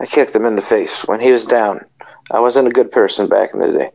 I 0.03 0.05
kicked 0.05 0.35
him 0.35 0.43
in 0.45 0.57
the 0.57 0.61
face 0.61 1.03
when 1.07 1.21
he 1.21 1.31
was 1.31 1.45
down. 1.45 1.80
I 2.30 2.41
wasn't 2.41 2.67
a 2.67 2.71
good 2.71 2.91
person 2.91 3.30
back 3.30 3.53
in 3.53 3.61
the 3.61 3.71
day. 3.71 3.89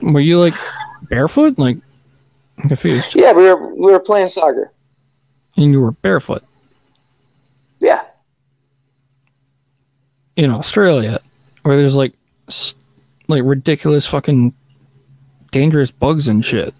Were 0.02 0.20
you 0.20 0.38
like 0.40 0.54
barefoot? 1.10 1.58
Like 1.58 1.76
I'm 2.56 2.68
confused. 2.68 3.14
yeah, 3.14 3.32
we 3.32 3.42
were 3.42 3.74
we 3.74 3.92
were 3.92 4.00
playing 4.00 4.30
soccer. 4.30 4.72
And 5.58 5.72
you 5.72 5.80
were 5.82 5.90
barefoot. 5.92 6.42
Yeah, 7.80 8.02
in 10.36 10.50
Australia 10.50 11.20
where 11.64 11.76
there's 11.76 11.96
like 11.96 12.14
like 13.28 13.42
ridiculous 13.44 14.06
fucking 14.06 14.54
dangerous 15.50 15.90
bugs 15.90 16.28
and 16.28 16.42
shit. 16.42 16.72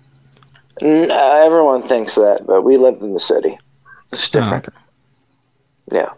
Uh, 0.81 1.43
everyone 1.45 1.87
thinks 1.87 2.15
that, 2.15 2.47
but 2.47 2.63
we 2.63 2.79
lived 2.79 3.03
in 3.03 3.13
the 3.13 3.21
city. 3.21 3.59
It's 4.13 4.29
Oh, 4.35 4.41
different. 4.41 4.69
okay. 4.69 4.77
Yeah, 5.91 6.11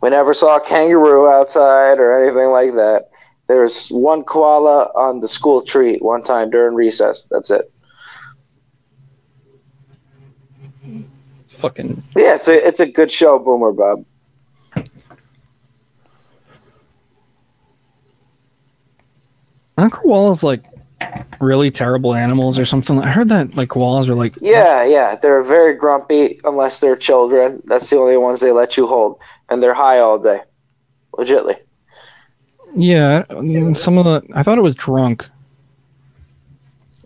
we 0.00 0.10
never 0.10 0.34
saw 0.34 0.56
a 0.56 0.60
kangaroo 0.60 1.28
outside 1.28 1.98
or 1.98 2.22
anything 2.22 2.50
like 2.50 2.74
that. 2.74 3.10
There 3.48 3.62
was 3.62 3.88
one 3.88 4.24
koala 4.24 4.92
on 4.94 5.20
the 5.20 5.28
school 5.28 5.62
tree 5.62 5.98
one 5.98 6.22
time 6.22 6.50
during 6.50 6.74
recess. 6.74 7.26
That's 7.30 7.50
it. 7.50 7.72
Fucking 11.48 12.02
Yeah, 12.16 12.34
it's 12.34 12.46
a 12.48 12.66
it's 12.66 12.80
a 12.80 12.86
good 12.86 13.10
show, 13.10 13.38
Boomer 13.38 13.72
Bob. 13.72 14.04
aren't 19.78 19.92
koalas 19.92 20.42
like 20.42 20.62
really 21.40 21.70
terrible 21.70 22.14
animals 22.14 22.58
or 22.58 22.66
something? 22.66 23.00
I 23.00 23.08
heard 23.10 23.28
that 23.28 23.54
like 23.56 23.68
koalas 23.70 24.08
are 24.08 24.14
like 24.14 24.34
Yeah, 24.40 24.84
yeah, 24.84 25.14
they're 25.16 25.42
very 25.42 25.74
grumpy 25.74 26.38
unless 26.44 26.80
they're 26.80 26.96
children. 26.96 27.62
That's 27.66 27.88
the 27.90 27.96
only 27.98 28.16
ones 28.16 28.40
they 28.40 28.52
let 28.52 28.76
you 28.76 28.86
hold, 28.86 29.18
and 29.48 29.62
they're 29.62 29.74
high 29.74 29.98
all 30.00 30.18
day, 30.18 30.40
legitly. 31.14 31.56
yeah. 32.74 33.24
Some 33.74 33.98
of 33.98 34.04
the 34.04 34.22
I 34.34 34.42
thought 34.42 34.58
it 34.58 34.62
was 34.62 34.74
drunk. 34.74 35.26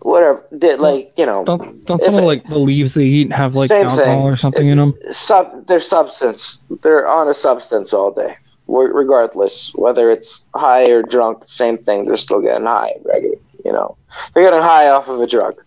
Whatever, 0.01 0.45
did 0.59 0.81
like 0.81 1.13
you 1.17 1.27
know, 1.27 1.45
Don't 1.45 1.85
don't 1.87 2.03
some 2.03 2.17
of 2.17 2.25
like 2.25 2.45
the 2.49 2.59
leaves 2.59 2.95
they 2.95 3.05
eat 3.05 3.31
have 3.31 3.55
like 3.55 3.71
alcohol 3.71 3.97
thing. 3.97 4.21
or 4.23 4.35
something 4.35 4.67
in 4.67 4.79
them? 4.79 4.95
sub 5.13 5.67
they're 5.69 5.79
substance. 5.79 6.59
They're 6.83 7.07
on 7.07 7.29
a 7.29 7.35
substance 7.35 7.93
all 7.93 8.11
day, 8.11 8.35
regardless 8.67 9.71
whether 9.77 10.11
it's 10.11 10.45
high 10.57 10.87
or 10.91 11.03
drunk. 11.05 11.45
Same 11.47 11.79
thing. 11.79 12.07
They're 12.07 12.17
still 12.17 12.41
getting 12.41 12.67
high, 12.67 12.95
regular. 13.05 13.37
You 13.65 13.73
know, 13.73 13.97
they're 14.33 14.45
getting 14.45 14.63
high 14.63 14.89
off 14.89 15.09
of 15.09 15.21
a 15.21 15.27
drug. 15.27 15.63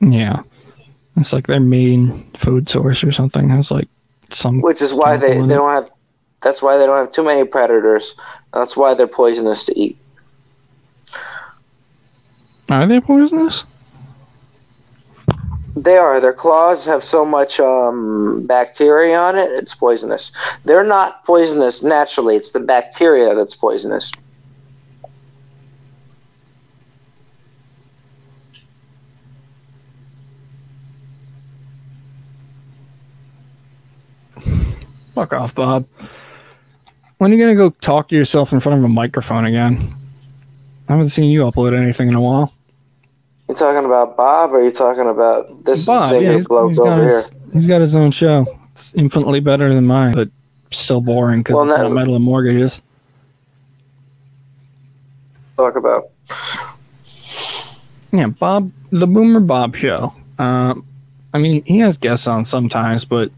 Yeah, 0.00 0.42
it's 1.16 1.32
like 1.32 1.46
their 1.46 1.60
main 1.60 2.30
food 2.32 2.68
source 2.68 3.02
or 3.02 3.12
something. 3.12 3.48
Has 3.48 3.70
like 3.70 3.88
some 4.30 4.60
which 4.60 4.82
is 4.82 4.92
why 4.92 5.16
they, 5.16 5.40
they 5.40 5.54
don't 5.54 5.70
have 5.70 5.90
that's 6.42 6.60
why 6.60 6.76
they 6.76 6.86
don't 6.86 6.98
have 6.98 7.12
too 7.12 7.24
many 7.24 7.44
predators. 7.44 8.14
That's 8.52 8.76
why 8.76 8.94
they're 8.94 9.06
poisonous 9.06 9.64
to 9.66 9.78
eat. 9.78 9.98
Are 12.68 12.86
they 12.86 13.00
poisonous? 13.00 13.64
they 15.76 15.96
are. 15.96 16.20
Their 16.20 16.32
claws 16.32 16.86
have 16.86 17.04
so 17.04 17.24
much 17.24 17.60
um, 17.60 18.44
bacteria 18.46 19.18
on 19.18 19.36
it 19.36 19.50
it's 19.52 19.74
poisonous. 19.74 20.32
They're 20.64 20.84
not 20.84 21.24
poisonous 21.24 21.82
naturally. 21.82 22.34
It's 22.36 22.52
the 22.52 22.60
bacteria 22.60 23.34
that's 23.34 23.54
poisonous 23.54 24.10
Fuck 35.16 35.32
off, 35.32 35.54
Bob. 35.54 35.86
When 37.16 37.32
are 37.32 37.34
you 37.34 37.42
gonna 37.42 37.56
go 37.56 37.70
talk 37.70 38.10
to 38.10 38.14
yourself 38.14 38.52
in 38.52 38.60
front 38.60 38.78
of 38.78 38.84
a 38.84 38.88
microphone 38.88 39.46
again? 39.46 39.80
I 40.90 40.92
haven't 40.92 41.08
seen 41.08 41.30
you 41.30 41.40
upload 41.40 41.74
anything 41.74 42.08
in 42.08 42.14
a 42.14 42.20
while. 42.20 42.52
you 43.48 43.54
talking 43.54 43.86
about 43.86 44.14
bob 44.14 44.52
or 44.52 44.58
are 44.60 44.62
you 44.62 44.70
talking 44.70 45.08
about 45.08 45.64
this 45.64 45.86
Bob, 45.86 46.20
yeah, 46.20 46.34
he's, 46.34 46.46
bloke 46.46 46.68
he's 46.68 46.78
over 46.78 47.08
here 47.08 47.22
he's 47.54 47.66
got 47.66 47.80
his 47.80 47.96
own 47.96 48.10
show. 48.10 48.46
It's 48.72 48.92
infinitely 48.92 49.40
better 49.40 49.72
than 49.72 49.86
mine, 49.86 50.12
but 50.12 50.28
still 50.70 51.00
boring 51.00 51.40
because 51.40 51.54
Well, 51.54 51.70
it's 51.70 51.78
not 51.78 51.92
metal 51.92 52.14
and 52.14 52.24
mortgages. 52.24 52.82
talk 55.56 55.76
about 55.76 56.10
Yeah, 58.12 58.26
Bob, 58.26 58.70
the 58.90 59.06
Boomer 59.06 59.40
Bob 59.40 59.76
show. 59.76 60.12
Um, 60.38 60.84
I 61.32 61.38
mean, 61.38 61.64
he 61.64 61.78
has 61.78 61.96
guests 61.96 62.26
on 62.26 62.44
sometimes, 62.44 63.06
but 63.06 63.32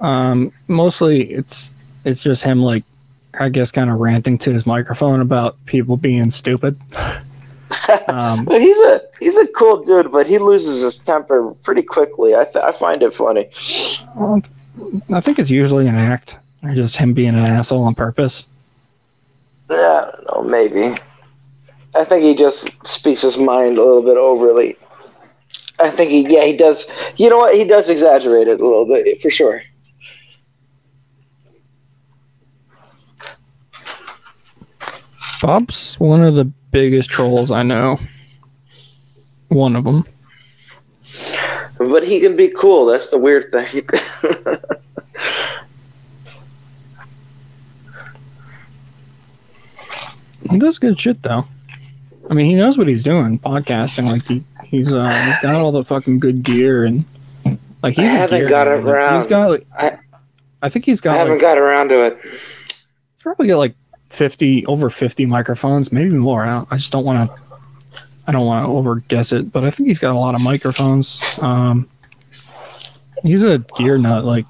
um, 0.00 0.52
mostly 0.68 1.22
it's 1.30 1.70
it's 2.04 2.20
just 2.20 2.42
him, 2.44 2.60
like 2.62 2.84
I 3.38 3.48
guess, 3.48 3.70
kind 3.70 3.90
of 3.90 3.98
ranting 3.98 4.38
to 4.38 4.52
his 4.52 4.66
microphone 4.66 5.20
about 5.20 5.56
people 5.66 5.96
being 5.96 6.30
stupid. 6.30 6.78
Um, 8.06 8.44
But 8.44 8.60
he's 8.62 8.76
a 8.78 9.02
he's 9.18 9.36
a 9.36 9.46
cool 9.48 9.82
dude 9.84 10.12
but 10.12 10.26
he 10.26 10.38
loses 10.38 10.82
his 10.82 10.98
temper 10.98 11.52
pretty 11.64 11.82
quickly 11.82 12.34
i, 12.36 12.44
th- 12.44 12.56
I 12.64 12.70
find 12.70 13.02
it 13.02 13.12
funny 13.12 13.50
well, 14.14 14.40
I 15.12 15.20
think 15.20 15.38
it's 15.38 15.50
usually 15.50 15.86
an 15.88 15.96
act, 15.96 16.38
or 16.62 16.74
just 16.74 16.96
him 16.96 17.12
being 17.14 17.30
an 17.34 17.44
asshole 17.44 17.84
on 17.84 17.94
purpose. 17.94 18.46
Yeah, 19.70 20.10
I 20.12 20.16
don't 20.32 20.44
know, 20.44 20.50
maybe. 20.50 20.96
I 21.94 22.04
think 22.04 22.22
he 22.24 22.34
just 22.34 22.70
speaks 22.86 23.22
his 23.22 23.38
mind 23.38 23.78
a 23.78 23.82
little 23.84 24.02
bit 24.02 24.16
overly. 24.16 24.76
I 25.80 25.90
think 25.90 26.10
he, 26.10 26.20
yeah, 26.32 26.44
he 26.44 26.56
does. 26.56 26.90
You 27.16 27.30
know 27.30 27.38
what? 27.38 27.54
He 27.54 27.64
does 27.64 27.88
exaggerate 27.88 28.48
it 28.48 28.60
a 28.60 28.64
little 28.66 28.86
bit 28.86 29.20
for 29.20 29.30
sure. 29.30 29.62
Bob's 35.42 35.96
one 36.00 36.22
of 36.22 36.34
the 36.34 36.44
biggest 36.44 37.10
trolls 37.10 37.50
I 37.50 37.62
know. 37.62 37.98
One 39.48 39.76
of 39.76 39.84
them. 39.84 40.04
But 41.78 42.04
he 42.04 42.20
can 42.20 42.36
be 42.36 42.48
cool. 42.48 42.86
That's 42.86 43.10
the 43.10 43.18
weird 43.18 43.52
thing. 43.52 43.86
He 50.50 50.58
does 50.58 50.78
good 50.78 50.98
shit 51.00 51.22
though. 51.22 51.44
I 52.30 52.34
mean, 52.34 52.46
he 52.46 52.54
knows 52.54 52.76
what 52.78 52.88
he's 52.88 53.02
doing, 53.02 53.38
podcasting. 53.38 54.10
Like 54.10 54.24
he, 54.26 54.42
he's 54.64 54.92
uh, 54.92 55.08
he's 55.08 55.40
got 55.42 55.60
all 55.60 55.72
the 55.72 55.84
fucking 55.84 56.18
good 56.18 56.42
gear 56.42 56.84
and 56.84 57.04
like 57.82 57.94
he's. 57.94 58.04
I 58.06 58.16
haven't 58.16 58.48
got 58.48 58.66
around. 58.68 59.16
He's 59.20 59.26
got 59.26 59.50
like, 59.50 59.66
I- 59.76 59.98
I 60.62 60.68
think 60.70 60.84
he's 60.86 61.00
I 61.02 61.04
got 61.04 61.16
haven't 61.18 61.34
like, 61.34 61.40
got 61.42 61.58
around 61.58 61.88
to 61.90 62.02
it. 62.06 62.18
he's 62.22 63.22
probably 63.22 63.46
got 63.48 63.58
like 63.58 63.74
fifty 64.08 64.64
over 64.66 64.90
fifty 64.90 65.26
microphones, 65.26 65.92
maybe 65.92 66.10
more. 66.10 66.44
I, 66.44 66.64
I 66.70 66.76
just 66.76 66.92
don't 66.92 67.04
want 67.04 67.30
to. 67.34 67.42
I 68.28 68.32
don't 68.32 68.46
want 68.46 68.64
to 68.66 68.70
over 68.72 68.96
guess 68.96 69.32
it, 69.32 69.52
but 69.52 69.64
I 69.64 69.70
think 69.70 69.88
he's 69.88 69.98
got 70.00 70.14
a 70.14 70.18
lot 70.18 70.34
of 70.34 70.40
microphones. 70.40 71.22
Um, 71.40 71.88
he's 73.22 73.44
a 73.44 73.58
gear 73.78 73.98
nut, 73.98 74.24
like, 74.24 74.46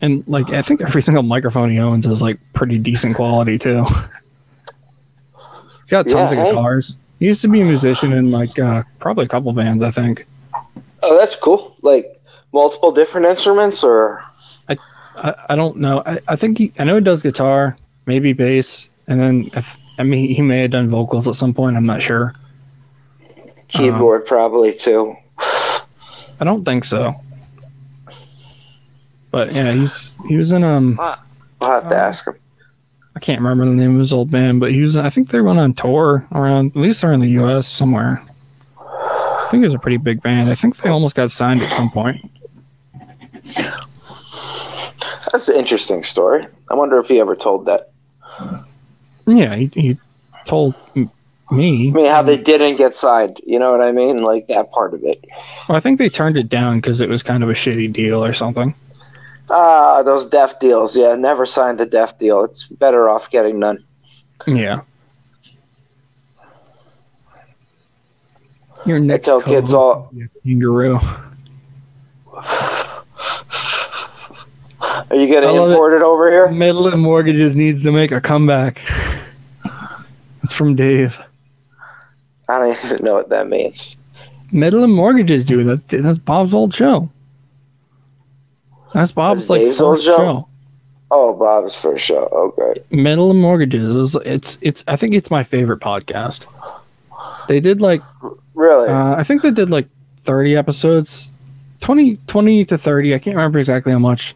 and 0.00 0.26
like 0.28 0.50
I 0.50 0.62
think 0.62 0.80
every 0.82 1.02
single 1.02 1.22
microphone 1.22 1.70
he 1.70 1.78
owns 1.78 2.06
is 2.06 2.22
like 2.22 2.38
pretty 2.52 2.78
decent 2.78 3.16
quality 3.16 3.58
too. 3.58 3.84
he's 3.84 5.90
got 5.90 6.06
tons 6.06 6.12
Yeah, 6.12 6.24
of 6.24 6.30
hey. 6.38 6.48
guitars. 6.50 6.98
He 7.18 7.26
used 7.26 7.40
to 7.42 7.48
be 7.48 7.60
a 7.60 7.64
musician 7.64 8.12
in 8.12 8.30
like 8.30 8.58
uh, 8.58 8.82
probably 8.98 9.24
a 9.24 9.28
couple 9.28 9.52
bands, 9.52 9.82
I 9.82 9.90
think. 9.90 10.26
Oh, 11.02 11.18
that's 11.18 11.36
cool. 11.36 11.76
Like 11.82 12.20
multiple 12.52 12.92
different 12.92 13.26
instruments, 13.26 13.82
or 13.82 14.22
I, 15.16 15.34
I 15.50 15.56
don't 15.56 15.76
know. 15.76 16.02
I, 16.04 16.18
I 16.28 16.36
think 16.36 16.58
he, 16.58 16.72
I 16.78 16.84
know 16.84 16.96
he 16.96 17.00
does 17.00 17.22
guitar, 17.22 17.76
maybe 18.06 18.32
bass, 18.32 18.90
and 19.06 19.20
then 19.20 19.50
if, 19.54 19.76
I 19.98 20.02
mean 20.02 20.28
he 20.34 20.42
may 20.42 20.62
have 20.62 20.70
done 20.72 20.88
vocals 20.88 21.28
at 21.28 21.34
some 21.36 21.54
point. 21.54 21.76
I'm 21.76 21.86
not 21.86 22.02
sure. 22.02 22.34
keyboard 23.68 24.26
probably 24.26 24.74
too. 24.74 25.14
I 25.38 26.44
don't 26.44 26.64
think 26.64 26.84
so. 26.84 27.14
But 29.30 29.52
yeah, 29.52 29.72
he's 29.72 30.16
he 30.28 30.36
was 30.36 30.52
in 30.52 30.62
um 30.64 30.98
I'll 31.00 31.16
have 31.62 31.88
to 31.88 31.96
Uh, 31.96 32.00
ask 32.08 32.26
him. 32.26 32.34
I 33.16 33.20
can't 33.20 33.40
remember 33.40 33.64
the 33.64 33.72
name 33.74 33.94
of 33.94 34.00
his 34.00 34.12
old 34.12 34.30
band, 34.30 34.58
but 34.60 34.72
he 34.72 34.80
was 34.82 34.96
I 34.96 35.10
think 35.10 35.30
they 35.30 35.40
went 35.40 35.58
on 35.60 35.72
tour 35.74 36.26
around 36.32 36.70
at 36.70 36.76
least 36.76 37.04
around 37.04 37.20
the 37.20 37.30
US 37.42 37.66
somewhere. 37.68 38.22
I 38.78 39.48
think 39.50 39.62
it 39.62 39.66
was 39.68 39.74
a 39.74 39.78
pretty 39.78 39.98
big 39.98 40.22
band. 40.22 40.50
I 40.50 40.54
think 40.56 40.76
they 40.78 40.90
almost 40.90 41.14
got 41.14 41.30
signed 41.30 41.60
at 41.62 41.68
some 41.68 41.90
point. 41.90 42.30
That's 45.34 45.48
an 45.48 45.56
interesting 45.56 46.04
story. 46.04 46.46
I 46.70 46.74
wonder 46.74 46.96
if 47.00 47.08
he 47.08 47.18
ever 47.18 47.34
told 47.34 47.66
that. 47.66 47.90
Yeah, 49.26 49.56
he, 49.56 49.66
he 49.74 49.98
told 50.44 50.76
me. 50.94 51.08
I 51.50 51.54
mean, 51.56 52.06
how 52.06 52.22
they 52.22 52.36
didn't 52.36 52.76
get 52.76 52.96
signed. 52.96 53.40
You 53.44 53.58
know 53.58 53.72
what 53.72 53.80
I 53.80 53.90
mean? 53.90 54.22
Like 54.22 54.46
that 54.46 54.70
part 54.70 54.94
of 54.94 55.02
it. 55.02 55.24
Well, 55.68 55.76
I 55.76 55.80
think 55.80 55.98
they 55.98 56.08
turned 56.08 56.36
it 56.36 56.48
down 56.48 56.78
because 56.78 57.00
it 57.00 57.08
was 57.08 57.24
kind 57.24 57.42
of 57.42 57.48
a 57.48 57.52
shitty 57.52 57.92
deal 57.92 58.22
or 58.24 58.32
something. 58.32 58.76
Ah, 59.50 60.04
those 60.04 60.24
deaf 60.24 60.60
deals. 60.60 60.96
Yeah, 60.96 61.16
never 61.16 61.46
signed 61.46 61.80
a 61.80 61.86
deaf 61.86 62.16
deal. 62.16 62.44
It's 62.44 62.68
better 62.68 63.08
off 63.08 63.28
getting 63.28 63.58
none. 63.58 63.84
Yeah. 64.46 64.82
Your 68.86 69.00
next 69.00 69.24
tell 69.24 69.42
kids 69.42 69.72
all- 69.72 70.10
will 70.12 70.18
be 70.20 70.24
a 70.26 70.28
kangaroo. 70.44 71.00
Are 75.14 75.16
you 75.16 75.28
getting 75.28 75.48
I 75.48 75.52
love 75.52 75.70
it. 75.70 75.74
imported 75.74 76.02
over 76.02 76.28
here? 76.28 76.48
Metal 76.50 76.88
and 76.88 77.00
Mortgages 77.00 77.54
needs 77.54 77.84
to 77.84 77.92
make 77.92 78.10
a 78.10 78.20
comeback. 78.20 78.80
It's 80.42 80.52
from 80.52 80.74
Dave. 80.74 81.20
I 82.48 82.58
don't 82.58 82.76
even 82.84 83.04
know 83.04 83.14
what 83.14 83.28
that 83.28 83.48
means. 83.48 83.96
Metal 84.50 84.82
and 84.82 84.92
Mortgages, 84.92 85.44
dude. 85.44 85.68
That's 85.68 85.84
that's 85.84 86.18
Bob's 86.18 86.52
old 86.52 86.74
show. 86.74 87.08
That's 88.92 89.12
Bob's 89.12 89.48
like 89.48 89.60
Dave's 89.60 89.78
first 89.78 90.04
show? 90.04 90.16
show. 90.16 90.48
Oh, 91.12 91.32
Bob's 91.34 91.76
first 91.76 92.04
show. 92.04 92.24
Okay. 92.58 92.82
Metal 92.90 93.30
and 93.30 93.40
Mortgages. 93.40 94.16
It's, 94.16 94.26
it's 94.26 94.58
it's 94.62 94.84
I 94.88 94.96
think 94.96 95.14
it's 95.14 95.30
my 95.30 95.44
favorite 95.44 95.78
podcast. 95.80 96.44
They 97.46 97.60
did 97.60 97.80
like 97.80 98.02
Really? 98.54 98.88
uh, 98.88 99.14
I 99.14 99.22
think 99.22 99.42
they 99.42 99.52
did 99.52 99.70
like 99.70 99.86
30 100.24 100.56
episodes 100.56 101.30
20 101.82 102.16
20 102.26 102.64
to 102.64 102.78
30 102.78 103.14
I 103.14 103.18
can't 103.18 103.36
remember 103.36 103.58
exactly 103.58 103.92
how 103.92 103.98
much 103.98 104.34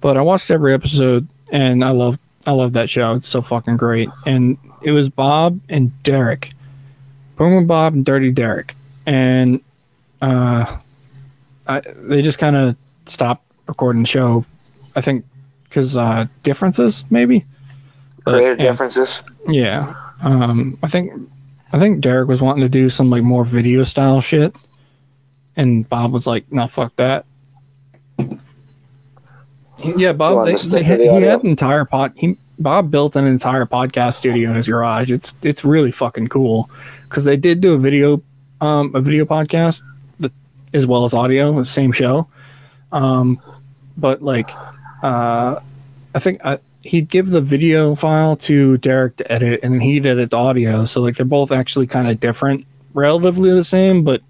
but 0.00 0.16
I 0.16 0.22
watched 0.22 0.50
every 0.50 0.72
episode 0.74 1.26
and 1.52 1.84
I 1.84 1.90
love 1.90 2.18
I 2.46 2.52
love 2.52 2.72
that 2.74 2.88
show 2.88 3.14
it's 3.14 3.28
so 3.28 3.42
fucking 3.42 3.76
great 3.76 4.08
and 4.26 4.56
it 4.82 4.92
was 4.92 5.08
Bob 5.10 5.60
and 5.68 5.90
Derek 6.02 6.52
Boom 7.36 7.56
and 7.58 7.68
Bob 7.68 7.94
and 7.94 8.04
Dirty 8.04 8.30
Derek 8.32 8.74
and 9.06 9.60
uh 10.22 10.78
I, 11.66 11.80
they 11.80 12.22
just 12.22 12.38
kind 12.38 12.56
of 12.56 12.76
stopped 13.06 13.44
recording 13.66 14.02
the 14.02 14.08
show 14.08 14.44
I 14.96 15.00
think 15.00 15.24
because 15.64 15.96
uh 15.96 16.26
differences 16.42 17.04
maybe 17.10 17.44
But, 18.24 18.56
differences. 18.58 19.22
Yeah. 19.48 19.94
Um 20.22 20.78
I 20.82 20.88
think 20.88 21.12
I 21.72 21.78
think 21.78 22.00
Derek 22.00 22.28
was 22.28 22.42
wanting 22.42 22.62
to 22.62 22.68
do 22.68 22.90
some 22.90 23.10
like 23.10 23.22
more 23.22 23.44
video 23.44 23.84
style 23.84 24.20
shit. 24.20 24.56
And 25.56 25.88
Bob 25.88 26.12
was 26.12 26.26
like, 26.26 26.50
no, 26.50 26.66
fuck 26.66 26.96
that. 26.96 27.26
Yeah, 29.84 30.12
Bob 30.12 30.46
they, 30.46 30.54
they 30.56 30.82
had, 30.82 31.00
the 31.00 31.04
he 31.04 31.22
had 31.22 31.42
an 31.42 31.50
entire 31.50 31.84
pod 31.84 32.12
he 32.16 32.36
Bob 32.58 32.90
built 32.90 33.16
an 33.16 33.26
entire 33.26 33.64
podcast 33.66 34.14
studio 34.14 34.50
in 34.50 34.56
his 34.56 34.68
garage. 34.68 35.10
It's 35.10 35.34
it's 35.42 35.64
really 35.64 35.92
fucking 35.92 36.28
cool 36.28 36.70
because 37.04 37.24
they 37.24 37.36
did 37.36 37.60
do 37.60 37.74
a 37.74 37.78
video 37.78 38.22
um 38.60 38.94
a 38.94 39.00
video 39.00 39.24
podcast 39.24 39.82
that, 40.18 40.32
as 40.74 40.86
well 40.86 41.04
as 41.04 41.14
audio, 41.14 41.52
the 41.52 41.64
same 41.64 41.92
show. 41.92 42.28
Um 42.92 43.40
but 43.96 44.22
like 44.22 44.50
uh 45.02 45.60
I 46.14 46.18
think 46.18 46.44
I, 46.44 46.58
he'd 46.82 47.08
give 47.08 47.30
the 47.30 47.40
video 47.40 47.94
file 47.94 48.36
to 48.36 48.78
Derek 48.78 49.16
to 49.16 49.32
edit, 49.32 49.60
and 49.62 49.74
then 49.74 49.80
he'd 49.80 50.06
edit 50.06 50.30
the 50.30 50.36
audio. 50.36 50.84
So 50.84 51.00
like 51.00 51.16
they're 51.16 51.26
both 51.26 51.52
actually 51.52 51.86
kind 51.86 52.08
of 52.08 52.20
different, 52.20 52.66
relatively 52.94 53.50
the 53.50 53.64
same, 53.64 54.02
but 54.02 54.22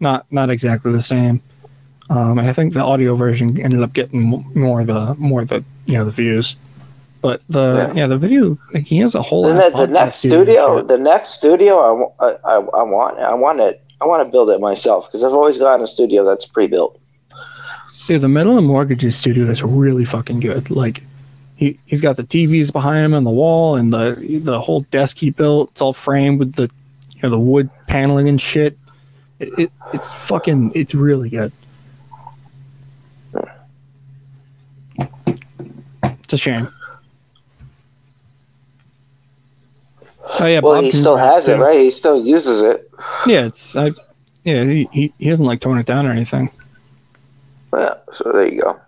not 0.00 0.26
not 0.30 0.50
exactly 0.50 0.92
the 0.92 1.00
same. 1.00 1.42
Um, 2.08 2.38
and 2.38 2.48
I 2.48 2.52
think 2.52 2.72
the 2.72 2.84
audio 2.84 3.14
version 3.16 3.60
ended 3.60 3.82
up 3.82 3.92
getting 3.92 4.44
more 4.54 4.84
the 4.84 5.14
more 5.18 5.44
the 5.44 5.64
you 5.86 5.94
know 5.94 6.04
the 6.04 6.10
views, 6.10 6.56
but 7.20 7.42
the 7.48 7.88
Yeah. 7.88 7.94
yeah, 7.94 8.06
the 8.06 8.18
video 8.18 8.56
like 8.72 8.86
he 8.86 8.98
has 8.98 9.14
a 9.14 9.22
whole 9.22 9.42
The, 9.42 9.70
the 9.70 9.86
next 9.86 10.18
studio 10.18 10.82
the 10.82 10.98
next 10.98 11.30
studio, 11.30 12.14
I, 12.20 12.24
I, 12.24 12.36
I, 12.44 12.54
I 12.54 12.82
want, 12.82 13.18
I 13.18 13.34
want 13.34 13.60
it. 13.60 13.82
I 14.00 14.06
want 14.06 14.26
to 14.26 14.30
build 14.30 14.50
it 14.50 14.60
myself 14.60 15.06
because 15.06 15.24
I've 15.24 15.32
always 15.32 15.58
gotten 15.58 15.82
a 15.82 15.88
studio 15.88 16.24
that's 16.24 16.46
pre-built. 16.46 17.00
Dude, 18.06 18.20
the 18.20 18.28
Metal 18.28 18.56
and 18.56 18.66
Mortgages 18.66 19.16
studio 19.16 19.46
is 19.46 19.62
really 19.62 20.04
fucking 20.04 20.38
good. 20.40 20.70
Like, 20.70 21.02
he 21.56 21.78
he's 21.86 22.00
got 22.00 22.16
the 22.16 22.22
TVs 22.22 22.70
behind 22.72 23.04
him 23.04 23.14
on 23.14 23.24
the 23.24 23.30
wall, 23.30 23.74
and 23.74 23.92
the 23.92 24.40
the 24.44 24.60
whole 24.60 24.82
desk 24.82 25.16
he 25.16 25.30
built. 25.30 25.70
It's 25.72 25.80
all 25.80 25.92
framed 25.92 26.38
with 26.38 26.54
the 26.54 26.70
you 27.12 27.22
know 27.22 27.30
the 27.30 27.40
wood 27.40 27.68
paneling 27.88 28.28
and 28.28 28.40
shit. 28.40 28.78
It, 29.40 29.58
it 29.58 29.72
it's 29.92 30.12
fucking 30.12 30.72
it's 30.74 30.94
really 30.94 31.30
good. 31.30 31.50
It's 36.26 36.32
a 36.32 36.38
shame. 36.38 36.68
Oh 40.40 40.44
yeah, 40.44 40.58
Well, 40.58 40.74
Bob 40.74 40.82
he 40.82 40.90
still 40.90 41.16
has 41.16 41.46
it, 41.46 41.56
right? 41.56 41.78
He 41.78 41.92
still 41.92 42.20
uses 42.20 42.62
it. 42.62 42.90
Yeah, 43.28 43.46
it's 43.46 43.76
I, 43.76 43.90
yeah 44.42 44.64
he, 44.64 44.88
he 44.90 45.14
he 45.20 45.28
hasn't 45.28 45.46
like 45.46 45.60
torn 45.60 45.78
it 45.78 45.86
down 45.86 46.04
or 46.04 46.10
anything. 46.10 46.50
Yeah, 47.72 47.94
so 48.12 48.32
there 48.32 48.48
you 48.48 48.60
go. 48.60 48.80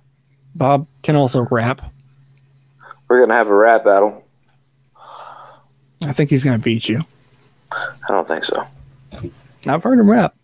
Bob 0.57 0.89
can 1.05 1.15
also 1.15 1.43
rap. 1.43 1.93
We're 3.07 3.21
gonna 3.21 3.35
have 3.35 3.51
a 3.51 3.55
rap 3.55 3.85
battle. 3.85 4.25
I 6.05 6.13
think 6.13 6.31
he's 6.31 6.43
gonna 6.43 6.59
beat 6.59 6.89
you. 6.89 7.03
I 7.71 8.09
don't 8.09 8.27
think 8.27 8.43
so. 8.43 8.67
I've 9.65 9.85
heard 9.85 10.01
him 10.01 10.11
rap. 10.11 10.35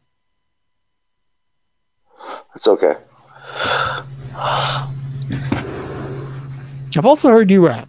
It's 2.54 2.68
okay. 2.68 2.94
I've 6.96 7.06
also 7.06 7.28
heard 7.28 7.50
you 7.50 7.66
rap. 7.66 7.88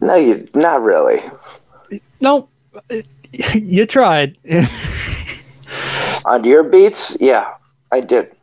No, 0.00 0.14
you 0.14 0.48
not 0.54 0.82
really. 0.82 1.22
No, 2.20 2.48
you 3.54 3.86
tried. 3.86 4.36
On 6.24 6.44
your 6.44 6.62
beats, 6.62 7.16
yeah, 7.20 7.54
I 7.92 8.00
did. 8.00 8.34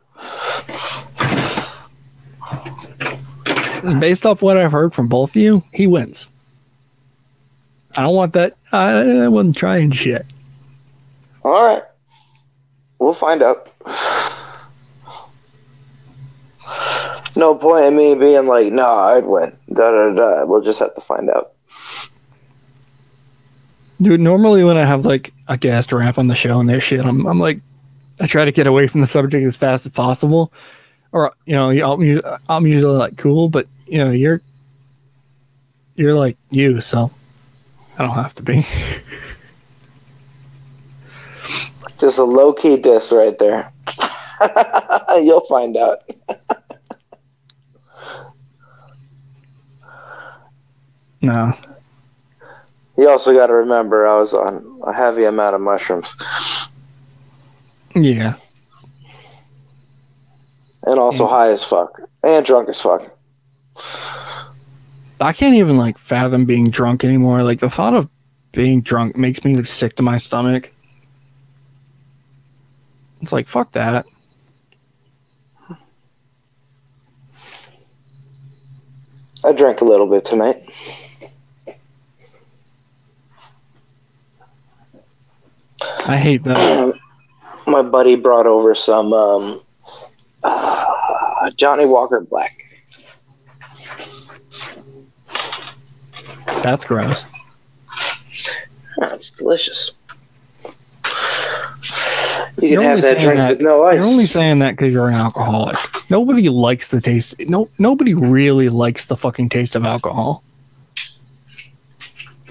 Based 4.00 4.26
off 4.26 4.42
what 4.42 4.56
I've 4.56 4.72
heard 4.72 4.92
from 4.92 5.08
both 5.08 5.30
of 5.30 5.36
you, 5.36 5.62
he 5.72 5.86
wins. 5.86 6.28
I 7.96 8.02
don't 8.02 8.14
want 8.14 8.32
that. 8.34 8.54
I, 8.72 9.22
I 9.22 9.28
wasn't 9.28 9.56
trying 9.56 9.92
shit. 9.92 10.26
All 11.44 11.64
right. 11.64 11.82
We'll 12.98 13.14
find 13.14 13.42
out. 13.42 13.72
No 17.38 17.54
point 17.54 17.86
in 17.86 17.96
me 17.96 18.16
being 18.16 18.46
like, 18.46 18.72
no, 18.72 18.84
I'd 18.84 19.24
win. 19.24 19.56
Da 19.72 19.92
da 19.92 20.10
da. 20.10 20.44
We'll 20.44 20.60
just 20.60 20.80
have 20.80 20.92
to 20.96 21.00
find 21.00 21.30
out. 21.30 21.52
Dude, 24.02 24.18
normally 24.18 24.64
when 24.64 24.76
I 24.76 24.84
have 24.84 25.06
like 25.06 25.32
a 25.46 25.56
guest 25.56 25.92
rap 25.92 26.18
on 26.18 26.26
the 26.26 26.34
show 26.34 26.58
and 26.58 26.68
their 26.68 26.80
shit, 26.80 27.06
I'm, 27.06 27.26
I'm 27.26 27.38
like, 27.38 27.60
I 28.18 28.26
try 28.26 28.44
to 28.44 28.50
get 28.50 28.66
away 28.66 28.88
from 28.88 29.02
the 29.02 29.06
subject 29.06 29.46
as 29.46 29.56
fast 29.56 29.86
as 29.86 29.92
possible. 29.92 30.52
Or, 31.12 31.32
you 31.46 31.54
know, 31.54 31.70
I'm, 31.70 32.20
I'm 32.48 32.66
usually 32.66 32.98
like 32.98 33.16
cool, 33.16 33.48
but, 33.48 33.68
you 33.86 33.98
know, 33.98 34.10
you're, 34.10 34.40
you're 35.94 36.14
like 36.14 36.36
you, 36.50 36.80
so 36.80 37.08
I 38.00 38.02
don't 38.02 38.16
have 38.16 38.34
to 38.34 38.42
be. 38.42 38.66
Just 41.98 42.18
a 42.18 42.24
low 42.24 42.52
key 42.52 42.76
diss 42.76 43.12
right 43.12 43.38
there. 43.38 43.72
You'll 45.22 45.46
find 45.46 45.76
out. 45.76 46.02
no. 51.20 51.56
You 52.96 53.08
also 53.08 53.32
got 53.32 53.46
to 53.46 53.52
remember 53.54 54.06
I 54.06 54.18
was 54.18 54.34
on 54.34 54.80
a 54.84 54.92
heavy 54.92 55.24
amount 55.24 55.54
of 55.54 55.60
mushrooms 55.60 56.16
Yeah. 57.94 58.34
and 60.84 60.98
also 60.98 61.24
Yeah. 61.24 61.30
high 61.30 61.50
as 61.50 61.62
fuck 61.64 62.00
and 62.24 62.44
drunk 62.44 62.68
as 62.68 62.80
fuck. 62.80 63.10
I 65.20 65.32
can't 65.32 65.54
even 65.54 65.76
like 65.78 65.96
fathom 65.98 66.44
being 66.44 66.70
drunk 66.70 67.04
anymore. 67.04 67.42
Like 67.44 67.60
the 67.60 67.70
thought 67.70 67.94
of 67.94 68.08
being 68.52 68.80
drunk 68.80 69.16
makes 69.16 69.44
me 69.44 69.54
like 69.54 69.66
sick 69.66 69.94
to 69.96 70.02
my 70.02 70.16
stomach. 70.16 70.72
It's 73.20 73.32
like 73.32 73.48
fuck 73.48 73.72
that. 73.72 74.06
I 79.44 79.52
drank 79.52 79.80
a 79.80 79.84
little 79.84 80.06
bit 80.06 80.24
tonight. 80.24 80.62
I 86.06 86.16
hate 86.16 86.44
that. 86.44 86.98
My 87.66 87.82
buddy 87.82 88.16
brought 88.16 88.46
over 88.46 88.74
some 88.74 89.12
um, 89.12 89.60
uh, 90.42 91.50
Johnnie 91.56 91.84
Walker 91.86 92.20
Black. 92.20 92.64
That's 96.62 96.84
gross. 96.84 97.24
That's 98.98 99.30
delicious. 99.30 99.92
You 102.60 102.70
You're 102.70 102.80
can 102.80 102.82
have 102.82 102.90
only 102.90 103.00
that 103.02 103.02
saying 103.02 103.24
drink 103.24 103.36
that- 103.38 103.48
with 103.50 103.60
no 103.60 103.84
ice. 103.84 103.96
You're 103.96 104.04
only 104.04 104.26
saying 104.26 104.58
that 104.60 104.72
because 104.72 104.92
you're 104.92 105.08
an 105.08 105.14
alcoholic. 105.14 105.76
Nobody 106.10 106.48
likes 106.48 106.88
the 106.88 107.00
taste. 107.00 107.38
No, 107.48 107.68
nobody 107.78 108.14
really 108.14 108.68
likes 108.68 109.06
the 109.06 109.16
fucking 109.16 109.50
taste 109.50 109.76
of 109.76 109.84
alcohol. 109.84 110.42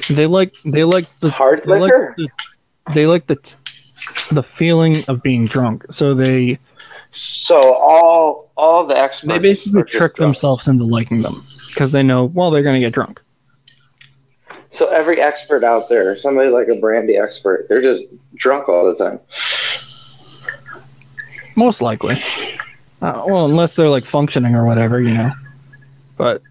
They 0.10 0.26
like 0.28 0.54
they 0.64 0.86
like 0.86 1.08
the 1.20 1.30
Hard 1.32 1.64
they 1.64 1.72
like 1.72 1.82
liquor? 1.82 2.16
the, 2.18 2.30
they 2.94 3.06
like 3.08 3.28
the 3.28 3.36
t- 3.36 3.56
the 4.32 4.44
feeling 4.44 4.98
of 5.08 5.22
being 5.22 5.46
drunk. 5.46 5.86
So 5.90 6.14
they 6.14 6.60
So 7.12 7.58
all 7.76 8.52
all 8.56 8.86
the 8.86 8.98
experts 8.98 9.28
they 9.28 9.40
basically 9.40 9.82
are 9.82 9.84
just 9.86 9.98
trick 9.98 10.16
drunks. 10.16 10.38
themselves 10.40 10.68
into 10.68 10.84
liking 10.84 11.22
them 11.22 11.46
because 11.70 11.92
they 11.92 12.04
know 12.04 12.26
well 12.26 12.52
they're 12.52 12.64
gonna 12.64 12.80
get 12.80 12.94
drunk. 12.94 13.22
So 14.70 14.88
every 14.90 15.20
expert 15.22 15.64
out 15.64 15.90
there, 15.90 16.18
somebody 16.18 16.50
like 16.50 16.68
a 16.68 16.76
brandy 16.80 17.18
expert, 17.18 17.68
they're 17.70 17.82
just 17.82 18.04
drunk 18.36 18.68
all 18.70 18.86
the 18.94 18.96
time. 19.04 19.20
Most 21.56 21.82
likely. 21.82 22.16
Uh, 23.02 23.24
well, 23.28 23.46
unless 23.46 23.74
they're 23.76 23.90
like 23.90 24.06
functioning 24.06 24.56
or 24.56 24.66
whatever, 24.66 25.02
you 25.02 25.14
know. 25.14 25.32
But 26.18 26.42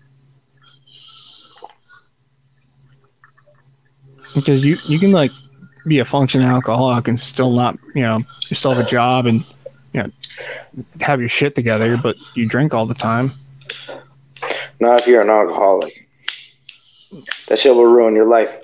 because 4.34 4.64
you 4.64 4.76
you 4.88 4.98
can 4.98 5.12
like 5.12 5.30
be 5.86 5.98
a 6.00 6.04
functioning 6.04 6.46
alcoholic 6.48 7.08
and 7.08 7.18
still 7.18 7.52
not, 7.52 7.78
you 7.94 8.02
know, 8.02 8.20
you 8.48 8.56
still 8.56 8.74
have 8.74 8.84
a 8.84 8.88
job 8.88 9.26
and 9.26 9.44
you 9.92 10.02
know 10.02 10.10
have 11.00 11.20
your 11.20 11.28
shit 11.28 11.54
together, 11.54 11.96
but 11.96 12.16
you 12.36 12.46
drink 12.46 12.74
all 12.74 12.86
the 12.86 12.94
time. 12.94 13.32
Not 14.80 15.00
if 15.00 15.06
you're 15.06 15.22
an 15.22 15.30
alcoholic. 15.30 16.06
That 17.48 17.58
shit 17.58 17.74
will 17.74 17.84
ruin 17.86 18.14
your 18.14 18.26
life. 18.26 18.58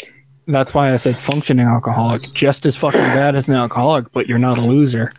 That's 0.46 0.74
why 0.74 0.92
I 0.92 0.96
said 0.96 1.16
functioning 1.16 1.66
alcoholic, 1.66 2.32
just 2.32 2.66
as 2.66 2.74
fucking 2.76 3.00
bad 3.00 3.36
as 3.36 3.48
an 3.48 3.54
alcoholic, 3.54 4.10
but 4.12 4.26
you're 4.26 4.38
not 4.38 4.58
a 4.58 4.62
loser. 4.62 5.12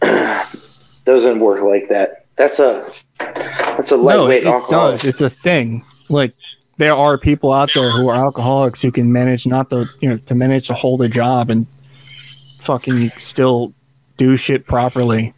Doesn't 1.04 1.40
work 1.40 1.62
like 1.62 1.88
that. 1.88 2.26
That's 2.36 2.58
a 2.60 2.90
that's 3.18 3.90
a 3.90 3.96
No, 3.96 4.02
lightweight 4.02 4.44
it, 4.44 4.46
it 4.46 4.50
alcohol. 4.50 4.90
does. 4.92 5.04
It's 5.04 5.20
a 5.20 5.30
thing. 5.30 5.84
Like 6.08 6.34
there 6.78 6.94
are 6.94 7.18
people 7.18 7.52
out 7.52 7.70
there 7.74 7.90
who 7.90 8.08
are 8.08 8.14
alcoholics 8.14 8.80
who 8.80 8.90
can 8.90 9.12
manage 9.12 9.46
not 9.46 9.68
to 9.70 9.86
you 10.00 10.08
know 10.08 10.16
to 10.16 10.34
manage 10.34 10.68
to 10.68 10.74
hold 10.74 11.02
a 11.02 11.08
job 11.08 11.50
and 11.50 11.66
fucking 12.60 13.10
still 13.18 13.72
do 14.16 14.36
shit 14.36 14.66
properly. 14.66 15.34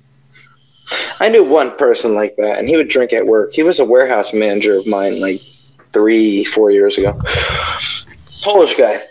I 1.20 1.28
knew 1.28 1.44
one 1.44 1.76
person 1.76 2.14
like 2.14 2.36
that, 2.36 2.58
and 2.58 2.68
he 2.68 2.76
would 2.76 2.88
drink 2.88 3.12
at 3.12 3.26
work. 3.26 3.52
He 3.52 3.62
was 3.62 3.78
a 3.78 3.84
warehouse 3.84 4.32
manager 4.32 4.76
of 4.76 4.86
mine 4.86 5.20
like 5.20 5.40
three, 5.92 6.44
four 6.44 6.70
years 6.70 6.98
ago. 6.98 7.18
Polish 8.42 8.74
guy. 8.74 9.02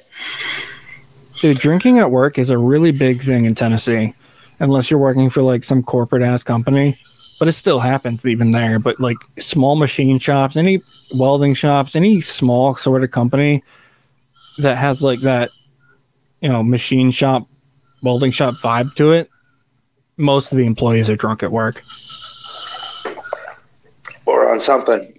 Dude, 1.39 1.60
drinking 1.60 1.99
at 1.99 2.11
work 2.11 2.38
is 2.38 2.49
a 2.49 2.57
really 2.57 2.91
big 2.91 3.22
thing 3.22 3.45
in 3.45 3.56
Tennessee, 3.56 4.14
unless 4.60 4.91
you're 4.91 4.99
working 4.99 5.30
for 5.30 5.41
like 5.41 5.64
some 5.64 5.81
corporate 5.84 6.22
ass 6.22 6.43
company. 6.43 6.99
But 7.40 7.48
it 7.48 7.53
still 7.53 7.80
happens 7.80 8.26
even 8.26 8.52
there. 8.52 8.80
But 8.80 8.99
like 8.99 9.18
small 9.40 9.76
machine 9.76 10.20
shops, 10.20 10.57
any 10.57 10.82
welding 11.14 11.53
shops, 11.53 11.95
any 11.95 12.22
small 12.22 12.76
sort 12.76 13.03
of 13.03 13.11
company 13.11 13.64
that 14.57 14.76
has 14.76 15.02
like 15.02 15.22
that, 15.22 15.49
you 16.41 16.49
know, 16.49 16.61
machine 16.61 17.11
shop, 17.11 17.48
welding 18.03 18.32
shop 18.32 18.56
vibe 18.56 18.94
to 18.95 19.11
it, 19.11 19.30
most 20.18 20.52
of 20.52 20.57
the 20.57 20.66
employees 20.66 21.10
are 21.10 21.16
drunk 21.16 21.41
at 21.44 21.52
work. 21.52 21.82
Or 24.26 24.52
on 24.52 24.60
something. 24.60 25.18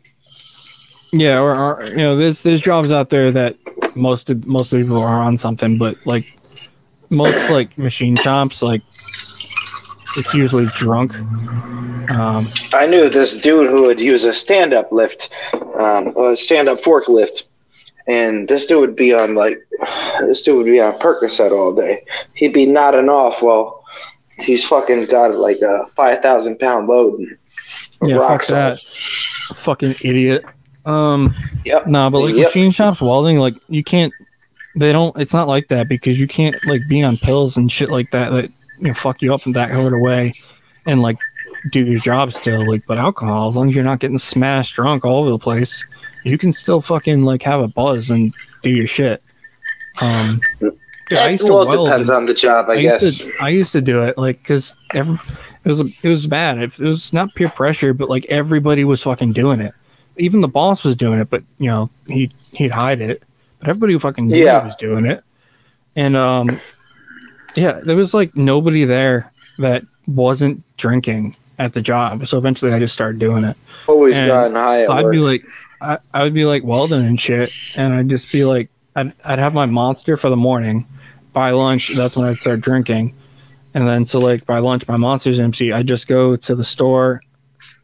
Yeah, 1.12 1.40
or, 1.40 1.56
or 1.56 1.84
you 1.86 1.96
know, 1.96 2.16
there's 2.16 2.42
there's 2.42 2.60
jobs 2.60 2.92
out 2.92 3.08
there 3.08 3.32
that 3.32 3.56
most 3.96 4.30
of 4.30 4.46
most 4.46 4.72
of 4.72 4.78
the 4.78 4.84
people 4.84 4.98
are 4.98 5.22
on 5.22 5.36
something, 5.36 5.76
but 5.76 5.96
like 6.04 6.38
most 7.08 7.50
like 7.50 7.76
machine 7.76 8.14
shops, 8.16 8.62
like 8.62 8.82
it's 10.16 10.34
usually 10.34 10.66
drunk. 10.66 11.14
Um, 12.12 12.48
I 12.72 12.86
knew 12.86 13.08
this 13.08 13.36
dude 13.36 13.68
who 13.68 13.82
would 13.82 14.00
use 14.00 14.24
a 14.24 14.32
stand 14.32 14.74
up 14.74 14.90
lift, 14.92 15.30
um, 15.78 16.16
a 16.16 16.36
stand 16.36 16.68
up 16.68 16.80
forklift. 16.80 17.44
And 18.06 18.48
this 18.48 18.66
dude 18.66 18.80
would 18.80 18.96
be 18.96 19.14
on 19.14 19.34
like, 19.34 19.58
this 20.20 20.42
dude 20.42 20.56
would 20.56 20.66
be 20.66 20.80
on 20.80 20.94
Percocet 20.98 21.52
all 21.52 21.72
day. 21.72 22.04
He'd 22.34 22.52
be 22.52 22.66
nodding 22.66 23.08
off 23.08 23.42
while 23.42 23.84
he's 24.38 24.66
fucking 24.66 25.06
got 25.06 25.36
like 25.36 25.60
a 25.60 25.86
5,000 25.94 26.58
pound 26.58 26.88
load. 26.88 27.20
and 27.20 28.10
yeah, 28.10 28.18
fuck 28.18 28.44
that, 28.46 28.80
fucking 29.54 29.94
idiot. 30.02 30.44
Um, 30.86 31.34
Yep. 31.64 31.86
no, 31.86 32.10
but 32.10 32.20
like 32.20 32.34
Yep. 32.34 32.46
machine 32.46 32.72
shops, 32.72 33.00
welding, 33.00 33.38
like 33.38 33.54
you 33.68 33.84
can't. 33.84 34.12
They 34.76 34.92
don't. 34.92 35.16
It's 35.18 35.34
not 35.34 35.46
like 35.48 35.68
that 35.68 35.88
because 35.88 36.18
you 36.18 36.26
can't 36.26 36.56
like 36.64 36.80
be 36.88 37.02
on 37.02 37.16
pills 37.18 37.56
and 37.56 37.70
shit 37.70 37.90
like 37.90 38.10
that 38.12 38.30
that 38.30 38.50
you 38.80 38.88
know 38.88 38.94
fuck 38.94 39.22
you 39.22 39.34
up 39.34 39.46
in 39.46 39.52
that 39.52 39.70
sort 39.72 39.92
of 39.94 40.00
way, 40.00 40.32
and 40.86 41.02
like 41.02 41.18
do 41.70 41.84
your 41.84 41.98
job 42.00 42.32
still. 42.32 42.66
Like, 42.68 42.86
but 42.86 42.98
alcohol, 42.98 43.48
as 43.48 43.56
long 43.56 43.68
as 43.68 43.74
you're 43.76 43.84
not 43.84 44.00
getting 44.00 44.18
smashed 44.18 44.74
drunk 44.76 45.04
all 45.04 45.20
over 45.22 45.30
the 45.30 45.38
place, 45.38 45.86
you 46.24 46.38
can 46.38 46.52
still 46.52 46.80
fucking 46.80 47.22
like 47.22 47.42
have 47.42 47.60
a 47.60 47.68
buzz 47.68 48.10
and 48.10 48.32
do 48.62 48.70
your 48.70 48.86
shit. 48.86 49.22
Um, 50.00 50.40
dude, 50.60 50.72
I 51.18 51.28
used 51.30 51.44
to 51.46 51.52
well, 51.52 51.62
it 51.62 51.68
weld 51.68 51.88
depends 51.88 52.08
on 52.10 52.26
the 52.26 52.34
job, 52.34 52.70
I, 52.70 52.74
I 52.74 52.82
guess. 52.82 53.02
used 53.02 53.20
to 53.22 53.32
I 53.40 53.48
used 53.48 53.72
to 53.72 53.80
do 53.80 54.02
it 54.02 54.16
like 54.16 54.38
because 54.38 54.76
every 54.94 55.18
it 55.64 55.68
was 55.68 55.80
it 55.80 56.08
was 56.08 56.26
bad. 56.26 56.58
It, 56.58 56.78
it 56.78 56.84
was 56.86 57.12
not 57.12 57.34
peer 57.34 57.50
pressure, 57.50 57.92
but 57.92 58.08
like 58.08 58.24
everybody 58.26 58.84
was 58.84 59.02
fucking 59.02 59.32
doing 59.32 59.60
it. 59.60 59.74
Even 60.16 60.40
the 60.40 60.48
boss 60.48 60.84
was 60.84 60.96
doing 60.96 61.20
it, 61.20 61.28
but 61.28 61.42
you 61.58 61.66
know 61.66 61.90
he 62.06 62.30
he'd 62.52 62.70
hide 62.70 63.00
it. 63.00 63.22
But 63.58 63.68
everybody 63.68 63.98
fucking 63.98 64.28
knew 64.28 64.42
Yeah. 64.42 64.60
he 64.60 64.66
was 64.66 64.76
doing 64.76 65.04
it. 65.04 65.22
And 65.96 66.16
um, 66.16 66.58
yeah, 67.54 67.80
there 67.82 67.96
was 67.96 68.14
like 68.14 68.34
nobody 68.36 68.84
there 68.84 69.30
that 69.58 69.82
wasn't 70.06 70.62
drinking 70.76 71.36
at 71.58 71.74
the 71.74 71.82
job. 71.82 72.26
So 72.26 72.38
eventually, 72.38 72.72
I 72.72 72.78
just 72.78 72.94
started 72.94 73.18
doing 73.18 73.44
it. 73.44 73.56
Always 73.86 74.16
and 74.16 74.28
gotten 74.28 74.54
high 74.54 74.86
So 74.86 74.92
I'd 74.92 75.04
work. 75.04 75.12
be 75.12 75.18
like, 75.18 75.44
I, 75.80 75.98
I 76.14 76.22
would 76.22 76.34
be 76.34 76.44
like 76.44 76.62
welding 76.64 77.04
and 77.04 77.20
shit, 77.20 77.52
and 77.76 77.92
I'd 77.94 78.08
just 78.08 78.30
be 78.32 78.44
like, 78.44 78.68
I'd, 78.96 79.12
I'd 79.24 79.38
have 79.38 79.54
my 79.54 79.66
monster 79.66 80.16
for 80.16 80.30
the 80.30 80.36
morning. 80.36 80.86
By 81.32 81.50
lunch, 81.52 81.92
that's 81.94 82.16
when 82.16 82.26
I'd 82.26 82.38
start 82.40 82.60
drinking, 82.60 83.14
and 83.74 83.86
then 83.86 84.04
so 84.04 84.18
like 84.18 84.44
by 84.46 84.58
lunch, 84.58 84.88
my 84.88 84.96
monster's 84.96 85.38
empty. 85.38 85.72
I'd 85.72 85.86
just 85.86 86.08
go 86.08 86.34
to 86.36 86.54
the 86.56 86.64
store, 86.64 87.22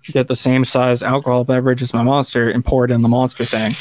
get 0.04 0.26
the 0.26 0.34
same 0.34 0.64
size 0.64 1.00
alcohol 1.02 1.44
beverage 1.44 1.80
as 1.80 1.94
my 1.94 2.02
monster, 2.02 2.50
and 2.50 2.64
pour 2.64 2.84
it 2.84 2.90
in 2.90 3.02
the 3.02 3.08
monster 3.08 3.44
thing. 3.44 3.72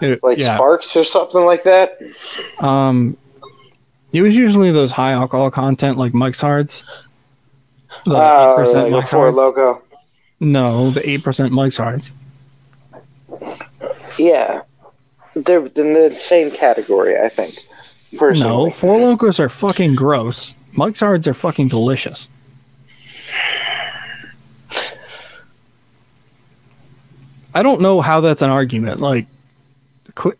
It- 0.00 0.22
like 0.22 0.38
yeah, 0.38 0.54
Sparks 0.56 0.96
or 0.96 1.04
something 1.04 1.42
like 1.44 1.62
that. 1.64 1.98
um, 2.60 3.16
It 4.12 4.22
was 4.22 4.34
usually 4.36 4.72
those 4.72 4.90
high 4.92 5.12
alcohol 5.12 5.50
content 5.50 5.96
like 5.98 6.14
Mike's 6.14 6.40
Hards. 6.40 6.84
The 8.04 8.14
Uh, 8.14 8.56
8% 8.58 8.74
like 8.82 8.92
Mike's 8.92 9.10
Hards. 9.10 9.36
Loco. 9.36 9.82
No, 10.40 10.90
the 10.90 11.00
8% 11.00 11.50
Mike's 11.50 11.76
Hards. 11.76 12.10
Yeah, 14.18 14.62
they're 15.34 15.64
in 15.64 15.94
the 15.94 16.14
same 16.14 16.50
category, 16.50 17.18
I 17.18 17.28
think. 17.28 17.54
Personally. 18.18 18.64
No, 18.66 18.70
Four 18.70 18.98
Locos 19.00 19.38
are 19.38 19.48
fucking 19.48 19.94
gross. 19.94 20.54
Mike's 20.72 21.00
Hards 21.00 21.28
are 21.28 21.34
fucking 21.34 21.68
delicious. 21.68 22.28
I 27.54 27.62
don't 27.62 27.80
know 27.80 28.00
how 28.00 28.20
that's 28.20 28.42
an 28.42 28.50
argument. 28.50 29.00
Like, 29.00 29.26
cl- 30.18 30.34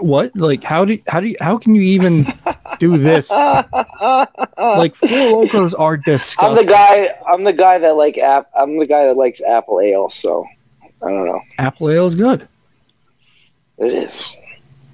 what? 0.00 0.34
Like, 0.36 0.62
how 0.62 0.84
do 0.84 0.98
how 1.08 1.20
do 1.20 1.28
you, 1.28 1.36
how 1.40 1.58
can 1.58 1.74
you 1.74 1.82
even 1.82 2.26
do 2.78 2.96
this? 2.98 3.30
Like, 4.56 4.94
Four 4.94 5.08
Locos 5.08 5.74
are 5.74 5.96
disgusting. 5.96 6.48
I'm 6.48 6.54
the 6.54 6.64
guy. 6.70 7.14
I'm 7.26 7.44
the 7.44 7.52
guy 7.52 7.78
that 7.78 7.96
like 7.96 8.18
app. 8.18 8.50
I'm 8.54 8.78
the 8.78 8.86
guy 8.86 9.04
that 9.06 9.16
likes 9.16 9.40
apple 9.40 9.80
ale. 9.80 10.10
So 10.10 10.46
I 11.02 11.10
don't 11.10 11.26
know. 11.26 11.40
Apple 11.58 11.90
ale 11.90 12.06
is 12.06 12.14
good. 12.14 12.46
It 13.78 13.92
is. 13.94 14.34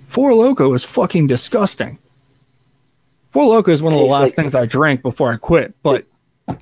Four 0.09 0.35
Loco 0.35 0.73
is 0.74 0.85
fucking 0.85 1.27
disgusting. 1.27 1.98
Four 3.31 3.47
Loco 3.47 3.70
is 3.73 3.82
one 3.82 3.93
of 3.93 3.98
the 3.98 4.05
last 4.06 4.28
like- 4.31 4.35
things 4.36 4.55
I 4.55 4.66
drank 4.66 5.02
before 5.02 5.32
I 5.32 5.36
quit, 5.36 5.74
but 5.82 6.06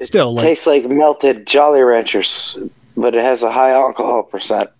it, 0.01 0.07
still, 0.07 0.35
like, 0.35 0.45
Tastes 0.45 0.67
like 0.67 0.87
melted 0.89 1.47
Jolly 1.47 1.83
Ranchers, 1.83 2.59
but 2.97 3.15
it 3.15 3.23
has 3.23 3.43
a 3.43 3.53
high 3.53 3.71
alcohol 3.71 4.23
percent. 4.23 4.71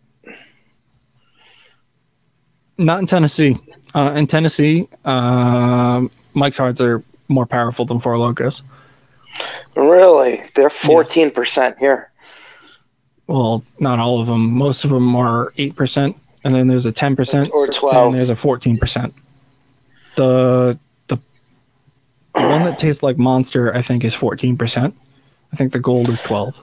Not 2.79 3.01
in 3.01 3.07
Tennessee. 3.07 3.59
Uh, 3.95 4.13
in 4.17 4.27
Tennessee, 4.27 4.89
um 5.05 6.11
Mike's 6.35 6.57
Hards 6.59 6.81
are 6.81 7.03
more 7.29 7.47
powerful 7.47 7.85
than 7.85 8.01
Four 8.01 8.19
Locos. 8.19 8.63
Really, 9.77 10.43
they're 10.55 10.71
14 10.71 11.31
percent 11.31 11.79
here. 11.79 12.11
Well, 13.27 13.65
not 13.79 13.99
all 13.99 14.21
of 14.21 14.27
them. 14.27 14.53
Most 14.53 14.85
of 14.85 14.91
them 14.91 15.15
are 15.17 15.53
eight 15.57 15.77
percent, 15.77 16.17
and 16.45 16.55
then 16.55 16.67
there's 16.69 16.87
a 16.87 16.93
ten 16.93 17.17
percent, 17.17 17.51
Or 17.53 17.67
12. 17.67 17.75
and 17.75 17.81
12. 17.81 18.13
there's 18.15 18.31
a 18.31 18.37
fourteen 18.37 18.77
percent. 18.79 19.15
The 20.17 20.79
the 21.09 21.17
the 22.35 22.41
one 22.43 22.65
that 22.65 22.79
tastes 22.79 23.03
like 23.03 23.17
Monster, 23.17 23.75
I 23.75 23.81
think, 23.83 24.05
is 24.05 24.15
fourteen 24.15 24.57
percent. 24.59 24.95
I 25.53 25.57
think 25.57 25.73
the 25.73 25.81
gold 25.81 26.09
is 26.11 26.21
twelve. 26.21 26.63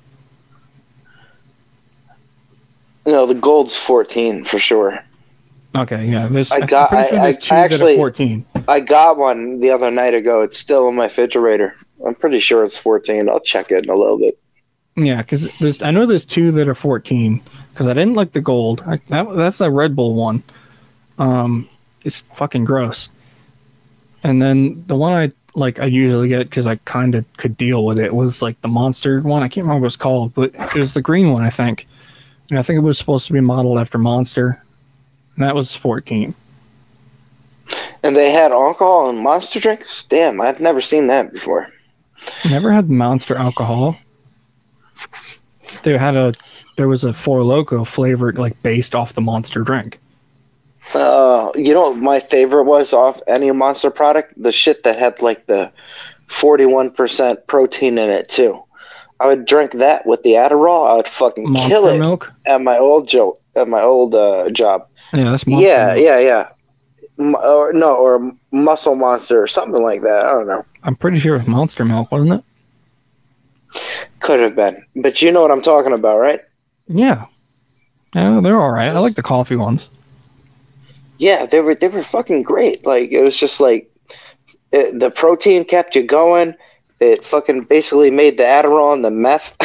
No, 3.06 3.26
the 3.26 3.34
gold's 3.34 3.76
14 3.76 4.44
for 4.46 4.60
sure. 4.60 5.00
Okay, 5.76 6.06
yeah. 6.06 6.28
There's 6.28 6.52
I 6.52 6.58
I'm 6.58 6.66
got- 6.66 6.90
pretty 6.90 7.10
sure 7.10 7.20
I- 7.20 7.24
there's 7.24 7.36
I 7.36 7.40
two 7.40 7.56
that 7.56 7.72
actually- 7.72 7.94
are 7.94 7.98
fourteen. 7.98 8.46
I 8.68 8.80
got 8.80 9.18
one 9.18 9.60
the 9.60 9.72
other 9.72 9.90
night 9.90 10.14
ago. 10.14 10.42
It's 10.42 10.58
still 10.58 10.88
in 10.90 10.96
my 10.96 11.06
refrigerator. 11.06 11.76
I'm 12.06 12.16
pretty 12.16 12.40
sure 12.40 12.64
it's 12.64 12.78
14. 12.78 13.30
I'll 13.30 13.40
check 13.40 13.72
it 13.72 13.84
in 13.86 13.90
a 13.90 13.96
little 13.96 14.18
bit. 14.20 14.38
Yeah, 14.96 15.18
because 15.18 15.48
there's 15.60 15.82
I 15.82 15.92
know 15.92 16.06
there's 16.06 16.26
two 16.26 16.52
that 16.54 16.68
are 16.68 16.76
14 16.76 17.42
because 17.70 17.88
I 17.88 17.94
didn't 17.94 18.16
like 18.16 18.34
the 18.34 18.42
gold. 18.42 18.84
I, 18.86 19.00
that 19.10 19.28
that's 19.36 19.58
the 19.60 19.72
Red 19.72 19.96
Bull 19.96 20.14
one. 20.16 20.44
Um, 21.18 21.70
it's 22.04 22.22
fucking 22.34 22.66
gross. 22.66 23.10
And 24.24 24.42
then 24.42 24.84
the 24.88 24.96
one 24.96 25.14
I 25.14 25.32
like 25.56 25.80
I 25.80 25.86
usually 25.86 26.28
get 26.28 26.50
because 26.50 26.68
I 26.68 26.76
kind 26.86 27.16
of 27.16 27.26
could 27.38 27.56
deal 27.58 27.86
with 27.86 28.00
it 28.00 28.14
was 28.14 28.42
like 28.42 28.62
the 28.62 28.68
monster 28.68 29.22
one. 29.22 29.44
I 29.44 29.48
can't 29.48 29.66
remember 29.66 29.82
what 29.84 29.88
it's 29.88 29.96
called, 29.96 30.34
but 30.34 30.54
it 30.54 30.76
was 30.80 30.94
the 30.94 31.02
green 31.02 31.32
one 31.32 31.44
I 31.44 31.50
think. 31.50 31.88
And 32.50 32.60
I 32.60 32.64
think 32.64 32.78
it 32.78 32.82
was 32.82 32.98
supposed 32.98 33.28
to 33.28 33.34
be 33.34 33.40
modeled 33.40 33.78
after 33.80 33.98
Monster. 33.98 34.62
And 35.42 35.48
that 35.48 35.56
was 35.56 35.76
14. 35.76 36.36
And 38.04 38.16
they 38.16 38.30
had 38.30 38.52
alcohol 38.52 39.10
and 39.10 39.18
monster 39.18 39.60
drinks. 39.60 40.04
Damn, 40.06 40.40
I've 40.40 40.60
never 40.60 40.82
seen 40.82 41.08
that 41.08 41.34
before. 41.34 41.68
Never 42.48 42.72
had 42.72 42.92
Monster 42.92 43.36
alcohol. 43.36 43.98
They 45.82 45.98
had 45.98 46.16
a 46.16 46.36
there 46.78 46.88
was 46.88 47.04
a 47.04 47.12
Four 47.12 47.42
Loco 47.42 47.84
flavored 47.84 48.38
like 48.38 48.62
based 48.62 48.94
off 48.94 49.14
the 49.14 49.22
Monster 49.22 49.64
drink. 49.64 50.00
Uh, 50.94 51.52
you 51.56 51.74
know 51.74 51.90
what 51.90 51.98
my 51.98 52.20
favorite 52.20 52.66
was 52.66 52.94
off 52.94 53.20
any 53.26 53.50
monster 53.50 53.90
product? 53.90 54.40
The 54.40 54.52
shit 54.52 54.84
that 54.84 55.00
had 55.00 55.24
like 55.24 55.48
the 55.48 55.72
41% 56.28 57.48
protein 57.48 57.98
in 57.98 58.12
it 58.12 58.30
too. 58.30 58.64
I 59.20 59.26
would 59.26 59.46
drink 59.46 59.72
that 59.72 60.06
with 60.06 60.22
the 60.22 60.34
Adderall. 60.34 60.88
I 60.88 60.98
would 60.98 61.08
fucking 61.08 61.52
kill 61.56 61.88
it 61.88 61.98
milk. 61.98 62.32
at 62.46 62.62
my 62.62 62.78
old 62.78 63.08
job. 63.08 63.38
At 63.56 63.68
my 63.68 63.82
old 63.82 64.16
uh, 64.16 64.50
job. 64.52 64.88
Yeah, 65.14 65.32
that's 65.32 65.46
monster. 65.48 65.68
yeah, 65.68 65.96
yeah, 65.96 66.20
yeah. 66.20 66.50
M- 67.20 67.36
or 67.36 67.74
no, 67.74 67.96
or 67.96 68.32
muscle 68.52 68.96
monster 68.96 69.42
or 69.42 69.48
something 69.48 69.84
like 69.84 70.02
that. 70.04 70.26
I 70.26 70.32
don't 70.32 70.48
know. 70.48 70.66
I'm 70.84 70.96
pretty 70.96 71.20
sure 71.20 71.36
it 71.36 71.40
was 71.40 71.48
monster 71.48 71.86
milk, 71.86 72.12
wasn't 72.12 72.34
it? 72.34 73.80
Could 74.20 74.40
have 74.40 74.56
been, 74.56 74.84
but 74.96 75.22
you 75.22 75.32
know 75.32 75.42
what 75.42 75.52
I'm 75.52 75.62
talking 75.62 75.94
about, 75.94 76.20
right? 76.20 76.42
Yeah. 76.88 77.26
Yeah, 78.16 78.42
they're 78.42 78.60
all 78.60 78.72
right. 78.72 78.90
I 78.90 79.00
like 79.00 79.16
the 79.16 79.24
coffee 79.24 79.56
ones. 79.56 79.88
Yeah, 81.18 81.46
they 81.46 81.62
were 81.62 81.76
they 81.76 81.88
were 81.88 82.04
fucking 82.04 82.44
great. 82.44 82.86
Like 82.86 83.12
it 83.12 83.22
was 83.22 83.38
just 83.38 83.60
like 83.62 83.90
it, 84.72 85.00
the 85.00 85.10
protein 85.12 85.64
kept 85.66 85.96
you 85.96 86.04
going. 86.04 86.56
It 87.00 87.24
fucking 87.24 87.64
basically 87.66 88.12
made 88.12 88.38
the 88.38 88.44
Adderall 88.44 88.94
and 88.94 89.06
the 89.06 89.12
meth. 89.12 89.56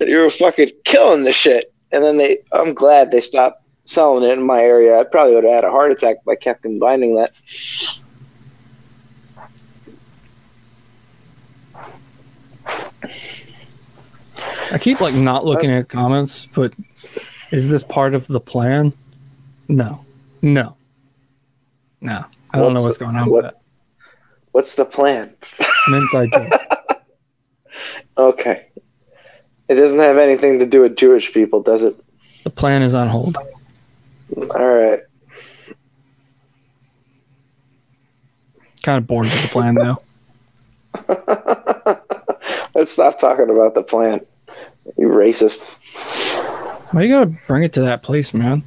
you 0.00 0.18
were 0.18 0.30
fucking 0.30 0.70
killing 0.84 1.24
the 1.24 1.32
shit. 1.32 1.71
And 1.92 2.02
then 2.02 2.16
they, 2.16 2.38
I'm 2.52 2.74
glad 2.74 3.10
they 3.10 3.20
stopped 3.20 3.62
selling 3.84 4.24
it 4.24 4.32
in 4.32 4.42
my 4.42 4.60
area. 4.62 4.98
I 4.98 5.04
probably 5.04 5.34
would 5.34 5.44
have 5.44 5.52
had 5.52 5.64
a 5.64 5.70
heart 5.70 5.92
attack 5.92 6.16
if 6.22 6.28
I 6.28 6.34
kept 6.36 6.62
combining 6.62 7.14
that. 7.16 7.32
I 14.70 14.78
keep 14.78 15.00
like 15.00 15.14
not 15.14 15.44
looking 15.44 15.70
at 15.70 15.88
comments, 15.88 16.48
but 16.54 16.72
is 17.50 17.68
this 17.68 17.82
part 17.82 18.14
of 18.14 18.26
the 18.26 18.40
plan? 18.40 18.92
No. 19.68 20.04
No. 20.40 20.76
No. 22.00 22.24
I 22.52 22.58
don't 22.58 22.74
know 22.74 22.82
What's 22.82 22.84
what's 22.84 22.98
the- 22.98 23.04
going 23.04 23.16
on 23.16 23.28
what- 23.30 23.44
with 23.44 23.52
that. 23.52 23.58
What's 24.52 24.76
the 24.76 24.84
plan? 24.84 25.32
An 25.86 25.94
inside 25.94 26.30
joke. 26.30 26.52
Okay. 28.18 28.66
It 29.72 29.76
doesn't 29.76 30.00
have 30.00 30.18
anything 30.18 30.58
to 30.58 30.66
do 30.66 30.82
with 30.82 30.96
Jewish 30.98 31.32
people, 31.32 31.62
does 31.62 31.82
it? 31.82 31.96
The 32.44 32.50
plan 32.50 32.82
is 32.82 32.94
on 32.94 33.08
hold. 33.08 33.38
All 34.36 34.68
right. 34.68 35.00
Kind 38.82 38.98
of 38.98 39.06
bored 39.06 39.24
with 39.24 39.42
the 39.42 39.48
plan 39.48 39.74
now. 39.74 40.02
Let's 42.74 42.92
stop 42.92 43.18
talking 43.18 43.48
about 43.48 43.72
the 43.72 43.82
plan. 43.82 44.20
You 44.98 45.08
racist. 45.08 45.62
Why 46.92 47.04
you 47.04 47.08
gotta 47.08 47.34
bring 47.46 47.62
it 47.62 47.72
to 47.72 47.80
that 47.80 48.02
place, 48.02 48.34
man? 48.34 48.62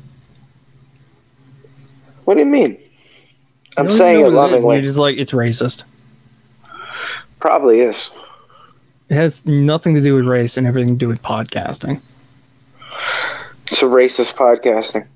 What 2.24 2.34
do 2.34 2.40
you 2.40 2.48
mean? 2.48 2.80
I'm 3.78 3.90
You 3.90 3.96
saying 3.96 4.22
it 4.22 4.30
know 4.32 4.36
what 4.38 4.48
is, 4.54 4.54
lovingly. 4.54 4.76
You're 4.78 4.86
just 4.86 4.98
like 4.98 5.18
it's 5.18 5.34
racist. 5.34 5.84
Probably 7.40 7.82
is. 7.82 8.10
It 9.10 9.16
has 9.16 9.46
nothing 9.46 9.94
to 9.96 10.02
do 10.02 10.16
with 10.16 10.26
race 10.26 10.58
and 10.58 10.66
everything 10.66 10.96
to 10.96 10.98
do 10.98 11.08
with 11.08 11.22
podcasting. 11.22 12.02
It's 13.72 13.82
a 13.82 13.86
racist 13.86 14.34
podcasting. 14.34 15.08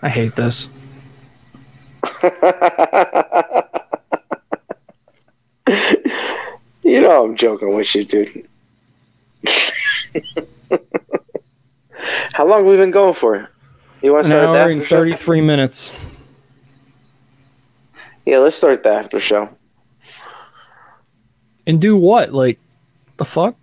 I 0.00 0.08
hate 0.08 0.34
this. 0.36 0.68
you 6.82 7.00
know 7.00 7.24
I'm 7.24 7.36
joking 7.36 7.74
with 7.74 7.94
you, 7.94 8.04
dude. 8.04 8.48
How 12.32 12.46
long 12.46 12.60
have 12.60 12.66
we 12.66 12.76
been 12.76 12.90
going 12.90 13.14
for? 13.14 13.50
You 14.00 14.12
want 14.12 14.26
to 14.26 14.32
An 14.32 14.44
start 14.44 14.54
the 14.54 14.62
hour 14.62 14.70
and 14.70 14.86
33 14.86 15.40
minutes. 15.40 15.92
Yeah, 18.24 18.38
let's 18.38 18.56
start 18.56 18.82
the 18.84 18.90
after 18.90 19.20
show. 19.20 19.48
And 21.68 21.78
do 21.82 21.96
what? 21.96 22.32
Like, 22.32 22.58
the 23.18 23.26
fuck? 23.26 23.54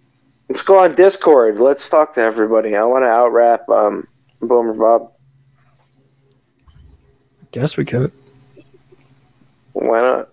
Let's 0.47 0.61
go 0.61 0.77
on 0.77 0.93
Discord. 0.93 1.59
Let's 1.59 1.89
talk 1.89 2.13
to 2.13 2.21
everybody. 2.21 2.75
I 2.75 2.83
want 2.83 3.01
to 3.01 3.07
out 3.07 3.33
rap 3.33 3.67
um, 3.67 4.07
Boomer 4.41 4.75
Bob. 4.75 5.11
Guess 7.51 7.77
we 7.77 7.83
could. 7.83 8.11
Why 9.73 10.01
not? 10.01 10.29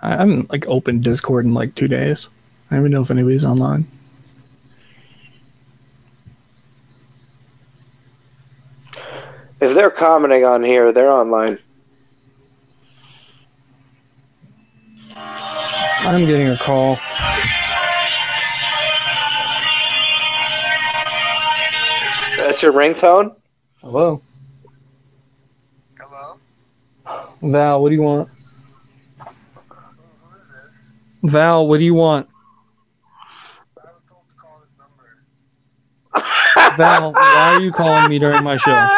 I 0.00 0.10
haven't 0.10 0.50
like 0.50 0.68
opened 0.68 1.02
Discord 1.02 1.44
in 1.44 1.54
like 1.54 1.74
two 1.74 1.88
days. 1.88 2.28
I 2.70 2.76
don't 2.76 2.84
even 2.84 2.92
know 2.92 3.02
if 3.02 3.10
anybody's 3.10 3.44
online. 3.44 3.84
If 9.60 9.74
they're 9.74 9.90
commenting 9.90 10.44
on 10.44 10.62
here, 10.62 10.92
they're 10.92 11.10
online. 11.10 11.58
I'm 16.02 16.24
getting 16.24 16.48
a 16.48 16.56
call. 16.56 16.94
That's 22.36 22.62
your 22.62 22.72
ringtone? 22.72 23.36
Hello. 23.82 24.22
Hello? 25.98 26.38
Val, 27.42 27.82
what 27.82 27.90
do 27.90 27.94
you 27.94 28.02
want? 28.02 28.28
Val, 31.22 31.68
what 31.68 31.78
do 31.78 31.84
you 31.84 31.94
want? 31.94 32.28
Val, 36.76 37.12
why 37.12 37.54
are 37.54 37.60
you 37.60 37.72
calling 37.72 38.08
me 38.08 38.18
during 38.18 38.42
my 38.42 38.56
show? 38.56 38.88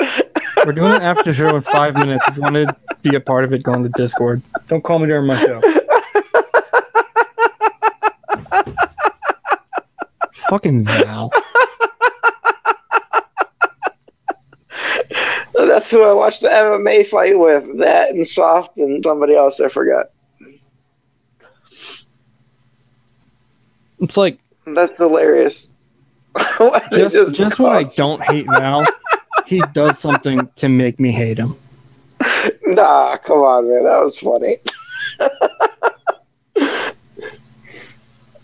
We're 0.66 0.72
doing 0.72 0.92
an 0.94 1.02
after 1.02 1.32
show 1.32 1.54
in 1.56 1.62
five 1.62 1.94
minutes. 1.94 2.26
If 2.28 2.36
you 2.36 2.42
want 2.42 2.54
to 2.56 2.79
be 3.02 3.14
a 3.16 3.20
part 3.20 3.44
of 3.44 3.52
it, 3.52 3.62
go 3.62 3.72
on 3.72 3.82
the 3.82 3.88
Discord. 3.90 4.42
Don't 4.68 4.82
call 4.82 4.98
me 4.98 5.06
during 5.06 5.26
my 5.26 5.38
show. 5.38 5.60
Fucking 10.32 10.84
Val. 10.84 11.30
That's 15.54 15.90
who 15.90 16.02
I 16.02 16.12
watched 16.12 16.40
the 16.40 16.48
MMA 16.48 17.06
fight 17.06 17.38
with. 17.38 17.78
That 17.78 18.10
and 18.10 18.26
Soft 18.26 18.76
and 18.76 19.02
somebody 19.04 19.36
else 19.36 19.60
I 19.60 19.68
forgot. 19.68 20.06
It's 24.00 24.16
like 24.16 24.40
That's 24.66 24.96
hilarious. 24.96 25.70
Why 26.56 26.86
they 26.90 27.08
just 27.08 27.34
just 27.36 27.58
when 27.58 27.72
I 27.72 27.84
don't 27.84 28.22
hate 28.22 28.46
Val, 28.46 28.84
he 29.46 29.62
does 29.72 29.98
something 29.98 30.48
to 30.56 30.68
make 30.68 30.98
me 30.98 31.12
hate 31.12 31.38
him. 31.38 31.56
Nah, 32.66 33.16
come 33.18 33.38
on, 33.38 33.68
man. 33.68 33.84
That 33.84 34.02
was 34.04 34.18
funny. 34.18 34.56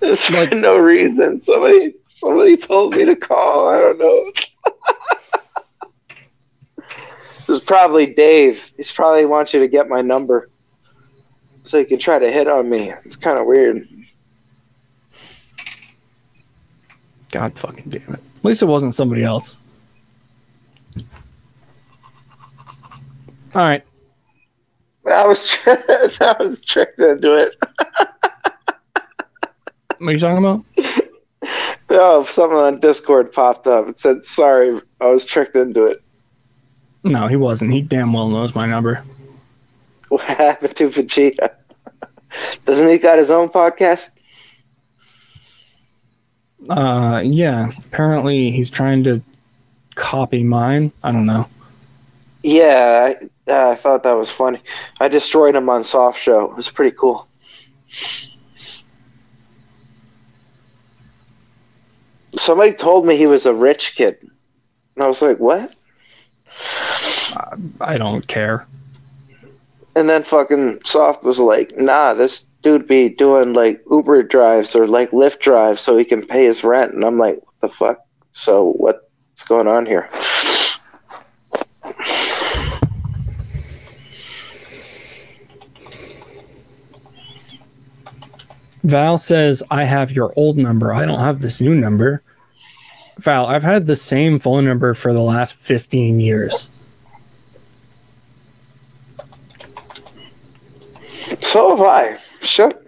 There's 0.00 0.30
Like- 0.30 0.52
no 0.52 0.76
reason. 0.76 1.40
Somebody 1.40 1.94
somebody 2.08 2.56
told 2.56 2.94
me 2.96 3.04
to 3.04 3.16
call. 3.16 3.68
I 3.68 3.78
don't 3.80 3.98
know. 3.98 4.30
this 7.46 7.48
is 7.48 7.60
probably 7.60 8.06
Dave. 8.06 8.72
He's 8.76 8.92
probably 8.92 9.26
wants 9.26 9.52
you 9.54 9.60
to 9.60 9.68
get 9.68 9.88
my 9.88 10.00
number. 10.02 10.50
So 11.64 11.78
he 11.78 11.84
can 11.84 11.98
try 11.98 12.18
to 12.18 12.30
hit 12.30 12.48
on 12.48 12.68
me. 12.68 12.92
It's 13.04 13.16
kind 13.16 13.38
of 13.38 13.46
weird. 13.46 13.88
God 17.32 17.58
fucking 17.58 17.88
damn 17.88 18.14
it. 18.14 18.20
At 18.38 18.44
least 18.44 18.62
it 18.62 18.66
wasn't 18.66 18.94
somebody 18.94 19.24
else. 19.24 19.56
All 23.56 23.62
right. 23.62 23.82
I 25.06 25.26
was 25.26 25.56
I 25.66 26.36
was 26.38 26.60
tricked 26.60 27.00
into 27.00 27.34
it. 27.36 27.54
What 29.98 30.08
are 30.08 30.12
you 30.12 30.18
talking 30.18 30.36
about? 30.36 30.62
Oh, 31.88 32.24
something 32.26 32.58
on 32.58 32.80
Discord 32.80 33.32
popped 33.32 33.66
up. 33.66 33.88
It 33.88 33.98
said, 33.98 34.26
"Sorry, 34.26 34.78
I 35.00 35.06
was 35.06 35.24
tricked 35.24 35.56
into 35.56 35.84
it." 35.84 36.02
No, 37.02 37.28
he 37.28 37.36
wasn't. 37.36 37.72
He 37.72 37.80
damn 37.80 38.12
well 38.12 38.28
knows 38.28 38.54
my 38.54 38.66
number. 38.66 39.02
What 40.10 40.20
happened 40.20 40.76
to 40.76 40.90
Vegeta? 40.90 41.50
Doesn't 42.66 42.88
he 42.88 42.98
got 42.98 43.16
his 43.16 43.30
own 43.30 43.48
podcast? 43.48 44.10
Uh, 46.68 47.22
yeah. 47.24 47.70
Apparently, 47.78 48.50
he's 48.50 48.68
trying 48.68 49.02
to 49.04 49.22
copy 49.94 50.44
mine. 50.44 50.92
I 51.02 51.10
don't 51.10 51.24
know. 51.24 51.48
Yeah, 52.42 53.14
I, 53.46 53.52
uh, 53.52 53.70
I 53.70 53.74
thought 53.76 54.02
that 54.02 54.16
was 54.16 54.30
funny. 54.30 54.60
I 55.00 55.08
destroyed 55.08 55.56
him 55.56 55.68
on 55.68 55.84
Soft 55.84 56.20
Show. 56.20 56.50
It 56.50 56.56
was 56.56 56.70
pretty 56.70 56.96
cool. 56.96 57.28
Somebody 62.34 62.72
told 62.72 63.06
me 63.06 63.16
he 63.16 63.26
was 63.26 63.46
a 63.46 63.54
rich 63.54 63.96
kid. 63.96 64.18
And 64.94 65.04
I 65.04 65.08
was 65.08 65.22
like, 65.22 65.38
what? 65.38 65.74
I 67.80 67.98
don't 67.98 68.26
care. 68.26 68.66
And 69.94 70.08
then 70.08 70.24
fucking 70.24 70.80
Soft 70.84 71.22
was 71.22 71.38
like, 71.38 71.76
nah, 71.76 72.14
this 72.14 72.44
dude 72.62 72.86
be 72.86 73.08
doing 73.08 73.52
like 73.52 73.82
Uber 73.90 74.22
drives 74.24 74.74
or 74.74 74.86
like 74.86 75.10
Lyft 75.12 75.40
drives 75.40 75.80
so 75.80 75.96
he 75.96 76.04
can 76.04 76.26
pay 76.26 76.44
his 76.44 76.64
rent. 76.64 76.92
And 76.92 77.04
I'm 77.04 77.18
like, 77.18 77.36
what 77.36 77.54
the 77.60 77.68
fuck? 77.68 77.98
So 78.32 78.72
what's 78.72 79.00
going 79.46 79.68
on 79.68 79.86
here? 79.86 80.10
Val 88.86 89.18
says, 89.18 89.64
I 89.68 89.82
have 89.82 90.12
your 90.12 90.32
old 90.36 90.56
number. 90.56 90.94
I 90.94 91.06
don't 91.06 91.18
have 91.18 91.40
this 91.40 91.60
new 91.60 91.74
number. 91.74 92.22
Val, 93.18 93.46
I've 93.46 93.64
had 93.64 93.86
the 93.86 93.96
same 93.96 94.38
phone 94.38 94.64
number 94.64 94.94
for 94.94 95.12
the 95.12 95.22
last 95.22 95.54
15 95.54 96.20
years. 96.20 96.68
So 101.40 101.76
have 101.76 101.84
I. 101.84 102.18
Shut. 102.42 102.80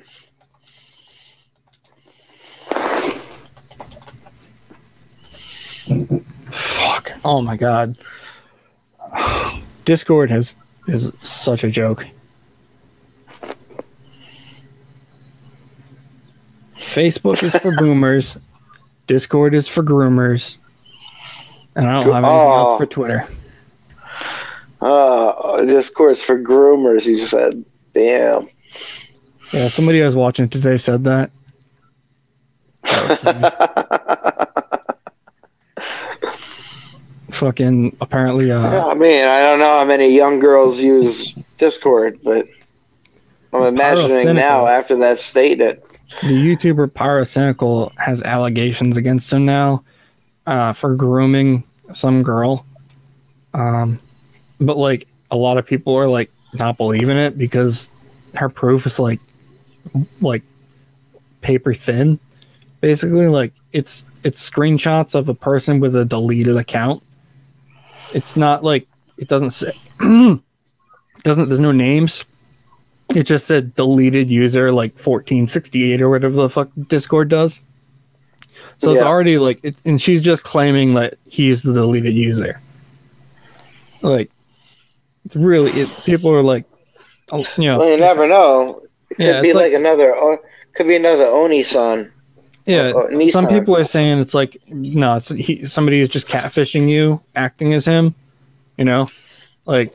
Fuck. 6.53 7.13
Oh 7.25 7.43
my 7.43 7.57
god. 7.57 7.99
Discord 9.85 10.31
has 10.31 10.55
is 10.87 11.13
such 11.23 11.65
a 11.65 11.71
joke. 11.71 12.07
Facebook 16.89 17.43
is 17.43 17.55
for 17.55 17.75
boomers. 17.77 18.39
Discord 19.07 19.55
is 19.55 19.69
for 19.69 19.83
groomers. 19.83 20.59
And 21.75 21.87
I 21.87 21.93
don't 22.03 22.13
have 22.13 22.25
anything 22.25 22.31
Oh. 22.41 22.57
else 22.71 22.79
for 22.81 22.87
Twitter. 22.87 23.29
Uh, 24.81 25.65
Discord's 25.65 26.23
for 26.23 26.39
groomers, 26.41 27.05
you 27.05 27.17
just 27.17 27.31
said. 27.31 27.65
Damn. 27.95 28.49
Yeah, 29.53 29.69
somebody 29.69 30.03
I 30.03 30.07
was 30.07 30.17
watching 30.17 30.49
today 30.49 30.77
said 30.77 31.05
that. 31.05 31.31
That. 32.85 34.75
Fucking 37.31 37.97
apparently 38.01 38.51
uh 38.51 38.87
I 38.89 38.95
mean, 38.95 39.25
I 39.25 39.41
don't 39.43 39.59
know 39.61 39.79
how 39.79 39.85
many 39.85 40.13
young 40.15 40.39
girls 40.41 40.81
use 40.81 41.35
Discord, 41.59 42.19
but 42.25 42.49
I'm 43.53 43.63
imagining 43.63 44.35
now 44.35 44.67
after 44.67 44.97
that 44.97 45.21
statement. 45.21 45.81
The 46.23 46.29
YouTuber 46.29 46.89
Pyrocynical 46.89 47.93
has 47.99 48.23
allegations 48.23 48.97
against 48.97 49.33
him 49.33 49.45
now 49.45 49.85
uh, 50.47 50.73
for 50.73 50.95
grooming 50.95 51.65
some 51.93 52.23
girl. 52.23 52.65
Um, 53.55 54.01
but 54.61 54.77
like 54.77 55.07
a 55.31 55.37
lot 55.37 55.59
of 55.59 55.67
people 55.67 55.95
are 55.95 56.09
like 56.09 56.31
not 56.55 56.77
believing 56.77 57.17
it 57.17 57.37
because 57.37 57.91
her 58.35 58.49
proof 58.49 58.87
is 58.87 58.99
like 58.99 59.21
like 60.21 60.43
paper 61.41 61.75
thin. 61.75 62.19
Basically, 62.81 63.29
like 63.29 63.53
it's 63.73 64.05
it's 64.25 64.49
screenshots 64.49 65.15
of 65.15 65.29
a 65.29 65.35
person 65.35 65.81
with 65.81 65.95
a 65.95 66.05
deleted 66.05 66.57
account. 66.57 67.03
It's 68.15 68.37
not 68.37 68.65
like 68.65 68.87
it 69.19 69.29
doesn't 69.29 69.51
say 69.51 69.73
doesn't 69.99 70.43
there's 71.25 71.61
no 71.61 71.73
names. 71.73 72.25
It 73.15 73.23
just 73.25 73.47
said 73.47 73.75
deleted 73.75 74.29
user 74.31 74.71
like 74.71 74.93
1468 74.93 76.03
or 76.03 76.11
whatever 76.11 76.35
the 76.35 76.51
fuck 76.51 76.69
Discord 76.89 77.29
does. 77.29 77.61
So 78.77 78.93
it's 78.93 79.03
already 79.03 79.39
like 79.39 79.59
it's 79.63 79.81
and 79.85 80.01
she's 80.01 80.21
just 80.23 80.45
claiming 80.45 80.95
that 80.95 81.15
he's 81.27 81.63
the 81.63 81.73
deleted 81.73 82.15
user. 82.15 82.61
Like 84.03 84.31
it's 85.25 85.37
really 85.37 85.71
it, 85.73 85.89
people 86.05 86.33
are 86.35 86.43
like 86.43 86.65
oh, 87.33 87.45
you 87.57 87.65
know 87.65 87.79
Well, 87.79 87.91
you 87.91 87.97
never 87.97 88.27
know. 88.29 88.83
It 89.11 89.15
could 89.17 89.25
Yeah, 89.27 89.41
be 89.41 89.53
like, 89.53 89.65
like- 89.65 89.73
another. 89.73 90.15
O- 90.15 90.39
Could 90.75 90.87
be 90.87 90.97
another 90.97 91.25
Onision. 91.25 92.11
Yeah, 92.67 92.91
or- 92.93 93.11
or 93.11 93.31
some 93.31 93.49
people 93.49 93.75
are 93.77 93.85
saying 93.85 94.21
it's 94.21 94.35
like 94.35 94.59
no, 94.69 95.17
it's 95.17 95.29
he, 95.31 95.65
somebody 95.65 96.01
is 96.01 96.09
just 96.11 96.29
catfishing 96.29 96.89
you, 96.89 97.21
acting 97.35 97.73
as 97.73 97.87
him. 97.87 98.15
You 98.77 98.85
know, 98.85 99.11
like, 99.67 99.93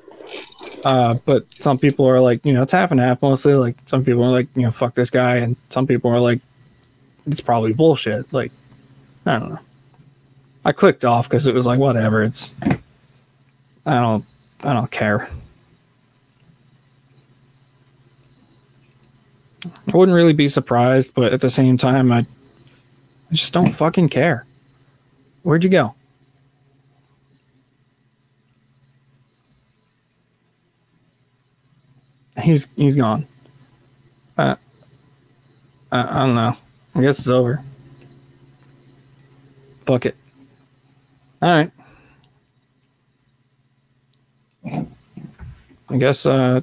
uh, 0.84 1.16
but 1.26 1.46
some 1.60 1.78
people 1.78 2.08
are 2.08 2.20
like, 2.20 2.46
you 2.46 2.54
know, 2.54 2.62
it's 2.62 2.72
half 2.72 2.92
and 2.92 3.00
half 3.00 3.22
mostly. 3.22 3.54
Like, 3.54 3.76
some 3.86 4.04
people 4.04 4.24
are 4.24 4.30
like, 4.30 4.48
you 4.56 4.64
know, 4.64 4.72
fuck 4.72 4.96
this 4.96 5.10
guy, 5.10 5.38
and 5.38 5.56
some 5.70 5.88
people 5.88 6.12
are 6.12 6.20
like, 6.20 6.40
it's 7.26 7.42
probably 7.42 7.74
bullshit. 7.74 8.32
Like, 8.34 8.52
I 9.26 9.40
don't 9.40 9.50
know. 9.50 9.60
I 10.66 10.72
clicked 10.72 11.06
off 11.06 11.30
because 11.30 11.46
it 11.46 11.54
was 11.54 11.66
like 11.66 11.80
whatever. 11.80 12.24
It's, 12.24 12.56
I 13.86 14.00
don't, 14.00 14.26
I 14.62 14.74
don't 14.74 14.92
care. 14.92 15.30
I 19.66 19.98
wouldn't 19.98 20.16
really 20.16 20.34
be 20.34 20.50
surprised, 20.50 21.14
but 21.14 21.34
at 21.34 21.42
the 21.42 21.50
same 21.50 21.78
time, 21.78 22.12
I 22.12 22.26
I 23.34 23.36
just 23.36 23.54
don't 23.54 23.72
fucking 23.72 24.10
care. 24.10 24.46
Where'd 25.42 25.64
you 25.64 25.70
go? 25.70 25.96
he's 32.42 32.68
he's 32.76 32.96
gone. 32.96 33.28
Uh, 34.38 34.56
I, 35.92 36.22
I 36.22 36.26
don't 36.26 36.36
know. 36.36 36.56
I 36.96 37.02
guess 37.02 37.20
it's 37.20 37.28
over. 37.28 37.64
Fuck 39.86 40.06
it. 40.06 40.16
All 41.42 41.50
right. 41.50 41.72
I 45.90 45.98
guess 45.98 46.26
uh, 46.26 46.62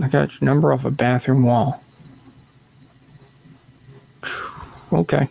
I 0.00 0.08
got 0.08 0.40
your 0.40 0.46
number 0.46 0.72
off 0.72 0.84
a 0.84 0.90
bathroom 0.90 1.44
wall. 1.44 1.82
Okay. 4.92 5.26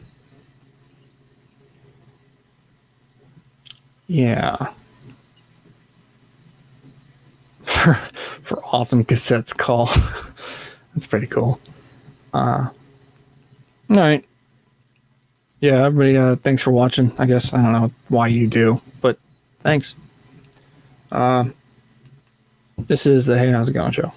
Yeah. 4.08 4.74
For 7.72 7.94
for 8.42 8.64
awesome 8.66 9.04
cassettes 9.06 9.56
call. 9.56 9.86
That's 10.94 11.08
pretty 11.08 11.28
cool. 11.28 11.60
Uh 12.34 12.70
all 13.90 13.96
right. 13.98 14.24
Yeah, 15.62 15.86
everybody 15.86 16.18
uh 16.18 16.36
thanks 16.38 16.62
for 16.62 16.72
watching. 16.72 17.12
I 17.18 17.26
guess 17.26 17.54
I 17.54 17.62
don't 17.62 17.72
know 17.72 17.92
why 18.10 18.28
you 18.28 18.48
do, 18.48 18.82
but 19.02 19.18
thanks. 19.64 19.96
Uh 21.12 21.46
this 22.78 23.06
is 23.06 23.26
the 23.26 23.38
Hey 23.38 23.52
How's 23.52 23.70
It 23.70 23.74
Going 23.74 23.92
show. 23.92 24.14